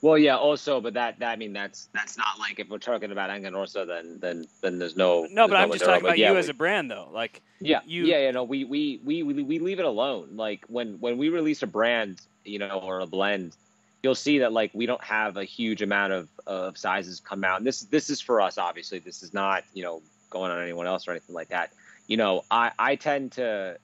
Well, 0.02 0.18
yeah. 0.18 0.36
Also, 0.38 0.82
but 0.82 0.94
that, 0.96 1.20
that 1.20 1.32
I 1.32 1.36
mean, 1.36 1.54
that's 1.54 1.88
that's 1.94 2.18
not 2.18 2.40
like 2.40 2.60
if 2.60 2.70
we're 2.70 2.78
talking 2.78 3.12
about 3.12 3.30
Aganorsa, 3.30 3.88
then 3.88 4.20
then 4.20 4.46
then 4.62 4.80
there's 4.80 4.98
no. 4.98 5.26
no, 5.32 5.48
but 5.48 5.54
there's 5.54 5.64
I'm 5.64 5.72
just 5.72 5.86
talking 5.86 6.06
about 6.06 6.18
yeah, 6.18 6.28
you 6.30 6.34
we- 6.34 6.40
as 6.40 6.50
a 6.50 6.54
brand, 6.54 6.92
though. 6.92 7.10
Like, 7.12 7.42
Yeah, 7.60 7.80
You- 7.86 8.06
yeah, 8.06 8.20
yeah. 8.20 8.32
No, 8.32 8.44
we, 8.44 8.66
we 8.66 9.00
we 9.04 9.24
we 9.24 9.44
we 9.44 9.60
leave 9.60 9.80
it 9.80 9.86
alone. 9.86 10.30
Like 10.36 10.66
when 10.68 11.00
when 11.00 11.18
we 11.18 11.30
release 11.30 11.64
a 11.64 11.68
brand, 11.68 12.20
you 12.44 12.60
know, 12.60 12.80
or 12.80 13.00
a 13.00 13.06
blend, 13.08 13.56
you'll 14.04 14.16
see 14.16 14.40
that 14.40 14.52
like 14.52 14.72
we 14.74 14.86
don't 14.86 15.04
have 15.04 15.38
a 15.38 15.46
huge 15.46 15.82
amount 15.82 16.14
of 16.14 16.28
of 16.46 16.78
sizes 16.78 17.20
come 17.22 17.44
out. 17.44 17.58
And 17.58 17.66
this 17.66 17.82
this 17.84 18.10
is 18.10 18.20
for 18.20 18.42
us, 18.42 18.58
obviously. 18.58 19.00
This 19.00 19.24
is 19.24 19.34
not 19.34 19.64
you 19.74 19.84
know 19.84 20.02
going 20.30 20.52
on 20.52 20.62
anyone 20.62 20.88
else 20.88 21.08
or 21.08 21.12
anything 21.12 21.36
like 21.36 21.50
that. 21.50 21.72
You 22.08 22.18
know, 22.18 22.44
I 22.52 22.72
I 22.78 22.96
tend 22.96 23.32
to 23.34 23.78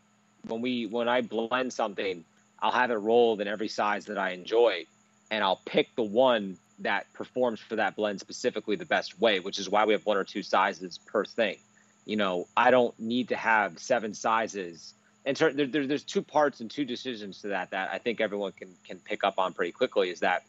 when 0.48 0.62
we 0.62 0.86
when 0.86 1.08
I 1.08 1.22
blend 1.22 1.72
something, 1.72 2.26
I'll 2.62 2.72
have 2.72 2.92
it 2.92 2.96
rolled 2.96 3.40
in 3.40 3.48
every 3.48 3.70
size 3.70 4.06
that 4.06 4.18
I 4.18 4.32
enjoy, 4.32 4.86
and 5.32 5.44
I'll 5.44 5.62
pick 5.66 5.96
the 5.96 6.04
one 6.04 6.58
that 6.80 7.12
performs 7.14 7.60
for 7.60 7.76
that 7.76 7.96
blend 7.96 8.20
specifically 8.20 8.76
the 8.76 8.86
best 8.86 9.20
way, 9.20 9.40
which 9.40 9.60
is 9.60 9.70
why 9.70 9.86
we 9.86 9.94
have 9.94 10.06
one 10.06 10.18
or 10.18 10.24
two 10.24 10.44
sizes 10.44 10.98
per 10.98 11.26
thing 11.26 11.58
you 12.06 12.16
know, 12.16 12.48
I 12.58 12.72
don't 12.72 12.98
need 13.00 13.30
to 13.30 13.36
have 13.36 13.78
seven 13.78 14.16
sizes. 14.16 14.96
And 15.26 15.38
cer- 15.38 15.54
there, 15.54 15.68
there, 15.68 15.86
there's 15.86 16.04
two 16.04 16.24
parts 16.24 16.60
and 16.60 16.72
two 16.72 16.84
decisions 16.84 17.42
to 17.42 17.50
that 17.50 17.70
that 17.70 17.92
I 17.94 18.00
think 18.00 18.20
everyone 18.20 18.52
can 18.54 18.70
can 18.84 18.98
pick 18.98 19.24
up 19.24 19.38
on 19.38 19.54
pretty 19.54 19.74
quickly. 19.74 20.10
Is 20.10 20.22
that, 20.22 20.44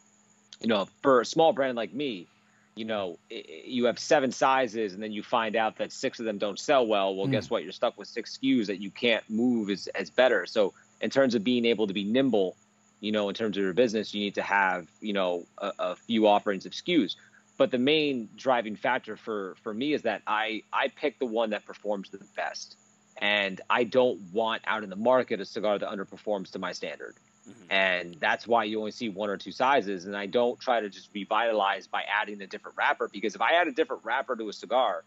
you 0.59 0.67
know, 0.67 0.87
for 1.03 1.21
a 1.21 1.25
small 1.25 1.53
brand 1.53 1.75
like 1.77 1.93
me, 1.93 2.25
you 2.73 2.85
know, 2.85 3.19
you 3.29 3.85
have 3.85 3.99
seven 3.99 4.31
sizes, 4.31 4.95
and 4.95 5.03
then 5.03 5.11
you 5.11 5.21
find 5.21 5.55
out 5.55 5.77
that 5.77 5.91
six 5.91 6.19
of 6.19 6.25
them 6.25 6.39
don't 6.39 6.57
sell 6.57 6.87
well. 6.87 7.15
Well, 7.15 7.27
Hmm. 7.27 7.33
guess 7.33 7.51
what? 7.51 7.61
You're 7.61 7.73
stuck 7.73 7.95
with 7.95 8.07
six 8.07 8.39
SKUs 8.39 8.65
that 8.65 8.81
you 8.81 8.89
can't 8.89 9.23
move 9.29 9.69
as 9.69 9.85
as 9.93 10.09
better. 10.09 10.47
So 10.47 10.73
in 10.99 11.11
terms 11.11 11.35
of 11.35 11.43
being 11.43 11.65
able 11.65 11.85
to 11.85 11.93
be 11.93 12.05
nimble, 12.05 12.55
you 13.01 13.11
know, 13.11 13.27
in 13.27 13.35
terms 13.35 13.57
of 13.57 13.63
your 13.63 13.73
business, 13.73 14.13
you 14.13 14.21
need 14.21 14.35
to 14.35 14.41
have 14.41 14.87
you 15.01 15.11
know 15.13 15.45
a, 15.57 15.71
a 15.79 15.95
few 15.95 16.27
offerings 16.27 16.65
of 16.65 16.71
SKUs 16.71 17.15
but 17.57 17.69
the 17.69 17.77
main 17.77 18.27
driving 18.35 18.75
factor 18.75 19.15
for 19.15 19.55
for 19.61 19.71
me 19.71 19.93
is 19.93 20.01
that 20.01 20.23
I 20.25 20.63
I 20.73 20.87
pick 20.87 21.19
the 21.19 21.27
one 21.27 21.51
that 21.51 21.63
performs 21.63 22.09
the 22.09 22.17
best, 22.35 22.75
and 23.17 23.61
I 23.69 23.83
don't 23.83 24.19
want 24.33 24.63
out 24.65 24.83
in 24.83 24.89
the 24.89 24.95
market 24.95 25.39
a 25.41 25.45
cigar 25.45 25.77
that 25.77 25.87
underperforms 25.87 26.49
to 26.53 26.59
my 26.59 26.71
standard, 26.71 27.17
Mhm. 27.47 27.53
and 27.69 28.15
that's 28.19 28.47
why 28.47 28.63
you 28.63 28.79
only 28.79 28.89
see 28.89 29.09
one 29.09 29.29
or 29.29 29.37
two 29.37 29.51
sizes. 29.51 30.07
And 30.07 30.17
I 30.17 30.25
don't 30.25 30.59
try 30.59 30.79
to 30.79 30.89
just 30.89 31.09
revitalize 31.13 31.85
by 31.85 32.01
adding 32.03 32.41
a 32.41 32.47
different 32.47 32.77
wrapper 32.77 33.07
because 33.09 33.35
if 33.35 33.41
I 33.41 33.51
add 33.53 33.67
a 33.67 33.71
different 33.73 34.03
wrapper 34.05 34.35
to 34.37 34.49
a 34.49 34.53
cigar, 34.53 35.03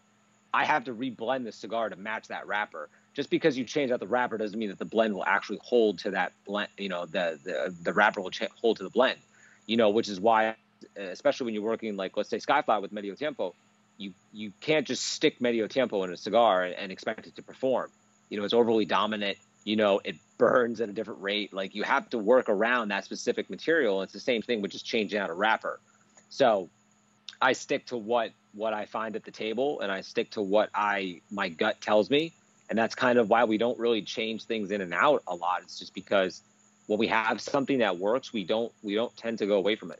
I 0.53 0.63
have 0.63 0.85
to 0.85 0.93
reblend 0.93 1.43
the 1.43 1.51
cigar 1.51 1.89
to 1.89 1.97
match 1.97 2.29
that 2.29 2.47
wrapper. 2.47 2.87
Just 3.15 3.29
because 3.29 3.57
you 3.57 3.63
change 3.63 3.91
out 3.91 3.99
the 3.99 4.07
wrapper 4.07 4.37
doesn't 4.37 4.59
mean 4.59 4.69
that 4.69 4.77
the 4.77 4.85
blend 4.85 5.13
will 5.13 5.23
actually 5.25 5.59
hold 5.63 5.99
to 5.99 6.11
that 6.11 6.33
blend. 6.45 6.69
You 6.77 6.89
know, 6.89 7.05
the 7.05 7.39
the 7.43 7.73
the 7.83 7.93
wrapper 7.93 8.21
will 8.21 8.31
hold 8.61 8.77
to 8.77 8.83
the 8.83 8.89
blend. 8.89 9.19
You 9.65 9.77
know, 9.77 9.89
which 9.89 10.09
is 10.09 10.19
why 10.19 10.49
uh, 10.49 10.53
especially 10.97 11.45
when 11.45 11.53
you're 11.53 11.63
working 11.63 11.95
like 11.95 12.17
let's 12.17 12.29
say 12.29 12.37
Skyfly 12.37 12.81
with 12.81 12.91
Medio 12.91 13.15
Tiempo, 13.15 13.55
you 13.97 14.13
you 14.33 14.51
can't 14.59 14.85
just 14.85 15.05
stick 15.05 15.39
Medio 15.39 15.67
Tiempo 15.67 16.03
in 16.03 16.11
a 16.11 16.17
cigar 16.17 16.63
and, 16.63 16.75
and 16.75 16.91
expect 16.91 17.25
it 17.25 17.35
to 17.37 17.41
perform. 17.41 17.89
You 18.29 18.37
know, 18.37 18.43
it's 18.43 18.53
overly 18.53 18.85
dominant. 18.85 19.37
You 19.63 19.77
know, 19.77 20.01
it 20.03 20.15
burns 20.37 20.81
at 20.81 20.89
a 20.89 20.93
different 20.93 21.21
rate. 21.21 21.53
Like 21.53 21.73
you 21.73 21.83
have 21.83 22.09
to 22.09 22.17
work 22.17 22.49
around 22.49 22.89
that 22.89 23.05
specific 23.05 23.49
material. 23.49 24.01
It's 24.01 24.13
the 24.13 24.19
same 24.19 24.41
thing 24.41 24.61
with 24.61 24.71
just 24.71 24.85
changing 24.85 25.19
out 25.19 25.29
a 25.29 25.33
wrapper. 25.33 25.79
So 26.29 26.69
I 27.41 27.53
stick 27.53 27.87
to 27.87 27.97
what 27.97 28.31
what 28.53 28.73
I 28.73 28.85
find 28.85 29.15
at 29.15 29.23
the 29.23 29.31
table, 29.31 29.79
and 29.81 29.91
I 29.91 30.01
stick 30.01 30.31
to 30.31 30.41
what 30.41 30.69
I 30.73 31.21
my 31.31 31.49
gut 31.49 31.81
tells 31.81 32.09
me, 32.09 32.33
and 32.69 32.77
that's 32.77 32.95
kind 32.95 33.19
of 33.19 33.29
why 33.29 33.43
we 33.43 33.57
don't 33.57 33.77
really 33.79 34.01
change 34.01 34.43
things 34.45 34.71
in 34.71 34.81
and 34.81 34.93
out 34.93 35.23
a 35.27 35.35
lot. 35.35 35.61
It's 35.63 35.77
just 35.77 35.93
because 35.93 36.41
when 36.87 36.99
we 36.99 37.07
have 37.07 37.41
something 37.41 37.79
that 37.79 37.97
works, 37.97 38.33
we 38.33 38.43
don't 38.43 38.71
we 38.83 38.95
don't 38.95 39.15
tend 39.17 39.39
to 39.39 39.45
go 39.45 39.55
away 39.55 39.75
from 39.75 39.91
it. 39.91 39.99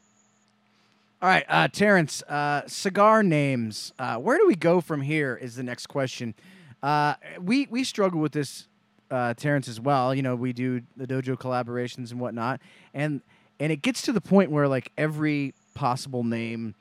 All 1.22 1.28
right, 1.30 1.44
uh, 1.48 1.68
Terrence, 1.68 2.22
uh, 2.24 2.62
cigar 2.66 3.22
names. 3.22 3.92
Uh, 3.98 4.16
where 4.16 4.36
do 4.36 4.46
we 4.46 4.54
go 4.54 4.80
from 4.80 5.00
here? 5.00 5.34
Is 5.40 5.56
the 5.56 5.62
next 5.62 5.86
question. 5.86 6.34
Uh, 6.82 7.14
we 7.40 7.66
we 7.70 7.84
struggle 7.84 8.20
with 8.20 8.32
this, 8.32 8.68
uh, 9.10 9.32
Terrence, 9.34 9.66
as 9.66 9.80
well. 9.80 10.14
You 10.14 10.22
know, 10.22 10.36
we 10.36 10.52
do 10.52 10.82
the 10.96 11.06
dojo 11.06 11.36
collaborations 11.36 12.10
and 12.10 12.20
whatnot, 12.20 12.60
and 12.92 13.22
and 13.58 13.72
it 13.72 13.82
gets 13.82 14.02
to 14.02 14.12
the 14.12 14.20
point 14.20 14.50
where 14.50 14.68
like 14.68 14.92
every 14.98 15.54
possible 15.74 16.22
name 16.22 16.74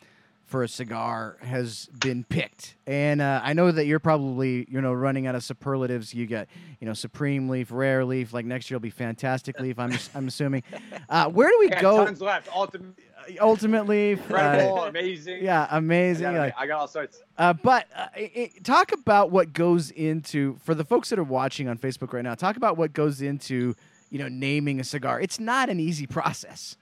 for 0.46 0.62
a 0.64 0.68
cigar 0.68 1.38
has 1.42 1.88
been 2.00 2.24
picked, 2.24 2.76
and 2.86 3.20
uh, 3.22 3.42
I 3.44 3.54
know 3.54 3.72
that 3.72 3.86
you're 3.88 4.00
probably 4.00 4.68
you 4.70 4.80
know 4.80 4.94
running 4.94 5.26
out 5.28 5.34
of 5.36 5.44
superlatives. 5.44 6.14
You 6.14 6.28
got 6.28 6.48
you 6.80 6.88
know 6.88 6.94
supreme 6.94 7.50
leaf, 7.50 7.72
rare 7.72 8.06
leaf. 8.06 8.32
Like 8.34 8.46
next 8.46 8.70
year 8.70 8.76
will 8.78 8.84
be 8.84 8.90
fantastic 8.92 9.60
leaf. 9.60 9.80
I'm 9.80 9.92
I'm 10.14 10.28
assuming. 10.28 10.64
Uh, 11.08 11.30
where 11.30 11.50
do 11.50 11.58
we 11.60 11.70
Got 11.70 11.82
go? 11.82 12.06
tons 12.06 12.20
left. 12.20 12.50
Ultimate, 12.56 12.96
Ultimate 13.40 13.86
leaf. 13.88 14.18
uh, 14.20 14.24
incredible, 14.24 14.84
amazing. 14.86 15.44
yeah, 15.44 15.68
I 15.70 15.78
amazing. 15.78 16.24
got, 16.32 16.34
like- 16.40 16.54
I 16.58 16.66
got 16.68 16.80
all 16.80 16.88
sorts. 16.88 17.22
uh, 17.38 17.54
but 17.54 17.86
uh, 17.96 18.08
i 18.16 18.32
i 18.36 18.52
talk 18.64 18.92
about 18.92 19.30
what 19.30 19.54
goes 19.54 19.92
into 19.92 20.58
for 20.64 20.74
the 20.74 20.84
folks 20.84 21.10
that 21.10 21.20
are 21.20 21.24
watching 21.24 21.68
on 21.68 21.78
Facebook 21.78 22.12
right 22.12 22.24
now. 22.24 22.34
Talk 22.34 22.56
about 22.58 22.76
what 22.78 22.94
goes 22.94 23.22
into 23.22 23.76
you 24.10 24.18
know 24.20 24.28
naming 24.28 24.80
a 24.80 24.84
cigar. 24.84 25.22
It's 25.22 25.40
not 25.40 25.70
an 25.70 25.80
easy 25.80 26.08
process. 26.08 26.76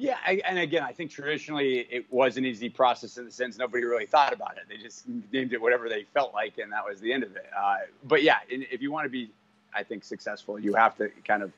Yeah, 0.00 0.16
I, 0.24 0.40
and 0.46 0.60
again, 0.60 0.84
I 0.84 0.92
think 0.92 1.10
traditionally 1.10 1.80
it 1.90 2.06
was 2.12 2.36
an 2.36 2.46
easy 2.46 2.68
process 2.68 3.18
in 3.18 3.24
the 3.24 3.32
sense 3.32 3.58
nobody 3.58 3.84
really 3.84 4.06
thought 4.06 4.32
about 4.32 4.56
it. 4.56 4.62
They 4.68 4.76
just 4.76 5.04
named 5.32 5.52
it 5.52 5.60
whatever 5.60 5.88
they 5.88 6.04
felt 6.14 6.32
like, 6.32 6.58
and 6.58 6.70
that 6.72 6.84
was 6.86 7.00
the 7.00 7.12
end 7.12 7.24
of 7.24 7.34
it. 7.34 7.50
Uh, 7.58 7.78
but 8.04 8.22
yeah, 8.22 8.36
if 8.48 8.80
you 8.80 8.92
want 8.92 9.06
to 9.06 9.10
be, 9.10 9.28
I 9.74 9.82
think, 9.82 10.04
successful, 10.04 10.56
you 10.56 10.74
have 10.74 10.96
to 10.98 11.10
kind 11.26 11.42
of 11.42 11.52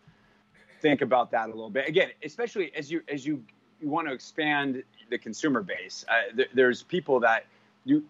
think 0.80 1.02
about 1.02 1.30
that 1.32 1.48
a 1.48 1.52
little 1.52 1.68
bit. 1.68 1.86
Again, 1.86 2.08
especially 2.24 2.74
as 2.74 2.90
you 2.90 3.02
as 3.08 3.26
you, 3.26 3.44
you 3.78 3.90
want 3.90 4.08
to 4.08 4.14
expand 4.14 4.82
the 5.10 5.18
consumer 5.18 5.62
base. 5.62 6.06
Uh, 6.08 6.34
th- 6.34 6.50
there's 6.54 6.82
people 6.82 7.20
that 7.20 7.44
you. 7.84 8.04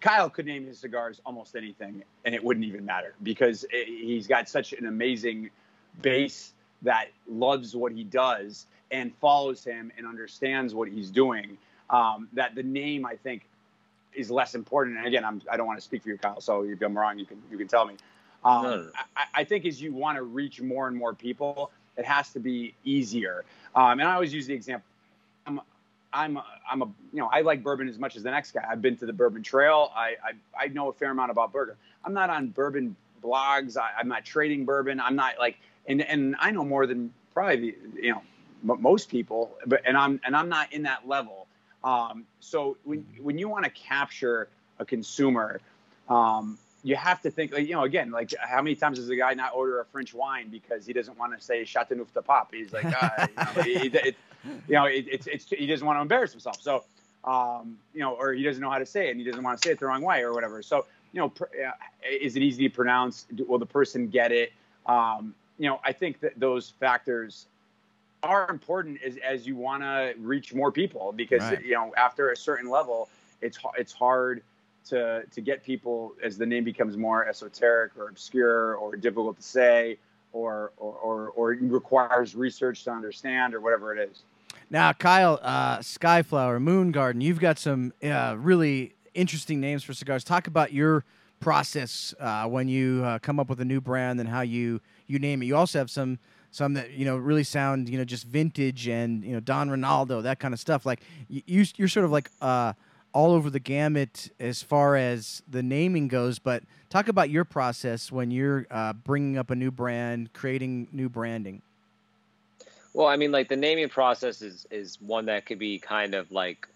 Kyle 0.00 0.30
could 0.30 0.46
name 0.46 0.64
his 0.64 0.78
cigars 0.78 1.20
almost 1.26 1.56
anything, 1.56 2.04
and 2.24 2.34
it 2.34 2.42
wouldn't 2.42 2.64
even 2.64 2.86
matter 2.86 3.14
because 3.22 3.66
i 3.70 3.84
he's 3.84 4.26
got 4.26 4.48
such 4.48 4.72
an 4.72 4.86
amazing 4.86 5.50
base 6.00 6.54
that 6.82 7.08
loves 7.28 7.74
what 7.74 7.92
he 7.92 8.04
does 8.04 8.66
and 8.90 9.14
follows 9.16 9.64
him 9.64 9.92
and 9.96 10.06
understands 10.06 10.74
what 10.74 10.88
he's 10.88 11.10
doing. 11.10 11.58
Um, 11.90 12.28
that 12.32 12.54
the 12.54 12.62
name, 12.62 13.06
I 13.06 13.16
think, 13.16 13.46
is 14.14 14.30
less 14.30 14.54
important. 14.54 14.98
And 14.98 15.06
again, 15.06 15.24
I'm, 15.24 15.40
I 15.50 15.56
don't 15.56 15.66
want 15.66 15.78
to 15.78 15.84
speak 15.84 16.02
for 16.02 16.08
you, 16.08 16.18
Kyle. 16.18 16.40
So 16.40 16.62
if 16.62 16.80
I'm 16.82 16.96
wrong, 16.96 17.18
you 17.18 17.26
can 17.26 17.40
you 17.50 17.58
can 17.58 17.68
tell 17.68 17.86
me. 17.86 17.94
Um, 18.44 18.62
No, 18.62 18.70
no, 18.70 18.82
no. 18.82 18.90
I, 19.16 19.24
I 19.34 19.44
think 19.44 19.64
as 19.66 19.80
you 19.80 19.92
want 19.92 20.16
to 20.16 20.22
reach 20.22 20.60
more 20.60 20.88
and 20.88 20.96
more 20.96 21.14
people, 21.14 21.70
it 21.96 22.04
has 22.04 22.30
to 22.32 22.40
be 22.40 22.74
easier. 22.84 23.44
Um, 23.74 24.00
and 24.00 24.08
I 24.08 24.14
always 24.14 24.32
use 24.32 24.46
the 24.46 24.54
example. 24.54 24.86
I'm, 25.46 25.60
I'm, 26.12 26.36
a, 26.36 26.44
I'm 26.70 26.82
a, 26.82 26.86
you 27.12 27.20
know, 27.20 27.28
I 27.32 27.40
like 27.40 27.62
bourbon 27.62 27.88
as 27.88 27.98
much 27.98 28.16
as 28.16 28.22
the 28.22 28.30
next 28.30 28.52
guy. 28.52 28.64
I've 28.68 28.80
been 28.80 28.96
to 28.98 29.06
the 29.06 29.12
Bourbon 29.12 29.42
Trail. 29.42 29.90
I, 29.94 30.14
I, 30.24 30.64
I 30.64 30.68
know 30.68 30.88
a 30.88 30.92
fair 30.92 31.10
amount 31.10 31.30
about 31.30 31.52
bourbon. 31.52 31.74
I'm 32.04 32.14
not 32.14 32.30
on 32.30 32.48
bourbon 32.48 32.96
blogs. 33.22 33.76
I, 33.76 33.90
I'm 33.98 34.08
not 34.08 34.24
trading 34.24 34.64
bourbon. 34.64 35.00
I'm 35.00 35.16
not 35.16 35.34
like, 35.38 35.58
and 35.86 36.00
and 36.02 36.36
I 36.38 36.50
know 36.50 36.64
more 36.64 36.86
than 36.86 37.12
probably 37.34 37.56
the, 37.56 37.76
you 38.02 38.12
know 38.12 38.22
most 38.62 39.08
people. 39.08 39.56
But 39.66 39.82
and 39.86 39.96
I'm 39.96 40.20
and 40.24 40.36
I'm 40.36 40.48
not 40.48 40.72
in 40.72 40.82
that 40.82 41.06
level. 41.06 41.46
Um, 41.84 42.24
so 42.40 42.76
when 42.84 43.06
when 43.20 43.38
you 43.38 43.48
want 43.48 43.64
to 43.64 43.70
capture 43.70 44.48
a 44.78 44.84
consumer, 44.84 45.60
um, 46.08 46.58
you 46.84 46.96
have 46.96 47.20
to 47.22 47.30
think, 47.30 47.52
like, 47.52 47.66
you 47.66 47.74
know, 47.74 47.82
again, 47.82 48.10
like 48.10 48.32
how 48.40 48.62
many 48.62 48.74
times 48.74 48.98
does 48.98 49.08
a 49.08 49.16
guy 49.16 49.34
not 49.34 49.54
order 49.54 49.80
a 49.80 49.84
French 49.84 50.14
wine 50.14 50.48
because 50.48 50.86
he 50.86 50.92
doesn't 50.92 51.18
want 51.18 51.36
to 51.36 51.44
say 51.44 51.64
Chateauneuf 51.64 52.12
de 52.14 52.22
Pop? 52.22 52.52
He's 52.52 52.72
like, 52.72 52.86
ah, 52.86 53.26
you 53.28 53.34
know, 53.36 53.84
it, 53.84 53.94
it, 53.94 54.16
you 54.68 54.74
know, 54.74 54.84
it, 54.84 55.06
it's 55.10 55.26
it's 55.26 55.48
he 55.48 55.66
doesn't 55.66 55.86
want 55.86 55.98
to 55.98 56.02
embarrass 56.02 56.32
himself. 56.32 56.60
So, 56.60 56.84
um, 57.24 57.78
you 57.94 58.00
know, 58.00 58.14
or 58.14 58.32
he 58.32 58.42
doesn't 58.42 58.62
know 58.62 58.70
how 58.70 58.78
to 58.78 58.86
say 58.86 59.08
it, 59.08 59.10
and 59.10 59.20
he 59.20 59.26
doesn't 59.26 59.42
want 59.42 59.60
to 59.60 59.66
say 59.66 59.72
it 59.72 59.80
the 59.80 59.86
wrong 59.86 60.02
way 60.02 60.22
or 60.22 60.32
whatever. 60.32 60.62
So, 60.62 60.86
you 61.12 61.20
know, 61.20 61.30
pr- 61.30 61.44
uh, 61.44 61.72
is 62.08 62.36
it 62.36 62.42
easy 62.42 62.68
to 62.68 62.74
pronounce? 62.74 63.26
Do- 63.34 63.44
Will 63.44 63.58
the 63.58 63.66
person 63.66 64.08
get 64.08 64.32
it? 64.32 64.52
Um, 64.86 65.34
you 65.58 65.68
know, 65.68 65.80
I 65.84 65.92
think 65.92 66.20
that 66.20 66.38
those 66.38 66.70
factors 66.70 67.46
are 68.22 68.50
important 68.50 68.98
as, 69.02 69.16
as 69.18 69.46
you 69.46 69.56
want 69.56 69.82
to 69.82 70.14
reach 70.18 70.54
more 70.54 70.72
people 70.72 71.12
because 71.12 71.42
Right. 71.42 71.64
you 71.64 71.74
know 71.74 71.92
after 71.96 72.30
a 72.30 72.36
certain 72.36 72.68
level 72.68 73.08
it's 73.42 73.58
it's 73.76 73.92
hard 73.92 74.42
to 74.86 75.24
to 75.30 75.40
get 75.40 75.62
people 75.64 76.14
as 76.22 76.36
the 76.38 76.46
name 76.46 76.64
becomes 76.64 76.96
more 76.96 77.26
esoteric 77.28 77.92
or 77.96 78.08
obscure 78.08 78.74
or 78.74 78.96
difficult 78.96 79.36
to 79.36 79.42
say 79.42 79.98
or 80.32 80.72
or 80.76 80.94
or, 80.94 81.28
or 81.30 81.48
requires 81.60 82.34
research 82.34 82.84
to 82.84 82.90
understand 82.90 83.54
or 83.54 83.60
whatever 83.60 83.94
it 83.94 84.10
is 84.10 84.22
Now, 84.70 84.92
Kyle, 84.92 85.38
uh, 85.42 85.78
Skyflower, 85.78 86.60
Moon 86.60 86.92
Garden, 86.92 87.20
you've 87.22 87.40
got 87.40 87.58
some 87.58 87.92
uh, 88.02 88.36
really 88.38 88.94
interesting 89.14 89.60
names 89.60 89.82
for 89.82 89.94
cigars. 89.94 90.24
Talk 90.24 90.46
about 90.46 90.72
your 90.74 91.04
process 91.40 92.14
uh, 92.20 92.44
when 92.46 92.68
you 92.68 93.02
uh, 93.04 93.18
come 93.20 93.40
up 93.40 93.48
with 93.48 93.60
a 93.60 93.64
new 93.64 93.80
brand 93.80 94.20
and 94.20 94.28
how 94.28 94.42
you 94.42 94.80
you 95.06 95.18
name 95.18 95.42
it. 95.42 95.46
You 95.46 95.56
also 95.56 95.78
have 95.78 95.90
some 95.90 96.18
some 96.50 96.74
that 96.74 96.92
you 96.92 97.04
know 97.04 97.16
really 97.16 97.44
sound 97.44 97.88
you 97.88 97.98
know 97.98 98.04
just 98.04 98.24
vintage 98.26 98.88
and 98.88 99.24
you 99.24 99.32
know 99.32 99.40
Don 99.40 99.70
Reinaldo 99.70 100.22
that 100.22 100.38
kind 100.38 100.54
of 100.54 100.60
stuff. 100.60 100.86
Like 100.86 101.00
you, 101.28 101.42
you 101.46 101.64
you're 101.76 101.88
sort 101.88 102.04
of 102.04 102.10
like 102.12 102.30
uh, 102.40 102.72
all 103.12 103.32
over 103.32 103.50
the 103.50 103.60
gamut 103.60 104.30
as 104.40 104.62
far 104.62 104.96
as 104.96 105.42
the 105.48 105.62
naming 105.62 106.08
goes. 106.08 106.38
But 106.38 106.62
talk 106.90 107.08
about 107.08 107.30
your 107.30 107.44
process 107.44 108.10
when 108.12 108.30
you're 108.30 108.66
uh, 108.70 108.92
bringing 108.92 109.38
up 109.38 109.50
a 109.50 109.54
new 109.54 109.70
brand, 109.70 110.32
creating 110.32 110.88
new 110.92 111.08
branding. 111.08 111.62
Well, 112.94 113.06
I 113.06 113.16
mean, 113.16 113.30
like 113.30 113.48
the 113.48 113.56
naming 113.56 113.88
process 113.88 114.42
is 114.42 114.66
is 114.70 115.00
one 115.00 115.26
that 115.26 115.46
could 115.46 115.58
be 115.58 115.78
kind 115.78 116.14
of 116.14 116.30
like 116.32 116.66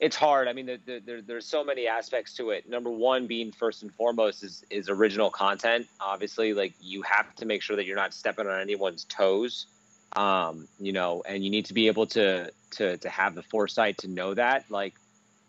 it's 0.00 0.14
hard. 0.14 0.46
I 0.46 0.52
mean, 0.52 0.66
there, 0.66 0.78
there, 0.84 1.00
there, 1.00 1.22
there's 1.22 1.46
so 1.46 1.64
many 1.64 1.88
aspects 1.88 2.34
to 2.34 2.50
it. 2.50 2.68
Number 2.68 2.90
one, 2.90 3.26
being 3.26 3.50
first 3.50 3.82
and 3.82 3.92
foremost, 3.92 4.44
is 4.44 4.64
is 4.70 4.88
original 4.88 5.30
content. 5.30 5.88
Obviously, 6.00 6.54
like 6.54 6.74
you 6.80 7.02
have 7.02 7.34
to 7.36 7.46
make 7.46 7.62
sure 7.62 7.76
that 7.76 7.84
you're 7.84 7.96
not 7.96 8.14
stepping 8.14 8.46
on 8.46 8.60
anyone's 8.60 9.04
toes. 9.04 9.66
Um, 10.14 10.68
you 10.78 10.92
know, 10.92 11.22
and 11.26 11.44
you 11.44 11.50
need 11.50 11.66
to 11.66 11.74
be 11.74 11.88
able 11.88 12.06
to 12.08 12.50
to 12.72 12.96
to 12.96 13.08
have 13.08 13.34
the 13.34 13.42
foresight 13.42 13.98
to 13.98 14.08
know 14.08 14.34
that. 14.34 14.70
Like, 14.70 14.94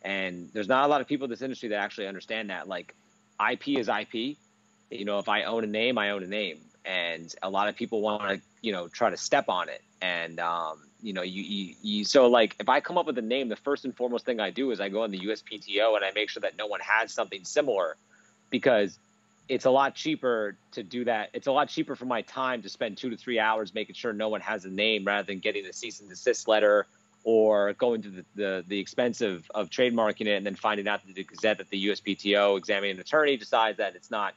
and 0.01 0.49
there's 0.53 0.67
not 0.67 0.85
a 0.85 0.87
lot 0.87 1.01
of 1.01 1.07
people 1.07 1.25
in 1.25 1.31
this 1.31 1.43
industry 1.43 1.69
that 1.69 1.77
actually 1.77 2.07
understand 2.07 2.49
that. 2.49 2.67
Like, 2.67 2.95
IP 3.51 3.79
is 3.79 3.87
IP. 3.87 4.37
You 4.89 5.05
know, 5.05 5.19
if 5.19 5.29
I 5.29 5.43
own 5.43 5.63
a 5.63 5.67
name, 5.67 5.99
I 5.99 6.09
own 6.09 6.23
a 6.23 6.27
name, 6.27 6.57
and 6.83 7.33
a 7.43 7.49
lot 7.51 7.69
of 7.69 7.75
people 7.75 8.01
want 8.01 8.23
to, 8.23 8.41
you 8.63 8.71
know, 8.71 8.87
try 8.87 9.11
to 9.11 9.17
step 9.17 9.47
on 9.47 9.69
it. 9.69 9.83
And 10.01 10.39
um, 10.39 10.79
you 11.01 11.13
know, 11.13 11.21
you, 11.21 11.43
you 11.43 11.75
you 11.81 12.05
so 12.05 12.27
like 12.27 12.55
if 12.59 12.69
I 12.69 12.79
come 12.79 12.97
up 12.97 13.05
with 13.05 13.17
a 13.17 13.23
name, 13.23 13.49
the 13.49 13.55
first 13.55 13.85
and 13.85 13.95
foremost 13.95 14.25
thing 14.25 14.39
I 14.39 14.49
do 14.49 14.71
is 14.71 14.79
I 14.79 14.89
go 14.89 15.03
on 15.03 15.11
the 15.11 15.19
USPTO 15.19 15.95
and 15.95 16.05
I 16.05 16.11
make 16.15 16.29
sure 16.29 16.41
that 16.41 16.57
no 16.57 16.67
one 16.67 16.79
has 16.81 17.13
something 17.13 17.43
similar, 17.43 17.97
because 18.49 18.97
it's 19.47 19.65
a 19.65 19.71
lot 19.71 19.95
cheaper 19.95 20.55
to 20.71 20.83
do 20.83 21.05
that. 21.05 21.31
It's 21.33 21.47
a 21.47 21.51
lot 21.51 21.69
cheaper 21.69 21.95
for 21.95 22.05
my 22.05 22.21
time 22.21 22.61
to 22.61 22.69
spend 22.69 22.97
two 22.97 23.09
to 23.09 23.17
three 23.17 23.39
hours 23.39 23.73
making 23.73 23.95
sure 23.95 24.13
no 24.13 24.29
one 24.29 24.41
has 24.41 24.65
a 24.65 24.69
name 24.69 25.05
rather 25.05 25.25
than 25.25 25.39
getting 25.39 25.65
a 25.65 25.73
cease 25.73 25.99
and 25.99 26.09
desist 26.09 26.47
letter 26.47 26.85
or 27.23 27.73
going 27.73 28.01
to 28.03 28.09
the, 28.09 28.25
the, 28.35 28.65
the 28.67 28.79
expense 28.79 29.21
of, 29.21 29.49
of 29.53 29.69
trademarking 29.69 30.27
it 30.27 30.35
and 30.35 30.45
then 30.45 30.55
finding 30.55 30.87
out 30.87 31.05
that 31.05 31.15
the 31.15 31.23
Gazette 31.23 31.57
that 31.57 31.69
the 31.69 31.87
USPTO 31.87 32.57
examining 32.57 32.99
attorney 32.99 33.37
decides 33.37 33.77
that 33.79 33.95
it's 33.95 34.11
not 34.11 34.35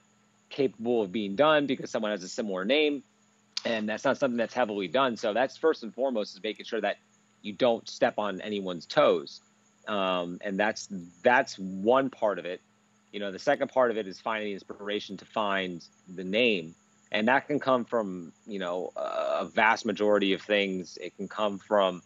capable 0.49 1.03
of 1.03 1.13
being 1.13 1.37
done 1.37 1.67
because 1.67 1.91
someone 1.91 2.11
has 2.11 2.23
a 2.23 2.29
similar 2.29 2.65
name. 2.65 3.03
And 3.65 3.89
that's 3.89 4.05
not 4.05 4.19
something 4.19 4.37
that's 4.37 4.55
heavily 4.55 4.89
done. 4.89 5.17
So 5.17 5.33
that's 5.33 5.57
first 5.57 5.83
and 5.83 5.95
foremost 5.95 6.35
is 6.35 6.43
making 6.43 6.67
sure 6.67 6.81
that 6.81 6.97
you 7.43 7.53
don't 7.53 7.89
step 7.89 8.15
on 8.19 8.41
anyone's 8.41 8.87
toes. 8.87 9.41
Um, 9.87 10.39
and 10.41 10.59
that's 10.59 10.89
that's 11.23 11.59
one 11.59 12.11
part 12.11 12.39
of 12.39 12.45
it. 12.45 12.61
You 13.13 13.21
know, 13.21 13.31
the 13.31 13.39
second 13.39 13.69
part 13.69 13.91
of 13.91 13.97
it 13.97 14.07
is 14.07 14.21
finding 14.21 14.53
inspiration 14.53 15.17
to 15.19 15.25
find 15.25 15.85
the 16.15 16.25
name, 16.25 16.75
and 17.11 17.29
that 17.29 17.47
can 17.47 17.61
come 17.61 17.85
from 17.85 18.33
you 18.47 18.59
know 18.59 18.93
a 18.97 19.45
vast 19.45 19.85
majority 19.85 20.33
of 20.33 20.41
things. 20.41 20.97
It 20.99 21.17
can 21.17 21.29
come 21.29 21.59
from 21.59 22.03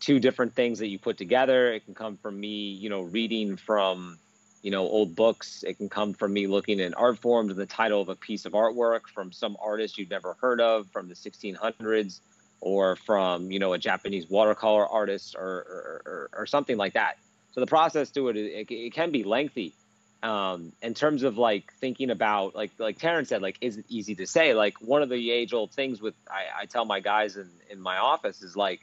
two 0.00 0.18
different 0.18 0.54
things 0.54 0.78
that 0.78 0.88
you 0.88 0.98
put 0.98 1.16
together. 1.18 1.72
It 1.72 1.84
can 1.84 1.94
come 1.94 2.16
from 2.16 2.38
me, 2.40 2.70
you 2.70 2.88
know, 2.88 3.02
reading 3.02 3.56
from 3.56 4.18
you 4.62 4.70
know 4.70 4.82
old 4.82 5.14
books. 5.14 5.62
It 5.62 5.74
can 5.74 5.88
come 5.88 6.12
from 6.14 6.32
me 6.32 6.46
looking 6.46 6.80
in 6.80 6.94
art 6.94 7.18
forms 7.18 7.54
the 7.54 7.66
title 7.66 8.00
of 8.00 8.08
a 8.08 8.16
piece 8.16 8.44
of 8.44 8.52
artwork 8.52 9.06
from 9.12 9.32
some 9.32 9.56
artist 9.62 9.98
you've 9.98 10.10
never 10.10 10.36
heard 10.40 10.60
of 10.60 10.88
from 10.88 11.08
the 11.08 11.14
1600s 11.14 12.20
or 12.60 12.96
from 12.96 13.50
you 13.50 13.58
know 13.58 13.72
a 13.72 13.78
Japanese 13.78 14.28
watercolor 14.28 14.86
artist 14.86 15.36
or 15.36 15.42
or, 15.44 16.02
or, 16.06 16.30
or 16.40 16.46
something 16.46 16.76
like 16.76 16.94
that. 16.94 17.18
So 17.52 17.60
the 17.60 17.66
process 17.66 18.10
to 18.12 18.28
it, 18.28 18.36
it, 18.36 18.70
it 18.70 18.92
can 18.92 19.10
be 19.10 19.24
lengthy. 19.24 19.74
Um, 20.20 20.72
in 20.82 20.94
terms 20.94 21.22
of 21.22 21.38
like 21.38 21.72
thinking 21.74 22.10
about 22.10 22.56
like 22.56 22.72
like 22.78 22.98
Terrence 22.98 23.28
said, 23.28 23.40
like 23.40 23.58
is 23.60 23.78
it 23.78 23.84
easy 23.88 24.16
to 24.16 24.26
say? 24.26 24.52
Like 24.52 24.74
one 24.80 25.02
of 25.02 25.08
the 25.08 25.30
age 25.30 25.52
old 25.52 25.70
things 25.70 26.02
with 26.02 26.14
I, 26.28 26.62
I 26.62 26.66
tell 26.66 26.84
my 26.84 26.98
guys 26.98 27.36
in, 27.36 27.48
in 27.70 27.80
my 27.80 27.98
office 27.98 28.42
is 28.42 28.56
like, 28.56 28.80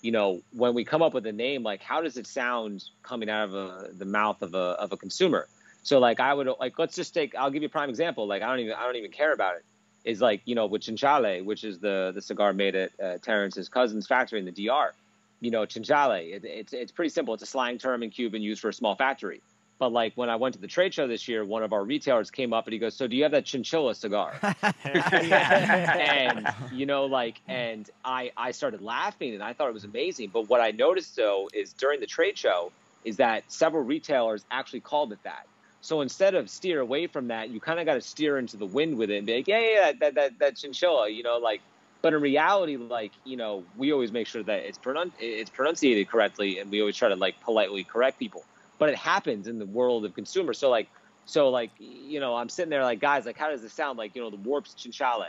you 0.00 0.12
know, 0.12 0.42
when 0.52 0.74
we 0.74 0.84
come 0.84 1.02
up 1.02 1.14
with 1.14 1.26
a 1.26 1.32
name, 1.32 1.62
like 1.62 1.82
how 1.82 2.00
does 2.00 2.16
it 2.16 2.26
sound 2.26 2.84
coming 3.02 3.28
out 3.28 3.44
of 3.48 3.54
a, 3.54 3.90
the 3.96 4.04
mouth 4.04 4.42
of 4.42 4.54
a 4.54 4.58
of 4.58 4.92
a 4.92 4.96
consumer? 4.96 5.48
So 5.82 5.98
like 5.98 6.20
I 6.20 6.32
would 6.32 6.48
like 6.60 6.78
let's 6.78 6.94
just 6.94 7.14
take 7.14 7.34
I'll 7.34 7.50
give 7.50 7.62
you 7.62 7.68
a 7.68 7.70
prime 7.70 7.90
example. 7.90 8.26
Like 8.26 8.42
I 8.42 8.48
don't 8.48 8.60
even 8.60 8.74
I 8.74 8.84
don't 8.84 8.96
even 8.96 9.10
care 9.10 9.32
about 9.32 9.56
it 9.56 9.64
is 10.04 10.20
like 10.20 10.42
you 10.44 10.54
know 10.54 10.66
with 10.66 10.82
Chinchalle, 10.82 11.44
which 11.44 11.64
is 11.64 11.78
the 11.78 12.12
the 12.14 12.22
cigar 12.22 12.52
made 12.52 12.74
at 12.74 12.92
uh, 13.02 13.18
Terrence's 13.18 13.68
cousin's 13.68 14.06
factory 14.06 14.38
in 14.38 14.44
the 14.44 14.66
DR. 14.66 14.94
You 15.40 15.50
know, 15.50 15.62
Chinchalle, 15.62 16.34
it, 16.34 16.44
it's 16.44 16.72
it's 16.72 16.92
pretty 16.92 17.10
simple. 17.10 17.34
It's 17.34 17.42
a 17.42 17.46
slang 17.46 17.78
term 17.78 18.02
in 18.02 18.10
Cuban 18.10 18.42
used 18.42 18.60
for 18.60 18.68
a 18.68 18.74
small 18.74 18.94
factory. 18.94 19.42
But 19.78 19.92
like 19.92 20.12
when 20.16 20.28
I 20.28 20.36
went 20.36 20.54
to 20.54 20.60
the 20.60 20.66
trade 20.66 20.92
show 20.92 21.06
this 21.06 21.28
year, 21.28 21.44
one 21.44 21.62
of 21.62 21.72
our 21.72 21.84
retailers 21.84 22.30
came 22.30 22.52
up 22.52 22.66
and 22.66 22.72
he 22.72 22.78
goes, 22.78 22.96
"So 22.96 23.06
do 23.06 23.16
you 23.16 23.22
have 23.22 23.32
that 23.32 23.44
chinchilla 23.44 23.94
cigar?" 23.94 24.34
and 24.84 26.48
you 26.72 26.84
know, 26.86 27.06
like, 27.06 27.40
and 27.46 27.88
I 28.04 28.32
I 28.36 28.50
started 28.50 28.82
laughing 28.82 29.34
and 29.34 29.42
I 29.42 29.52
thought 29.52 29.68
it 29.68 29.74
was 29.74 29.84
amazing. 29.84 30.30
But 30.32 30.48
what 30.48 30.60
I 30.60 30.72
noticed 30.72 31.14
though 31.16 31.48
is 31.52 31.72
during 31.72 32.00
the 32.00 32.06
trade 32.06 32.36
show 32.36 32.72
is 33.04 33.18
that 33.18 33.44
several 33.48 33.84
retailers 33.84 34.44
actually 34.50 34.80
called 34.80 35.12
it 35.12 35.22
that. 35.22 35.46
So 35.80 36.00
instead 36.00 36.34
of 36.34 36.50
steer 36.50 36.80
away 36.80 37.06
from 37.06 37.28
that, 37.28 37.50
you 37.50 37.60
kind 37.60 37.78
of 37.78 37.86
got 37.86 37.94
to 37.94 38.00
steer 38.00 38.38
into 38.38 38.56
the 38.56 38.66
wind 38.66 38.98
with 38.98 39.10
it 39.10 39.18
and 39.18 39.26
be 39.26 39.36
like, 39.36 39.48
yeah, 39.48 39.60
yeah, 39.60 39.92
that, 40.00 40.14
that, 40.16 40.38
that 40.40 40.56
chinchilla, 40.56 41.08
you 41.08 41.22
know, 41.22 41.38
like, 41.38 41.60
but 42.02 42.14
in 42.14 42.20
reality, 42.20 42.76
like, 42.76 43.12
you 43.24 43.36
know, 43.36 43.64
we 43.76 43.92
always 43.92 44.12
make 44.12 44.26
sure 44.26 44.42
that 44.42 44.64
it's 44.64 44.78
pronun- 44.78 45.12
it's 45.18 45.50
pronunciated 45.50 46.08
correctly 46.08 46.58
and 46.58 46.70
we 46.70 46.80
always 46.80 46.96
try 46.96 47.08
to 47.08 47.16
like 47.16 47.40
politely 47.40 47.84
correct 47.84 48.18
people. 48.18 48.44
But 48.78 48.90
it 48.90 48.96
happens 48.96 49.48
in 49.48 49.58
the 49.58 49.66
world 49.66 50.04
of 50.04 50.14
consumers. 50.14 50.58
So 50.58 50.70
like, 50.70 50.88
so 51.26 51.50
like, 51.50 51.70
you 51.78 52.20
know, 52.20 52.36
I'm 52.36 52.48
sitting 52.48 52.70
there 52.70 52.82
like, 52.82 53.00
guys, 53.00 53.26
like, 53.26 53.36
how 53.36 53.50
does 53.50 53.62
this 53.62 53.72
sound? 53.72 53.98
Like, 53.98 54.14
you 54.14 54.22
know, 54.22 54.30
the 54.30 54.36
warps 54.36 54.74
Chinchalle, 54.74 55.26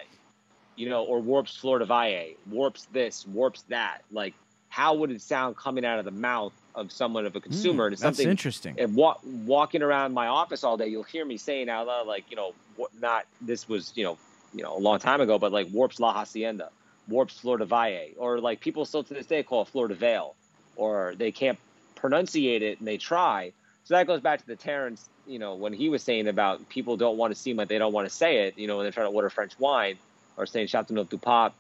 you 0.76 0.90
know, 0.90 1.04
or 1.04 1.20
warps 1.20 1.56
Flor 1.56 1.80
del 1.80 1.88
Valle, 1.88 2.36
warps 2.50 2.88
this, 2.94 3.28
warps 3.28 3.64
that. 3.64 4.02
Like, 4.12 4.34
how 4.70 4.94
would 4.94 5.12
it 5.12 5.22
sound 5.22 5.58
coming 5.58 5.84
out 5.84 6.00
of 6.00 6.06
the 6.06 6.12
mouth 6.12 6.54
of 6.76 6.92
someone 6.92 7.26
of 7.26 7.36
a 7.36 7.42
consumer? 7.42 7.84
Hmm, 7.84 7.88
and 7.88 7.94
it's 7.94 8.02
That's 8.02 8.18
something 8.18 8.30
interesting. 8.32 8.80
and 8.80 8.96
wa- 8.96 9.18
walking 9.24 9.82
around 9.82 10.14
my 10.14 10.28
office 10.28 10.64
all 10.64 10.78
day, 10.78 10.88
you'll 10.88 11.04
hear 11.04 11.26
me 11.26 11.38
saying 11.38 11.70
out 11.70 11.88
loud, 11.88 12.08
like, 12.08 12.26
you 12.30 12.36
know, 12.36 12.54
what, 12.76 12.92
not 13.02 13.26
this 13.42 13.68
was, 13.68 13.92
you 13.96 14.04
know, 14.04 14.18
you 14.54 14.64
know, 14.64 14.78
a 14.78 14.80
long 14.80 15.00
time 15.00 15.22
ago, 15.22 15.38
but 15.38 15.52
like 15.52 15.68
warps 15.72 16.00
La 16.00 16.14
Hacienda, 16.14 16.70
warps 17.08 17.38
Flor 17.40 17.58
del 17.58 17.68
Valle, 17.68 18.12
or 18.18 18.40
like 18.40 18.62
people 18.62 18.86
still 18.86 19.04
to 19.04 19.14
this 19.14 19.26
day 19.26 19.44
call 19.44 19.64
it 19.64 19.68
Flor 19.68 19.88
Vale, 19.88 20.36
or 20.76 21.14
they 21.18 21.32
can't 21.32 21.60
pronunciate 22.02 22.62
it 22.62 22.80
and 22.80 22.88
they 22.88 22.98
try. 22.98 23.52
So 23.84 23.96
that 23.96 24.08
goes 24.08 24.22
back 24.22 24.40
to 24.42 24.48
the 24.48 24.56
Terrence, 24.56 25.10
you 25.28 25.40
know, 25.40 25.56
when 25.56 25.74
he 25.74 25.90
was 25.90 26.04
saying 26.04 26.28
about 26.28 26.70
people 26.70 26.98
don't 26.98 27.18
want 27.18 27.34
to 27.34 27.40
seem 27.40 27.58
like 27.58 27.68
they 27.68 27.78
don't 27.78 27.94
want 27.94 28.08
to 28.08 28.14
say 28.14 28.48
it, 28.48 28.58
you 28.58 28.68
know, 28.68 28.78
when 28.78 28.86
they're 28.86 28.92
trying 28.92 29.10
to 29.10 29.16
order 29.16 29.30
French 29.30 29.58
wine 29.60 29.98
or 30.38 30.46
saying 30.46 30.68
Chateauneuf 30.68 31.10
du 31.10 31.18
Pape 31.18 31.54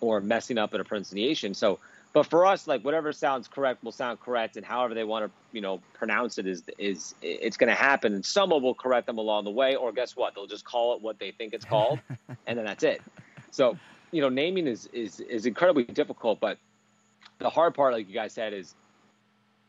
or 0.00 0.20
messing 0.20 0.58
up 0.58 0.74
in 0.74 0.80
a 0.80 0.84
pronunciation. 0.84 1.54
So, 1.54 1.78
but 2.12 2.24
for 2.26 2.46
us, 2.46 2.68
like 2.68 2.82
whatever 2.82 3.12
sounds 3.12 3.48
correct 3.48 3.82
will 3.82 3.92
sound 3.92 4.20
correct, 4.20 4.56
and 4.56 4.64
however 4.64 4.94
they 4.94 5.02
want 5.02 5.24
to, 5.24 5.30
you 5.52 5.60
know, 5.60 5.80
pronounce 5.94 6.38
it 6.38 6.46
is 6.46 6.62
is 6.78 7.14
it's 7.22 7.56
going 7.56 7.70
to 7.70 7.74
happen. 7.74 8.14
And 8.14 8.24
someone 8.24 8.62
will 8.62 8.74
correct 8.74 9.06
them 9.06 9.18
along 9.18 9.44
the 9.44 9.50
way, 9.50 9.74
or 9.74 9.90
guess 9.90 10.14
what? 10.14 10.34
They'll 10.34 10.46
just 10.46 10.64
call 10.64 10.94
it 10.94 11.02
what 11.02 11.18
they 11.18 11.32
think 11.32 11.54
it's 11.54 11.64
called, 11.64 11.98
and 12.46 12.56
then 12.56 12.64
that's 12.64 12.84
it. 12.84 13.02
So, 13.50 13.76
you 14.12 14.20
know, 14.20 14.28
naming 14.28 14.68
is 14.68 14.86
is 14.92 15.18
is 15.18 15.44
incredibly 15.44 15.84
difficult, 15.84 16.38
but 16.38 16.58
the 17.38 17.50
hard 17.50 17.74
part, 17.74 17.92
like 17.92 18.06
you 18.06 18.14
guys 18.14 18.32
said, 18.32 18.52
is 18.52 18.74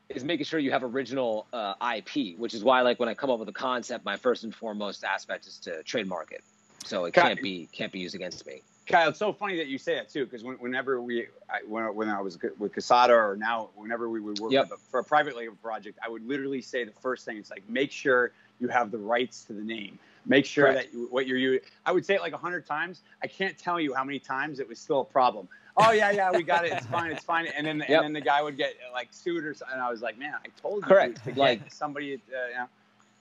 is 0.10 0.24
making 0.24 0.46
sure 0.46 0.60
you 0.60 0.72
have 0.72 0.84
original 0.84 1.48
uh, 1.52 1.74
IP, 1.98 2.38
which 2.38 2.54
is 2.54 2.64
why, 2.64 2.82
like, 2.82 3.00
when 3.00 3.10
I 3.10 3.14
come 3.14 3.30
up 3.30 3.40
with 3.40 3.50
a 3.50 3.54
concept, 3.54 4.06
my 4.06 4.18
first 4.18 4.44
and 4.44 4.54
foremost 4.54 5.04
aspect 5.04 5.48
is 5.48 5.58
to 5.60 5.84
trademark 5.84 6.32
it, 6.32 6.44
so 6.84 7.06
it 7.06 7.14
Got 7.14 7.28
can't 7.28 7.42
be 7.42 7.68
can't 7.72 7.92
be 7.92 8.00
used 8.00 8.16
against 8.16 8.46
me. 8.46 8.62
Kyle, 8.88 9.10
it's 9.10 9.18
so 9.18 9.34
funny 9.34 9.58
that 9.58 9.68
you 9.68 9.80
say 9.80 9.96
that 9.96 10.10
too, 10.10 10.26
because 10.26 10.44
when, 10.44 10.58
whenever 10.58 11.02
we, 11.02 11.28
I, 11.50 11.62
when, 11.68 11.84
when 11.96 12.08
I 12.08 12.22
was 12.22 12.38
with 12.60 12.72
Casada 12.72 13.10
or 13.10 13.36
now, 13.36 13.70
whenever 13.76 14.10
we 14.10 14.20
would 14.20 14.40
work 14.40 14.52
Yep. 14.52 14.72
a, 14.72 14.78
for 14.92 15.00
a 15.00 15.04
private 15.04 15.36
label 15.36 15.56
project, 15.56 15.98
I 16.06 16.10
would 16.10 16.26
literally 16.28 16.62
say 16.62 16.84
the 16.84 16.92
first 16.92 17.26
thing, 17.26 17.38
it's 17.38 17.50
like, 17.50 17.68
make 17.68 17.92
sure 17.92 18.32
you 18.60 18.68
have 18.68 18.92
the 18.92 19.00
rights 19.00 19.44
to 19.46 19.54
the 19.54 19.64
name. 19.64 19.98
Make 20.28 20.46
sure 20.46 20.66
Correct. 20.66 20.92
that 20.92 20.98
you, 20.98 21.08
what 21.10 21.26
you're 21.26 21.38
using. 21.38 21.62
I 21.86 21.92
would 21.92 22.06
say 22.06 22.14
it 22.16 22.22
like 22.22 22.34
a 22.34 22.38
hundred 22.38 22.66
times. 22.66 23.02
I 23.24 23.28
can't 23.28 23.58
tell 23.58 23.80
you 23.80 23.94
how 23.96 24.04
many 24.04 24.20
times 24.20 24.60
it 24.60 24.68
was 24.68 24.80
still 24.80 25.02
a 25.02 25.06
problem. 25.06 25.48
Oh 25.78 25.92
yeah, 25.92 26.12
yeah, 26.12 26.32
we 26.32 26.44
got 26.44 26.66
it. 26.66 26.72
It's 26.72 26.86
fine. 26.86 27.12
It's 27.12 27.24
fine. 27.24 27.48
And 27.48 27.68
then 27.68 27.80
Yep. 27.80 27.90
and 27.90 28.04
then 28.06 28.14
the 28.14 28.22
guy 28.22 28.42
would 28.42 28.56
get 28.58 28.76
like 28.94 29.10
sued 29.12 29.44
or 29.46 29.54
something. 29.54 29.74
And 29.74 29.82
I 29.84 29.90
was 29.92 30.02
like, 30.02 30.18
man, 30.18 30.34
I 30.34 30.48
told 30.62 30.84
you 30.84 30.88
Correct. 30.88 31.18
to 31.26 31.32
get 31.32 31.38
Like- 31.38 31.72
somebody. 31.74 32.14
Uh, 32.16 32.18
you 32.50 32.54
know. 32.58 32.68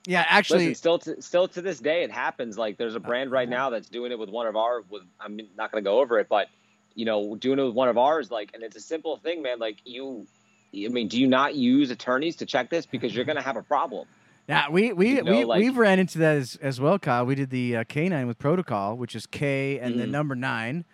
Yeah, 0.06 0.24
actually, 0.28 0.68
Listen, 0.68 0.74
still 0.74 0.98
to, 0.98 1.22
still 1.22 1.48
to 1.48 1.62
this 1.62 1.78
day, 1.80 2.02
it 2.04 2.10
happens. 2.10 2.58
Like 2.58 2.76
there's 2.76 2.94
a 2.94 3.00
brand 3.00 3.30
right 3.30 3.48
now 3.48 3.70
that's 3.70 3.88
doing 3.88 4.12
it 4.12 4.18
with 4.18 4.28
one 4.28 4.46
of 4.46 4.54
our. 4.54 4.82
With 4.90 5.02
I'm 5.18 5.40
not 5.56 5.72
going 5.72 5.82
to 5.82 5.88
go 5.88 5.98
over 6.00 6.18
it, 6.20 6.28
but 6.28 6.48
you 6.94 7.04
know, 7.06 7.34
doing 7.36 7.58
it 7.58 7.62
with 7.64 7.74
one 7.74 7.88
of 7.88 7.96
ours. 7.98 8.30
Like, 8.30 8.50
and 8.54 8.62
it's 8.62 8.76
a 8.76 8.80
simple 8.80 9.16
thing, 9.16 9.42
man. 9.42 9.58
Like 9.58 9.78
you, 9.84 10.26
I 10.74 10.88
mean, 10.88 11.08
do 11.08 11.18
you 11.18 11.26
not 11.26 11.54
use 11.54 11.90
attorneys 11.90 12.36
to 12.36 12.46
check 12.46 12.68
this 12.70 12.84
because 12.86 13.14
you're 13.16 13.24
going 13.24 13.36
to 13.36 13.42
have 13.42 13.56
a 13.56 13.62
problem? 13.62 14.06
Yeah, 14.46 14.68
we 14.68 14.92
we 14.92 15.16
You 15.16 15.22
know, 15.22 15.32
we 15.38 15.44
like- 15.44 15.58
we've 15.58 15.76
ran 15.78 15.98
into 15.98 16.18
that 16.18 16.36
as, 16.36 16.56
as 16.60 16.78
well, 16.80 16.98
Kyle. 16.98 17.24
We 17.24 17.34
did 17.34 17.48
the 17.48 17.78
uh, 17.78 17.84
K9 17.84 18.26
with 18.26 18.38
Protocol, 18.38 18.96
which 18.98 19.16
is 19.16 19.24
K 19.24 19.78
and 19.78 19.98
the 19.98 20.04
Mhm. 20.04 20.10
number 20.10 20.34
nine, 20.36 20.84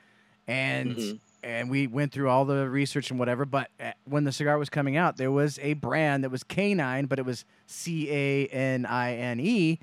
and 0.47 0.95
Mhm. 0.97 1.19
And 1.43 1.71
we 1.71 1.87
went 1.87 2.12
through 2.12 2.29
all 2.29 2.45
the 2.45 2.69
research 2.69 3.11
and 3.11 3.19
whatever. 3.19 3.45
But 3.45 3.71
uh, 3.81 3.93
when 4.05 4.25
the 4.25 4.33
cigar 4.33 4.59
was 4.59 4.69
coming 4.69 4.97
out, 4.97 5.17
there 5.17 5.31
was 5.31 5.59
a 5.62 5.75
brand 5.75 6.25
that 6.25 6.31
was 6.31 6.45
K9, 6.45 7.09
but 7.09 7.19
it 7.19 7.25
was 7.25 7.45
C 7.67 8.11
A 8.11 8.47
N 8.49 8.87
I 8.87 9.15
N 9.15 9.41
E, 9.41 9.79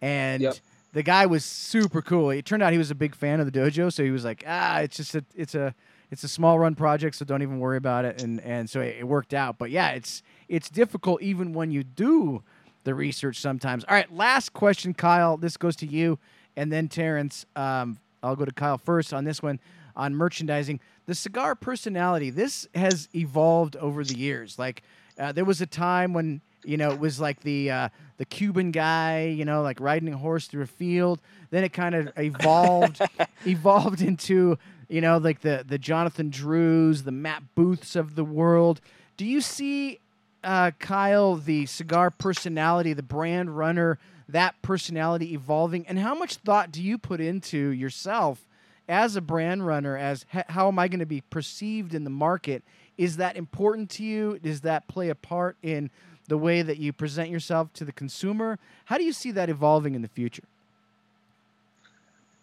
and 0.00 0.42
Yep. 0.42 0.56
the 0.92 1.02
guy 1.02 1.26
was 1.26 1.44
super 1.44 2.02
cool. 2.02 2.30
It 2.30 2.44
turned 2.44 2.62
out 2.62 2.72
he 2.72 2.78
was 2.78 2.90
a 2.90 2.94
big 2.94 3.14
fan 3.14 3.40
of 3.40 3.50
the 3.50 3.58
dojo, 3.58 3.92
so 3.92 4.04
he 4.04 4.10
was 4.10 4.24
like, 4.24 4.44
ah, 4.46 4.80
it's 4.80 4.96
just 4.96 5.14
a 5.14 5.24
it's 5.34 5.54
a 5.54 5.74
it's 6.10 6.24
a 6.24 6.28
small 6.28 6.58
run 6.58 6.74
project, 6.74 7.16
so 7.16 7.24
don't 7.24 7.42
even 7.42 7.58
worry 7.58 7.76
about 7.76 8.04
it. 8.04 8.22
And 8.22 8.40
and 8.40 8.68
so 8.68 8.80
it, 8.80 8.96
it 9.00 9.04
worked 9.04 9.34
out. 9.34 9.58
But 9.58 9.70
yeah, 9.70 9.90
it's 9.90 10.22
it's 10.48 10.68
difficult 10.70 11.22
even 11.22 11.52
when 11.52 11.70
you 11.70 11.84
do 11.84 12.42
the 12.84 12.94
research 12.94 13.40
sometimes. 13.40 13.84
All 13.84 13.94
right, 13.94 14.10
last 14.14 14.52
question, 14.52 14.94
Kyle. 14.94 15.36
This 15.36 15.56
goes 15.56 15.76
to 15.76 15.86
you, 15.86 16.18
and 16.56 16.72
then 16.72 16.88
Terrence. 16.88 17.44
Um, 17.56 17.98
I'll 18.22 18.34
go 18.36 18.44
to 18.44 18.52
Kyle 18.52 18.78
first 18.78 19.14
on 19.14 19.24
this 19.24 19.42
one 19.42 19.60
on 19.98 20.14
merchandising. 20.14 20.80
The 21.06 21.14
cigar 21.14 21.54
personality. 21.54 22.30
This 22.30 22.68
has 22.74 23.08
evolved 23.14 23.76
over 23.76 24.04
the 24.04 24.16
years. 24.16 24.58
Like 24.58 24.82
uh, 25.18 25.32
there 25.32 25.44
was 25.44 25.60
a 25.60 25.66
time 25.66 26.14
when 26.14 26.40
you 26.64 26.76
know 26.76 26.90
it 26.92 27.00
was 27.00 27.20
like 27.20 27.40
the 27.40 27.70
uh, 27.70 27.88
the 28.16 28.24
Cuban 28.24 28.70
guy, 28.70 29.26
you 29.26 29.44
know, 29.44 29.62
like 29.62 29.80
riding 29.80 30.12
a 30.14 30.16
horse 30.16 30.46
through 30.46 30.62
a 30.62 30.66
field. 30.66 31.20
Then 31.50 31.64
it 31.64 31.72
kind 31.72 31.94
of 31.94 32.12
evolved 32.16 33.00
evolved 33.46 34.00
into 34.00 34.58
you 34.88 35.00
know 35.00 35.18
like 35.18 35.40
the 35.40 35.64
the 35.66 35.78
Jonathan 35.78 36.30
Drews, 36.30 37.02
the 37.02 37.12
Matt 37.12 37.54
Booths 37.54 37.96
of 37.96 38.14
the 38.14 38.24
world. 38.24 38.80
Do 39.16 39.26
you 39.26 39.40
see 39.40 39.98
uh, 40.44 40.70
Kyle, 40.78 41.34
the 41.34 41.66
cigar 41.66 42.10
personality, 42.10 42.92
the 42.92 43.02
brand 43.02 43.58
runner, 43.58 43.98
that 44.28 44.60
personality 44.62 45.32
evolving, 45.32 45.86
and 45.88 45.98
how 45.98 46.14
much 46.14 46.36
thought 46.36 46.70
do 46.70 46.80
you 46.82 46.98
put 46.98 47.20
into 47.20 47.70
yourself 47.70 48.44
as 48.88 49.16
a 49.16 49.20
brand 49.20 49.66
runner? 49.66 49.96
As 49.96 50.24
how 50.30 50.68
am 50.68 50.78
I 50.78 50.88
going 50.88 51.00
to 51.00 51.06
be 51.06 51.20
perceived 51.20 51.94
in 51.94 52.04
the 52.04 52.10
market? 52.10 52.62
Is 52.96 53.16
that 53.18 53.36
important 53.36 53.90
to 53.90 54.04
you? 54.04 54.38
Does 54.38 54.62
that 54.62 54.88
play 54.88 55.08
a 55.08 55.14
part 55.14 55.56
in 55.62 55.90
the 56.26 56.38
way 56.38 56.62
that 56.62 56.78
you 56.78 56.92
present 56.92 57.30
yourself 57.30 57.72
to 57.74 57.84
the 57.84 57.92
consumer? 57.92 58.58
How 58.86 58.98
do 58.98 59.04
you 59.04 59.12
see 59.12 59.30
that 59.32 59.48
evolving 59.48 59.94
in 59.94 60.02
the 60.02 60.08
future? 60.08 60.44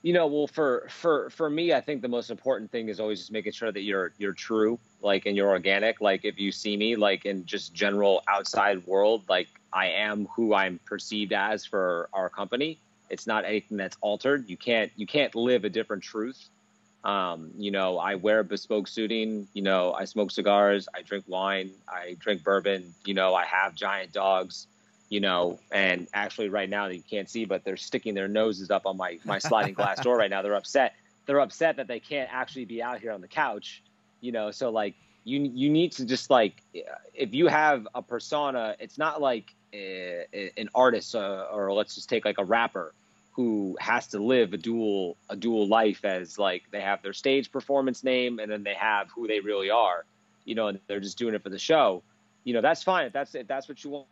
You 0.01 0.13
know, 0.13 0.27
well, 0.27 0.45
for 0.45 0.85
for 0.87 1.31
for 1.31 1.49
me, 1.49 1.73
I 1.73 1.81
think 1.81 2.03
the 2.03 2.07
most 2.07 2.29
important 2.29 2.71
thing 2.71 2.89
is 2.89 2.99
always 2.99 3.19
just 3.19 3.31
making 3.31 3.53
sure 3.53 3.71
that 3.71 3.81
you're 3.81 4.13
you're 4.19 4.33
true, 4.33 4.77
like 5.01 5.25
and 5.25 5.35
you're 5.35 5.49
organic. 5.49 5.99
Like 5.99 6.25
if 6.25 6.39
you 6.39 6.51
see 6.51 6.77
me, 6.77 6.95
like 6.95 7.25
in 7.25 7.43
just 7.47 7.73
general 7.73 8.21
outside 8.27 8.85
world, 8.85 9.23
like 9.27 9.47
I 9.73 9.87
am 9.87 10.27
who 10.35 10.53
I'm 10.53 10.79
perceived 10.85 11.33
as 11.33 11.65
for 11.65 12.07
our 12.13 12.29
company. 12.29 12.77
It's 13.09 13.27
not 13.27 13.45
anything 13.45 13.77
that's 13.77 13.97
altered. 14.01 14.49
You 14.49 14.57
can't 14.57 14.91
you 14.95 15.05
can't 15.07 15.33
live 15.35 15.63
a 15.63 15.69
different 15.69 16.03
truth. 16.03 16.49
Um, 17.03 17.51
you 17.55 17.69
know, 17.69 17.99
I 17.99 18.15
wear 18.15 18.43
bespoke 18.43 18.87
suiting. 18.87 19.47
You 19.53 19.61
know, 19.61 19.93
I 19.93 20.05
smoke 20.05 20.31
cigars. 20.31 20.87
I 20.95 21.03
drink 21.03 21.25
wine. 21.27 21.71
I 21.87 22.15
drink 22.19 22.43
bourbon. 22.43 22.93
You 23.05 23.13
know, 23.13 23.35
I 23.35 23.45
have 23.45 23.75
giant 23.75 24.11
dogs 24.11 24.67
you 25.09 25.19
know, 25.19 25.59
and 25.71 26.07
actually 26.13 26.49
right 26.49 26.69
now 26.69 26.87
you 26.87 27.01
can't 27.01 27.29
see, 27.29 27.45
but 27.45 27.63
they're 27.63 27.77
sticking 27.77 28.13
their 28.13 28.27
noses 28.27 28.71
up 28.71 28.85
on 28.85 28.97
my 28.97 29.19
my 29.23 29.39
sliding 29.39 29.73
glass 29.73 29.99
door 30.01 30.17
right 30.17 30.29
now. 30.29 30.41
They're 30.41 30.55
upset. 30.55 30.95
They're 31.25 31.39
upset 31.39 31.77
that 31.77 31.87
they 31.87 31.99
can't 31.99 32.29
actually 32.31 32.65
be 32.65 32.81
out 32.81 32.99
here 32.99 33.11
on 33.11 33.21
the 33.21 33.27
couch, 33.27 33.83
you 34.21 34.31
know. 34.31 34.51
So 34.51 34.69
like 34.71 34.95
you 35.23 35.39
you 35.41 35.69
need 35.69 35.91
to 35.93 36.05
just 36.05 36.29
like 36.29 36.61
if 37.13 37.33
you 37.33 37.47
have 37.47 37.87
a 37.93 38.01
persona, 38.01 38.75
it's 38.79 38.97
not 38.97 39.21
like 39.21 39.53
an 40.57 40.69
artist 40.73 41.15
uh, 41.15 41.47
or 41.51 41.73
let's 41.73 41.95
just 41.95 42.09
take 42.09 42.25
like 42.25 42.37
a 42.37 42.45
rapper 42.45 42.93
who 43.33 43.75
has 43.79 44.07
to 44.07 44.19
live 44.19 44.53
a 44.53 44.57
dual 44.57 45.17
a 45.29 45.35
dual 45.35 45.67
life 45.67 46.05
as 46.05 46.39
like 46.39 46.63
they 46.71 46.81
have 46.81 47.01
their 47.01 47.13
stage 47.13 47.51
performance 47.51 48.03
name 48.03 48.39
and 48.39 48.49
then 48.49 48.63
they 48.63 48.73
have 48.73 49.09
who 49.11 49.27
they 49.27 49.41
really 49.41 49.69
are, 49.69 50.05
you 50.45 50.55
know, 50.55 50.67
and 50.67 50.79
they're 50.87 51.01
just 51.01 51.17
doing 51.17 51.35
it 51.35 51.43
for 51.43 51.49
the 51.49 51.59
show. 51.59 52.01
You 52.45 52.53
know, 52.53 52.61
that's 52.61 52.83
fine 52.83 53.07
if 53.07 53.13
that's 53.13 53.35
if 53.35 53.47
that's 53.47 53.67
what 53.67 53.83
you 53.83 53.89
want 53.89 54.07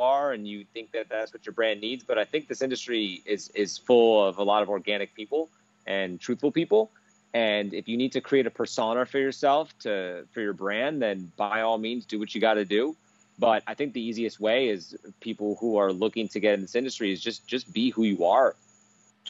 are 0.00 0.32
and 0.32 0.48
you 0.48 0.64
think 0.72 0.90
that 0.92 1.08
that's 1.08 1.32
what 1.32 1.44
your 1.44 1.52
brand 1.52 1.80
needs 1.80 2.02
but 2.02 2.18
i 2.18 2.24
think 2.24 2.48
this 2.48 2.62
industry 2.62 3.22
is 3.26 3.50
is 3.50 3.76
full 3.78 4.26
of 4.26 4.38
a 4.38 4.42
lot 4.42 4.62
of 4.62 4.70
organic 4.70 5.14
people 5.14 5.48
and 5.86 6.18
truthful 6.18 6.50
people 6.50 6.90
and 7.34 7.74
if 7.74 7.86
you 7.86 7.96
need 7.96 8.12
to 8.12 8.20
create 8.20 8.46
a 8.46 8.50
persona 8.50 9.04
for 9.04 9.18
yourself 9.18 9.76
to 9.78 10.26
for 10.32 10.40
your 10.40 10.54
brand 10.54 11.02
then 11.02 11.30
by 11.36 11.60
all 11.60 11.78
means 11.78 12.06
do 12.06 12.18
what 12.18 12.34
you 12.34 12.40
got 12.40 12.54
to 12.54 12.64
do 12.64 12.96
but 13.40 13.62
i 13.66 13.74
think 13.74 13.92
the 13.94 14.00
easiest 14.10 14.38
way 14.38 14.68
is 14.68 14.96
people 15.20 15.56
who 15.60 15.76
are 15.76 15.92
looking 15.92 16.28
to 16.28 16.38
get 16.38 16.54
in 16.54 16.60
this 16.60 16.76
industry 16.76 17.12
is 17.12 17.20
just 17.20 17.46
just 17.46 17.72
be 17.72 17.90
who 17.90 18.04
you 18.04 18.24
are. 18.24 18.54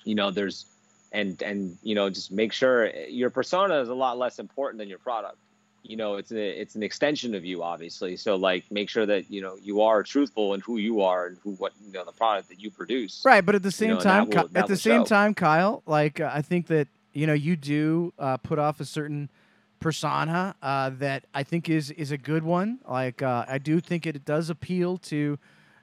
You 0.05 0.15
know 0.15 0.31
there's 0.31 0.66
and 1.12 1.41
and 1.43 1.77
you 1.82 1.95
know 1.95 2.09
just 2.11 2.31
make 2.32 2.53
sure 2.53 2.78
your 3.09 3.31
persona 3.31 3.81
is 3.81 3.89
a 3.89 3.95
lot 3.95 4.19
less 4.19 4.39
important 4.39 4.78
than 4.81 4.89
your 4.89 4.99
product. 4.99 5.37
You 5.82 5.97
know 5.97 6.16
it's 6.16 6.32
a, 6.32 6.61
it's 6.62 6.74
an 6.74 6.82
extension 6.82 7.35
of 7.35 7.45
you 7.45 7.62
obviously. 7.62 8.16
So 8.16 8.37
like 8.37 8.65
make 8.70 8.89
sure 8.89 9.07
that 9.07 9.31
you 9.31 9.41
know 9.43 9.57
you 9.62 9.81
are 9.82 10.03
truthful 10.03 10.55
in 10.55 10.61
who 10.61 10.77
you 10.78 11.01
are 11.03 11.27
and 11.27 11.37
who 11.43 11.53
what 11.53 11.73
you 11.85 11.93
know 11.93 12.05
the 12.05 12.12
product 12.12 12.49
that 12.51 12.61
you 12.61 12.70
produce. 12.70 13.23
Right, 13.24 13.45
but 13.45 13.55
at 13.55 13.62
the 13.62 13.73
same 13.73 13.95
know, 13.95 14.01
time, 14.01 14.28
will- 14.28 14.49
Ky- 14.49 14.57
at 14.57 14.66
the 14.66 14.77
same 14.77 15.03
show. 15.03 15.07
time, 15.16 15.35
Kyle, 15.35 15.82
like 15.87 16.20
uh, 16.20 16.31
I 16.32 16.43
think 16.43 16.66
that 16.69 16.89
you 17.12 17.27
know 17.27 17.35
you 17.35 17.57
do 17.57 18.12
uh, 18.19 18.37
put 18.39 18.59
off 18.59 18.81
a 18.81 18.85
certain 18.85 19.31
persona 19.81 20.55
uh, 20.62 20.90
that 20.98 21.24
I 21.35 21.43
think 21.43 21.69
is 21.69 21.90
is 21.93 22.11
a 22.12 22.19
good 22.19 22.44
one. 22.44 22.78
Like 22.89 23.23
uh, 23.23 23.44
I 23.48 23.59
do 23.59 23.81
think 23.81 24.07
it 24.07 24.24
does 24.24 24.51
appeal 24.51 24.98
to 24.98 25.39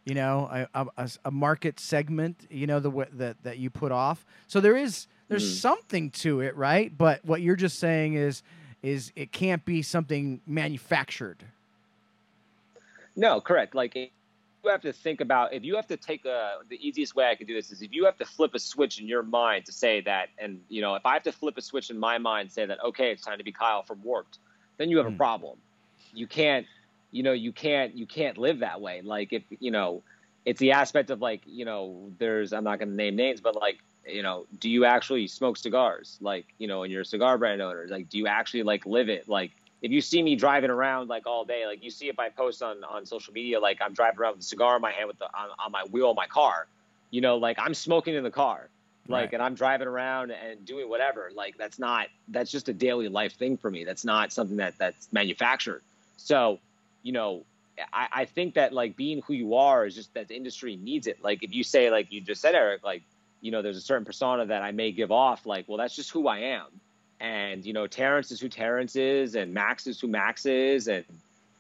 you 0.06 0.14
know 0.16 0.68
a, 0.74 0.88
a- 0.98 1.10
a 1.26 1.32
market 1.32 1.80
segment. 1.80 2.48
You 2.50 2.68
know 2.68 2.80
the 2.80 3.08
that 3.14 3.44
that 3.44 3.58
you 3.58 3.70
put 3.70 3.92
off. 3.92 4.26
So 4.48 4.62
there 4.62 4.78
is 4.78 5.08
there's 5.28 5.44
Mhm. 5.44 5.60
something 5.60 6.10
to 6.12 6.40
it, 6.42 6.56
right? 6.56 6.96
But 6.98 7.26
what 7.26 7.42
you're 7.42 7.58
just 7.58 7.80
saying 7.80 8.14
is 8.14 8.44
is 8.84 9.12
it 9.16 9.32
can't 9.32 9.66
be 9.66 9.82
something 9.82 10.40
manufactured. 10.48 11.44
no 13.16 13.42
correct 13.42 13.74
like 13.74 13.96
have 14.70 14.82
to 14.82 14.94
think 14.94 15.22
about 15.22 15.54
if 15.54 15.64
you 15.64 15.76
have 15.76 15.88
to 15.88 15.98
take 15.98 16.26
a 16.26 16.58
the 16.70 16.76
easiest 16.86 17.16
way 17.16 17.28
i 17.30 17.36
could 17.36 17.48
do 17.48 17.54
this 17.54 17.72
is 17.72 17.82
if 17.82 17.94
you 17.94 18.06
have 18.06 18.18
to 18.18 18.26
flip 18.26 18.54
a 18.56 18.60
switch 18.60 19.00
in 19.00 19.08
your 19.08 19.24
mind 19.24 19.66
to 19.66 19.72
say 19.72 20.02
that 20.02 20.30
and 20.38 20.62
you 20.70 20.82
know 20.82 20.96
if 20.96 21.06
i 21.06 21.14
have 21.14 21.24
to 21.24 21.32
flip 21.32 21.58
a 21.58 21.62
switch 21.62 21.90
in 21.90 21.98
my 21.98 22.18
mind 22.18 22.52
say 22.52 22.66
that 22.66 22.80
okay 22.84 23.12
it's 23.12 23.24
time 23.24 23.38
to 23.38 23.44
be 23.44 23.52
kyle 23.52 23.84
from 23.84 24.02
warped 24.04 24.40
then 24.78 24.90
you 24.90 24.98
have 24.98 25.08
Mm. 25.08 25.08
a 25.08 25.12
problem. 25.12 25.60
You 26.14 26.28
can't 26.28 26.68
you 27.12 27.24
know 27.24 27.34
you 27.34 27.52
can't 27.52 27.96
you 27.96 28.06
can't 28.08 28.38
live 28.38 28.60
that 28.60 28.82
way. 28.82 29.02
Like 29.02 29.34
if 29.34 29.44
you 29.60 29.72
know 29.72 30.04
it's 30.46 30.60
the 30.60 30.72
aspect 30.72 31.10
of 31.10 31.22
like 31.22 31.42
you 31.46 31.66
know 31.66 32.12
there's 32.18 32.54
i'm 32.54 32.64
not 32.64 32.80
going 32.80 32.90
to 32.90 32.96
name 32.96 33.16
names 33.16 33.42
but 33.42 33.56
like 33.56 33.80
you 34.06 34.24
know 34.24 34.46
do 34.60 34.70
you 34.70 34.86
actually 34.86 35.28
smoke 35.28 35.58
cigars? 35.58 36.18
Like 36.22 36.46
you 36.58 36.68
know 36.68 36.84
and 36.84 36.92
you're 36.92 37.02
a 37.02 37.06
cigar 37.06 37.38
brand 37.38 37.62
owner 37.62 37.88
like 37.90 38.10
do 38.10 38.18
you 38.18 38.28
actually 38.28 38.64
like 38.64 38.86
live 38.86 39.10
it? 39.10 39.28
Like 39.28 39.52
if 39.82 39.92
you 39.92 40.02
see 40.02 40.22
me 40.24 40.36
driving 40.36 40.70
around 40.70 41.08
like 41.08 41.26
all 41.28 41.46
day 41.46 41.66
like 41.66 41.84
you 41.84 41.90
see 41.90 42.10
if 42.10 42.20
i 42.20 42.30
post 42.30 42.62
on 42.64 42.84
on 42.84 43.06
social 43.06 43.34
media 43.34 43.60
like 43.60 43.80
i'm 43.82 43.94
driving 43.94 44.20
around 44.20 44.34
with 44.34 44.42
a 44.42 44.48
cigar 44.48 44.76
in 44.78 44.82
my 44.82 44.92
hand 44.92 45.08
with 45.08 45.20
the 45.20 45.26
on, 45.26 45.50
on 45.64 45.72
my 45.72 45.84
wheel 45.92 46.12
of 46.12 46.16
my 46.18 46.28
car 46.28 46.68
you 47.12 47.22
know 47.22 47.38
like 47.38 47.58
i'm 47.60 47.74
smoking 47.74 48.16
in 48.16 48.24
the 48.24 48.32
car 48.32 48.70
like 49.08 49.26
Right. 49.26 49.34
and 49.36 49.42
i'm 49.44 49.56
driving 49.56 49.88
around 49.88 50.32
and 50.32 50.66
doing 50.66 50.90
whatever 50.90 51.32
like 51.34 51.58
that's 51.58 51.80
not 51.80 52.08
that's 52.28 52.52
just 52.52 52.68
a 52.70 52.74
daily 52.74 53.08
life 53.08 53.36
thing 53.36 53.56
for 53.58 53.72
me 53.72 53.84
that's 53.86 54.04
not 54.04 54.34
something 54.34 54.58
that 54.58 54.78
that's 54.78 55.08
manufactured 55.14 55.82
so 56.18 56.60
you 57.04 57.14
know 57.14 57.44
I, 57.94 58.08
I 58.12 58.26
think 58.26 58.56
that 58.56 58.74
like 58.74 58.98
being 58.98 59.22
who 59.28 59.34
you 59.34 59.56
are 59.56 59.86
is 59.86 59.94
just 59.96 60.14
that 60.16 60.28
the 60.28 60.36
industry 60.36 60.76
needs 60.76 61.08
it 61.08 61.24
like 61.24 61.44
if 61.44 61.54
you 61.54 61.64
say 61.64 61.90
like 61.90 62.12
you 62.12 62.20
just 62.22 62.42
said 62.42 62.56
eric 62.56 62.84
like 62.84 63.04
you 63.40 63.52
know 63.52 63.62
there's 63.62 63.78
a 63.78 63.82
certain 63.82 64.04
persona 64.04 64.46
that 64.48 64.62
i 64.64 64.72
may 64.72 64.92
give 64.92 65.12
off 65.12 65.46
like 65.46 65.66
well 65.70 65.78
that's 65.78 65.96
just 65.96 66.10
who 66.12 66.28
i 66.28 66.40
am 66.40 66.66
and 67.20 67.66
you 67.66 67.74
know 67.74 67.88
terrence 67.88 68.32
is 68.32 68.40
who 68.40 68.50
terrence 68.50 68.96
is 68.96 69.36
and 69.36 69.54
max 69.54 69.88
is 69.88 70.00
who 70.00 70.08
max 70.08 70.46
is 70.46 70.88
and 70.88 71.04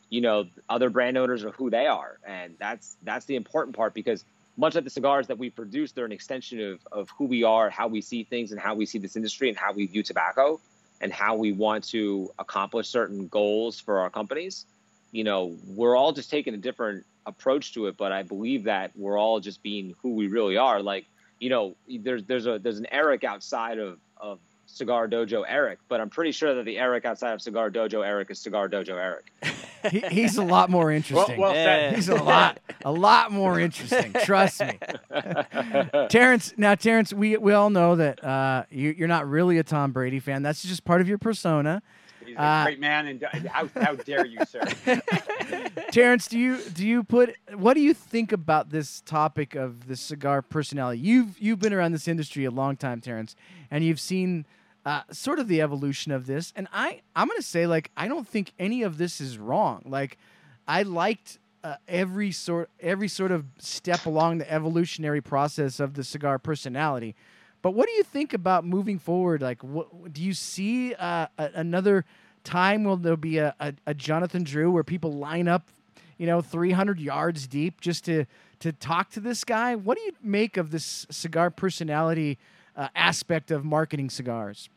you 0.09 0.21
know 0.21 0.45
other 0.69 0.89
brand 0.89 1.17
owners 1.17 1.43
are 1.43 1.51
who 1.51 1.69
they 1.69 1.87
are 1.87 2.17
and 2.25 2.55
that's 2.59 2.95
that's 3.03 3.25
the 3.25 3.35
important 3.35 3.75
part 3.75 3.93
because 3.93 4.23
much 4.57 4.75
like 4.75 4.83
the 4.83 4.89
cigars 4.89 5.27
that 5.27 5.37
we 5.37 5.49
produce 5.49 5.91
they're 5.91 6.05
an 6.05 6.11
extension 6.11 6.59
of, 6.61 6.79
of 6.91 7.09
who 7.17 7.25
we 7.25 7.43
are 7.43 7.69
how 7.69 7.87
we 7.87 8.01
see 8.01 8.23
things 8.23 8.51
and 8.51 8.59
how 8.59 8.75
we 8.75 8.85
see 8.85 8.99
this 8.99 9.15
industry 9.15 9.49
and 9.49 9.57
how 9.57 9.71
we 9.73 9.85
view 9.85 10.03
tobacco 10.03 10.59
and 11.01 11.11
how 11.11 11.35
we 11.35 11.51
want 11.51 11.83
to 11.83 12.31
accomplish 12.39 12.87
certain 12.87 13.27
goals 13.27 13.79
for 13.79 13.99
our 13.99 14.09
companies 14.09 14.65
you 15.11 15.23
know 15.23 15.55
we're 15.67 15.95
all 15.95 16.11
just 16.11 16.29
taking 16.29 16.53
a 16.53 16.57
different 16.57 17.03
approach 17.27 17.73
to 17.73 17.87
it, 17.87 17.97
but 17.97 18.11
I 18.11 18.23
believe 18.23 18.63
that 18.63 18.91
we're 18.95 19.19
all 19.19 19.39
just 19.39 19.61
being 19.61 19.93
who 20.01 20.15
we 20.15 20.27
really 20.27 20.57
are. 20.57 20.81
Like, 20.81 21.05
you 21.39 21.49
know, 21.49 21.75
there's 21.87 22.23
there's 22.23 22.47
a 22.47 22.57
there's 22.57 22.79
an 22.79 22.87
Eric 22.89 23.23
outside 23.23 23.77
of 23.77 23.99
of 24.15 24.39
Cigar 24.67 25.07
Dojo 25.07 25.43
Eric, 25.47 25.79
but 25.87 25.99
I'm 26.01 26.09
pretty 26.09 26.31
sure 26.31 26.53
that 26.53 26.65
the 26.65 26.77
Eric 26.77 27.05
outside 27.05 27.31
of 27.33 27.41
Cigar 27.41 27.71
Dojo 27.71 28.05
Eric 28.05 28.29
is 28.29 28.37
Cigar 28.39 28.69
Dojo 28.69 28.95
Eric. 28.95 29.31
He, 29.91 29.99
he's 30.09 30.37
a 30.37 30.43
lot 30.43 30.69
more 30.71 30.91
interesting. 30.91 31.39
well 31.39 31.53
said. 31.53 31.93
He's 31.95 32.09
a 32.09 32.15
lot, 32.15 32.59
a 32.83 32.91
lot 32.91 33.31
more 33.31 33.57
interesting. 33.59 34.11
Trust 34.23 34.59
me, 34.59 34.77
Terrence. 36.09 36.53
Now, 36.57 36.75
Terrence, 36.75 37.13
we 37.13 37.37
we 37.37 37.53
all 37.53 37.69
know 37.69 37.95
that 37.95 38.21
uh, 38.23 38.63
you, 38.69 38.93
you're 38.97 39.07
not 39.07 39.29
really 39.29 39.59
a 39.59 39.63
Tom 39.63 39.91
Brady 39.91 40.19
fan. 40.19 40.41
That's 40.41 40.63
just 40.63 40.83
part 40.83 40.99
of 40.99 41.07
your 41.07 41.19
persona. 41.19 41.81
He's 42.25 42.35
a 42.35 42.41
Uh, 42.41 42.63
great 42.65 42.79
man, 42.79 43.05
and 43.07 43.23
how, 43.47 43.69
how 43.79 43.95
dare 43.95 44.25
you, 44.25 44.39
sir? 44.49 44.61
Terrence, 45.91 46.27
do 46.27 46.37
you 46.37 46.57
do 46.73 46.85
you 46.85 47.03
put 47.03 47.35
what 47.55 47.75
do 47.75 47.81
you 47.81 47.93
think 47.93 48.31
about 48.31 48.69
this 48.71 49.01
topic 49.01 49.55
of 49.55 49.87
the 49.87 49.95
cigar 49.95 50.41
personality? 50.41 50.99
You've 51.01 51.39
you've 51.39 51.59
been 51.59 51.73
around 51.73 51.91
this 51.93 52.07
industry 52.07 52.45
a 52.45 52.51
long 52.51 52.75
time, 52.75 52.99
Terrence, 52.99 53.35
and 53.71 53.83
you've 53.83 53.99
seen 53.99 54.45
uh, 54.87 55.01
sort 55.11 55.37
of 55.37 55.49
the 55.49 55.61
evolution 55.61 56.13
of 56.13 56.27
this. 56.27 56.53
And 56.55 56.69
I 56.71 57.01
I'm 57.13 57.27
gonna 57.27 57.41
say 57.41 57.67
like 57.67 57.91
I 57.97 58.07
don't 58.07 58.25
think 58.25 58.53
any 58.57 58.83
of 58.83 58.97
this 58.97 59.19
is 59.19 59.37
wrong. 59.37 59.81
Like 59.85 60.17
I 60.65 60.83
liked 60.83 61.39
uh, 61.61 61.75
every 61.89 62.31
sort 62.31 62.69
every 62.79 63.09
sort 63.09 63.31
of 63.31 63.43
step 63.59 64.05
along 64.05 64.37
the 64.37 64.49
evolutionary 64.49 65.19
process 65.19 65.81
of 65.81 65.95
the 65.95 66.05
cigar 66.05 66.39
personality. 66.39 67.15
But 67.61 67.71
what 67.71 67.87
do 67.87 67.93
you 67.95 68.03
think 68.03 68.33
about 68.33 68.63
moving 68.63 68.97
forward? 68.97 69.41
Like, 69.41 69.61
what, 69.61 70.13
do 70.13 70.23
you 70.23 70.33
see 70.33 70.93
uh, 70.93 71.27
a, 71.37 71.49
another 71.55 72.05
time 72.45 72.85
will 72.85 72.95
there 72.95 73.17
be 73.17 73.39
a, 73.39 73.53
a, 73.59 73.73
a 73.87 73.93
Jonathan 73.93 74.43
Drew 74.43 74.71
where 74.71 74.85
people 74.85 75.11
line 75.11 75.49
up, 75.49 75.67
you 76.17 76.25
know, 76.27 76.39
300 76.39 76.97
yards 76.97 77.45
deep 77.45 77.81
just 77.81 78.05
to 78.05 78.23
to 78.59 78.71
talk 78.71 79.09
to 79.11 79.19
this 79.19 79.43
guy? 79.43 79.75
What 79.75 79.97
do 79.97 80.03
you 80.03 80.13
make 80.23 80.55
of 80.55 80.71
this 80.71 81.05
cigar 81.09 81.51
personality 81.51 82.37
uh, 82.77 82.87
aspect 82.95 83.51
of 83.51 83.65
marketing 83.65 84.09
cigars? 84.09 84.69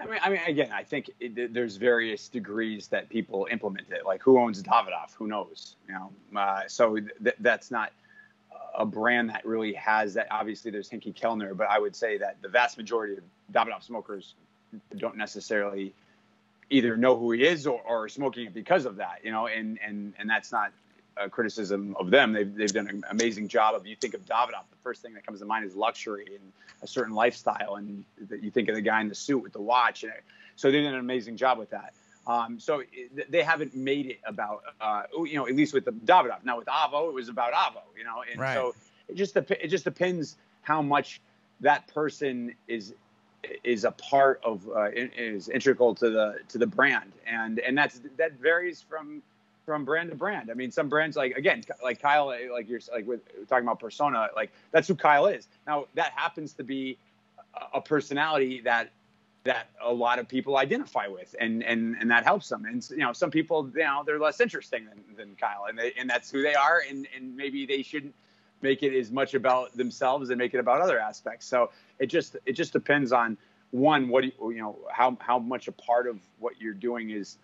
I 0.00 0.06
mean, 0.06 0.18
I 0.22 0.30
mean, 0.30 0.40
again, 0.46 0.70
I 0.72 0.82
think 0.82 1.10
it, 1.20 1.52
there's 1.52 1.76
various 1.76 2.28
degrees 2.28 2.88
that 2.88 3.08
people 3.08 3.46
implement 3.50 3.88
it. 3.90 4.06
Like, 4.06 4.22
who 4.22 4.38
owns 4.38 4.62
Davidoff? 4.62 5.14
Who 5.16 5.26
knows? 5.26 5.76
You 5.86 5.94
know, 5.94 6.40
uh, 6.40 6.62
so 6.66 6.96
th- 6.96 7.36
that's 7.40 7.70
not 7.70 7.92
a 8.74 8.86
brand 8.86 9.28
that 9.30 9.44
really 9.44 9.74
has 9.74 10.14
that. 10.14 10.28
Obviously, 10.30 10.70
there's 10.70 10.88
Henke 10.88 11.14
Kelner, 11.14 11.54
but 11.56 11.68
I 11.68 11.78
would 11.78 11.94
say 11.94 12.16
that 12.18 12.40
the 12.40 12.48
vast 12.48 12.78
majority 12.78 13.16
of 13.16 13.24
Davidoff 13.52 13.82
smokers 13.82 14.34
don't 14.96 15.16
necessarily 15.16 15.92
either 16.70 16.96
know 16.96 17.16
who 17.16 17.32
he 17.32 17.44
is 17.44 17.66
or, 17.66 17.80
or 17.82 18.04
are 18.04 18.08
smoking 18.08 18.46
it 18.46 18.54
because 18.54 18.86
of 18.86 18.96
that. 18.96 19.20
You 19.22 19.30
know, 19.30 19.46
and 19.46 19.78
and 19.86 20.14
and 20.18 20.28
that's 20.28 20.52
not 20.52 20.72
a 21.16 21.28
criticism 21.28 21.94
of 21.98 22.10
them. 22.10 22.32
They've 22.32 22.54
they've 22.54 22.72
done 22.72 22.88
an 22.88 23.04
amazing 23.10 23.48
job 23.48 23.74
of. 23.74 23.86
You 23.86 23.96
think 23.96 24.14
of 24.14 24.24
Davidoff, 24.24 24.68
the 24.70 24.76
first 24.82 25.02
thing 25.02 25.14
that 25.14 25.26
comes 25.26 25.40
to 25.40 25.46
mind 25.46 25.64
is 25.64 25.74
luxury 25.74 26.26
and 26.26 26.52
a 26.82 26.86
certain 26.86 27.14
lifestyle, 27.14 27.76
and 27.76 28.04
that 28.28 28.42
you 28.42 28.50
think 28.50 28.68
of 28.68 28.74
the 28.74 28.80
guy 28.80 29.00
in 29.00 29.08
the 29.08 29.14
suit 29.14 29.38
with 29.38 29.52
the 29.52 29.60
watch, 29.60 30.02
and 30.04 30.12
so 30.56 30.70
they 30.70 30.80
did 30.80 30.92
an 30.92 30.98
amazing 30.98 31.36
job 31.36 31.58
with 31.58 31.70
that. 31.70 31.92
Um, 32.26 32.60
so 32.60 32.80
it, 32.92 33.30
they 33.30 33.42
haven't 33.42 33.74
made 33.74 34.06
it 34.06 34.20
about, 34.24 34.62
uh, 34.80 35.02
you 35.24 35.34
know, 35.34 35.48
at 35.48 35.56
least 35.56 35.74
with 35.74 35.84
the 35.84 35.90
Davidoff. 35.90 36.44
Now 36.44 36.56
with 36.58 36.66
Avo, 36.68 37.08
it 37.08 37.14
was 37.14 37.28
about 37.28 37.52
Avo, 37.52 37.80
you 37.98 38.04
know, 38.04 38.22
and 38.30 38.40
Right. 38.40 38.54
so 38.54 38.74
it 39.08 39.16
just 39.16 39.36
it 39.36 39.68
just 39.68 39.84
depends 39.84 40.36
how 40.62 40.82
much 40.82 41.20
that 41.60 41.86
person 41.92 42.54
is 42.68 42.94
is 43.64 43.84
a 43.84 43.90
part 43.90 44.40
of 44.44 44.68
uh, 44.68 44.88
is 44.92 45.48
integral 45.48 45.94
to 45.96 46.10
the 46.10 46.38
to 46.48 46.58
the 46.58 46.66
brand, 46.66 47.12
and 47.26 47.58
and 47.58 47.76
that's 47.76 48.00
that 48.16 48.32
varies 48.34 48.80
from 48.80 49.22
from 49.64 49.84
brand 49.84 50.10
to 50.10 50.16
brand. 50.16 50.50
I 50.50 50.54
mean, 50.54 50.70
some 50.70 50.88
brands 50.88 51.16
like 51.16 51.36
again, 51.36 51.62
like 51.82 52.00
Kyle, 52.00 52.32
eh, 52.32 52.48
like 52.52 52.68
you're 52.68 52.80
like 52.92 53.06
with 53.06 53.20
talking 53.48 53.64
about 53.66 53.80
persona, 53.80 54.28
like 54.34 54.52
that's 54.70 54.88
who 54.88 54.94
Kyle 54.94 55.26
is. 55.26 55.48
Now 55.66 55.86
that 55.94 56.12
happens 56.14 56.52
to 56.54 56.64
be 56.64 56.98
a- 57.54 57.78
a 57.78 57.80
personality 57.80 58.60
that 58.62 58.90
that 59.44 59.68
a 59.80 59.92
lot 59.92 60.18
of 60.20 60.28
people 60.28 60.56
identify 60.56 61.06
with, 61.06 61.34
and 61.40 61.62
and 61.64 61.96
and 62.00 62.10
that 62.10 62.24
helps 62.24 62.48
them. 62.48 62.64
And 62.64 62.86
you 62.90 62.98
know, 62.98 63.12
some 63.12 63.30
people, 63.30 63.70
you 63.74 63.82
know, 63.82 64.02
they're 64.06 64.20
less 64.20 64.40
interesting 64.40 64.86
than, 64.86 65.16
than 65.16 65.36
Kyle, 65.36 65.66
and 65.68 65.78
they 65.78 65.92
and 65.98 66.08
that's 66.08 66.30
who 66.30 66.42
they 66.42 66.54
are, 66.54 66.82
and 66.88 67.06
and 67.16 67.36
maybe 67.36 67.66
they 67.66 67.82
shouldn't 67.82 68.14
make 68.62 68.82
it 68.82 68.96
as 68.96 69.10
much 69.10 69.34
about 69.34 69.76
themselves 69.76 70.30
and 70.30 70.38
make 70.38 70.54
it 70.54 70.58
about 70.58 70.80
other 70.80 70.98
aspects. 71.00 71.46
So 71.46 71.70
it 71.98 72.06
just 72.06 72.36
it 72.46 72.52
just 72.52 72.72
depends 72.72 73.12
on 73.12 73.36
one 73.72 74.08
what 74.08 74.20
do 74.22 74.28
you, 74.28 74.50
you 74.52 74.60
know 74.60 74.78
how 74.90 75.16
how 75.20 75.38
much 75.38 75.66
a 75.66 75.72
part 75.72 76.06
of 76.06 76.20
what 76.38 76.60
you're 76.60 76.74
doing 76.74 77.10
is 77.10 77.38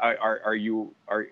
are, 0.00 0.16
are, 0.18 0.40
are 0.46 0.54
you 0.54 0.94
are 1.08 1.26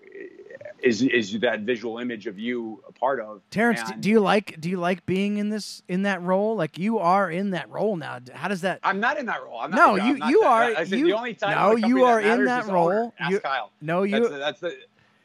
is 0.81 1.01
is 1.01 1.39
that 1.39 1.61
visual 1.61 1.97
image 1.97 2.27
of 2.27 2.37
you 2.37 2.83
a 2.87 2.91
part 2.91 3.19
of 3.19 3.41
Terrence, 3.49 3.81
And 3.89 4.01
do 4.01 4.09
you 4.09 4.19
like 4.19 4.59
do 4.59 4.69
you 4.69 4.77
like 4.77 5.05
being 5.05 5.37
in 5.37 5.49
this 5.49 5.81
in 5.87 6.03
that 6.03 6.21
role? 6.21 6.55
Like 6.55 6.77
you 6.77 6.99
are 6.99 7.31
in 7.31 7.51
that 7.51 7.69
role 7.69 7.95
now. 7.95 8.19
How 8.33 8.47
does 8.47 8.61
that? 8.61 8.79
I'm 8.83 8.99
not 8.99 9.17
in 9.17 9.25
that 9.27 9.43
role. 9.43 9.59
I'm 9.59 9.71
not, 9.71 9.77
No, 9.77 9.97
I'm 10.03 10.07
you- 10.07 10.17
not 10.17 10.29
you 10.29 10.41
that- 10.41 10.47
are- 10.47 10.63
I 10.63 10.83
said 10.83 10.99
you- 10.99 11.05
the 11.07 11.13
only 11.13 11.33
time 11.33 11.51
no, 11.57 11.87
you 11.87 12.03
are 12.03 12.19
in 12.19 12.27
matters 12.27 12.47
that 12.47 12.59
is 12.61 12.65
the 12.67 12.73
owner. 12.73 12.95
role. 12.95 13.13
Ask 13.19 13.31
You- 13.31 13.39
Kyle. 13.39 13.71
No, 13.81 14.03
you 14.03 14.11
That's 14.19 14.29
the, 14.29 14.37
that's 14.37 14.59
the 14.59 14.77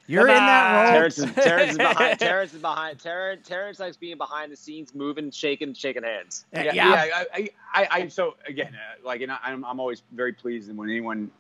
you're 0.06 0.26
in 0.26 0.34
that 0.36 0.74
role. 0.84 0.92
Terrence 0.94 1.18
is, 1.18 1.32
Terrence 1.34 1.72
is 1.72 1.76
behind. 1.76 2.18
Terrence 2.20 2.54
is 2.54 2.60
behind. 2.62 2.98
Terrence, 2.98 3.46
Terrence 3.46 3.78
likes 3.78 3.98
being 3.98 4.16
behind 4.16 4.50
the 4.50 4.56
scenes, 4.56 4.94
moving, 4.94 5.30
shaking, 5.30 5.74
shaking 5.74 6.02
hands. 6.02 6.46
Uh, 6.56 6.60
yeah, 6.60 6.72
yeah. 6.72 7.04
yeah, 7.04 7.24
I, 7.34 7.50
I, 7.74 7.88
I, 7.90 8.08
so 8.08 8.34
again, 8.46 8.72
uh, 8.74 9.06
like, 9.06 9.20
and 9.20 9.30
I, 9.30 9.36
I'm, 9.44 9.66
I'm 9.66 9.78
always 9.78 10.02
very 10.12 10.32
pleased 10.32 10.74
when 10.74 10.88
anyone, 10.88 11.30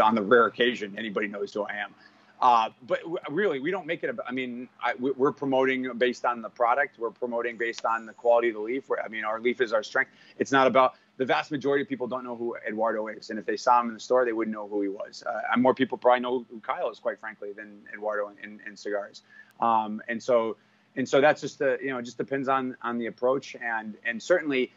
on 0.00 0.14
the 0.14 0.22
rare 0.22 0.46
occasion, 0.46 0.94
anybody 0.98 1.28
knows 1.28 1.52
who 1.52 1.62
I 1.62 1.74
am. 1.76 1.94
Uh, 2.40 2.68
but 2.86 3.00
w- 3.00 3.18
really, 3.30 3.60
we 3.60 3.70
don't 3.70 3.86
make 3.86 4.02
it. 4.02 4.10
About, 4.10 4.26
I 4.28 4.32
mean, 4.32 4.68
I, 4.82 4.94
we- 4.98 5.12
we're 5.12 5.32
promoting 5.32 5.90
based 5.96 6.24
on 6.24 6.42
the 6.42 6.50
product. 6.50 6.98
We're 6.98 7.10
promoting 7.10 7.56
based 7.56 7.86
on 7.86 8.06
the 8.06 8.12
quality 8.12 8.48
of 8.48 8.54
the 8.54 8.60
leaf. 8.60 8.88
We're, 8.88 9.00
I 9.00 9.08
mean, 9.08 9.24
our 9.24 9.40
leaf 9.40 9.60
is 9.60 9.72
our 9.72 9.82
strength. 9.82 10.10
It's 10.38 10.52
not 10.52 10.66
about 10.66 10.94
the 11.16 11.24
vast 11.24 11.50
majority 11.50 11.82
of 11.82 11.88
people 11.88 12.06
don't 12.08 12.24
know 12.24 12.36
who 12.36 12.56
Eduardo 12.66 13.06
is, 13.06 13.30
and 13.30 13.38
if 13.38 13.46
they 13.46 13.56
saw 13.56 13.80
him 13.80 13.88
in 13.88 13.94
the 13.94 14.00
store, 14.00 14.24
they 14.24 14.32
wouldn't 14.32 14.54
know 14.54 14.66
who 14.66 14.82
he 14.82 14.88
was. 14.88 15.22
Uh, 15.24 15.56
more 15.56 15.72
people 15.74 15.96
probably 15.96 16.20
know 16.20 16.44
who 16.50 16.60
Kyle 16.60 16.90
is, 16.90 16.98
quite 16.98 17.20
frankly, 17.20 17.52
than 17.52 17.82
Eduardo 17.94 18.28
in, 18.30 18.36
in, 18.42 18.60
in 18.66 18.76
cigars. 18.76 19.22
Um, 19.60 20.02
and 20.08 20.20
so, 20.22 20.56
and 20.96 21.08
so 21.08 21.20
that's 21.20 21.40
just 21.40 21.60
the 21.60 21.78
you 21.80 21.90
know, 21.90 21.98
it 21.98 22.02
just 22.02 22.18
depends 22.18 22.48
on 22.48 22.76
on 22.82 22.98
the 22.98 23.06
approach, 23.06 23.56
and 23.62 23.94
and 24.04 24.22
certainly 24.22 24.72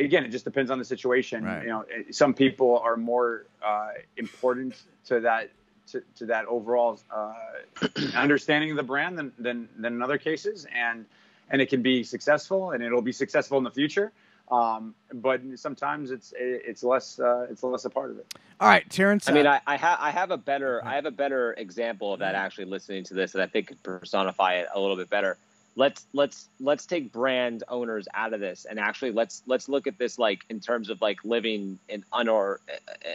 again, 0.00 0.24
it 0.24 0.30
just 0.30 0.44
depends 0.44 0.70
on 0.70 0.78
the 0.78 0.84
situation. 0.84 1.44
Right. 1.44 1.62
You 1.62 1.68
know, 1.68 1.84
some 2.10 2.34
people 2.34 2.78
are 2.78 2.96
more 2.96 3.46
uh, 3.62 3.90
important 4.16 4.74
to 5.06 5.20
that 5.20 5.50
to, 5.88 6.02
to 6.16 6.26
that 6.26 6.46
overall 6.46 7.00
uh, 7.10 7.34
understanding 8.14 8.70
of 8.70 8.76
the 8.76 8.82
brand 8.82 9.18
than, 9.18 9.32
than 9.38 9.68
than 9.78 9.94
in 9.94 10.02
other 10.02 10.18
cases, 10.18 10.66
and 10.74 11.04
and 11.50 11.60
it 11.60 11.68
can 11.68 11.82
be 11.82 12.04
successful, 12.04 12.72
and 12.72 12.82
it'll 12.82 13.02
be 13.02 13.12
successful 13.12 13.58
in 13.58 13.64
the 13.64 13.70
future. 13.70 14.12
Um, 14.50 14.94
but 15.12 15.40
sometimes 15.56 16.10
it's 16.10 16.32
it's 16.36 16.82
less 16.82 17.20
uh, 17.20 17.46
it's 17.50 17.62
less 17.62 17.84
a 17.84 17.90
part 17.90 18.10
of 18.10 18.18
it. 18.18 18.26
All 18.58 18.68
right, 18.68 18.88
Terrence. 18.90 19.28
I 19.28 19.32
mean, 19.32 19.46
uh, 19.46 19.60
I, 19.66 19.74
I 19.74 19.76
have 19.76 19.98
I 20.00 20.10
have 20.10 20.30
a 20.32 20.36
better 20.36 20.84
I 20.84 20.96
have 20.96 21.06
a 21.06 21.10
better 21.10 21.54
example 21.56 22.12
of 22.12 22.20
that 22.20 22.34
actually 22.34 22.64
listening 22.64 23.04
to 23.04 23.14
this 23.14 23.32
that 23.32 23.42
I 23.42 23.46
think 23.46 23.68
could 23.68 23.82
personify 23.82 24.54
it 24.54 24.68
a 24.74 24.80
little 24.80 24.96
bit 24.96 25.08
better. 25.08 25.38
Let's 25.80 26.04
let's 26.12 26.46
let's 26.60 26.84
take 26.84 27.10
brand 27.10 27.64
owners 27.66 28.06
out 28.12 28.34
of 28.34 28.40
this 28.40 28.66
and 28.68 28.78
actually 28.78 29.12
let's 29.12 29.42
let's 29.46 29.66
look 29.66 29.86
at 29.86 29.96
this 29.96 30.18
like 30.18 30.44
in 30.50 30.60
terms 30.60 30.90
of 30.90 31.00
like 31.00 31.24
living 31.24 31.78
in 31.88 32.04
un 32.12 32.28
or 32.28 32.60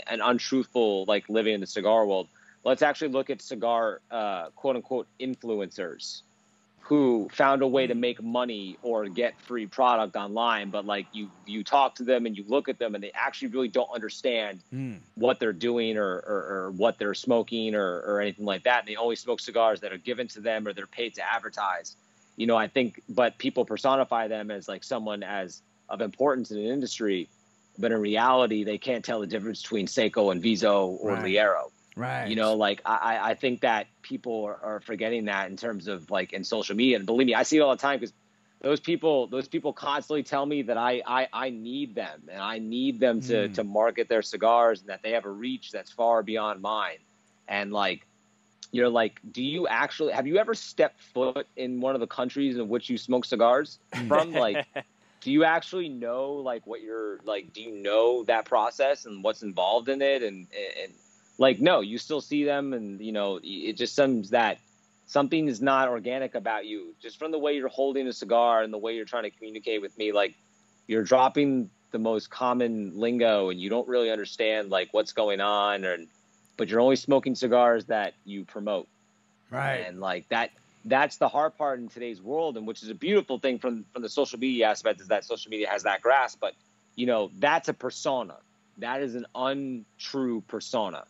an 0.08 0.20
untruthful 0.20 1.06
like 1.06 1.30
living 1.30 1.54
in 1.54 1.62
the 1.62 1.68
cigar 1.68 2.08
world. 2.08 2.28
Let's 2.64 2.82
actually 2.82 3.10
look 3.10 3.30
at 3.30 3.44
cigar 3.44 4.02
uh, 4.10 4.50
quote 4.56 4.78
unquote 4.78 5.06
influencers 5.20 6.24
who 6.80 7.30
found 7.32 7.62
a 7.62 7.68
way 7.68 7.86
to 7.86 7.94
make 7.94 8.22
money 8.24 8.78
or 8.82 9.10
get 9.10 9.40
free 9.42 9.68
product 9.68 10.16
online, 10.16 10.72
but 10.72 10.88
like 10.88 11.06
you 11.14 11.30
you 11.46 11.64
talk 11.64 11.94
to 11.98 12.04
them 12.04 12.26
and 12.26 12.36
you 12.36 12.46
look 12.48 12.68
at 12.68 12.80
them 12.80 12.96
and 12.96 13.04
they 13.04 13.12
actually 13.14 13.50
really 13.50 13.68
don't 13.68 13.92
understand 13.94 14.60
mm, 14.74 14.98
what 15.14 15.40
they're 15.40 15.54
doing 15.54 15.98
or, 15.98 16.16
or, 16.16 16.46
or 16.50 16.72
what 16.72 16.98
they're 16.98 17.14
smoking 17.14 17.76
or, 17.76 18.00
or 18.08 18.22
anything 18.22 18.46
like 18.46 18.64
that. 18.64 18.80
And 18.80 18.88
they 18.88 18.96
only 18.96 19.18
smoke 19.18 19.40
cigars 19.40 19.82
that 19.82 19.94
are 19.94 20.00
given 20.00 20.28
to 20.30 20.42
them 20.42 20.68
or 20.68 20.74
they're 20.74 20.88
paid 20.88 21.14
to 21.16 21.22
advertise. 21.22 21.96
You 22.36 22.48
know, 22.48 22.56
I 22.58 22.68
think, 22.68 23.02
but 23.10 23.38
people 23.38 23.66
personify 23.66 24.28
them 24.28 24.52
as 24.52 24.68
like 24.68 24.84
someone 24.84 25.24
as 25.24 25.62
of 25.90 26.02
importance 26.02 26.52
in 26.52 26.58
an 26.58 26.66
industry, 26.66 27.30
but 27.78 27.92
in 27.92 28.00
reality, 28.00 28.64
they 28.64 28.78
can't 28.78 29.06
tell 29.06 29.20
the 29.22 29.28
difference 29.28 29.62
between 29.62 29.88
Seco 29.88 30.32
and 30.32 30.42
Viso 30.42 30.88
or 31.00 31.12
Right. 31.14 31.24
Ligero. 31.26 31.72
right. 31.96 32.28
You 32.28 32.36
know, 32.36 32.56
like 32.56 32.82
I, 32.86 33.20
I- 33.32 33.34
think 33.36 33.62
that 33.62 33.88
people 34.02 34.44
are, 34.46 34.60
are 34.64 34.80
forgetting 34.82 35.26
that 35.26 35.50
in 35.50 35.56
terms 35.58 35.88
of 35.88 36.10
like 36.12 36.34
in 36.34 36.44
social 36.44 36.76
media. 36.76 36.98
And 36.98 37.06
believe 37.06 37.28
me, 37.28 37.36
I 37.36 37.44
see 37.44 37.58
it 37.58 37.62
all 37.62 37.76
the 37.76 37.82
time 37.82 38.00
because 38.00 38.14
those 38.62 38.80
people, 38.80 39.28
those 39.28 39.48
people 39.48 39.72
constantly 39.74 40.24
tell 40.24 40.46
me 40.46 40.64
that 40.64 40.78
I, 40.78 41.02
I, 41.06 41.28
I 41.32 41.50
need 41.52 41.94
them 41.96 42.24
and 42.32 42.42
I 42.42 42.60
need 42.60 43.00
them 43.00 43.22
to, 43.22 43.48
Mm. 43.50 43.54
to 43.56 43.64
market 43.64 44.10
their 44.10 44.22
cigars 44.24 44.82
and 44.82 44.90
that 44.90 45.04
they 45.04 45.12
have 45.12 45.26
a 45.26 45.30
reach 45.30 45.72
that's 45.72 45.92
far 45.92 46.24
beyond 46.24 46.62
mine. 46.62 46.98
And 47.48 47.72
like, 47.72 48.08
you're 48.72 48.90
like, 48.90 49.20
do 49.32 49.44
you 49.44 49.68
actually 49.68 50.14
have 50.14 50.28
you 50.28 50.38
ever 50.38 50.54
stepped 50.54 51.02
foot 51.02 51.48
in 51.56 51.80
one 51.82 51.96
of 51.96 52.02
the 52.02 52.08
countries 52.08 52.58
in 52.58 52.68
which 52.68 52.90
you 52.90 52.98
smoke 52.98 53.26
cigars 53.26 53.80
from? 54.08 54.34
like, 54.34 54.66
do 55.22 55.32
you 55.32 55.44
actually 55.44 55.90
know 55.90 56.34
like 56.34 56.66
what 56.68 56.82
you're 56.82 57.20
like? 57.24 57.54
Do 57.54 57.62
you 57.62 57.72
know 57.72 58.24
that 58.26 58.46
process 58.46 59.06
and 59.06 59.24
what's 59.24 59.44
involved 59.44 59.90
in 59.90 60.02
it? 60.02 60.24
And 60.24 60.48
and 60.84 60.94
like, 61.38 61.60
no, 61.60 61.82
you 61.82 61.98
still 61.98 62.22
see 62.22 62.44
them, 62.44 62.74
and 62.74 63.00
you 63.00 63.12
know, 63.12 63.40
it 63.44 63.74
just 63.74 63.96
seems 63.96 64.30
that 64.32 64.60
something 65.06 65.48
is 65.48 65.62
not 65.62 65.88
organic 65.88 66.36
about 66.36 66.66
you 66.66 66.96
just 67.02 67.18
from 67.18 67.32
the 67.32 67.40
way 67.40 67.56
you're 67.56 67.68
holding 67.68 68.08
a 68.08 68.14
cigar 68.14 68.64
and 68.64 68.74
the 68.74 68.78
way 68.78 68.96
you're 68.96 69.06
trying 69.06 69.24
to 69.24 69.30
communicate 69.30 69.82
with 69.82 69.96
me 69.98 70.12
like 70.12 70.36
you're 70.88 71.04
dropping 71.04 71.70
the 71.92 72.00
most 72.00 72.30
common 72.30 72.92
lingo 72.98 73.50
and 73.50 73.60
you 73.60 73.70
don't 73.70 73.88
really 73.88 74.10
understand 74.10 74.70
like 74.70 74.90
what's 74.94 75.14
going 75.14 75.40
on 75.40 75.84
and 75.84 76.08
but 76.58 76.70
you're 76.70 76.80
only 76.80 76.96
smoking 76.96 77.36
cigars 77.36 77.86
that 77.86 78.14
you 78.26 78.46
promote. 78.46 78.88
Right. 79.52 79.86
and 79.88 80.00
like 80.00 80.28
that 80.30 80.50
that's 80.86 81.18
the 81.18 81.28
hard 81.28 81.56
part 81.58 81.80
in 81.80 81.88
today's 81.88 82.22
world 82.22 82.58
and 82.58 82.66
which 82.66 82.84
is 82.84 82.90
a 82.90 82.96
beautiful 82.96 83.40
thing 83.40 83.60
from 83.60 83.86
from 83.94 84.02
the 84.02 84.10
social 84.10 84.40
media 84.40 84.68
aspect 84.68 85.02
is 85.02 85.08
that 85.08 85.24
social 85.24 85.50
media 85.50 85.68
has 85.70 85.84
that 85.84 86.02
grasp. 86.02 86.40
But 86.42 86.54
you 86.96 87.06
know 87.06 87.30
that's 87.40 87.70
a 87.70 87.74
persona. 87.74 88.36
That 88.80 89.02
is 89.02 89.16
an 89.16 89.26
untrue 89.36 90.42
persona. 90.48 91.06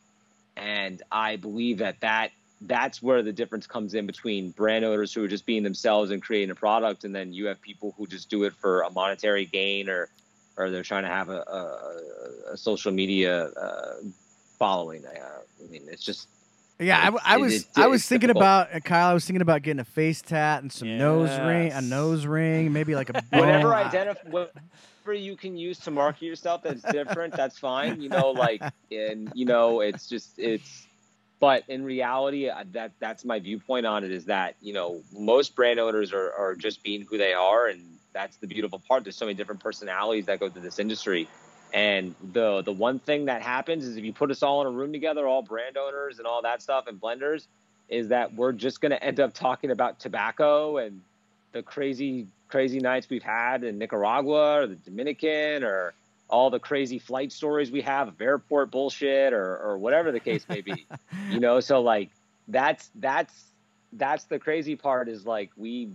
And 0.58 1.02
i 1.12 1.36
believe 1.38 1.80
that 1.80 2.00
that 2.02 2.32
that's 2.62 3.02
where 3.02 3.22
the 3.22 3.34
difference 3.34 3.68
comes 3.68 3.94
in 3.94 4.06
between 4.06 4.52
brand 4.52 4.86
owners 4.86 5.14
who 5.14 5.24
are 5.24 5.28
just 5.28 5.46
being 5.46 5.64
themselves 5.64 6.12
and 6.12 6.22
creating 6.22 6.50
a 6.52 6.56
product 6.56 7.04
and 7.04 7.14
then 7.14 7.34
you 7.34 7.48
have 7.48 7.62
people 7.62 7.94
who 7.98 8.08
just 8.08 8.30
do 8.30 8.44
it 8.44 8.54
for 8.54 8.82
a 8.82 8.90
monetary 8.92 9.46
gain 9.46 9.90
or 9.90 10.10
or 10.58 10.70
they're 10.70 10.84
trying 10.84 11.04
to 11.04 11.10
have 11.10 11.30
a, 11.30 11.40
a, 11.40 12.54
a 12.54 12.58
social 12.58 12.92
media 12.92 13.48
uh, 13.48 13.96
following 14.58 15.04
uh, 15.06 15.10
i 15.64 15.72
mean 15.72 15.84
it's 15.88 16.04
just 16.04 16.28
Yeah, 16.80 17.00
I, 17.00 17.06
w- 17.06 17.22
I 17.24 17.36
It- 17.36 17.40
was 17.42 17.54
it- 17.56 17.68
I 17.78 17.88
was 17.88 18.06
thinking 18.06 18.28
difficult. 18.28 18.44
about 18.68 18.76
uh, 18.76 18.80
Kyle. 18.82 19.08
I 19.10 19.14
was 19.14 19.24
thinking 19.26 19.42
about 19.42 19.62
getting 19.62 19.80
a 19.80 19.86
face 19.86 20.22
tat 20.22 20.62
and 20.62 20.70
some 20.72 20.98
nose 20.98 21.30
ring, 21.40 21.72
a 21.72 21.82
nose 21.82 22.26
ring, 22.26 22.74
maybe 22.74 22.96
like 22.96 23.10
a 23.10 23.14
whatever 23.32 23.70
bone. 23.70 23.74
identify 23.88 24.30
whatever 24.30 25.14
you 25.14 25.38
can 25.38 25.56
use 25.56 25.80
to 25.80 25.92
market 25.92 26.26
yourself 26.26 26.64
that's 26.64 26.82
different 26.92 27.34
that's 27.36 27.58
fine 27.60 28.02
you 28.02 28.10
know 28.10 28.32
like 28.46 28.62
and 28.92 29.32
you 29.36 29.46
know 29.46 29.80
it's 29.82 30.10
just 30.10 30.38
it's 30.38 30.86
but 31.40 31.64
in 31.70 31.84
reality 31.86 32.50
uh, 32.50 32.64
that 32.74 32.92
that's 33.00 33.24
my 33.24 33.40
viewpoint 33.40 33.86
on 33.86 34.04
it 34.04 34.12
is 34.12 34.26
that 34.26 34.56
you 34.62 34.74
know 34.74 35.02
most 35.14 35.56
brand 35.56 35.80
owners 35.80 36.12
are, 36.12 36.34
are 36.34 36.56
just 36.56 36.82
being 36.84 37.02
who 37.10 37.18
they 37.18 37.34
are 37.34 37.68
and 37.68 37.82
that's 38.14 38.36
the 38.38 38.48
beautiful 38.48 38.82
part 38.88 39.04
there's 39.06 39.16
so 39.16 39.26
many 39.26 39.36
different 39.36 39.62
personalities 39.62 40.26
that 40.26 40.40
go 40.40 40.50
through 40.50 40.62
this 40.64 40.80
industry 40.80 41.28
and 41.74 42.16
the 42.34 42.62
the 42.62 42.72
one 42.72 43.00
thing 43.00 43.26
that 43.26 43.42
happens 43.42 43.86
is 43.86 43.98
if 43.98 44.04
you 44.04 44.14
put 44.14 44.32
us 44.32 44.44
all 44.44 44.62
in 44.62 44.68
a 44.68 44.72
room 44.72 44.92
together 44.92 45.28
all 45.28 45.42
brand 45.42 45.78
owners 45.78 46.20
and 46.20 46.28
all 46.28 46.42
that 46.42 46.62
stuff 46.62 46.88
and 46.88 47.00
blenders 47.00 47.48
is 47.90 48.08
that 48.08 48.34
we're 48.34 48.52
just 48.52 48.82
going 48.82 48.92
to 48.92 49.04
end 49.04 49.20
up 49.20 49.34
talking 49.34 49.72
about 49.72 50.00
tobacco 50.00 50.78
and 50.78 51.02
the 51.52 51.62
crazy 51.62 52.28
crazy 52.48 52.80
nights 52.80 53.10
we've 53.10 53.24
had 53.24 53.64
in 53.64 53.78
Nicaragua 53.78 54.62
or 54.62 54.68
the 54.68 54.76
Dominican 54.76 55.64
or 55.64 55.94
all 56.30 56.50
the 56.50 56.60
crazy 56.60 57.00
flight 57.00 57.32
stories 57.32 57.72
we 57.72 57.82
have 57.82 58.08
of 58.08 58.20
airport 58.20 58.72
bullshit 58.72 59.34
or 59.34 59.58
or 59.58 59.78
whatever 59.78 60.12
the 60.12 60.20
case 60.20 60.46
may 60.50 60.62
be. 60.62 60.86
you 61.30 61.40
know, 61.40 61.60
so 61.60 61.82
like 61.82 62.10
that's 62.48 62.90
that's 62.96 63.46
that's 63.94 64.26
the 64.26 64.40
crazy 64.40 64.76
part 64.76 65.08
is 65.08 65.26
like 65.26 65.52
we 65.58 65.90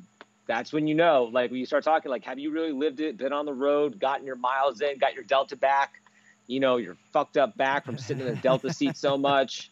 that's 0.46 0.72
when 0.72 0.86
you 0.86 0.94
know 0.94 1.30
like 1.32 1.50
when 1.50 1.60
you 1.60 1.66
start 1.66 1.84
talking 1.84 2.10
like 2.10 2.24
have 2.24 2.38
you 2.38 2.50
really 2.50 2.72
lived 2.72 3.00
it 3.00 3.16
been 3.16 3.32
on 3.32 3.46
the 3.46 3.52
road 3.52 4.00
gotten 4.00 4.26
your 4.26 4.36
miles 4.36 4.80
in 4.80 4.98
got 4.98 5.14
your 5.14 5.24
delta 5.24 5.56
back? 5.56 6.00
You 6.46 6.60
know 6.60 6.76
you're 6.76 6.96
fucked 7.12 7.36
up 7.36 7.56
back 7.56 7.84
from 7.84 7.98
sitting 7.98 8.26
in 8.26 8.34
the 8.34 8.40
delta 8.40 8.72
seat 8.72 8.96
so 8.96 9.16
much. 9.16 9.70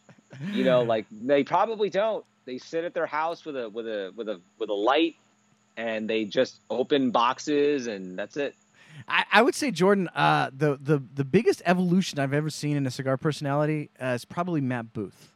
You 0.53 0.65
know 0.65 0.83
like 0.83 1.07
they 1.11 1.43
probably 1.43 1.91
don't. 1.91 2.25
They 2.45 2.59
sit 2.59 2.85
at 2.85 2.95
their 2.95 3.07
house 3.07 3.45
with 3.45 3.57
a 3.57 3.69
with 3.69 3.87
a 3.87 4.13
with 4.17 4.29
a 4.29 4.41
with 4.59 4.71
a 4.71 4.75
light 4.75 5.17
and 5.77 6.11
they 6.11 6.25
just 6.25 6.61
open 6.69 7.11
boxes 7.11 7.87
and 7.87 8.19
that's 8.19 8.37
it. 8.37 8.55
I, 9.07 9.25
I 9.33 9.43
would 9.43 9.55
say 9.55 9.71
Jordan, 9.71 10.09
uh, 10.09 10.51
the 10.53 10.79
the 10.81 11.03
the 11.15 11.25
biggest 11.25 11.63
evolution 11.65 12.19
I've 12.19 12.35
ever 12.35 12.51
seen 12.51 12.77
in 12.77 12.87
a 12.87 12.91
cigar 12.91 13.17
personality 13.17 13.91
uh, 14.03 14.07
is 14.09 14.25
probably 14.25 14.61
Matt 14.61 14.93
Booth. 14.93 15.33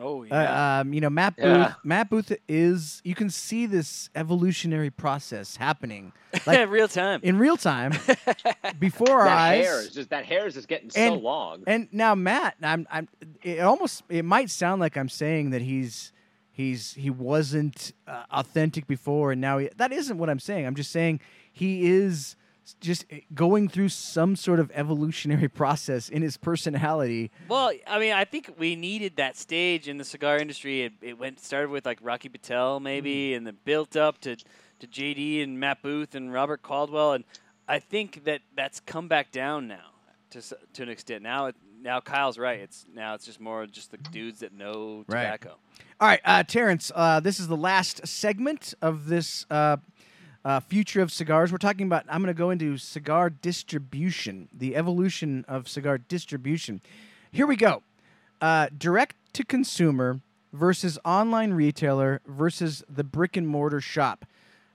Oh 0.00 0.22
yeah. 0.24 0.78
Uh, 0.78 0.80
um, 0.80 0.92
you 0.94 1.00
know, 1.00 1.10
Matt 1.10 1.36
Booth. 1.36 1.44
Yeah. 1.44 1.74
Matt 1.84 2.08
Booth 2.10 2.32
is. 2.48 3.00
You 3.04 3.14
can 3.14 3.28
see 3.30 3.66
this 3.66 4.08
evolutionary 4.14 4.90
process 4.90 5.56
happening 5.56 6.12
like 6.46 6.68
Real 6.70 6.88
time. 6.88 7.20
in 7.22 7.38
real 7.38 7.56
time 7.56 7.92
before 8.78 9.10
our 9.20 9.24
that 9.26 9.38
eyes. 9.38 9.64
hair 9.64 9.80
is 9.82 9.90
just 9.90 10.10
that 10.10 10.24
hair 10.24 10.46
is 10.46 10.54
just 10.54 10.68
getting 10.68 10.90
so 10.90 11.14
long 11.14 11.62
And 11.66 11.88
now 11.92 12.14
Matt, 12.14 12.54
I'm, 12.62 12.86
I'm. 12.90 13.08
It 13.42 13.60
almost. 13.60 14.02
It 14.08 14.24
might 14.24 14.48
sound 14.50 14.80
like 14.80 14.96
I'm 14.96 15.08
saying 15.08 15.50
that 15.50 15.62
he's, 15.62 16.12
he's, 16.50 16.94
he 16.94 17.10
wasn't 17.10 17.92
uh, 18.06 18.24
authentic 18.30 18.86
before, 18.86 19.32
and 19.32 19.40
now 19.40 19.58
he, 19.58 19.68
that 19.76 19.92
isn't 19.92 20.16
what 20.18 20.30
I'm 20.30 20.40
saying. 20.40 20.66
I'm 20.66 20.74
just 20.74 20.90
saying 20.92 21.20
he 21.52 21.86
is 21.90 22.36
just 22.74 23.04
going 23.34 23.68
through 23.68 23.88
some 23.88 24.36
sort 24.36 24.60
of 24.60 24.70
evolutionary 24.74 25.48
process 25.62 26.08
in 26.08 26.22
his 26.22 26.36
personality. 26.36 27.30
Well, 27.48 27.72
I 27.86 27.98
mean, 27.98 28.12
I 28.12 28.24
think 28.24 28.54
we 28.58 28.76
needed 28.76 29.16
that 29.16 29.36
stage 29.36 29.88
in 29.88 29.98
the 29.98 30.04
cigar 30.04 30.38
industry. 30.38 30.82
It, 30.82 30.92
it 31.00 31.18
went 31.18 31.40
started 31.40 31.70
with 31.70 31.86
like 31.86 31.98
Rocky 32.02 32.28
Patel, 32.28 32.80
maybe, 32.80 33.34
and 33.34 33.46
then 33.46 33.58
built 33.64 33.96
up 33.96 34.20
to 34.22 34.36
to 34.36 34.86
JD 34.86 35.42
and 35.42 35.60
Matt 35.60 35.82
Booth 35.82 36.14
and 36.14 36.32
Robert 36.32 36.62
Caldwell, 36.62 37.12
and 37.12 37.24
I 37.68 37.78
think 37.80 38.24
that 38.24 38.40
that's 38.56 38.80
come 38.80 39.08
back 39.08 39.30
down 39.30 39.68
now 39.68 39.90
to 40.30 40.40
to 40.74 40.82
an 40.82 40.88
extent. 40.88 41.22
Now, 41.22 41.46
it, 41.46 41.56
now 41.82 42.00
Kyle's 42.00 42.38
right. 42.38 42.60
It's 42.60 42.86
now 42.94 43.14
it's 43.14 43.26
just 43.26 43.40
more 43.40 43.66
just 43.66 43.90
the 43.90 43.98
dudes 43.98 44.40
that 44.40 44.52
know 44.54 45.04
Right. 45.06 45.24
tobacco. 45.24 45.56
All 46.00 46.08
right, 46.08 46.20
uh, 46.24 46.42
Terrence, 46.44 46.90
uh, 46.94 47.20
this 47.20 47.38
is 47.38 47.46
the 47.48 47.56
last 47.58 48.06
segment 48.06 48.72
of 48.80 49.06
this 49.06 49.44
uh, 49.50 49.76
uh, 50.44 50.60
future 50.60 51.02
of 51.02 51.12
cigars. 51.12 51.52
We're 51.52 51.58
talking 51.58 51.86
about, 51.86 52.04
I'm 52.08 52.22
going 52.22 52.34
to 52.34 52.38
go 52.38 52.50
into 52.50 52.76
cigar 52.78 53.30
distribution, 53.30 54.48
the 54.52 54.76
evolution 54.76 55.44
of 55.48 55.68
cigar 55.68 55.98
distribution. 55.98 56.80
Here 57.30 57.46
we 57.46 57.56
go 57.56 57.82
uh, 58.40 58.68
direct 58.76 59.16
to 59.34 59.44
consumer 59.44 60.20
versus 60.52 60.98
online 61.04 61.52
retailer 61.52 62.20
versus 62.26 62.82
the 62.88 63.04
brick 63.04 63.36
and 63.36 63.46
mortar 63.46 63.80
shop. 63.80 64.24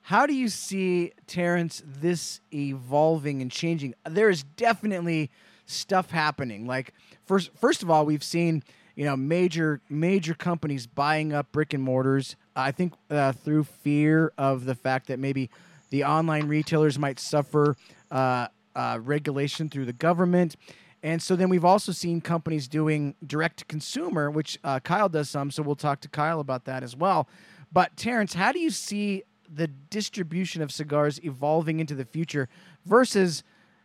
How 0.03 0.27
do 0.27 0.33
you 0.33 0.49
see, 0.49 1.13
Terrence, 1.25 1.81
this 1.85 2.39
evolving 2.53 3.41
and 3.41 3.51
changing? 3.51 3.95
There 4.07 4.29
is 4.29 4.43
definitely 4.43 5.31
stuff 5.65 6.11
happening. 6.11 6.67
Like 6.67 6.93
first, 7.25 7.49
first 7.55 7.81
of 7.81 7.89
all, 7.89 8.05
we've 8.05 8.23
seen 8.23 8.63
you 8.95 9.03
know 9.03 9.17
major 9.17 9.81
major 9.89 10.35
companies 10.35 10.85
buying 10.87 11.33
up 11.33 11.51
brick 11.51 11.73
and 11.73 11.83
mortars. 11.83 12.35
I 12.55 12.71
think 12.71 12.93
uh, 13.09 13.33
through 13.33 13.65
fear 13.65 14.31
of 14.37 14.65
the 14.65 14.75
fact 14.75 15.07
that 15.07 15.19
maybe 15.19 15.49
the 15.89 16.03
online 16.03 16.47
retailers 16.47 16.97
might 16.97 17.19
suffer 17.19 17.75
uh, 18.11 18.47
uh, 18.75 18.99
regulation 19.01 19.69
through 19.69 19.85
the 19.85 19.93
government. 19.93 20.55
And 21.03 21.21
so 21.21 21.35
then 21.35 21.49
we've 21.49 21.65
also 21.65 21.91
seen 21.91 22.19
companies 22.19 22.67
doing 22.67 23.15
direct 23.25 23.57
to 23.57 23.65
consumer, 23.65 24.31
which 24.31 24.57
uh, 24.63 24.79
Kyle 24.79 25.09
does 25.09 25.29
some. 25.29 25.51
So 25.51 25.61
we'll 25.61 25.75
talk 25.75 26.01
to 26.01 26.09
Kyle 26.09 26.39
about 26.39 26.65
that 26.65 26.81
as 26.81 26.95
well. 26.95 27.27
But 27.71 27.95
Terrence, 27.95 28.33
how 28.33 28.51
do 28.51 28.59
you 28.59 28.71
see 28.71 29.23
the 29.53 29.67
distribution 29.67 30.61
of 30.61 30.71
cigars 30.71 31.19
evolving 31.23 31.79
into 31.79 31.93
the 31.93 32.05
future 32.05 32.49
versus, 32.85 33.43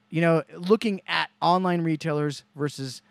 you 0.08 0.20
know, 0.20 0.42
looking 0.56 1.02
at 1.06 1.28
online 1.42 1.82
retailers 1.82 2.44
versus 2.56 3.02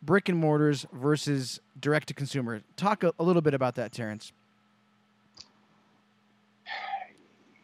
brick 0.00 0.28
and 0.28 0.38
mortars 0.38 0.86
versus 0.92 1.60
direct 1.78 2.08
to 2.08 2.14
consumer? 2.14 2.62
Talk 2.76 3.04
a, 3.04 3.12
a 3.18 3.22
little 3.22 3.42
bit 3.42 3.52
about 3.52 3.74
that, 3.74 3.92
Terrence. 3.92 4.32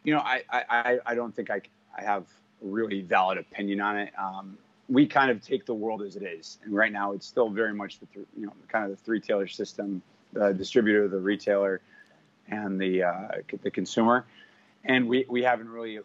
You 0.04 0.12
know, 0.14 0.20
I, 0.20 0.42
I, 0.50 0.98
I- 1.04 1.14
don't 1.14 1.34
think 1.34 1.50
I, 1.50 1.60
I 1.96 2.02
have 2.02 2.22
a 2.62 2.66
really 2.66 3.00
valid 3.00 3.38
opinion 3.38 3.80
on 3.80 3.98
it. 3.98 4.12
Um, 4.18 4.56
we 4.88 5.06
kind 5.06 5.30
of 5.30 5.40
take 5.42 5.64
the 5.64 5.74
world 5.74 6.02
as 6.02 6.14
it 6.16 6.22
is, 6.22 6.58
and 6.62 6.74
right 6.74 6.92
now 6.92 7.12
it's 7.12 7.26
still 7.26 7.48
very 7.48 7.72
much 7.72 7.98
the 8.00 8.06
th- 8.06 8.26
you 8.36 8.46
know 8.46 8.52
kind 8.68 8.84
of 8.84 8.90
the 8.90 8.96
three 9.02 9.18
tailor 9.18 9.48
system: 9.48 10.02
the 10.34 10.52
distributor, 10.52 11.08
the 11.08 11.18
retailer, 11.18 11.80
and 12.48 12.78
the 12.78 13.02
uh, 13.02 13.28
the 13.62 13.70
consumer. 13.70 14.26
And 14.84 15.08
we, 15.08 15.24
we 15.30 15.42
haven't 15.42 15.70
really 15.70 16.00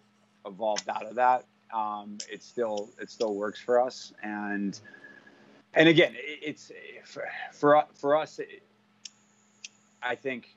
evolved 0.45 0.87
out 0.87 1.05
of 1.05 1.15
that. 1.15 1.43
Um, 1.73 2.17
it 2.31 2.41
still 2.41 2.89
it 3.01 3.09
still 3.11 3.35
works 3.35 3.59
for 3.59 3.81
us, 3.81 4.13
and 4.23 4.79
and 5.73 5.89
again, 5.89 6.13
it, 6.15 6.39
it's 6.41 6.71
for 7.03 7.27
for, 7.51 7.83
for 7.95 8.15
us. 8.17 8.39
It, 8.39 8.63
I 10.01 10.15
think 10.15 10.55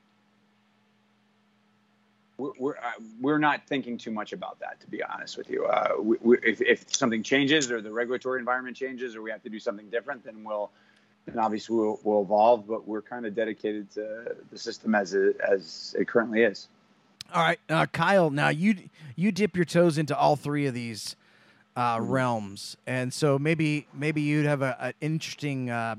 we're 2.38 2.52
we're, 2.58 2.76
uh, 2.76 2.92
we're 3.20 3.38
not 3.38 3.66
thinking 3.66 3.98
too 3.98 4.10
much 4.10 4.32
about 4.32 4.58
that, 4.60 4.80
to 4.80 4.86
be 4.86 5.02
honest 5.02 5.36
with 5.36 5.50
you. 5.50 5.66
Uh, 5.66 5.94
we, 6.00 6.16
we, 6.20 6.38
if, 6.42 6.60
if 6.60 6.94
something 6.94 7.22
changes 7.22 7.70
or 7.70 7.80
the 7.80 7.92
regulatory 7.92 8.38
environment 8.38 8.76
changes 8.76 9.14
or 9.14 9.22
we 9.22 9.30
have 9.30 9.42
to 9.42 9.50
do 9.50 9.58
something 9.58 9.88
different, 9.90 10.24
then 10.24 10.42
we'll 10.44 10.70
then 11.26 11.38
obviously 11.38 11.76
we'll, 11.76 12.00
we'll 12.02 12.22
evolve. 12.22 12.66
But 12.66 12.86
we're 12.86 13.02
kind 13.02 13.26
of 13.26 13.34
dedicated 13.34 13.90
to 13.92 14.36
the 14.50 14.58
system 14.58 14.94
as 14.94 15.14
it 15.14 15.40
as 15.40 15.94
it 15.98 16.08
currently 16.08 16.42
is. 16.42 16.68
All 17.32 17.42
right, 17.42 17.60
uh, 17.68 17.86
Kyle. 17.86 18.30
Now 18.30 18.48
you 18.48 18.76
you 19.16 19.32
dip 19.32 19.56
your 19.56 19.64
toes 19.64 19.98
into 19.98 20.16
all 20.16 20.36
three 20.36 20.66
of 20.66 20.74
these 20.74 21.16
uh, 21.76 21.98
realms, 22.02 22.76
and 22.86 23.12
so 23.12 23.38
maybe 23.38 23.86
maybe 23.94 24.20
you'd 24.20 24.46
have 24.46 24.62
a, 24.62 24.76
an 24.80 24.94
interesting 25.00 25.70
uh, 25.70 25.96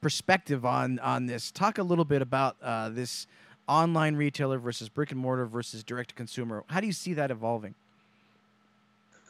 perspective 0.00 0.64
on 0.64 0.98
on 1.00 1.26
this. 1.26 1.50
Talk 1.50 1.78
a 1.78 1.82
little 1.82 2.04
bit 2.04 2.22
about 2.22 2.56
uh, 2.62 2.88
this 2.90 3.26
online 3.68 4.16
retailer 4.16 4.58
versus 4.58 4.88
brick 4.88 5.10
and 5.10 5.20
mortar 5.20 5.46
versus 5.46 5.82
direct 5.82 6.10
to 6.10 6.14
consumer. 6.14 6.64
How 6.68 6.80
do 6.80 6.86
you 6.86 6.92
see 6.92 7.14
that 7.14 7.30
evolving? 7.30 7.74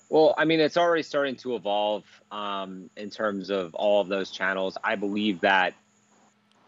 Well, 0.08 0.34
I 0.38 0.44
mean, 0.44 0.60
it's 0.60 0.76
already 0.76 1.02
starting 1.02 1.34
to 1.36 1.56
evolve 1.56 2.04
um, 2.30 2.90
in 2.96 3.10
terms 3.10 3.50
of 3.50 3.74
all 3.74 4.00
of 4.00 4.08
those 4.08 4.30
channels. 4.30 4.78
I 4.84 4.94
believe 4.94 5.40
that, 5.40 5.74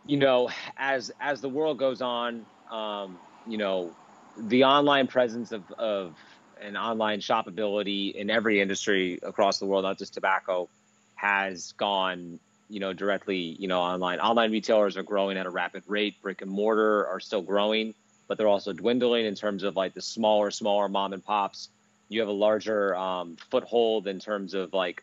you 0.06 0.16
know, 0.16 0.50
as 0.76 1.12
as 1.20 1.40
the 1.40 1.48
world 1.48 1.78
goes 1.78 2.02
on, 2.02 2.44
um, 2.70 3.16
you 3.46 3.58
know, 3.58 3.94
the 4.36 4.64
online 4.64 5.06
presence 5.06 5.52
of, 5.52 5.70
of 5.72 6.16
and 6.60 6.76
online 6.76 7.20
shopability 7.20 8.14
in 8.14 8.30
every 8.30 8.60
industry 8.60 9.20
across 9.22 9.58
the 9.58 9.66
world, 9.66 9.84
not 9.84 9.98
just 9.98 10.14
tobacco, 10.14 10.68
has 11.14 11.72
gone, 11.72 12.40
you 12.68 12.80
know, 12.80 12.92
directly, 12.92 13.56
you 13.58 13.68
know, 13.68 13.80
online. 13.80 14.20
Online 14.20 14.52
retailers 14.52 14.96
are 14.96 15.02
growing 15.02 15.36
at 15.36 15.46
a 15.46 15.50
rapid 15.50 15.82
rate. 15.86 16.20
Brick 16.22 16.42
and 16.42 16.50
mortar 16.50 17.06
are 17.06 17.20
still 17.20 17.42
growing, 17.42 17.94
but 18.26 18.38
they're 18.38 18.48
also 18.48 18.72
dwindling 18.72 19.26
in 19.26 19.34
terms 19.34 19.62
of 19.62 19.76
like 19.76 19.94
the 19.94 20.02
smaller, 20.02 20.50
smaller 20.50 20.88
mom 20.88 21.12
and 21.12 21.24
pops. 21.24 21.68
You 22.08 22.20
have 22.20 22.28
a 22.28 22.32
larger 22.32 22.96
um, 22.96 23.36
foothold 23.50 24.06
in 24.06 24.18
terms 24.18 24.54
of 24.54 24.72
like 24.72 25.02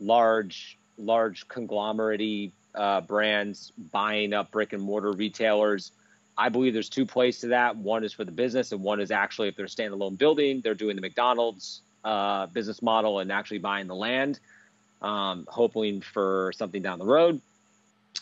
large, 0.00 0.78
large 0.98 1.46
conglomerate 1.48 2.52
uh, 2.74 3.00
brands 3.02 3.72
buying 3.92 4.32
up 4.32 4.50
brick 4.50 4.72
and 4.72 4.82
mortar 4.82 5.12
retailers 5.12 5.92
I 6.36 6.48
believe 6.48 6.72
there's 6.72 6.88
two 6.88 7.06
plays 7.06 7.38
to 7.40 7.48
that. 7.48 7.76
One 7.76 8.04
is 8.04 8.12
for 8.12 8.24
the 8.24 8.32
business, 8.32 8.72
and 8.72 8.82
one 8.82 9.00
is 9.00 9.10
actually 9.10 9.48
if 9.48 9.56
they're 9.56 9.66
standalone 9.66 10.18
building, 10.18 10.60
they're 10.62 10.74
doing 10.74 10.96
the 10.96 11.02
McDonald's 11.02 11.82
uh, 12.04 12.46
business 12.46 12.82
model 12.82 13.20
and 13.20 13.30
actually 13.30 13.58
buying 13.58 13.86
the 13.86 13.94
land, 13.94 14.40
um, 15.04 15.46
hoping 15.48 16.00
for 16.00 16.52
something 16.56 16.82
down 16.82 16.98
the 16.98 17.04
road. 17.04 17.40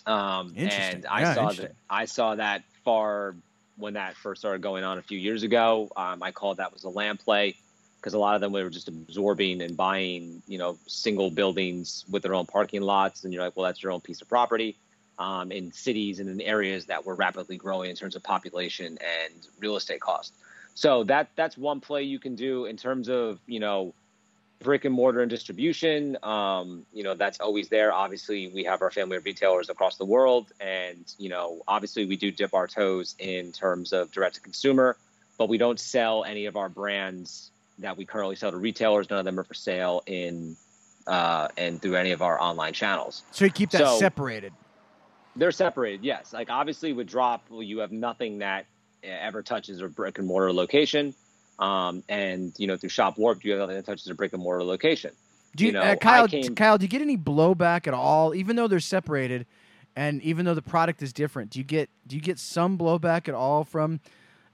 Um, 0.05 0.57
and 0.59 1.07
I 1.07 1.21
yeah, 1.21 1.35
saw 1.35 1.53
that 1.53 1.73
I 1.89 2.05
saw 2.07 2.35
that 2.35 2.65
far 2.85 3.37
when 3.77 3.95
that 3.95 4.17
first 4.17 4.41
started 4.41 4.61
going 4.63 4.85
on 4.85 4.99
a 4.99 5.03
few 5.03 5.19
years 5.19 5.45
ago. 5.45 5.91
Um, 5.97 6.23
I 6.23 6.33
called 6.33 6.57
that 6.57 6.73
was 6.73 6.83
a 6.83 6.89
land 6.89 7.21
play 7.21 7.55
because 8.01 8.15
a 8.15 8.19
lot 8.19 8.35
of 8.35 8.41
them 8.41 8.53
were 8.53 8.69
just 8.69 8.89
absorbing 8.89 9.63
and 9.63 9.77
buying, 9.77 10.43
you 10.49 10.59
know, 10.59 10.77
single 10.89 11.31
buildings 11.31 12.05
with 12.11 12.25
their 12.25 12.35
own 12.35 12.47
parking 12.47 12.83
lots, 12.83 13.23
and 13.23 13.33
you're 13.33 13.45
like, 13.45 13.57
well, 13.57 13.65
that's 13.65 13.81
your 13.81 13.93
own 13.93 14.01
piece 14.01 14.21
of 14.21 14.29
property 14.29 14.77
um, 15.21 15.53
in 15.53 15.71
cities 15.73 16.19
and 16.19 16.29
in 16.29 16.41
areas 16.41 16.87
that 16.87 17.07
were 17.07 17.15
rapidly 17.15 17.57
growing 17.57 17.91
in 17.91 17.97
terms 17.97 18.17
of 18.17 18.25
population 18.25 18.99
and 19.01 19.47
real 19.61 19.77
estate 19.77 20.01
cost. 20.01 20.33
So 20.75 21.05
that 21.05 21.31
that's 21.37 21.57
one 21.57 21.81
play 21.81 22.03
you 22.03 22.19
can 22.19 22.35
do 22.35 22.65
in 22.65 22.77
terms 22.77 23.09
of 23.09 23.39
you 23.47 23.61
know 23.61 23.95
brick 24.63 24.85
and 24.85 24.95
mortar 24.95 25.21
and 25.21 25.31
distribution. 25.31 26.17
Um, 26.23 26.87
you 26.93 27.03
know 27.03 27.15
that's 27.15 27.41
always 27.41 27.69
there. 27.69 27.93
Obviously, 27.93 28.49
we 28.49 28.65
have 28.65 28.83
our 28.83 28.91
family 28.91 29.17
of 29.17 29.25
retailers 29.25 29.69
across 29.69 29.97
the 29.97 30.05
world, 30.05 30.53
and 30.61 31.13
you 31.19 31.29
know 31.29 31.63
obviously 31.69 32.07
we 32.07 32.17
do 32.17 32.31
dip 32.31 32.55
our 32.55 32.67
toes 32.67 33.15
in 33.19 33.53
terms 33.53 33.93
of 33.93 34.11
direct 34.11 34.37
to 34.37 34.41
consumer, 34.41 34.97
but 35.39 35.49
we 35.49 35.59
don't 35.59 35.81
sell 35.81 36.25
any 36.25 36.47
of 36.47 36.57
our 36.57 36.69
brands 36.69 37.51
that 37.79 37.97
we 37.97 38.05
currently 38.05 38.37
sell 38.37 38.51
to 38.51 38.57
retailers. 38.57 39.11
None 39.11 39.19
of 39.19 39.25
them 39.25 39.39
are 39.39 39.45
for 39.45 39.55
sale 39.55 40.03
in 40.07 40.57
uh, 41.07 41.49
and 41.57 41.81
through 41.81 41.97
any 41.97 42.13
of 42.13 42.23
our 42.23 42.41
online 42.41 42.73
channels. 42.73 43.23
So 43.33 43.45
you 43.45 43.51
keep 43.51 43.71
that 43.71 43.79
so, 43.79 43.99
separated. 43.99 44.53
They're 45.37 45.51
separated, 45.51 46.05
yes. 46.05 46.33
Like 46.33 46.51
obviously 46.51 46.93
with 46.93 47.09
drop, 47.09 47.45
well, 47.49 47.63
you 47.63 47.79
have 47.79 47.93
nothing 47.93 48.39
that 48.39 48.67
ever 49.03 49.43
touches 49.43 49.81
a 49.81 49.89
brick 49.89 50.19
and 50.19 50.27
mortar 50.27 50.53
location. 50.53 51.15
Um, 51.59 52.03
and 52.09 52.53
you 52.59 52.67
know 52.67 52.77
through 52.77 52.89
Shop 52.89 53.19
Warp, 53.19 53.43
do 53.43 53.49
you 53.49 53.55
have 53.55 53.61
nothing 53.61 53.77
that 53.77 53.87
touches 53.87 54.09
a 54.09 54.15
brick 54.15 54.33
and 54.33 54.43
mortar 54.43 54.65
location. 54.65 55.13
Do 55.55 55.65
you, 55.65 55.69
you 55.69 55.73
know, 55.75 55.83
uh, 55.83 55.97
Kyle? 55.97 56.29
Came, 56.29 56.55
Kyle, 56.55 56.79
do 56.79 56.85
you 56.85 56.89
get 56.89 57.03
any 57.03 57.17
blowback 57.17 57.87
at 57.87 57.95
all, 57.95 58.35
even 58.35 58.57
though 58.57 58.69
they're 58.69 58.81
separated, 58.81 59.47
and 59.95 60.23
even 60.23 60.45
though 60.47 60.55
the 60.55 60.63
product 60.63 61.03
is 61.03 61.13
different? 61.13 61.51
Do 61.51 61.59
you 61.59 61.65
get 61.65 61.91
do 62.07 62.17
you 62.17 62.23
get 62.23 62.39
some 62.39 62.79
blowback 62.79 63.29
at 63.29 63.35
all 63.35 63.65
from 63.65 64.01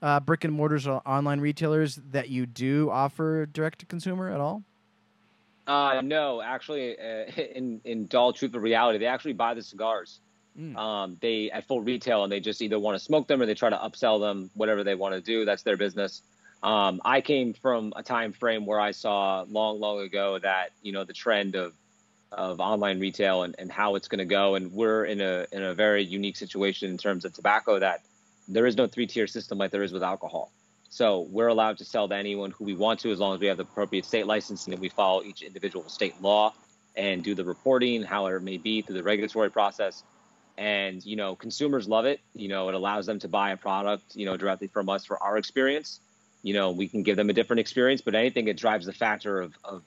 uh, 0.03 0.21
brick 0.21 0.45
and 0.45 0.53
mortars 0.53 0.87
or 0.87 1.01
online 1.07 1.41
retailers 1.41 2.01
that 2.11 2.29
you 2.29 2.47
do 2.47 2.91
offer 2.91 3.47
direct 3.47 3.79
to 3.81 3.87
consumer 3.87 4.31
at 4.31 4.41
all? 4.41 4.63
Uh, 5.67 6.01
no, 6.03 6.41
actually, 6.41 6.99
uh, 6.99 7.31
in 7.55 7.81
in 7.85 8.09
all 8.15 8.33
truth 8.33 8.55
of 8.55 8.63
reality, 8.63 8.99
they 8.99 9.07
actually 9.07 9.35
buy 9.35 9.55
the 9.55 9.63
cigars. 9.63 10.21
Mm. 10.59 10.77
Um, 10.77 11.17
they 11.21 11.51
at 11.53 11.69
full 11.69 11.83
retail 11.83 12.25
and 12.25 12.33
they 12.33 12.41
just 12.41 12.61
either 12.63 12.81
want 12.81 12.99
to 12.99 13.05
smoke 13.05 13.29
them 13.29 13.41
or 13.41 13.47
they 13.47 13.55
try 13.55 13.71
to 13.71 13.77
upsell 13.77 14.19
them, 14.19 14.51
whatever 14.55 14.83
they 14.83 14.97
want 14.97 15.15
to 15.15 15.21
do. 15.21 15.45
That's 15.45 15.63
their 15.63 15.77
business. 15.77 16.23
Um, 16.63 17.01
I 17.05 17.21
came 17.21 17.55
from 17.55 17.93
a 17.95 18.03
time 18.03 18.33
frame 18.33 18.67
where 18.67 18.81
I 18.81 18.91
saw 18.91 19.45
long, 19.49 19.79
long 19.79 20.01
ago 20.01 20.39
that 20.39 20.71
you 20.83 20.93
know 20.93 21.05
the 21.05 21.13
trend 21.13 21.55
of 21.55 21.75
of 22.33 22.61
online 22.61 23.01
retail 23.01 23.43
and, 23.43 23.55
and 23.59 23.73
how 23.73 23.95
it's 23.95 24.09
going 24.09 24.19
to 24.19 24.25
go, 24.25 24.55
and 24.57 24.73
we're 24.73 25.05
in 25.05 25.21
a 25.21 25.47
in 25.53 25.63
a 25.63 25.75
very 25.75 26.05
unique 26.05 26.37
situation 26.37 26.91
in 26.91 26.99
terms 26.99 27.25
of 27.25 27.33
tobacco 27.33 27.79
that 27.79 28.01
there 28.49 28.67
is 28.67 28.77
no 28.77 28.87
three 28.87 29.07
tier 29.07 29.27
system 29.27 29.59
like 29.59 29.71
there 29.71 29.83
is 29.83 29.93
with 29.93 30.03
alcohol. 30.03 30.51
So 30.91 31.27
we're 31.31 31.49
allowed 31.49 31.79
to 31.79 31.85
sell 31.85 32.09
to 32.09 32.17
anyone 32.17 32.51
who 32.51 32.65
we 32.65 32.75
want 32.75 33.01
to 33.01 33.13
as 33.13 33.19
long 33.19 33.35
as 33.35 33.41
we 33.41 33.47
have 33.47 33.59
the 33.59 33.63
appropriate 33.63 34.07
state 34.07 34.27
licensing 34.27 34.73
and 34.73 34.81
we 34.81 34.89
follow 34.89 35.23
each 35.23 35.43
individual 35.43 35.87
state 35.89 36.21
law 36.23 36.55
and 36.97 37.23
do 37.23 37.35
the 37.35 37.45
reporting, 37.45 38.03
however 38.03 38.39
it 38.39 38.43
may 38.43 38.57
be, 38.57 38.81
through 38.81 38.95
the 38.95 39.03
regulatory 39.03 39.51
process. 39.51 40.03
And 40.57 41.05
you 41.07 41.15
know 41.15 41.37
consumers 41.37 41.87
love 41.87 42.05
it. 42.05 42.19
You 42.35 42.49
know 42.49 42.69
it 42.69 42.75
allows 42.75 43.07
them 43.07 43.21
to 43.21 43.29
buy 43.29 43.53
a 43.53 43.57
product 43.57 44.17
you 44.17 44.27
know 44.27 44.37
directly 44.37 44.67
from 44.67 44.89
us 44.89 45.05
for 45.05 45.23
our 45.23 45.39
experience 45.39 46.01
you 46.43 46.55
know 46.55 46.71
we 46.71 46.89
can 46.89 47.03
give 47.03 47.17
them 47.17 47.31
a 47.31 47.33
different 47.33 47.61
experience 47.61 48.01
but 48.01 48.15
anything 48.15 48.45
that 48.47 48.57
drives 48.57 48.87
the 48.87 48.93
factor 48.93 49.41
of, 49.41 49.55
of 49.65 49.83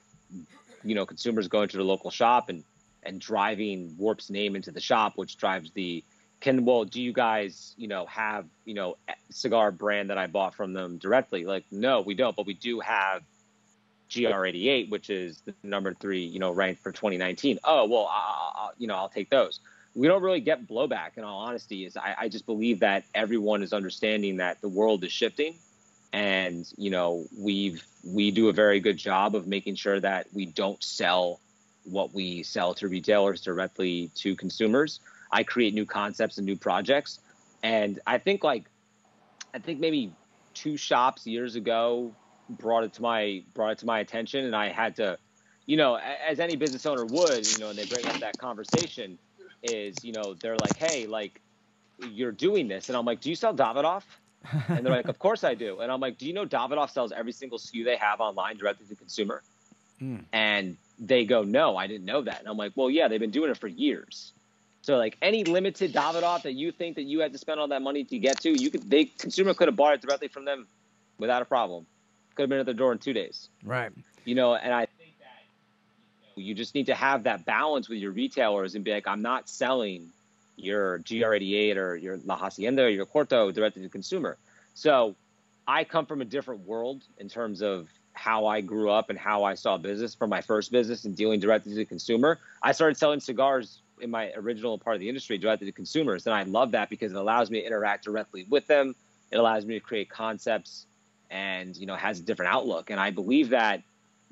you 0.84 0.96
know 0.96 1.06
consumers 1.06 1.48
going 1.48 1.68
to 1.70 1.78
the 1.78 1.84
local 1.84 2.12
shop 2.12 2.50
and 2.50 2.64
and 3.04 3.20
driving 3.20 3.96
warp's 3.98 4.30
name 4.30 4.56
into 4.56 4.72
the 4.72 4.80
shop 4.80 5.14
which 5.16 5.38
drives 5.38 5.72
the 5.72 6.04
can 6.40 6.66
well 6.66 6.84
do 6.84 7.02
you 7.02 7.14
guys 7.14 7.74
you 7.78 7.88
know 7.88 8.06
have 8.06 8.46
you 8.66 8.74
know 8.74 8.98
cigar 9.30 9.72
brand 9.72 10.10
that 10.10 10.18
i 10.18 10.28
bought 10.28 10.56
from 10.56 10.74
them 10.74 10.98
directly? 10.98 11.46
Like 11.46 11.66
no 11.72 12.02
we 12.02 12.14
don't 12.14 12.36
but 12.36 12.46
we 12.46 12.54
do 12.54 12.80
have 12.80 13.24
gr88 14.10 14.90
which 14.90 15.10
is 15.10 15.42
the 15.46 15.54
number 15.64 15.94
three 15.94 16.26
you 16.26 16.40
know 16.40 16.52
ranked 16.52 16.84
for 16.84 16.92
2019 16.92 17.60
oh 17.64 17.88
well 17.88 18.08
I, 18.12 18.70
you 18.78 18.88
know 18.88 18.96
i'll 18.96 19.10
take 19.10 19.30
those. 19.30 19.60
We 19.94 20.08
don't 20.08 20.24
really 20.24 20.40
get 20.40 20.68
blowback 20.68 21.18
in 21.18 21.26
all 21.26 21.40
honesty 21.40 21.86
is 21.86 21.98
I, 21.98 22.16
I, 22.18 22.30
just 22.30 22.46
believe 22.46 22.80
that 22.80 23.04
everyone 23.14 23.62
is 23.62 23.74
understanding 23.74 24.38
that 24.38 24.62
the 24.62 24.70
world 24.70 25.04
is 25.04 25.12
shifting 25.12 25.56
and 26.14 26.72
you 26.78 26.90
know 26.90 27.26
we've 27.38 27.86
we 28.04 28.32
do 28.32 28.50
a 28.50 28.54
very 28.54 28.80
good 28.80 28.98
job 28.98 29.36
of 29.36 29.48
making 29.48 29.76
sure 29.76 30.00
that 30.00 30.28
we 30.34 30.46
don't 30.46 30.84
sell 30.84 31.40
what 31.86 32.14
we 32.14 32.44
sell 32.44 32.74
to 32.76 32.88
retailers 32.88 33.42
directly 33.42 34.12
to 34.16 34.36
consumers. 34.36 35.00
I 35.32 35.44
create 35.44 35.74
new 35.74 35.86
concepts 35.86 36.38
and 36.38 36.46
new 36.46 36.58
projects. 36.58 37.20
And 37.64 38.00
i 38.08 38.18
think 38.18 38.44
like 38.44 38.66
i 39.54 39.60
think 39.60 39.80
maybe 39.80 40.12
two 40.54 40.78
shops 40.78 41.28
years 41.28 41.56
ago 41.56 42.14
brought 42.50 42.84
it 42.84 42.94
to 42.94 43.02
my 43.02 43.44
brought 43.54 43.72
it 43.72 43.78
to 43.80 43.86
my 43.86 44.00
attention. 44.00 44.46
And 44.46 44.56
i 44.56 44.70
had 44.70 44.96
to 44.98 45.18
you 45.66 45.78
know 45.78 45.96
as 45.96 46.40
any 46.40 46.56
business 46.56 46.86
owner 46.86 47.06
would 47.06 47.48
you 47.48 47.60
know 47.60 47.70
and 47.70 47.78
they 47.78 47.86
bring 47.86 48.06
up 48.06 48.20
that 48.20 48.38
conversation 48.38 49.18
is 49.64 50.04
you 50.04 50.14
know 50.14 50.34
they're 50.34 50.58
like, 50.58 50.76
hey, 50.78 51.08
like 51.08 51.40
you're 52.00 52.32
doing 52.32 52.68
this, 52.68 52.90
and 52.90 52.98
I'm 52.98 53.06
like, 53.06 53.22
do 53.22 53.30
you 53.30 53.36
sell 53.36 53.54
Davidoff? 53.54 54.04
And 54.68 54.86
they're 54.86 54.94
like, 54.94 55.08
of 55.08 55.20
course 55.20 55.44
I 55.44 55.54
do. 55.54 55.80
And 55.80 55.92
I'm 55.92 56.00
like, 56.00 56.18
do 56.18 56.26
you 56.26 56.34
know 56.34 56.46
Davidoff 56.46 56.92
sells 56.92 57.12
every 57.12 57.32
single 57.32 57.60
SKU 57.60 57.86
they 57.86 57.98
have 57.98 58.20
online 58.20 58.58
directly 58.58 58.86
to 58.88 58.96
consumer? 58.96 59.44
Mm. 60.02 60.24
And 60.34 60.78
they 61.00 61.26
go, 61.26 61.44
no, 61.44 61.78
I 61.78 61.88
didn't 61.88 62.06
know 62.06 62.22
that. 62.22 62.40
And 62.40 62.48
I'm 62.48 62.58
like, 62.58 62.74
well, 62.76 62.90
yeah, 62.90 63.08
they've 63.08 63.20
been 63.20 63.32
doing 63.32 63.52
it 63.52 63.58
for 63.58 63.68
years. 63.68 64.34
So 64.82 64.98
like 64.98 65.18
any 65.22 65.44
limited 65.44 65.94
Davidoff 65.94 66.44
that 66.44 66.54
you 66.54 66.72
think 66.72 66.96
that 66.96 67.04
you 67.04 67.20
had 67.20 67.34
to 67.34 67.38
spend 67.38 67.60
all 67.60 67.68
that 67.68 67.82
money 67.82 68.04
to 68.04 68.18
get 68.18 68.42
to, 68.42 68.50
you 68.50 68.72
could 68.72 68.90
they 68.90 69.06
consumer 69.06 69.54
could 69.54 69.68
have 69.68 69.76
bought 69.76 69.94
it 69.94 70.02
directly 70.02 70.28
from 70.28 70.46
them 70.46 70.68
without 71.20 71.42
a 71.42 71.46
problem. 71.46 71.86
Could 72.36 72.44
have 72.44 72.50
been 72.50 72.60
at 72.60 72.66
their 72.66 72.74
door 72.74 72.92
in 72.92 72.98
two 72.98 73.14
days. 73.14 73.50
Right. 73.64 73.92
You 74.26 74.36
know, 74.36 74.56
and 74.56 74.74
I 74.74 74.88
think 74.88 75.14
that 75.20 76.42
you 76.42 76.56
just 76.56 76.74
need 76.74 76.88
to 76.88 76.96
have 76.96 77.24
that 77.24 77.46
balance 77.46 77.90
with 77.90 78.00
your 78.00 78.12
retailers 78.12 78.74
and 78.74 78.84
be 78.84 78.92
like, 78.92 79.08
I'm 79.08 79.22
not 79.22 79.50
selling 79.50 80.10
your 80.62 81.00
GR88 81.00 81.76
or 81.78 81.96
your 81.96 82.20
La 82.26 82.36
Hacienda 82.36 82.84
or 82.84 82.90
your 82.90 83.06
Corto 83.06 83.54
directly 83.54 83.82
to 83.82 83.90
consumer. 83.90 84.38
So 84.74 85.16
I 85.68 85.84
come 85.84 86.06
from 86.06 86.22
a 86.22 86.26
different 86.26 86.66
world 86.66 87.04
in 87.18 87.30
terms 87.30 87.62
of 87.62 87.90
how 88.14 88.46
I 88.46 88.62
grew 88.62 88.92
up 88.92 89.10
and 89.10 89.18
how 89.18 89.44
I 89.44 89.56
saw 89.56 89.78
business 89.78 90.14
from 90.14 90.30
my 90.30 90.42
first 90.42 90.72
business 90.72 91.06
and 91.06 91.16
dealing 91.16 91.40
directly 91.40 91.72
to 91.72 91.78
the 91.78 91.86
consumer. 91.86 92.40
I 92.62 92.72
started 92.72 92.98
selling 92.98 93.20
cigars 93.20 93.82
in 94.02 94.12
my 94.12 94.32
original 94.32 94.78
part 94.78 94.96
of 94.96 95.00
the 95.00 95.08
industry 95.08 95.38
directly 95.38 95.68
to 95.68 95.72
consumers. 95.72 96.26
And 96.26 96.34
I 96.34 96.44
love 96.44 96.72
that 96.72 96.90
because 96.90 97.12
it 97.12 97.18
allows 97.18 97.50
me 97.50 97.62
to 97.62 97.66
interact 97.66 98.04
directly 98.04 98.46
with 98.50 98.68
them. 98.68 98.96
It 99.32 99.38
allows 99.38 99.66
me 99.66 99.76
to 99.76 99.80
create 99.80 100.10
concepts 100.10 100.86
and, 101.30 101.78
you 101.78 101.86
know, 101.86 101.96
has 101.96 102.20
a 102.20 102.24
different 102.24 102.54
outlook. 102.54 102.90
And 102.90 103.00
I 103.00 103.12
believe 103.12 103.50
that 103.50 103.82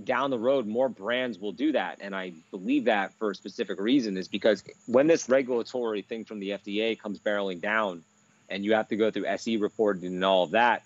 down 0.03 0.29
the 0.29 0.39
road, 0.39 0.65
more 0.65 0.89
brands 0.89 1.39
will 1.39 1.51
do 1.51 1.73
that. 1.73 1.97
And 2.01 2.15
I 2.15 2.33
believe 2.51 2.85
that 2.85 3.13
for 3.15 3.31
a 3.31 3.35
specific 3.35 3.79
reason 3.79 4.17
is 4.17 4.27
because 4.27 4.63
when 4.85 5.07
this 5.07 5.27
regulatory 5.27 6.01
thing 6.01 6.25
from 6.25 6.39
the 6.39 6.51
FDA 6.51 6.99
comes 6.99 7.19
barreling 7.19 7.61
down 7.61 8.03
and 8.49 8.63
you 8.63 8.73
have 8.73 8.87
to 8.89 8.95
go 8.95 9.11
through 9.11 9.25
SE 9.25 9.57
reporting 9.57 10.05
and 10.05 10.23
all 10.23 10.43
of 10.43 10.51
that, 10.51 10.83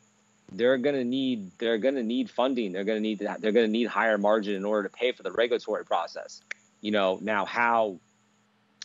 they're 0.51 0.77
going 0.77 0.95
to 0.95 1.03
need 1.03 1.51
they're 1.57 1.77
going 1.77 1.95
to 1.95 2.03
need 2.03 2.29
funding. 2.29 2.71
They're 2.71 2.83
going 2.83 2.97
to 2.97 3.01
need 3.01 3.19
they're 3.19 3.51
going 3.51 3.65
to 3.65 3.71
need 3.71 3.87
higher 3.87 4.17
margin 4.17 4.55
in 4.55 4.65
order 4.65 4.87
to 4.87 4.95
pay 4.95 5.11
for 5.11 5.23
the 5.23 5.31
regulatory 5.31 5.85
process. 5.85 6.41
You 6.81 6.91
know, 6.91 7.19
now 7.21 7.45
how 7.45 7.99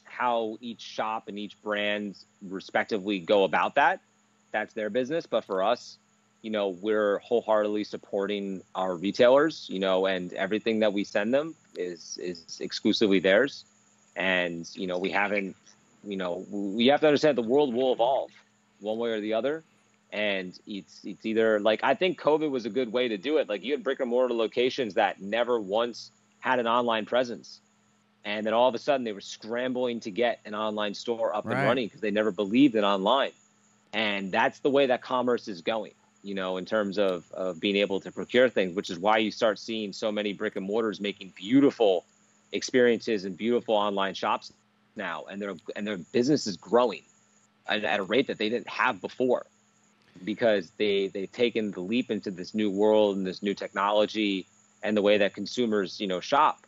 how 0.05 0.59
each 0.61 0.81
shop 0.81 1.29
and 1.29 1.39
each 1.39 1.61
brand 1.63 2.17
respectively 2.43 3.19
go 3.19 3.45
about 3.45 3.77
that, 3.77 4.01
that's 4.51 4.75
their 4.75 4.91
business. 4.91 5.27
But 5.27 5.45
for 5.45 5.63
us, 5.63 5.99
you 6.43 6.51
know, 6.51 6.69
we're 6.69 7.19
wholeheartedly 7.19 7.85
supporting 7.85 8.63
our 8.75 8.95
retailers, 8.97 9.67
you 9.69 9.79
know, 9.81 10.07
and 10.07 10.33
everything 10.35 10.81
that 10.81 10.93
we 10.93 11.05
send 11.05 11.35
them 11.35 11.55
is 11.77 12.19
is 12.23 12.59
exclusively 12.61 13.21
theirs. 13.21 13.65
And, 14.17 14.69
you 14.75 14.87
know, 14.87 14.99
we 14.99 15.11
haven't, 15.11 15.57
you 16.05 16.17
know, 16.17 16.45
we 16.51 16.87
have 16.89 17.01
to 17.01 17.07
understand 17.07 17.37
the 17.37 17.43
world 17.43 17.75
will 17.75 17.93
evolve 17.93 18.31
one 18.81 18.99
way 18.99 19.11
or 19.11 19.21
the 19.21 19.35
other. 19.35 19.65
And 20.13 20.59
it's 20.67 21.05
it's 21.05 21.27
either 21.27 21.61
like 21.61 21.83
I 21.83 21.95
think 21.95 22.21
COVID 22.21 22.51
was 22.51 22.65
a 22.67 22.71
good 22.71 22.93
way 22.93 23.09
to 23.09 23.17
do 23.19 23.39
it. 23.39 23.49
Like 23.49 23.63
you 23.65 23.73
had 23.73 23.83
brick 23.85 24.01
and 24.01 24.09
mortar 24.11 24.35
locations 24.35 24.95
that 24.95 25.21
never 25.21 25.61
once 25.61 26.11
had 26.41 26.59
an 26.61 26.67
online 26.67 27.05
presence, 27.05 27.61
and 28.25 28.47
then 28.47 28.55
all 28.55 28.69
of 28.69 28.75
a 28.75 28.79
sudden 28.79 29.05
they 29.05 29.13
were 29.13 29.21
scrambling 29.21 30.01
to 30.01 30.11
get 30.11 30.41
an 30.47 30.55
online 30.55 30.95
store 30.95 31.35
up 31.35 31.45
Right. 31.45 31.57
and 31.59 31.67
running 31.67 31.87
because 31.87 32.01
they 32.01 32.11
never 32.11 32.31
believed 32.31 32.75
in 32.75 32.85
online. 32.85 33.33
And 33.93 34.31
that's 34.33 34.61
the 34.61 34.71
way 34.71 34.87
that 34.87 35.03
commerce 35.03 35.49
is 35.49 35.61
going. 35.63 35.93
You 36.23 36.35
know, 36.35 36.57
in 36.57 36.65
terms 36.65 36.99
of 36.99 37.31
of 37.33 37.61
being 37.61 37.77
able 37.77 38.01
to 38.01 38.13
procure 38.13 38.49
things, 38.49 38.75
which 38.75 38.91
is 38.91 38.99
why 38.99 39.19
you 39.19 39.31
start 39.31 39.59
seeing 39.59 39.93
so 39.93 40.11
many 40.11 40.33
brick 40.33 40.57
and 40.57 40.67
mortars 40.67 41.01
making 41.01 41.33
beautiful 41.37 42.05
experiences 42.53 43.25
and 43.25 43.37
beautiful 43.37 43.75
online 43.75 44.15
shops 44.15 44.53
now, 44.97 45.25
and 45.31 45.41
their 45.41 45.55
and 45.77 45.87
their 45.87 45.99
business 45.99 46.47
is 46.47 46.57
growing 46.57 47.03
at, 47.69 47.85
at 47.85 48.01
a 48.01 48.03
rate 48.03 48.27
that 48.27 48.39
they 48.39 48.49
didn't 48.49 48.69
have 48.69 49.01
before 49.01 49.47
because 50.25 50.71
they 50.79 51.09
they've 51.09 51.33
taken 51.33 51.71
the 51.71 51.81
leap 51.81 52.11
into 52.11 52.31
this 52.31 52.55
new 52.55 52.71
world 52.71 53.17
and 53.17 53.27
this 53.27 53.43
new 53.43 53.55
technology 53.55 54.47
and 54.83 54.97
the 54.97 55.03
way 55.03 55.19
that 55.19 55.35
consumers 55.35 56.01
you 56.01 56.07
know 56.07 56.21
shop 56.21 56.61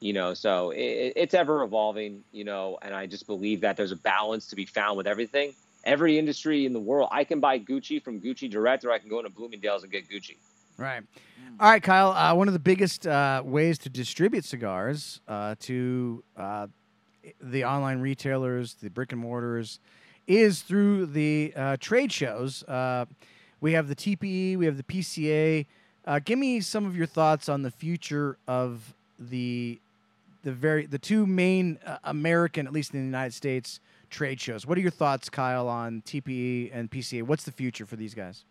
you 0.00 0.12
know 0.12 0.34
so 0.34 0.70
it, 0.70 1.12
it's 1.16 1.34
ever 1.34 1.62
evolving 1.62 2.22
you 2.32 2.44
know 2.44 2.78
and 2.82 2.94
i 2.94 3.06
just 3.06 3.26
believe 3.26 3.60
that 3.62 3.76
there's 3.76 3.92
a 3.92 3.96
balance 3.96 4.48
to 4.48 4.56
be 4.56 4.66
found 4.66 4.96
with 4.96 5.06
everything 5.06 5.54
every 5.84 6.18
industry 6.18 6.66
in 6.66 6.72
the 6.72 6.80
world 6.80 7.08
i 7.12 7.24
can 7.24 7.40
buy 7.40 7.58
gucci 7.58 8.02
from 8.02 8.20
gucci 8.20 8.50
direct 8.50 8.84
or 8.84 8.92
i 8.92 8.98
can 8.98 9.08
go 9.08 9.18
into 9.18 9.30
bloomingdale's 9.30 9.82
and 9.82 9.92
get 9.92 10.08
gucci 10.08 10.36
Right. 10.80 11.02
All 11.60 11.70
right, 11.70 11.82
Kyle. 11.82 12.12
Uh, 12.12 12.34
one 12.34 12.48
of 12.48 12.54
the 12.54 12.58
biggest 12.58 13.06
uh, 13.06 13.42
ways 13.44 13.76
to 13.80 13.90
distribute 13.90 14.46
cigars 14.46 15.20
uh, 15.28 15.54
to 15.60 16.24
uh, 16.38 16.68
the 17.42 17.66
online 17.66 18.00
retailers, 18.00 18.74
the 18.74 18.88
brick 18.88 19.12
and 19.12 19.20
mortars, 19.20 19.78
is 20.26 20.62
through 20.62 21.04
the 21.04 21.52
uh, 21.54 21.76
trade 21.78 22.10
shows. 22.10 22.62
Uh, 22.62 23.04
we 23.60 23.74
have 23.74 23.88
the 23.88 23.94
TPE, 23.94 24.56
we 24.56 24.64
have 24.64 24.78
the 24.78 24.82
PCA. 24.82 25.66
Give 26.24 26.38
me 26.38 26.62
some 26.62 26.86
of 26.86 26.96
your 26.96 27.06
thoughts 27.06 27.50
on 27.50 27.60
the 27.60 27.70
future 27.70 28.38
of 28.48 28.94
the 29.18 29.78
the 30.42 30.52
very 30.52 30.86
the 30.86 30.98
two 30.98 31.26
main 31.26 31.78
American, 32.04 32.66
at 32.66 32.72
least 32.72 32.94
in 32.94 33.00
the 33.00 33.04
United 33.04 33.34
States, 33.34 33.80
trade 34.10 34.40
shows. 34.40 34.66
What 34.66 34.76
are 34.76 34.80
your 34.80 34.90
thoughts, 34.90 35.30
Kyle, 35.30 35.68
on 35.68 36.02
TPE 36.02 36.70
and 36.72 36.90
PCA? 36.90 37.22
What's 37.22 37.44
the 37.44 37.52
future 37.52 37.86
for 37.86 37.96
these 37.96 38.14
guys? 38.14 38.44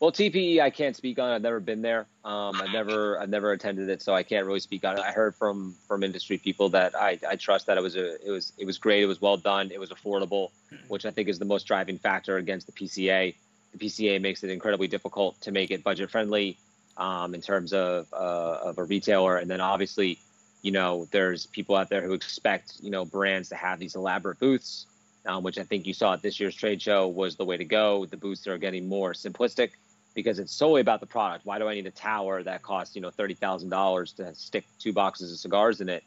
Well, 0.00 0.10
TPE 0.10 0.62
I 0.62 0.70
can't 0.70 0.96
speak 0.96 1.18
on. 1.18 1.30
I've 1.30 1.42
never 1.42 1.60
been 1.60 1.82
there. 1.82 2.06
Um, 2.24 2.56
I've 2.56 2.72
never 2.72 3.20
I've 3.20 3.28
never 3.28 3.52
attended 3.52 3.90
it, 3.90 4.00
so 4.00 4.14
I 4.14 4.22
can't 4.22 4.46
really 4.46 4.60
speak 4.60 4.82
on 4.82 4.96
it. 4.96 5.00
I 5.00 5.12
heard 5.12 5.34
from 5.34 5.74
from 5.86 6.02
industry 6.02 6.38
people 6.38 6.70
that 6.70 6.94
I, 6.94 7.18
I 7.28 7.36
trust 7.36 7.66
that 7.66 7.76
it 7.76 7.82
was 7.82 7.96
a 7.96 8.14
it 8.26 8.30
was 8.30 8.54
it 8.56 8.64
was 8.64 8.78
great. 8.78 9.02
It 9.02 9.06
was 9.06 9.20
well 9.20 9.36
done. 9.36 9.70
It 9.70 9.78
was 9.78 9.90
affordable, 9.90 10.52
which 10.88 11.04
I 11.04 11.10
think 11.10 11.28
is 11.28 11.38
the 11.38 11.44
most 11.44 11.66
driving 11.66 11.98
factor 11.98 12.38
against 12.38 12.66
the 12.66 12.72
PCA. 12.72 13.34
The 13.72 13.78
PCA 13.78 14.22
makes 14.22 14.42
it 14.42 14.48
incredibly 14.48 14.88
difficult 14.88 15.38
to 15.42 15.52
make 15.52 15.70
it 15.70 15.84
budget 15.84 16.10
friendly 16.10 16.56
um, 16.96 17.34
in 17.34 17.42
terms 17.42 17.74
of 17.74 18.06
uh, 18.14 18.58
of 18.64 18.78
a 18.78 18.84
retailer, 18.84 19.36
and 19.36 19.50
then 19.50 19.60
obviously, 19.60 20.18
you 20.62 20.72
know, 20.72 21.08
there's 21.10 21.46
people 21.46 21.76
out 21.76 21.88
there 21.88 22.02
who 22.02 22.12
expect 22.12 22.74
you 22.80 22.90
know 22.90 23.04
brands 23.04 23.48
to 23.50 23.56
have 23.56 23.78
these 23.78 23.94
elaborate 23.94 24.38
booths, 24.38 24.86
um, 25.26 25.42
which 25.42 25.58
I 25.58 25.62
think 25.62 25.86
you 25.86 25.94
saw 25.94 26.14
at 26.14 26.22
this 26.22 26.38
year's 26.38 26.54
trade 26.54 26.82
show 26.82 27.08
was 27.08 27.36
the 27.36 27.44
way 27.44 27.56
to 27.56 27.64
go. 27.64 28.06
The 28.06 28.16
booths 28.16 28.46
are 28.46 28.58
getting 28.58 28.88
more 28.88 29.12
simplistic 29.12 29.70
because 30.14 30.38
it's 30.38 30.52
solely 30.52 30.80
about 30.80 31.00
the 31.00 31.06
product. 31.06 31.46
Why 31.46 31.58
do 31.58 31.68
I 31.68 31.74
need 31.74 31.86
a 31.86 31.90
tower 31.90 32.42
that 32.42 32.62
costs 32.62 32.94
you 32.94 33.02
know 33.02 33.10
thirty 33.10 33.34
thousand 33.34 33.70
dollars 33.70 34.12
to 34.14 34.34
stick 34.34 34.64
two 34.78 34.92
boxes 34.92 35.32
of 35.32 35.38
cigars 35.38 35.80
in 35.80 35.88
it? 35.88 36.04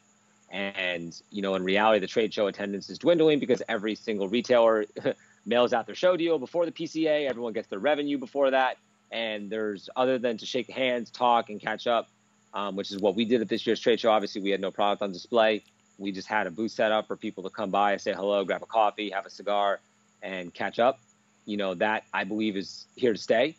And 0.50 1.20
you 1.30 1.42
know, 1.42 1.56
in 1.56 1.64
reality, 1.64 1.98
the 1.98 2.06
trade 2.06 2.32
show 2.32 2.46
attendance 2.46 2.88
is 2.90 2.98
dwindling 2.98 3.40
because 3.40 3.62
every 3.68 3.96
single 3.96 4.28
retailer 4.28 4.84
mails 5.46 5.72
out 5.72 5.86
their 5.86 5.96
show 5.96 6.16
deal 6.16 6.38
before 6.38 6.64
the 6.64 6.72
PCA. 6.72 7.28
Everyone 7.28 7.52
gets 7.52 7.68
their 7.68 7.80
revenue 7.80 8.18
before 8.18 8.52
that, 8.52 8.76
and 9.10 9.50
there's 9.50 9.90
other 9.96 10.18
than 10.18 10.38
to 10.38 10.46
shake 10.46 10.70
hands, 10.70 11.10
talk, 11.10 11.50
and 11.50 11.60
catch 11.60 11.88
up, 11.88 12.08
um, 12.54 12.76
which 12.76 12.90
is 12.90 12.98
what 12.98 13.14
we 13.14 13.24
did 13.24 13.40
at 13.40 13.48
this 13.48 13.66
year's 13.66 13.80
trade 13.80 14.00
show. 14.00 14.10
Obviously, 14.10 14.40
we 14.40 14.50
had 14.50 14.60
no 14.60 14.70
product 14.70 15.02
on 15.02 15.12
display. 15.12 15.62
We 15.98 16.12
just 16.12 16.28
had 16.28 16.46
a 16.46 16.50
booth 16.50 16.72
set 16.72 16.92
up 16.92 17.06
for 17.06 17.16
people 17.16 17.42
to 17.42 17.50
come 17.50 17.70
by, 17.70 17.92
and 17.92 18.00
say 18.00 18.12
hello, 18.12 18.44
grab 18.44 18.62
a 18.62 18.66
coffee, 18.66 19.10
have 19.10 19.26
a 19.26 19.30
cigar, 19.30 19.80
and 20.22 20.52
catch 20.54 20.78
up. 20.78 20.98
You 21.44 21.56
know 21.56 21.74
that 21.74 22.04
I 22.14 22.24
believe 22.24 22.56
is 22.56 22.86
here 22.96 23.12
to 23.12 23.18
stay. 23.18 23.56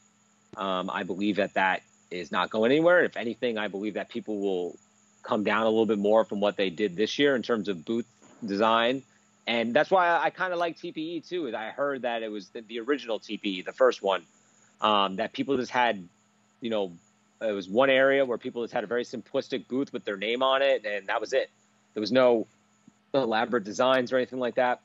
Um, 0.58 0.90
I 0.90 1.04
believe 1.04 1.36
that 1.36 1.54
that 1.54 1.84
is 2.10 2.32
not 2.32 2.50
going 2.50 2.72
anywhere. 2.72 3.04
If 3.04 3.18
anything, 3.18 3.58
I 3.58 3.68
believe 3.68 3.94
that 3.96 4.10
people 4.10 4.40
will 4.40 4.78
come 5.24 5.44
down 5.44 5.64
a 5.64 5.70
little 5.70 5.86
bit 5.86 5.98
more 5.98 6.24
from 6.24 6.40
what 6.40 6.56
they 6.56 6.70
did 6.70 6.96
this 6.96 7.20
year 7.20 7.36
in 7.36 7.42
terms 7.42 7.68
of 7.68 7.84
booth 7.84 8.08
design. 8.46 9.04
And 9.48 9.74
that's 9.74 9.92
why 9.92 10.08
I, 10.08 10.26
I 10.26 10.30
kind 10.30 10.54
of 10.54 10.60
like 10.60 10.78
TPE 10.78 11.28
too. 11.28 11.56
I 11.56 11.70
heard 11.70 12.04
that 12.04 12.24
it 12.24 12.32
was 12.32 12.50
the, 12.50 12.62
the 12.62 12.80
original 12.80 13.20
TPE, 13.20 13.66
the 13.66 13.74
first 13.74 14.02
one, 14.02 14.24
um, 14.82 15.18
that 15.18 15.34
people 15.34 15.58
just 15.58 15.72
had, 15.72 16.08
you 16.62 16.70
know, 16.70 16.94
it 17.48 17.54
was 17.54 17.70
one 17.70 17.90
area 17.90 18.26
where 18.26 18.38
people 18.38 18.64
just 18.64 18.74
had 18.74 18.84
a 18.84 18.88
very 18.88 19.04
simplistic 19.04 19.68
booth 19.68 19.94
with 19.94 20.06
their 20.06 20.18
name 20.18 20.44
on 20.44 20.62
it, 20.62 20.86
and 20.86 21.08
that 21.08 21.22
was 21.22 21.34
it. 21.34 21.50
There 21.94 22.02
was 22.02 22.12
no 22.12 22.48
elaborate 23.14 23.64
designs 23.64 24.12
or 24.12 24.18
anything 24.18 24.40
like 24.40 24.56
that, 24.56 24.82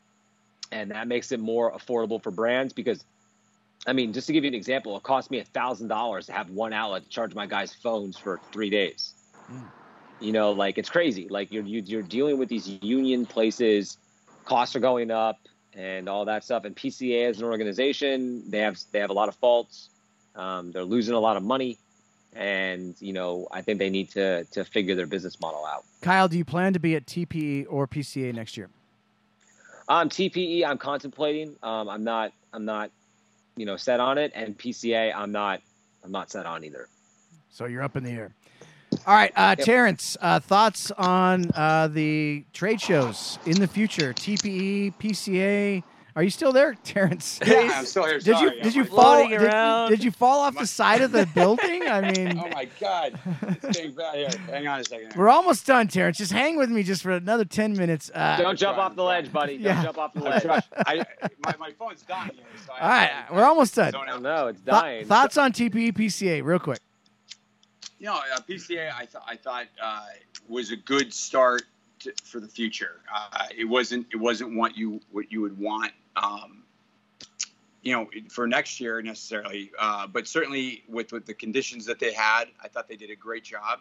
and 0.71 0.91
that 0.91 1.09
makes 1.09 1.33
it 1.33 1.41
more 1.41 1.73
affordable 1.73 2.23
for 2.23 2.31
brands 2.31 2.73
because 2.73 3.05
I 3.87 3.93
mean, 3.95 4.13
just 4.13 4.27
to 4.27 4.33
give 4.33 4.45
you 4.45 4.49
an 4.49 4.55
example, 4.55 4.97
it 4.97 5.03
cost 5.03 5.31
me 5.31 5.39
a 5.39 5.45
thousand 5.45 5.89
dollars 5.89 6.27
to 6.27 6.33
have 6.33 6.51
one 6.51 6.73
outlet 6.73 7.05
to 7.05 7.09
charge 7.09 7.35
my 7.35 7.47
guys' 7.47 7.73
phones 7.73 8.19
for 8.19 8.41
three 8.53 8.71
days. 8.71 9.15
You 10.21 10.33
know, 10.33 10.53
like 10.53 10.77
it's 10.77 10.91
crazy. 10.91 11.29
Like 11.29 11.51
you're 11.51 11.65
you, 11.65 11.83
you're 11.85 12.03
dealing 12.03 12.39
with 12.39 12.49
these 12.49 12.69
union 12.83 13.25
places, 13.25 13.97
costs 14.45 14.77
are 14.77 14.81
going 14.81 15.11
up, 15.11 15.39
and 15.75 16.09
all 16.09 16.27
that 16.27 16.45
stuff. 16.45 16.65
And 16.65 16.77
PCA 16.77 17.31
as 17.31 17.39
an 17.39 17.45
organization, 17.45 18.51
they 18.51 18.59
have 18.59 18.79
they 18.93 19.01
have 19.01 19.11
a 19.11 19.15
lot 19.15 19.29
of 19.29 19.37
faults. 19.37 19.89
Um, 20.37 20.73
they're 20.73 20.85
losing 20.85 21.15
a 21.15 21.21
lot 21.21 21.37
of 21.37 21.43
money, 21.43 21.79
and 22.35 22.95
you 23.01 23.13
know, 23.13 23.49
I 23.51 23.63
think 23.63 23.79
they 23.79 23.91
need 23.91 24.11
to 24.11 24.45
to 24.45 24.65
figure 24.65 24.95
their 24.95 25.07
business 25.07 25.41
model 25.41 25.65
out. 25.65 25.85
Kyle, 26.01 26.29
do 26.29 26.39
you 26.39 26.45
plan 26.45 26.73
to 26.73 26.79
be 26.79 26.97
at 26.97 27.07
TPE 27.07 27.67
or 27.69 27.87
PCA 27.87 28.35
next 28.35 28.57
year? 28.57 28.71
Um, 29.89 30.09
TPE, 30.09 30.65
I'm 30.65 30.79
contemplating. 30.79 31.57
Um, 31.63 31.89
I'm 31.89 32.05
not. 32.05 32.33
I'm 32.53 32.65
not. 32.65 32.91
You 33.57 33.67
know, 33.67 33.77
set 33.77 34.01
on 34.01 34.17
it, 34.17 34.33
and 34.35 34.57
PCA, 34.57 35.13
I'm 35.15 35.33
not. 35.33 35.61
I'm 36.05 36.13
not 36.13 36.31
set 36.31 36.47
on 36.47 36.65
either. 36.65 36.89
So 37.51 37.67
you're 37.67 37.83
up 37.83 37.97
in 37.97 38.05
the 38.05 38.11
air. 38.11 38.33
All 39.07 39.15
right, 39.15 39.33
uh. 39.37 39.55
Terrence, 39.55 40.17
uh, 40.21 40.41
thoughts 40.41 40.91
on 40.93 41.51
uh, 41.55 41.89
the 41.89 42.45
trade 42.53 42.81
shows 42.81 43.39
in 43.47 43.61
the 43.61 43.67
future? 43.67 44.13
TPE, 44.13 44.95
PCA. 44.99 45.83
Are 46.21 46.23
you 46.23 46.29
still 46.29 46.53
there, 46.53 46.75
Terrence? 46.85 47.41
Yeah, 47.47 47.71
I'm 47.77 47.87
still 47.87 48.05
here. 48.05 48.21
Sorry. 48.21 48.51
Did 48.51 48.57
you 48.59 48.63
did 48.63 48.75
you 48.75 48.83
I'm 48.83 48.89
fall? 48.89 49.27
Did, 49.27 49.41
around. 49.41 49.89
did 49.89 50.05
you 50.05 50.11
fall 50.11 50.41
off 50.41 50.55
the 50.55 50.67
side 50.67 51.01
of 51.01 51.13
the 51.13 51.25
building? 51.35 51.89
I 51.89 52.13
mean, 52.13 52.39
oh 52.39 52.47
my 52.53 52.69
God, 52.79 53.19
it's 53.63 53.95
bad 53.95 54.15
here. 54.17 54.29
Hang 54.51 54.67
on 54.69 54.81
a 54.81 54.85
second. 54.85 55.15
we're 55.17 55.31
almost 55.31 55.67
done, 55.67 55.89
Terrence. 55.89 56.19
Just 56.19 56.31
hang 56.33 56.59
with 56.59 56.69
me 56.69 56.83
just 56.83 57.03
for 57.03 57.13
another 57.13 57.47
ten 57.47 57.73
minutes. 57.73 58.11
Uh, 58.15 58.37
Don't 58.37 58.59
jump 58.59 58.77
off 58.77 58.95
the 58.97 59.03
ledge, 59.03 59.33
buddy. 59.33 59.57
Don't 59.57 59.65
Yeah. 59.77 59.83
jump 59.83 59.97
off 59.97 60.13
the 60.13 60.21
ledge. 60.21 60.45
I, 60.45 61.07
my, 61.43 61.55
my 61.59 61.73
phone's 61.79 62.03
dying 62.03 62.33
here. 62.35 62.45
So 62.67 62.73
I 62.75 62.81
all 62.83 62.89
right, 62.91 63.09
have 63.11 63.29
to- 63.29 63.35
we're 63.37 63.45
almost 63.45 63.75
done. 63.75 63.93
zone 63.93 64.05
Oh, 64.11 64.13
out. 64.17 64.23
no, 64.23 64.47
it's 64.49 64.59
Th- 64.61 64.67
dying. 64.67 65.07
thoughts 65.07 65.39
on 65.39 65.53
TPE, 65.53 65.95
PCA, 65.97 66.45
real 66.45 66.59
quick. 66.59 66.81
You 67.99 68.09
know, 68.09 68.17
uh, 68.37 68.41
PCA, 68.47 68.93
I, 68.95 69.07
th- 69.07 69.25
I 69.27 69.37
thought 69.37 69.69
uh, 69.83 70.03
was 70.51 70.71
a 70.71 70.77
good 70.77 71.15
start 71.15 71.63
for 72.25 72.41
the 72.41 72.49
future. 72.49 73.01
Uh, 73.15 73.47
it 73.57 73.65
wasn't 73.65 74.07
it 74.13 74.17
wasn't 74.17 74.55
what 74.55 74.77
you 74.77 75.01
what 75.11 75.31
you 75.31 75.41
would 75.41 75.59
want, 75.59 75.93
um, 76.17 76.63
you 77.83 77.93
know, 77.93 78.09
for 78.29 78.47
next 78.47 78.81
year 78.81 79.01
necessarily. 79.03 79.71
Uh, 79.79 80.07
but 80.07 80.27
certainly 80.27 80.83
with 80.89 81.13
with 81.13 81.27
the 81.27 81.35
conditions 81.35 81.87
that 81.87 81.99
they 81.99 82.13
had, 82.13 82.47
I 82.63 82.69
thought 82.69 82.89
they 82.89 82.97
did 82.97 83.11
a 83.11 83.17
great 83.17 83.45
job. 83.45 83.81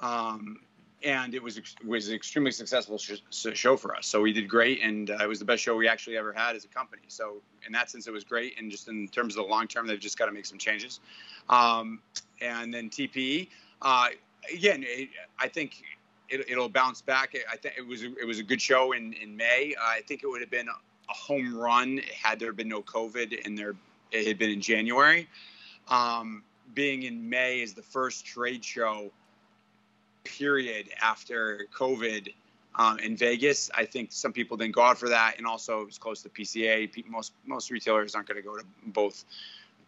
Um, 0.00 0.60
and 1.04 1.34
it 1.34 1.42
was 1.42 1.60
was 1.86 2.08
an 2.08 2.14
extremely 2.14 2.50
successful 2.50 2.98
sh- 2.98 3.20
show 3.30 3.76
for 3.76 3.94
us. 3.94 4.06
So 4.06 4.20
we 4.20 4.32
did 4.32 4.48
great, 4.48 4.82
and 4.82 5.10
uh, 5.10 5.18
it 5.20 5.28
was 5.28 5.38
the 5.38 5.44
best 5.44 5.62
show 5.62 5.76
we 5.76 5.86
actually 5.88 6.16
ever 6.16 6.32
had 6.32 6.56
as 6.56 6.64
a 6.64 6.68
company. 6.68 7.02
So 7.08 7.40
in 7.66 7.72
that 7.72 7.90
sense, 7.90 8.06
it 8.06 8.12
was 8.12 8.24
great. 8.24 8.58
And 8.58 8.70
just 8.70 8.88
in 8.88 9.06
terms 9.08 9.36
of 9.36 9.44
the 9.44 9.50
long 9.50 9.68
term, 9.68 9.86
they've 9.86 10.00
just 10.00 10.18
got 10.18 10.26
to 10.26 10.32
make 10.32 10.46
some 10.46 10.58
changes. 10.58 11.00
Um, 11.48 12.00
and 12.40 12.74
then 12.74 12.90
TPE, 12.90 13.48
uh, 13.82 14.08
again, 14.52 14.84
it, 14.86 15.10
I 15.38 15.48
think 15.48 15.82
it, 16.28 16.48
it'll 16.48 16.68
bounce 16.68 17.02
back. 17.02 17.36
I 17.50 17.56
think 17.56 17.74
it 17.78 17.86
was 17.86 18.02
it 18.02 18.26
was 18.26 18.38
a 18.38 18.42
good 18.42 18.60
show 18.60 18.92
in 18.92 19.12
in 19.14 19.36
May. 19.36 19.74
I 19.80 20.00
think 20.06 20.22
it 20.22 20.26
would 20.26 20.40
have 20.40 20.50
been 20.50 20.68
a 20.68 21.12
home 21.12 21.56
run 21.56 22.00
had 22.22 22.38
there 22.38 22.52
been 22.52 22.68
no 22.68 22.82
COVID 22.82 23.46
and 23.46 23.56
there 23.56 23.74
it 24.10 24.26
had 24.26 24.38
been 24.38 24.50
in 24.50 24.60
January. 24.60 25.28
Um, 25.88 26.42
being 26.74 27.04
in 27.04 27.28
May 27.28 27.60
is 27.60 27.74
the 27.74 27.82
first 27.82 28.24
trade 28.24 28.64
show 28.64 29.10
period 30.24 30.90
after 31.02 31.66
COVID 31.74 32.32
um, 32.74 32.98
in 32.98 33.16
Vegas. 33.16 33.70
I 33.74 33.84
think 33.84 34.12
some 34.12 34.32
people 34.32 34.56
didn't 34.56 34.74
go 34.74 34.82
out 34.82 34.98
for 34.98 35.08
that, 35.08 35.38
and 35.38 35.46
also 35.46 35.80
it 35.80 35.86
was 35.86 35.98
close 35.98 36.22
to 36.22 36.28
PCA. 36.28 37.06
Most 37.08 37.32
most 37.46 37.70
retailers 37.70 38.14
aren't 38.14 38.28
going 38.28 38.40
to 38.40 38.46
go 38.46 38.56
to 38.56 38.64
both 38.86 39.24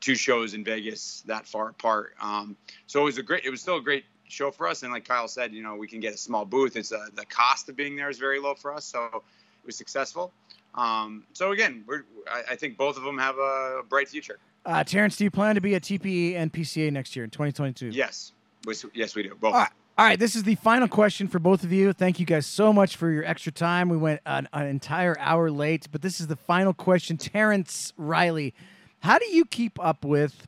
two 0.01 0.15
shows 0.15 0.55
in 0.55 0.65
Vegas 0.65 1.23
that 1.27 1.47
far 1.47 1.69
apart. 1.69 2.15
Um, 2.21 2.57
so 2.87 3.03
it 3.03 3.05
was 3.05 3.19
a 3.19 3.23
great. 3.23 3.45
It 3.45 3.51
was 3.51 3.61
still 3.61 3.77
a 3.77 3.83
great 3.83 4.05
show 4.31 4.51
for 4.51 4.67
us. 4.69 4.83
And 4.83 4.93
like 4.93 5.05
Kyle 5.05 5.29
said, 5.29 5.53
you 5.53 5.63
know, 5.63 5.75
we 5.77 5.87
can 5.89 6.01
get 6.01 6.15
a 6.15 6.17
small 6.17 6.45
booth. 6.45 6.77
It's 6.77 6.93
uh 6.93 7.07
the 7.15 7.27
cost 7.27 7.69
of 7.69 7.77
being 7.77 7.97
there 7.97 8.09
is 8.11 8.19
very 8.19 8.41
low 8.41 8.55
for 8.55 8.73
us. 8.75 8.85
So 8.85 9.05
it 9.07 9.67
was 9.67 9.77
successful. 9.77 10.33
Um, 10.75 11.25
so 11.33 11.53
again, 11.53 11.83
we're, 11.87 12.05
I, 12.31 12.53
I 12.53 12.57
think 12.57 12.77
both 12.77 12.97
of 12.97 13.03
them 13.03 13.19
have 13.19 13.37
a 13.39 13.83
bright 13.89 14.09
future. 14.09 14.39
Uh, 14.65 14.85
Terrence, 14.85 15.17
do 15.17 15.25
you 15.25 15.31
plan 15.31 15.55
to 15.57 15.61
be 15.61 15.75
at 15.75 15.83
TPE 15.83 16.35
and 16.37 16.53
PCA 16.53 16.93
next 16.93 17.17
year 17.17 17.25
in 17.25 17.31
2022? 17.31 17.89
Yes, 17.89 18.33
We- 18.67 18.75
yes, 18.95 19.15
we 19.15 19.23
do. 19.25 19.35
Both. 19.35 19.55
All 19.55 19.61
right. 19.61 19.71
All 19.99 20.07
right, 20.07 20.19
this 20.19 20.35
is 20.35 20.45
the 20.45 20.55
final 20.55 20.89
question 20.89 21.29
for 21.29 21.39
both 21.39 21.63
of 21.63 21.73
you. 21.73 21.93
Thank 21.93 22.19
you 22.21 22.25
guys 22.25 22.47
so 22.47 22.73
much 22.73 22.97
for 22.97 23.11
your 23.11 23.23
extra 23.25 23.53
time. 23.53 23.91
We 23.91 23.99
went 23.99 24.21
an, 24.25 24.49
an 24.55 24.67
entire 24.67 25.15
hour 25.19 25.51
late, 25.51 25.89
but 25.93 26.01
this 26.01 26.21
is 26.21 26.27
the 26.27 26.37
final 26.37 26.73
question. 26.73 27.19
Terrence 27.19 27.93
Reilly, 27.99 28.55
how 29.01 29.19
do 29.19 29.27
you 29.27 29.45
keep 29.45 29.79
up 29.79 30.03
with 30.03 30.47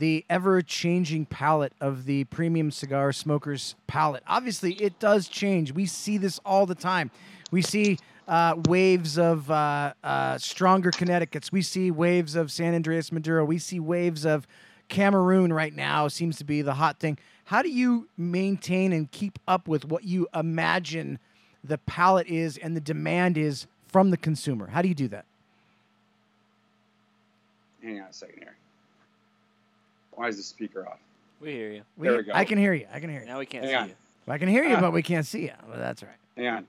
the 0.00 0.24
ever 0.28 0.62
changing 0.62 1.26
palette 1.26 1.72
of 1.80 2.06
the 2.06 2.24
premium 2.24 2.70
cigar 2.70 3.12
smokers 3.12 3.76
palette? 3.86 4.24
Obviously, 4.26 4.72
it 4.74 4.98
does 4.98 5.28
change. 5.28 5.72
We 5.72 5.86
see 5.86 6.18
this 6.18 6.40
all 6.44 6.66
the 6.66 6.74
time. 6.74 7.10
We 7.52 7.62
see 7.62 7.98
uh, 8.26 8.56
waves 8.68 9.18
of 9.18 9.50
uh, 9.50 9.92
uh, 10.02 10.38
stronger 10.38 10.90
Connecticut's. 10.90 11.52
We 11.52 11.62
see 11.62 11.90
waves 11.90 12.34
of 12.34 12.50
San 12.50 12.80
Andrés 12.80 13.12
Maduro. 13.12 13.44
We 13.44 13.58
see 13.58 13.78
waves 13.78 14.24
of 14.24 14.46
Cameroon 14.88 15.52
right 15.52 15.74
now 15.74 16.08
seems 16.08 16.36
to 16.38 16.44
be 16.44 16.62
the 16.62 16.74
hot 16.74 16.98
thing. 16.98 17.18
How 17.44 17.62
do 17.62 17.68
you 17.68 18.08
maintain 18.16 18.92
and 18.92 19.10
keep 19.10 19.38
up 19.46 19.68
with 19.68 19.84
what 19.84 20.04
you 20.04 20.28
imagine 20.34 21.18
the 21.62 21.78
palette 21.78 22.26
is 22.26 22.56
and 22.56 22.76
the 22.76 22.80
demand 22.80 23.36
is 23.36 23.66
from 23.88 24.10
the 24.10 24.16
consumer? 24.16 24.68
How 24.68 24.82
do 24.82 24.88
you 24.88 24.94
do 24.94 25.08
that? 25.08 25.24
Hang 27.82 28.00
on 28.00 28.08
a 28.08 28.12
second 28.12 28.38
here. 28.38 28.56
Why 30.20 30.28
is 30.28 30.36
the 30.36 30.42
speaker 30.42 30.86
off? 30.86 30.98
We 31.40 31.52
hear 31.52 31.70
you. 31.70 31.82
There 31.96 32.18
we 32.18 32.22
go. 32.24 32.32
I 32.34 32.44
can 32.44 32.58
hear 32.58 32.74
you. 32.74 32.86
I 32.92 33.00
can 33.00 33.08
hear 33.08 33.20
you. 33.20 33.26
Now 33.26 33.38
we 33.38 33.46
can't 33.46 33.64
Hang 33.64 33.72
see 33.72 33.76
on. 33.76 33.88
you. 33.88 33.94
I 34.28 34.36
can 34.36 34.48
hear 34.50 34.64
you, 34.64 34.76
Ah. 34.76 34.80
but 34.82 34.92
we 34.92 35.02
can't 35.02 35.24
see 35.24 35.44
you. 35.44 35.52
Well, 35.66 35.78
that's 35.78 36.02
right. 36.02 36.12
Hang 36.36 36.46
on. 36.46 36.66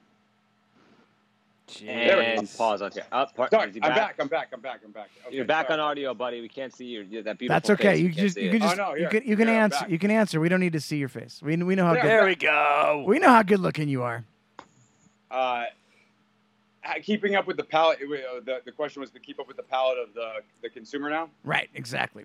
And 1.81 2.09
There 2.09 2.17
we 2.17 2.35
go. 2.47 2.47
pause 2.57 2.81
on 2.81 2.91
here. 2.93 3.03
Oh, 3.11 3.25
par- 3.35 3.49
Sorry, 3.51 3.67
is 3.69 3.75
he 3.75 3.81
I'm 3.83 3.93
back. 3.93 4.15
I'm 4.21 4.29
back. 4.29 4.47
I'm 4.53 4.61
back. 4.61 4.79
I'm 4.85 4.91
back. 4.91 5.09
Okay, 5.27 5.35
You're 5.35 5.43
back 5.43 5.67
sorry. 5.67 5.81
on 5.81 5.85
audio, 5.85 6.13
buddy. 6.13 6.39
We 6.39 6.47
can't 6.47 6.73
see 6.73 6.85
you. 6.85 7.01
You're 7.01 7.23
that 7.23 7.37
beautiful. 7.37 7.55
That's 7.55 7.69
okay. 7.71 7.95
face. 7.95 7.99
You 7.99 8.05
can't 8.07 8.17
just 8.19 8.37
you 8.37 8.49
can 8.51 8.61
just 8.61 8.79
Oh, 8.79 8.91
no, 8.91 8.95
you 8.95 9.09
can 9.09 9.23
you 9.27 9.35
can 9.35 9.49
Here, 9.49 9.57
answer 9.59 9.85
you 9.89 9.99
can 9.99 10.11
answer. 10.11 10.39
We 10.39 10.47
don't 10.47 10.61
need 10.61 10.73
to 10.73 10.79
see 10.81 10.95
your 10.97 11.09
face. 11.09 11.41
We 11.43 11.57
we 11.57 11.75
know 11.75 11.83
how 11.87 11.93
Yeah, 11.95 12.01
good 12.03 12.09
There 12.09 12.25
we 12.25 12.35
go. 12.35 13.03
we 13.05 13.19
know 13.19 13.27
how 13.29 13.43
good 13.43 13.59
looking 13.59 13.89
you 13.89 14.01
are. 14.03 14.23
Uh, 15.29 15.65
keeping 17.03 17.35
up 17.35 17.47
with 17.47 17.57
the 17.57 17.63
palette. 17.65 17.99
uh, 18.01 18.39
The, 18.45 18.61
the 18.63 18.71
question 18.71 19.01
was 19.01 19.11
to 19.11 19.19
keep 19.19 19.41
up 19.41 19.47
with 19.49 19.57
the 19.57 19.63
palette 19.63 19.97
of 19.99 20.13
the 20.13 20.35
the 20.61 20.69
consumer 20.69 21.09
now. 21.09 21.29
Right, 21.43 21.69
exactly. 21.75 22.23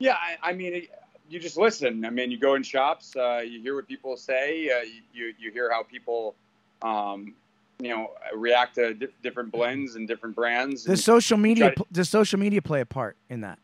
Yeah, 0.00 0.14
I, 0.14 0.50
I 0.50 0.52
mean, 0.54 0.72
it- 0.74 0.90
you 1.28 1.38
just 1.38 1.56
listen. 1.56 2.04
I 2.04 2.10
mean, 2.10 2.32
you 2.32 2.38
go 2.38 2.56
in 2.56 2.64
shops, 2.64 3.14
uh, 3.14 3.40
you 3.46 3.60
hear 3.60 3.76
what 3.76 3.86
people 3.86 4.16
say, 4.16 4.68
uh, 4.68 4.80
you 5.14 5.32
you 5.38 5.52
hear 5.52 5.70
how 5.70 5.84
people, 5.84 6.34
um, 6.82 7.34
you 7.78 7.90
know, 7.90 8.10
react 8.34 8.74
to 8.74 8.94
di- 8.94 9.06
different 9.22 9.52
blends 9.52 9.94
and 9.94 10.08
different 10.08 10.34
brands. 10.34 10.84
and- 10.86 10.96
Does 10.96 11.04
social 11.04 11.38
media 11.38 11.72
to- 11.72 11.86
does 11.92 12.08
social 12.08 12.40
media 12.40 12.60
play 12.60 12.80
a 12.80 12.86
part 12.86 13.16
in 13.28 13.42
that? 13.42 13.60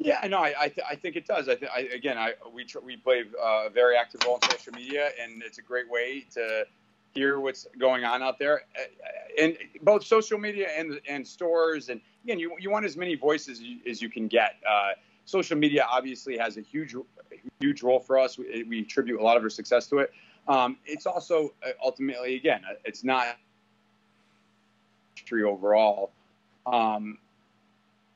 Yeah, 0.00 0.26
no, 0.26 0.38
I 0.38 0.54
I, 0.64 0.68
th- 0.68 0.86
I 0.90 0.96
think 0.96 1.16
it 1.16 1.26
does. 1.26 1.48
I, 1.48 1.54
th- 1.54 1.70
I 1.74 1.80
again, 1.94 2.18
I 2.18 2.34
we 2.52 2.64
tr- 2.64 2.80
we 2.80 2.96
play 2.98 3.24
uh, 3.42 3.64
a 3.68 3.70
very 3.70 3.96
active 3.96 4.20
role 4.26 4.38
in 4.42 4.50
social 4.50 4.74
media, 4.74 5.12
and 5.22 5.42
it's 5.42 5.56
a 5.56 5.62
great 5.62 5.88
way 5.88 6.26
to 6.34 6.66
hear 7.14 7.40
what's 7.40 7.66
going 7.78 8.04
on 8.04 8.22
out 8.22 8.38
there, 8.38 8.62
and 9.38 9.56
both 9.82 10.04
social 10.04 10.38
media 10.38 10.68
and 10.76 11.00
and 11.08 11.26
stores. 11.26 11.88
And 11.88 12.00
again, 12.24 12.38
you 12.38 12.56
you 12.58 12.70
want 12.70 12.84
as 12.84 12.96
many 12.96 13.14
voices 13.14 13.58
as 13.58 13.62
you, 13.62 13.78
as 13.88 14.02
you 14.02 14.08
can 14.08 14.28
get. 14.28 14.56
Uh, 14.68 14.90
social 15.24 15.56
media 15.56 15.86
obviously 15.90 16.36
has 16.38 16.56
a 16.56 16.60
huge 16.60 16.94
huge 17.60 17.82
role 17.82 18.00
for 18.00 18.18
us. 18.18 18.38
We, 18.38 18.64
we 18.68 18.80
attribute 18.80 19.20
a 19.20 19.22
lot 19.22 19.36
of 19.36 19.42
our 19.42 19.50
success 19.50 19.86
to 19.88 19.98
it. 19.98 20.12
Um, 20.48 20.76
it's 20.84 21.06
also 21.06 21.54
uh, 21.64 21.70
ultimately, 21.84 22.36
again, 22.36 22.62
uh, 22.68 22.74
it's 22.84 23.04
not 23.04 23.36
tree 25.14 25.44
overall. 25.44 26.10
Um, 26.66 27.18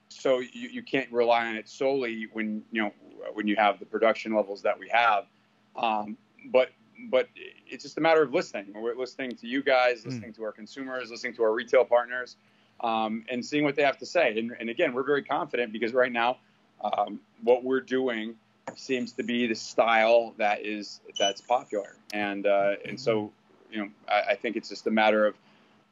so 0.09 0.41
you, 0.41 0.69
you 0.69 0.83
can't 0.83 1.11
rely 1.13 1.47
on 1.47 1.57
it 1.57 1.69
solely 1.69 2.29
when 2.33 2.63
you 2.71 2.83
know 2.83 2.93
when 3.35 3.47
you 3.47 3.57
have 3.57 3.79
the 3.79 3.87
production 3.87 4.35
levels 4.35 4.63
that 4.63 4.79
we 4.79 4.89
have. 4.89 5.27
Um, 5.77 6.17
but 6.47 6.71
but 7.11 7.29
it's 7.67 7.83
just 7.83 7.99
a 7.99 8.01
matter 8.01 8.23
of 8.23 8.33
listening. 8.33 8.73
We're 8.75 8.95
listening 8.95 9.37
to 9.37 9.47
you 9.47 9.63
guys, 9.63 10.05
listening 10.05 10.33
to 10.35 10.45
our 10.45 10.53
consumers, 10.53 11.11
listening 11.11 11.35
to 11.37 11.43
our 11.43 11.53
retail 11.53 11.85
partners, 11.85 12.37
um, 12.81 13.25
and 13.31 13.45
seeing 13.45 13.65
what 13.65 13.77
they 13.77 13.83
have 13.83 13.99
to 13.99 14.07
say. 14.07 14.39
And, 14.39 14.53
and 14.59 14.71
again, 14.71 14.93
we're 14.93 15.05
very 15.05 15.23
confident 15.23 15.73
because 15.73 15.93
right 15.93 16.13
now, 16.13 16.39
um, 16.83 17.21
what 17.43 17.65
we're 17.65 17.81
doing 17.81 18.35
seems 18.77 19.13
to 19.13 19.23
be 19.23 19.47
the 19.47 19.55
style 19.55 20.35
that 20.39 20.65
is 20.65 21.01
that's 21.19 21.41
popular. 21.41 21.97
And 22.13 22.47
uh, 22.47 22.75
and 22.85 22.99
so 22.99 23.33
you 23.71 23.79
know, 23.79 23.91
I, 24.09 24.33
I 24.33 24.35
think 24.35 24.57
it's 24.57 24.69
just 24.69 24.87
a 24.87 24.91
matter 24.91 25.27
of 25.27 25.35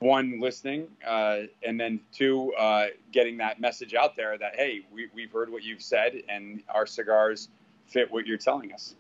one 0.03 0.41
listening 0.41 0.89
uh, 1.07 1.43
and 1.65 1.79
then 1.79 2.01
two 2.13 2.53
uh, 2.55 2.87
getting 3.13 3.37
that 3.39 3.61
message 3.61 3.95
out 3.95 4.17
there 4.17 4.37
that 4.37 4.57
hey 4.57 4.81
we, 4.93 5.09
we've 5.15 5.33
heard 5.33 5.51
what 5.51 5.63
you've 5.63 5.83
said 5.83 6.23
and 6.29 6.63
our 6.69 6.87
cigars 6.87 7.49
fit 7.87 8.11
what 8.11 8.27
you're 8.27 8.39
telling 8.39 8.73
us 8.73 8.95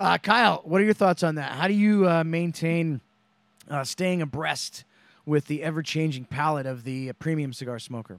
Uh, 0.00 0.16
Kyle, 0.16 0.62
what 0.64 0.80
are 0.80 0.84
your 0.84 0.94
thoughts 0.94 1.22
on 1.22 1.34
that? 1.34 1.52
How 1.52 1.68
do 1.68 1.74
you 1.74 2.08
uh, 2.08 2.24
maintain 2.24 3.02
uh, 3.68 3.84
staying 3.84 4.22
abreast 4.22 4.84
with 5.26 5.46
the 5.46 5.62
ever 5.62 5.82
changing 5.82 6.24
palette 6.24 6.64
of 6.64 6.84
the 6.84 7.10
uh, 7.10 7.12
premium 7.18 7.52
cigar 7.52 7.78
smoker? 7.78 8.18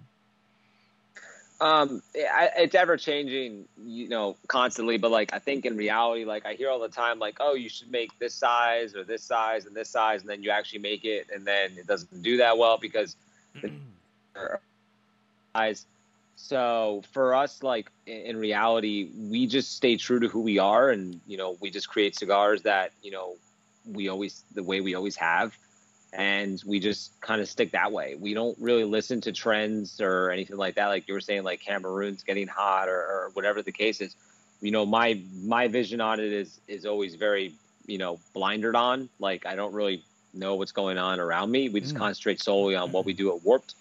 Um, 1.59 2.03
it's 2.13 2.75
ever 2.75 2.97
changing, 2.97 3.65
you 3.83 4.09
know, 4.09 4.35
constantly. 4.47 4.97
But 4.97 5.09
like, 5.09 5.33
I 5.33 5.39
think 5.39 5.65
in 5.65 5.75
reality, 5.75 6.23
like 6.23 6.45
I 6.45 6.53
hear 6.53 6.69
all 6.69 6.79
the 6.79 6.87
time, 6.87 7.17
like, 7.17 7.37
oh, 7.39 7.55
you 7.55 7.69
should 7.69 7.91
make 7.91 8.17
this 8.19 8.35
size 8.35 8.95
or 8.95 9.03
this 9.03 9.23
size 9.23 9.65
and 9.65 9.75
this 9.75 9.89
size, 9.89 10.21
and 10.21 10.29
then 10.29 10.43
you 10.43 10.51
actually 10.51 10.79
make 10.79 11.03
it, 11.03 11.27
and 11.33 11.45
then 11.45 11.71
it 11.77 11.87
doesn't 11.87 12.21
do 12.21 12.37
that 12.37 12.57
well 12.59 12.77
because 12.77 13.15
the 13.61 13.71
size. 15.55 15.85
So 16.41 17.03
for 17.13 17.35
us, 17.35 17.61
like 17.61 17.89
in, 18.07 18.35
reality, 18.35 19.09
we 19.15 19.45
just 19.45 19.75
stay 19.75 19.95
true 19.95 20.19
to 20.19 20.27
who 20.27 20.41
we 20.41 20.57
are, 20.57 20.89
and 20.89 21.21
you 21.27 21.37
know, 21.37 21.55
we 21.61 21.69
just 21.69 21.87
create 21.87 22.15
cigars 22.15 22.63
that 22.63 22.91
you 23.03 23.11
know 23.11 23.35
we 23.85 24.09
always 24.09 24.43
the 24.53 24.63
way 24.63 24.81
we 24.81 24.95
always 24.95 25.15
have 25.15 25.55
and 26.13 26.61
we 26.65 26.79
just 26.79 27.19
kind 27.21 27.39
of 27.39 27.47
stick 27.47 27.71
that 27.71 27.91
way. 27.91 28.15
We 28.15 28.33
don't 28.33 28.57
really 28.59 28.83
listen 28.83 29.21
to 29.21 29.31
trends 29.31 30.01
or 30.01 30.29
anything 30.29 30.57
like 30.57 30.75
that. 30.75 30.87
Like 30.87 31.07
you 31.07 31.13
were 31.13 31.21
saying, 31.21 31.43
like 31.43 31.61
Cameroon's 31.61 32.23
getting 32.23 32.47
hot 32.47 32.89
or, 32.89 32.99
or 32.99 33.31
whatever 33.33 33.61
the 33.61 33.71
case 33.71 34.01
is. 34.01 34.15
You 34.61 34.71
know, 34.71 34.85
my 34.85 35.21
my 35.43 35.67
vision 35.67 36.01
on 36.01 36.19
it 36.19 36.33
is 36.33 36.59
is 36.67 36.85
always 36.85 37.15
very 37.15 37.53
you 37.85 37.97
know 37.97 38.19
blindered 38.33 38.75
on. 38.75 39.09
Like 39.19 39.45
I 39.45 39.55
don't 39.55 39.73
really 39.73 40.03
know 40.33 40.55
what's 40.55 40.71
going 40.71 40.97
on 40.97 41.19
around 41.19 41.51
me. 41.51 41.69
We 41.69 41.81
just 41.81 41.95
Mm. 41.95 41.99
concentrate 41.99 42.41
solely 42.41 42.75
on 42.75 42.91
what 42.91 43.05
we 43.05 43.13
do 43.13 43.35
at 43.35 43.43
Warped. 43.43 43.75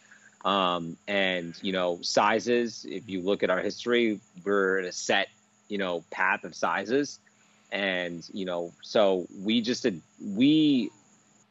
Um, 0.45 0.97
and 1.07 1.55
you 1.63 1.73
know, 1.73 1.99
sizes. 2.03 2.87
If 2.89 3.09
you 3.09 3.21
look 3.21 3.43
at 3.43 3.51
our 3.51 3.61
history, 3.61 4.21
we're 4.45 4.79
in 4.79 4.87
a 4.87 4.93
set 4.93 5.29
you 5.69 5.79
know 5.79 6.05
path 6.11 6.45
of 6.45 6.55
sizes, 6.55 7.19
and 7.71 8.27
you 8.33 8.45
know, 8.45 8.73
so 8.83 9.27
we 9.43 9.61
just 9.61 9.87
we 10.23 10.91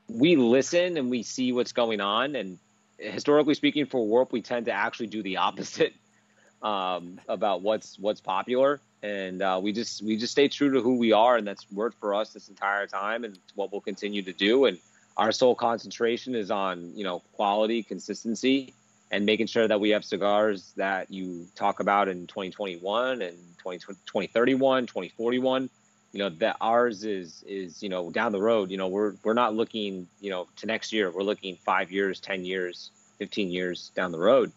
we 0.07 0.35
listen 0.35 0.97
and 0.97 1.09
we 1.09 1.23
see 1.23 1.51
what's 1.51 1.71
going 1.71 2.01
on. 2.01 2.35
And 2.35 2.57
historically 2.97 3.53
speaking 3.53 3.85
for 3.85 4.05
warp 4.05 4.31
we 4.31 4.41
tend 4.41 4.65
to 4.65 4.71
actually 4.71 5.07
do 5.07 5.23
the 5.23 5.37
opposite 5.37 5.93
um, 6.61 7.19
about 7.27 7.61
what's 7.61 7.97
what's 7.99 8.21
popular. 8.21 8.79
And 9.01 9.41
uh, 9.41 9.59
we 9.61 9.71
just 9.71 10.01
we 10.01 10.17
just 10.17 10.31
stay 10.31 10.47
true 10.47 10.73
to 10.73 10.81
who 10.81 10.97
we 10.97 11.13
are. 11.13 11.37
And 11.37 11.47
that's 11.47 11.71
worked 11.71 11.99
for 11.99 12.13
us 12.13 12.33
this 12.33 12.49
entire 12.49 12.87
time 12.87 13.23
and 13.23 13.37
what 13.55 13.71
we'll 13.71 13.81
continue 13.81 14.21
to 14.23 14.33
do. 14.33 14.65
And 14.65 14.77
our 15.15 15.31
sole 15.31 15.55
concentration 15.55 16.35
is 16.35 16.51
on 16.51 16.91
you 16.95 17.03
know 17.03 17.19
quality 17.33 17.83
consistency 17.83 18.73
and 19.11 19.25
making 19.25 19.47
sure 19.47 19.67
that 19.67 19.79
we 19.79 19.89
have 19.89 20.05
cigars 20.05 20.73
that 20.77 21.11
you 21.11 21.47
talk 21.55 21.79
about 21.79 22.07
in 22.07 22.27
2021 22.27 23.21
and 23.21 23.37
20, 23.57 23.79
2031 23.79 24.85
2041 24.85 25.69
you 26.11 26.19
know 26.19 26.29
that 26.29 26.57
ours 26.61 27.03
is 27.03 27.43
is 27.47 27.83
you 27.83 27.89
know 27.89 28.09
down 28.09 28.31
the 28.31 28.41
road 28.41 28.71
you 28.71 28.77
know 28.77 28.87
we're 28.87 29.13
we're 29.23 29.33
not 29.33 29.55
looking 29.55 30.07
you 30.21 30.29
know 30.29 30.47
to 30.55 30.65
next 30.65 30.91
year 30.93 31.11
we're 31.11 31.23
looking 31.23 31.55
five 31.55 31.91
years 31.91 32.19
ten 32.19 32.45
years 32.45 32.91
15 33.19 33.51
years 33.51 33.91
down 33.95 34.11
the 34.11 34.17
road. 34.17 34.51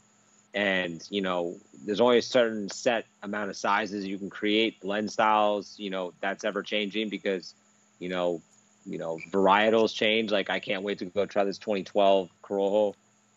And 0.55 1.07
you 1.11 1.23
know 1.23 1.57
there's 1.85 2.01
only 2.01 2.19
a 2.19 2.23
certain 2.23 2.69
set 2.69 3.07
amount 3.23 3.51
of 3.51 3.57
sizes 3.57 4.07
you 4.07 4.19
can 4.19 4.31
create 4.31 4.81
blend 4.81 5.11
styles 5.11 5.75
you 5.79 5.91
know 5.91 6.13
that's 6.21 6.45
ever 6.45 6.63
changing 6.63 7.09
because 7.09 7.55
you 7.99 8.11
know 8.11 8.43
you 8.85 8.99
know 8.99 9.19
varietals 9.31 9.95
change. 9.95 10.31
Like 10.31 10.51
i 10.51 10.61
can't 10.61 10.83
wait 10.83 10.99
to 10.99 11.07
go 11.07 11.25
try 11.25 11.45
this 11.45 11.59
2012 11.59 12.29
corojo 12.43 12.95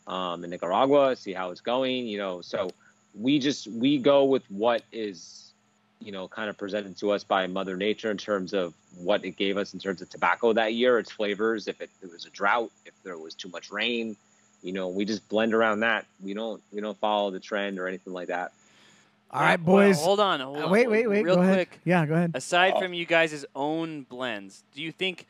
um, 0.07 0.43
in 0.43 0.49
nicaragua 0.49 1.15
see 1.15 1.33
how 1.33 1.51
it's 1.51 1.61
going 1.61 2.05
you 2.07 2.17
know 2.17 2.41
so 2.41 2.69
we 3.13 3.39
just 3.39 3.67
we 3.67 3.97
go 3.97 4.25
with 4.25 4.43
what 4.51 4.83
is 4.91 5.51
you 5.99 6.11
know 6.11 6.27
kind 6.27 6.49
of 6.49 6.57
presented 6.57 6.95
to 6.97 7.11
us 7.11 7.23
by 7.23 7.47
mother 7.47 7.75
nature 7.77 8.11
in 8.11 8.17
terms 8.17 8.53
of 8.53 8.73
what 8.97 9.23
it 9.25 9.31
gave 9.37 9.57
us 9.57 9.73
in 9.73 9.79
terms 9.79 10.01
of 10.01 10.09
tobacco 10.09 10.53
that 10.53 10.73
year 10.73 10.99
its 10.99 11.11
flavors 11.11 11.67
if 11.67 11.79
it, 11.81 11.89
it 12.03 12.11
was 12.11 12.25
a 12.25 12.29
drought 12.29 12.69
if 12.85 12.93
there 13.03 13.17
was 13.17 13.33
too 13.33 13.49
much 13.49 13.71
rain 13.71 14.15
you 14.61 14.73
know 14.73 14.89
we 14.89 15.05
just 15.05 15.27
blend 15.29 15.53
around 15.53 15.79
that 15.79 16.05
we 16.23 16.33
don't 16.33 16.61
we 16.71 16.81
don't 16.81 16.97
follow 16.99 17.31
the 17.31 17.39
trend 17.39 17.79
or 17.79 17.87
anything 17.87 18.13
like 18.13 18.27
that 18.27 18.51
All 19.31 19.41
right, 19.41 19.59
Well, 19.61 19.87
boys. 19.87 20.01
hold 20.01 20.19
on. 20.19 20.39
Hold 20.39 20.57
Uh, 20.57 20.65
on. 20.65 20.71
wait, 20.71 20.87
wait, 20.89 21.07
wait. 21.09 21.23
Real 21.25 21.35
go 21.35 21.41
ahead. 21.41 21.67
quick. 21.67 21.79
Yeah, 21.83 22.05
go 22.05 22.13
ahead. 22.13 22.31
Aside 22.35 22.73
Oh. 22.75 22.79
from 22.81 22.93
you 22.93 23.05
guys' 23.05 23.43
own 23.53 24.03
blends, 24.03 24.63
do 24.73 24.81
you 24.81 24.91
think 24.93 25.25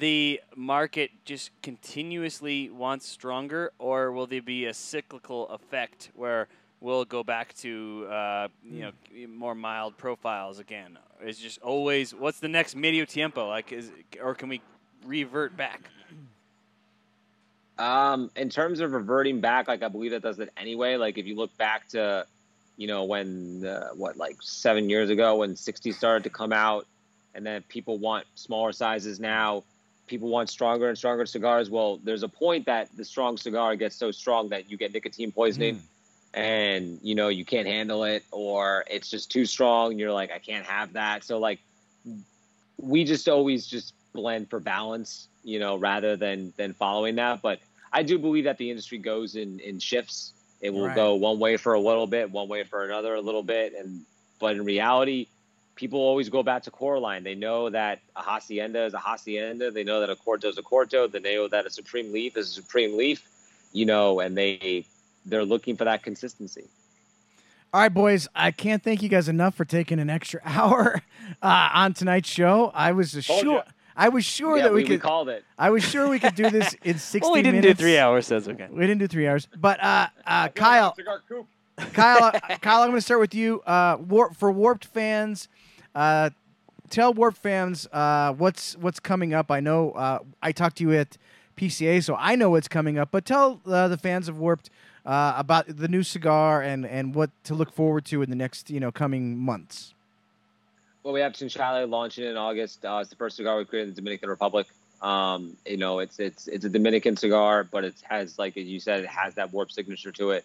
the 0.00 0.40
market 0.56 1.10
just 1.26 1.50
continuously 1.62 2.70
wants 2.70 3.06
stronger, 3.06 3.72
or 3.78 4.10
will 4.12 4.26
there 4.26 4.42
be 4.42 4.64
a 4.64 4.74
cyclical 4.74 5.46
effect 5.50 6.10
where 6.14 6.48
we'll 6.80 7.04
go 7.04 7.22
back 7.22 7.52
to 7.58 8.06
uh, 8.10 8.48
you 8.64 8.80
know 8.80 8.92
more 9.28 9.54
mild 9.54 9.96
profiles 9.98 10.58
again? 10.58 10.98
It's 11.22 11.38
just 11.38 11.60
always 11.60 12.14
what's 12.14 12.40
the 12.40 12.48
next 12.48 12.74
medio 12.74 13.04
tiempo 13.04 13.46
like? 13.48 13.72
Is 13.72 13.92
or 14.20 14.34
can 14.34 14.48
we 14.48 14.62
revert 15.06 15.56
back? 15.56 15.90
Um, 17.78 18.30
in 18.36 18.50
terms 18.50 18.80
of 18.80 18.92
reverting 18.92 19.40
back, 19.40 19.68
like 19.68 19.82
I 19.82 19.88
believe 19.88 20.10
that 20.10 20.22
does 20.22 20.38
it 20.38 20.50
anyway. 20.56 20.96
Like 20.96 21.18
if 21.18 21.26
you 21.26 21.36
look 21.36 21.56
back 21.56 21.88
to, 21.90 22.26
you 22.76 22.86
know, 22.86 23.04
when 23.04 23.66
uh, 23.66 23.90
what 23.94 24.16
like 24.16 24.36
seven 24.40 24.88
years 24.88 25.10
ago 25.10 25.36
when 25.36 25.56
60 25.56 25.92
started 25.92 26.24
to 26.24 26.30
come 26.30 26.52
out, 26.52 26.86
and 27.34 27.46
then 27.46 27.62
people 27.68 27.98
want 27.98 28.26
smaller 28.34 28.72
sizes 28.72 29.20
now. 29.20 29.62
People 30.10 30.28
want 30.28 30.50
stronger 30.50 30.88
and 30.88 30.98
stronger 30.98 31.24
cigars. 31.24 31.70
Well, 31.70 31.98
there's 32.02 32.24
a 32.24 32.28
point 32.28 32.66
that 32.66 32.88
the 32.96 33.04
strong 33.04 33.36
cigar 33.38 33.76
gets 33.76 33.94
so 33.94 34.10
strong 34.10 34.48
that 34.48 34.68
you 34.68 34.76
get 34.76 34.92
nicotine 34.92 35.30
poisoning, 35.30 35.76
Mm. 35.76 35.80
and 36.34 36.98
you 37.02 37.14
know 37.14 37.28
you 37.28 37.44
can't 37.44 37.68
handle 37.68 38.02
it, 38.02 38.24
or 38.32 38.84
it's 38.90 39.08
just 39.08 39.30
too 39.30 39.46
strong. 39.46 39.92
And 39.92 40.00
you're 40.00 40.12
like, 40.12 40.32
I 40.32 40.38
can't 40.40 40.66
have 40.66 40.94
that. 40.94 41.22
So 41.22 41.38
like, 41.38 41.60
we 42.76 43.04
just 43.04 43.28
always 43.28 43.66
just 43.68 43.94
blend 44.12 44.50
for 44.50 44.58
balance, 44.58 45.28
you 45.44 45.60
know, 45.60 45.76
rather 45.76 46.16
than 46.16 46.52
than 46.56 46.74
following 46.74 47.14
that. 47.14 47.40
But 47.40 47.60
I 47.92 48.02
do 48.02 48.18
believe 48.18 48.44
that 48.44 48.58
the 48.58 48.68
industry 48.70 48.98
goes 48.98 49.36
in 49.36 49.60
in 49.60 49.78
shifts. 49.78 50.32
It 50.60 50.70
will 50.70 50.86
Right. 50.86 50.94
go 50.96 51.14
one 51.14 51.38
way 51.38 51.56
for 51.56 51.74
a 51.74 51.80
little 51.80 52.06
bit, 52.08 52.32
one 52.32 52.48
way 52.48 52.64
for 52.64 52.84
another 52.84 53.14
a 53.14 53.20
little 53.20 53.44
bit, 53.44 53.74
and 53.78 54.04
but 54.40 54.56
in 54.56 54.64
reality, 54.64 55.28
people 55.80 55.98
always 55.98 56.28
go 56.28 56.42
back 56.42 56.62
to 56.64 56.70
core 56.70 56.98
line. 56.98 57.24
They 57.24 57.34
know 57.34 57.70
that 57.70 58.00
a 58.14 58.22
hacienda 58.22 58.84
is 58.84 58.92
a 58.92 58.98
hacienda. 58.98 59.70
They 59.70 59.82
know 59.82 60.00
that 60.00 60.10
a 60.10 60.14
corto 60.14 60.44
is 60.44 60.58
a 60.58 60.62
corto. 60.62 61.10
They 61.10 61.20
know 61.20 61.48
that 61.48 61.64
a 61.64 61.70
supreme 61.70 62.12
leaf 62.12 62.36
is 62.36 62.50
a 62.50 62.52
supreme 62.52 62.96
leaf. 62.98 63.26
You 63.72 63.86
know, 63.86 64.20
and 64.20 64.36
they 64.36 64.84
they're 65.24 65.44
looking 65.44 65.76
for 65.76 65.84
that 65.84 66.02
consistency. 66.02 66.68
All 67.72 67.80
right, 67.80 67.92
boys. 67.92 68.28
I 68.34 68.50
can't 68.50 68.82
thank 68.82 69.00
you 69.00 69.08
guys 69.08 69.28
enough 69.28 69.54
for 69.54 69.64
taking 69.64 69.98
an 70.00 70.10
extra 70.10 70.40
hour 70.44 71.00
uh, 71.40 71.70
on 71.72 71.94
tonight's 71.94 72.28
show. 72.28 72.70
I 72.74 72.92
was 72.92 73.12
Told 73.12 73.40
sure. 73.40 73.54
ya. 73.54 73.62
I 73.96 74.08
was 74.08 74.24
sure 74.24 74.56
yeah, 74.56 74.64
that 74.64 74.72
we, 74.72 74.76
we, 74.76 74.82
could. 74.82 74.90
we 74.92 74.98
called 74.98 75.28
it. 75.28 75.44
I 75.58 75.70
was 75.70 75.82
sure 75.82 76.08
we 76.08 76.18
could 76.18 76.34
do 76.34 76.50
this 76.50 76.74
in 76.84 76.98
sixty 76.98 77.26
Well, 77.26 77.32
we 77.32 77.42
didn't 77.42 77.60
minutes. 77.62 77.78
do 77.78 77.84
three 77.84 77.98
hours. 77.98 78.28
That's 78.28 78.48
okay. 78.48 78.68
We 78.70 78.80
didn't 78.86 78.98
do 78.98 79.06
three 79.08 79.26
hours. 79.26 79.48
But 79.56 79.82
uh, 79.82 80.08
uh, 80.26 80.48
Kyle, 80.48 80.94
Kyle, 81.92 82.24
uh, 82.24 82.56
Kyle, 82.60 82.82
I'm 82.82 82.88
going 82.88 82.98
to 82.98 83.00
start 83.00 83.20
with 83.20 83.34
you. 83.34 83.60
Uh, 83.62 83.96
Warp, 84.00 84.36
for 84.36 84.50
Warped 84.52 84.84
fans, 84.86 85.48
uh, 85.94 86.30
tell 86.90 87.14
Warp 87.14 87.36
fans 87.36 87.86
uh, 87.92 88.32
what's 88.34 88.76
what's 88.76 89.00
coming 89.00 89.32
up. 89.32 89.50
I 89.50 89.60
know 89.60 89.92
uh, 89.92 90.18
I 90.42 90.52
talked 90.52 90.76
to 90.78 90.84
you 90.84 90.92
at 90.92 91.16
PCA, 91.56 92.02
so 92.02 92.16
I 92.18 92.36
know 92.36 92.50
what's 92.50 92.68
coming 92.68 92.98
up. 92.98 93.10
But 93.10 93.24
tell 93.24 93.60
uh, 93.66 93.88
the 93.88 93.96
fans 93.96 94.28
of 94.28 94.38
Warped 94.38 94.70
uh, 95.06 95.34
about 95.36 95.66
the 95.68 95.88
new 95.88 96.02
cigar 96.02 96.62
and 96.62 96.84
and 96.86 97.14
what 97.14 97.30
to 97.44 97.54
look 97.54 97.72
forward 97.72 98.04
to 98.06 98.22
in 98.22 98.30
the 98.30 98.36
next 98.36 98.70
you 98.70 98.80
know 98.80 98.92
coming 98.92 99.38
months. 99.38 99.94
Well, 101.02 101.14
we 101.14 101.20
have 101.20 101.32
Chinchalle 101.32 101.88
launching 101.88 102.24
in 102.24 102.36
August. 102.36 102.84
Uh, 102.84 102.98
it's 103.00 103.08
the 103.08 103.16
first 103.16 103.36
cigar 103.36 103.56
we 103.56 103.64
created 103.64 103.88
in 103.88 103.94
the 103.94 104.00
Dominican 104.00 104.28
Republic. 104.28 104.66
Um, 105.00 105.56
you 105.64 105.78
know, 105.78 106.00
it's 106.00 106.18
it's 106.18 106.46
it's 106.46 106.64
a 106.64 106.68
Dominican 106.68 107.16
cigar, 107.16 107.64
but 107.64 107.84
it 107.84 107.94
has 108.02 108.38
like 108.38 108.56
you 108.56 108.80
said, 108.80 109.04
it 109.04 109.08
has 109.08 109.34
that 109.36 109.52
warp 109.52 109.72
signature 109.72 110.12
to 110.12 110.32
it. 110.32 110.44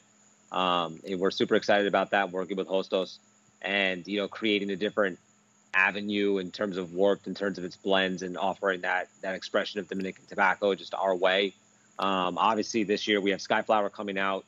Um, 0.51 0.99
and 1.05 1.19
we're 1.19 1.31
super 1.31 1.55
excited 1.55 1.87
about 1.87 2.11
that. 2.11 2.31
Working 2.31 2.55
with 2.55 2.67
Hostos, 2.67 3.17
and 3.61 4.07
you 4.07 4.19
know, 4.19 4.29
creating 4.29 4.69
a 4.69 4.77
different 4.77 5.19
avenue 5.75 6.37
in 6.37 6.51
terms 6.51 6.77
of 6.77 6.93
warped, 6.93 7.27
in 7.27 7.35
terms 7.35 7.57
of 7.57 7.63
its 7.63 7.75
blends, 7.75 8.21
and 8.23 8.37
offering 8.37 8.81
that 8.81 9.09
that 9.21 9.35
expression 9.35 9.79
of 9.79 9.87
Dominican 9.87 10.25
tobacco 10.27 10.73
just 10.73 10.93
our 10.93 11.15
way. 11.15 11.53
Um, 11.99 12.37
obviously, 12.37 12.83
this 12.83 13.07
year 13.07 13.21
we 13.21 13.31
have 13.31 13.39
Skyflower 13.39 13.91
coming 13.91 14.17
out, 14.17 14.45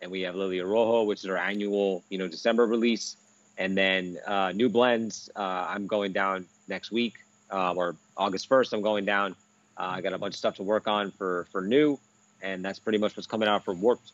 and 0.00 0.10
we 0.10 0.22
have 0.22 0.34
Lirio 0.34 0.64
Rojo, 0.64 1.04
which 1.04 1.20
is 1.20 1.30
our 1.30 1.36
annual, 1.36 2.02
you 2.08 2.18
know, 2.18 2.28
December 2.28 2.66
release 2.66 3.16
and 3.58 3.76
then 3.76 4.18
uh, 4.26 4.52
new 4.52 4.68
blends. 4.68 5.30
Uh, 5.34 5.66
I'm 5.68 5.86
going 5.86 6.12
down 6.12 6.46
next 6.68 6.90
week 6.90 7.14
uh, 7.50 7.74
or 7.74 7.96
August 8.16 8.48
1st. 8.48 8.72
I'm 8.72 8.82
going 8.82 9.04
down. 9.04 9.36
Uh, 9.76 9.94
I 9.96 10.00
got 10.00 10.12
a 10.12 10.18
bunch 10.18 10.34
of 10.34 10.38
stuff 10.38 10.56
to 10.56 10.62
work 10.62 10.88
on 10.88 11.10
for 11.12 11.46
for 11.50 11.62
new, 11.62 11.98
and 12.42 12.64
that's 12.64 12.78
pretty 12.78 12.98
much 12.98 13.16
what's 13.16 13.26
coming 13.26 13.48
out 13.48 13.64
for 13.64 13.74
Warped. 13.74 14.12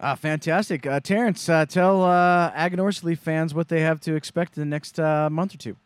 Uh, 0.00 0.14
fantastic, 0.14 0.86
uh, 0.86 0.98
Terrence. 0.98 1.46
Uh, 1.48 1.66
tell 1.66 2.02
uh, 2.02 2.50
Aganorsa 2.52 3.04
Leaf 3.04 3.18
fans 3.20 3.52
what 3.52 3.68
they 3.68 3.82
have 3.82 4.00
to 4.00 4.14
expect 4.14 4.56
in 4.56 4.62
the 4.62 4.66
next 4.66 4.98
uh, 4.98 5.28
month 5.30 5.54
or 5.54 5.58
two. 5.58 5.76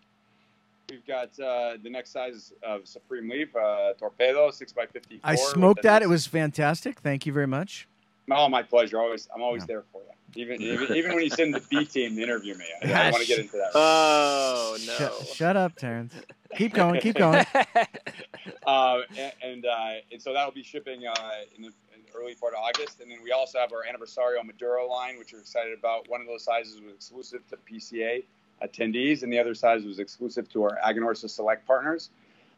We've 0.88 1.04
got 1.06 1.30
uh, 1.40 1.76
the 1.82 1.90
next 1.90 2.10
size 2.12 2.52
of 2.62 2.86
Supreme 2.86 3.28
Leaf, 3.28 3.54
uh, 3.56 3.94
Torpedo, 3.98 4.50
6x54. 4.50 5.20
I 5.24 5.34
smoked 5.34 5.82
that. 5.82 5.94
nice- 6.00 6.02
It 6.02 6.08
was 6.08 6.26
fantastic. 6.26 7.00
Thank 7.00 7.26
you 7.26 7.32
very 7.32 7.48
much. 7.48 7.88
Oh, 8.30 8.48
my 8.48 8.62
pleasure. 8.62 9.00
Always, 9.00 9.28
I'm 9.34 9.42
always 9.42 9.62
Yeah. 9.62 9.66
there 9.66 9.82
for 9.92 10.00
you. 10.02 10.10
Even, 10.36 10.60
even 10.62 10.96
even 10.96 11.14
when 11.14 11.22
you 11.24 11.30
send 11.30 11.52
the 11.54 11.60
B 11.70 11.84
team 11.84 12.16
to 12.16 12.22
interview 12.22 12.54
me, 12.56 12.64
I, 12.82 12.86
I 12.86 13.02
don't 13.04 13.12
want 13.12 13.22
to 13.22 13.28
get 13.28 13.38
into 13.40 13.52
that. 13.56 13.70
Oh 13.74 14.76
Shut, 14.80 15.26
shut 15.28 15.56
up, 15.56 15.76
Terrence. 15.76 16.12
Keep 16.56 16.74
going. 16.74 17.00
Keep 17.00 17.16
going. 17.16 17.44
uh, 18.66 19.00
and 19.16 19.32
and, 19.42 19.66
uh, 19.66 19.88
and 20.10 20.20
so 20.20 20.32
that'll 20.32 20.50
be 20.52 20.62
shipping 20.64 21.06
uh, 21.06 21.14
in 21.56 21.64
in 21.64 21.70
the 21.70 21.93
early 22.14 22.34
part 22.34 22.54
of 22.54 22.60
August. 22.60 23.00
And 23.00 23.10
then 23.10 23.18
we 23.22 23.32
also 23.32 23.58
have 23.58 23.72
our 23.72 23.82
Aniversario 23.82 24.44
Maduro 24.44 24.86
line, 24.88 25.18
which 25.18 25.32
we're 25.32 25.40
excited 25.40 25.76
about. 25.78 26.08
One 26.08 26.20
of 26.20 26.26
those 26.26 26.44
sizes 26.44 26.80
was 26.80 26.92
exclusive 26.94 27.40
to 27.50 27.56
PCA 27.56 28.24
attendees, 28.62 29.22
and 29.22 29.32
the 29.32 29.38
other 29.38 29.54
size 29.54 29.84
was 29.84 29.98
exclusive 29.98 30.48
to 30.50 30.62
our 30.64 30.78
Aganorsa 30.84 31.28
Select 31.28 31.66
partners. 31.66 32.10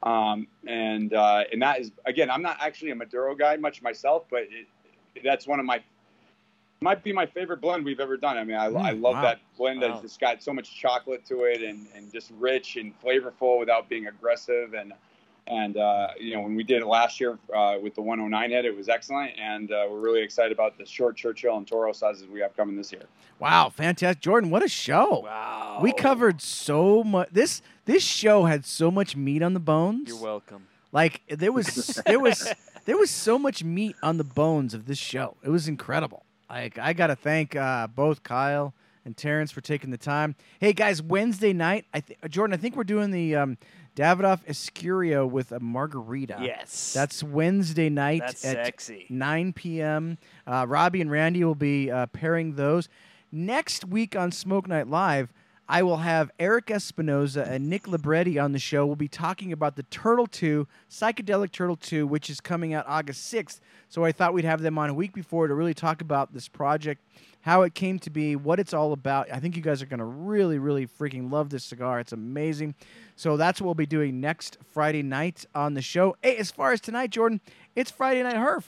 Um, 0.02 0.46
and 0.66 1.14
uh, 1.14 1.44
and 1.52 1.62
that 1.62 1.80
is 1.80 1.90
again, 2.04 2.30
I'm 2.30 2.42
not 2.42 2.58
actually 2.60 2.90
a 2.90 2.94
Maduro 2.94 3.34
guy 3.34 3.56
much 3.56 3.82
myself, 3.82 4.24
but 4.30 4.42
it, 4.42 4.66
that's 5.24 5.46
one 5.46 5.58
of 5.58 5.66
my 5.66 5.82
might 6.82 7.02
be 7.02 7.12
my 7.12 7.24
favorite 7.24 7.60
blend 7.62 7.84
we've 7.84 8.00
ever 8.00 8.18
done. 8.18 8.36
I 8.36 8.44
mean, 8.44 8.56
I, 8.56 8.66
I 8.66 8.92
Mm, 8.92 9.00
love 9.02 9.14
wow. 9.14 9.22
that 9.22 9.40
blend. 9.56 9.80
Wow. 9.80 9.92
It's 9.94 10.02
just 10.02 10.20
got 10.20 10.42
so 10.42 10.52
much 10.52 10.74
chocolate 10.78 11.24
to 11.26 11.44
it, 11.44 11.62
and, 11.62 11.86
and 11.96 12.12
just 12.12 12.30
rich 12.38 12.76
and 12.76 12.92
flavorful 13.02 13.58
without 13.58 13.88
being 13.88 14.06
aggressive. 14.06 14.74
And 14.74 14.92
and 15.46 15.76
uh, 15.76 16.08
you 16.18 16.34
know, 16.34 16.42
when 16.42 16.54
we 16.54 16.64
did 16.64 16.82
it 16.82 16.86
last 16.86 17.20
year 17.20 17.38
uh, 17.54 17.76
with 17.80 17.94
the 17.94 18.02
109 18.02 18.50
head, 18.50 18.64
it 18.64 18.76
was 18.76 18.88
excellent, 18.88 19.32
and 19.38 19.70
uh, 19.70 19.86
we're 19.88 20.00
really 20.00 20.22
excited 20.22 20.52
about 20.52 20.76
the 20.78 20.86
short 20.86 21.16
Churchill 21.16 21.56
and 21.56 21.66
Toro 21.66 21.92
sizes 21.92 22.26
we 22.28 22.40
have 22.40 22.56
coming 22.56 22.76
this 22.76 22.92
year. 22.92 23.04
Wow, 23.38 23.68
fantastic, 23.68 24.20
Jordan! 24.22 24.50
What 24.50 24.64
a 24.64 24.68
show! 24.68 25.20
Wow. 25.20 25.80
We 25.82 25.92
covered 25.92 26.40
so 26.40 27.04
much. 27.04 27.28
This 27.30 27.62
this 27.84 28.02
show 28.02 28.44
had 28.44 28.64
so 28.64 28.90
much 28.90 29.16
meat 29.16 29.42
on 29.42 29.54
the 29.54 29.60
bones. 29.60 30.08
You're 30.08 30.22
welcome. 30.22 30.66
Like 30.92 31.22
there 31.28 31.52
was 31.52 32.00
there 32.06 32.20
was 32.20 32.52
there 32.84 32.96
was 32.96 33.10
so 33.10 33.38
much 33.38 33.62
meat 33.62 33.96
on 34.02 34.16
the 34.16 34.24
bones 34.24 34.74
of 34.74 34.86
this 34.86 34.98
show. 34.98 35.36
It 35.42 35.50
was 35.50 35.68
incredible. 35.68 36.24
Like 36.48 36.78
I 36.78 36.92
got 36.92 37.08
to 37.08 37.16
thank 37.16 37.54
uh, 37.56 37.86
both 37.88 38.22
Kyle 38.22 38.72
and 39.04 39.16
Terrence 39.16 39.50
for 39.52 39.60
taking 39.60 39.90
the 39.90 39.98
time. 39.98 40.34
Hey 40.60 40.72
guys, 40.72 41.02
Wednesday 41.02 41.52
night, 41.52 41.84
I 41.92 42.00
th- 42.00 42.18
Jordan, 42.28 42.54
I 42.54 42.56
think 42.56 42.76
we're 42.76 42.84
doing 42.84 43.10
the 43.10 43.36
um, 43.36 43.58
Davidoff 43.96 44.44
Escurio 44.46 45.28
with 45.28 45.50
a 45.52 45.58
margarita. 45.58 46.38
Yes. 46.40 46.92
That's 46.92 47.22
Wednesday 47.22 47.88
night 47.88 48.20
That's 48.20 48.44
at 48.44 48.66
sexy. 48.66 49.06
9 49.08 49.54
p.m. 49.54 50.18
Uh, 50.46 50.66
Robbie 50.68 51.00
and 51.00 51.10
Randy 51.10 51.42
will 51.42 51.54
be 51.54 51.90
uh, 51.90 52.06
pairing 52.06 52.54
those. 52.54 52.90
Next 53.32 53.86
week 53.86 54.14
on 54.14 54.30
Smoke 54.32 54.68
Night 54.68 54.86
Live, 54.86 55.32
I 55.68 55.82
will 55.82 55.96
have 55.96 56.30
Erik 56.38 56.70
Espinosa 56.70 57.42
and 57.42 57.68
Nick 57.68 57.88
Libretti 57.88 58.38
on 58.38 58.52
the 58.52 58.58
show. 58.58 58.86
We'll 58.86 58.96
be 58.96 59.08
talking 59.08 59.50
about 59.50 59.76
the 59.76 59.82
Turtle 59.84 60.26
2, 60.26 60.68
Psychedelic 60.88 61.50
Turtle 61.50 61.76
2, 61.76 62.06
which 62.06 62.30
is 62.30 62.40
coming 62.40 62.72
out 62.74 62.84
August 62.86 63.32
6th. 63.32 63.60
So 63.88 64.04
I 64.04 64.12
thought 64.12 64.32
we'd 64.32 64.44
have 64.44 64.62
them 64.62 64.78
on 64.78 64.90
a 64.90 64.94
week 64.94 65.12
before 65.12 65.48
to 65.48 65.54
really 65.54 65.74
talk 65.74 66.00
about 66.02 66.34
this 66.34 66.48
project, 66.48 67.02
how 67.46 67.62
it 67.62 67.74
came 67.74 67.96
to 67.96 68.10
be, 68.10 68.34
what 68.34 68.58
it's 68.58 68.74
all 68.74 68.92
about. 68.92 69.30
I 69.30 69.38
think 69.38 69.54
you 69.54 69.62
guys 69.62 69.80
are 69.80 69.86
going 69.86 70.00
to 70.00 70.04
really, 70.04 70.58
really 70.58 70.84
freaking 70.84 71.30
love 71.30 71.48
this 71.48 71.62
cigar. 71.62 72.00
It's 72.00 72.10
amazing. 72.10 72.74
So 73.14 73.36
that's 73.36 73.60
what 73.60 73.66
we'll 73.66 73.74
be 73.76 73.86
doing 73.86 74.20
next 74.20 74.58
Friday 74.72 75.04
night 75.04 75.46
on 75.54 75.74
the 75.74 75.80
show. 75.80 76.16
Hey, 76.22 76.36
as 76.38 76.50
far 76.50 76.72
as 76.72 76.80
tonight, 76.80 77.10
Jordan, 77.10 77.40
it's 77.76 77.88
Friday 77.88 78.24
Night 78.24 78.34
Herf. 78.34 78.64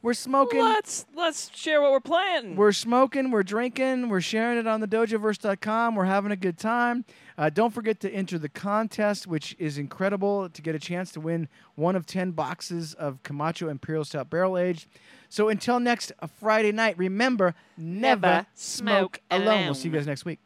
We're 0.00 0.14
smoking. 0.14 0.60
Let's 0.60 1.04
let's 1.14 1.50
share 1.54 1.80
what 1.80 1.90
we're 1.92 2.00
playing. 2.00 2.56
We're 2.56 2.72
smoking, 2.72 3.30
we're 3.30 3.42
drinking, 3.42 4.10
we're 4.10 4.20
sharing 4.20 4.58
it 4.58 4.66
on 4.66 4.80
the 4.80 4.88
dojoverse.com. 4.88 5.94
We're 5.94 6.04
having 6.04 6.30
a 6.30 6.36
good 6.36 6.58
time. 6.58 7.06
Uh, 7.38 7.48
don't 7.48 7.72
forget 7.72 8.00
to 8.00 8.10
enter 8.10 8.38
the 8.38 8.50
contest, 8.50 9.26
which 9.26 9.56
is 9.58 9.78
incredible 9.78 10.48
to 10.50 10.62
get 10.62 10.74
a 10.74 10.78
chance 10.78 11.10
to 11.12 11.20
win 11.20 11.48
one 11.74 11.96
of 11.96 12.04
10 12.04 12.32
boxes 12.32 12.92
of 12.94 13.22
Camacho 13.22 13.68
Imperial 13.68 14.04
Stout 14.04 14.28
Barrel 14.28 14.58
Aged. 14.58 14.88
So 15.34 15.48
until 15.48 15.80
next 15.80 16.12
uh, 16.20 16.28
Friday 16.28 16.70
night, 16.70 16.96
remember 16.96 17.56
never, 17.76 18.20
Never 18.20 18.46
smoke 18.54 19.18
smoke 19.18 19.20
alone. 19.32 19.64
We'll 19.64 19.74
see 19.74 19.88
you 19.88 19.94
guys 19.94 20.06
next 20.06 20.24
week. 20.24 20.38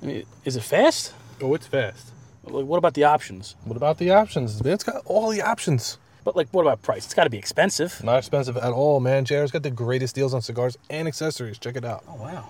I 0.00 0.06
mean, 0.06 0.26
Is 0.44 0.54
it 0.54 0.62
fast? 0.62 1.12
Oh, 1.40 1.52
it's 1.54 1.66
fast. 1.66 2.12
Like, 2.44 2.66
What 2.66 2.76
about 2.76 2.94
the 2.94 3.02
options? 3.02 3.56
What 3.64 3.76
about 3.76 3.98
the 3.98 4.12
options? 4.12 4.60
It's 4.64 4.84
got 4.84 5.02
all 5.06 5.30
the 5.30 5.42
options. 5.42 5.98
But 6.22 6.36
like, 6.36 6.46
what 6.52 6.62
about 6.62 6.82
price? 6.82 7.04
It's 7.06 7.14
got 7.14 7.24
to 7.24 7.30
be 7.30 7.36
expensive. 7.36 8.00
Not 8.04 8.18
expensive 8.18 8.56
at 8.56 8.72
all, 8.72 9.00
man. 9.00 9.24
JR's 9.24 9.50
got 9.50 9.64
the 9.64 9.72
greatest 9.72 10.14
deals 10.14 10.34
on 10.34 10.40
cigars 10.40 10.78
and 10.88 11.08
accessories. 11.08 11.58
Check 11.58 11.74
it 11.74 11.84
out. 11.84 12.04
Oh 12.08 12.14
wow! 12.14 12.44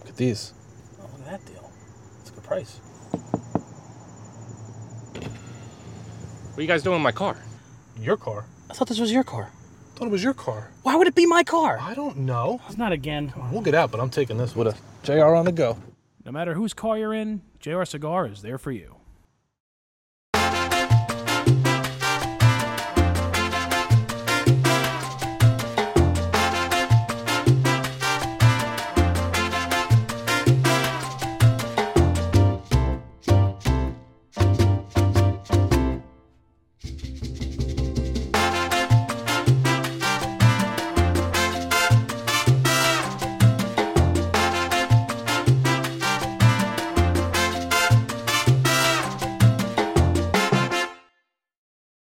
Look 0.00 0.10
at 0.10 0.16
these. 0.16 0.52
Oh, 1.00 1.04
look 1.16 1.28
at 1.28 1.30
that 1.30 1.46
deal. 1.50 1.72
It's 2.20 2.28
a 2.28 2.34
good 2.34 2.44
price. 2.44 2.76
What 5.14 6.58
are 6.58 6.60
you 6.60 6.68
guys 6.68 6.82
doing 6.82 6.96
in 6.96 7.02
my 7.02 7.12
car? 7.12 7.38
Your 7.98 8.18
car? 8.18 8.44
I 8.68 8.74
thought 8.74 8.88
this 8.88 9.00
was 9.00 9.10
your 9.10 9.24
car. 9.24 9.50
Thought 10.00 10.06
it 10.06 10.12
was 10.12 10.24
your 10.24 10.32
car. 10.32 10.70
Why 10.82 10.96
would 10.96 11.08
it 11.08 11.14
be 11.14 11.26
my 11.26 11.44
car? 11.44 11.78
I 11.78 11.92
don't 11.92 12.16
know. 12.16 12.58
It's 12.66 12.78
not 12.78 12.90
again. 12.90 13.34
We'll 13.52 13.60
get 13.60 13.74
out, 13.74 13.90
but 13.90 14.00
I'm 14.00 14.08
taking 14.08 14.38
this 14.38 14.56
with 14.56 14.68
us. 14.68 14.80
JR 15.02 15.34
on 15.34 15.44
the 15.44 15.52
go. 15.52 15.76
No 16.24 16.32
matter 16.32 16.54
whose 16.54 16.72
car 16.72 16.96
you're 16.96 17.12
in, 17.12 17.42
JR 17.58 17.84
Cigar 17.84 18.26
is 18.26 18.40
there 18.40 18.56
for 18.56 18.72
you. 18.72 18.96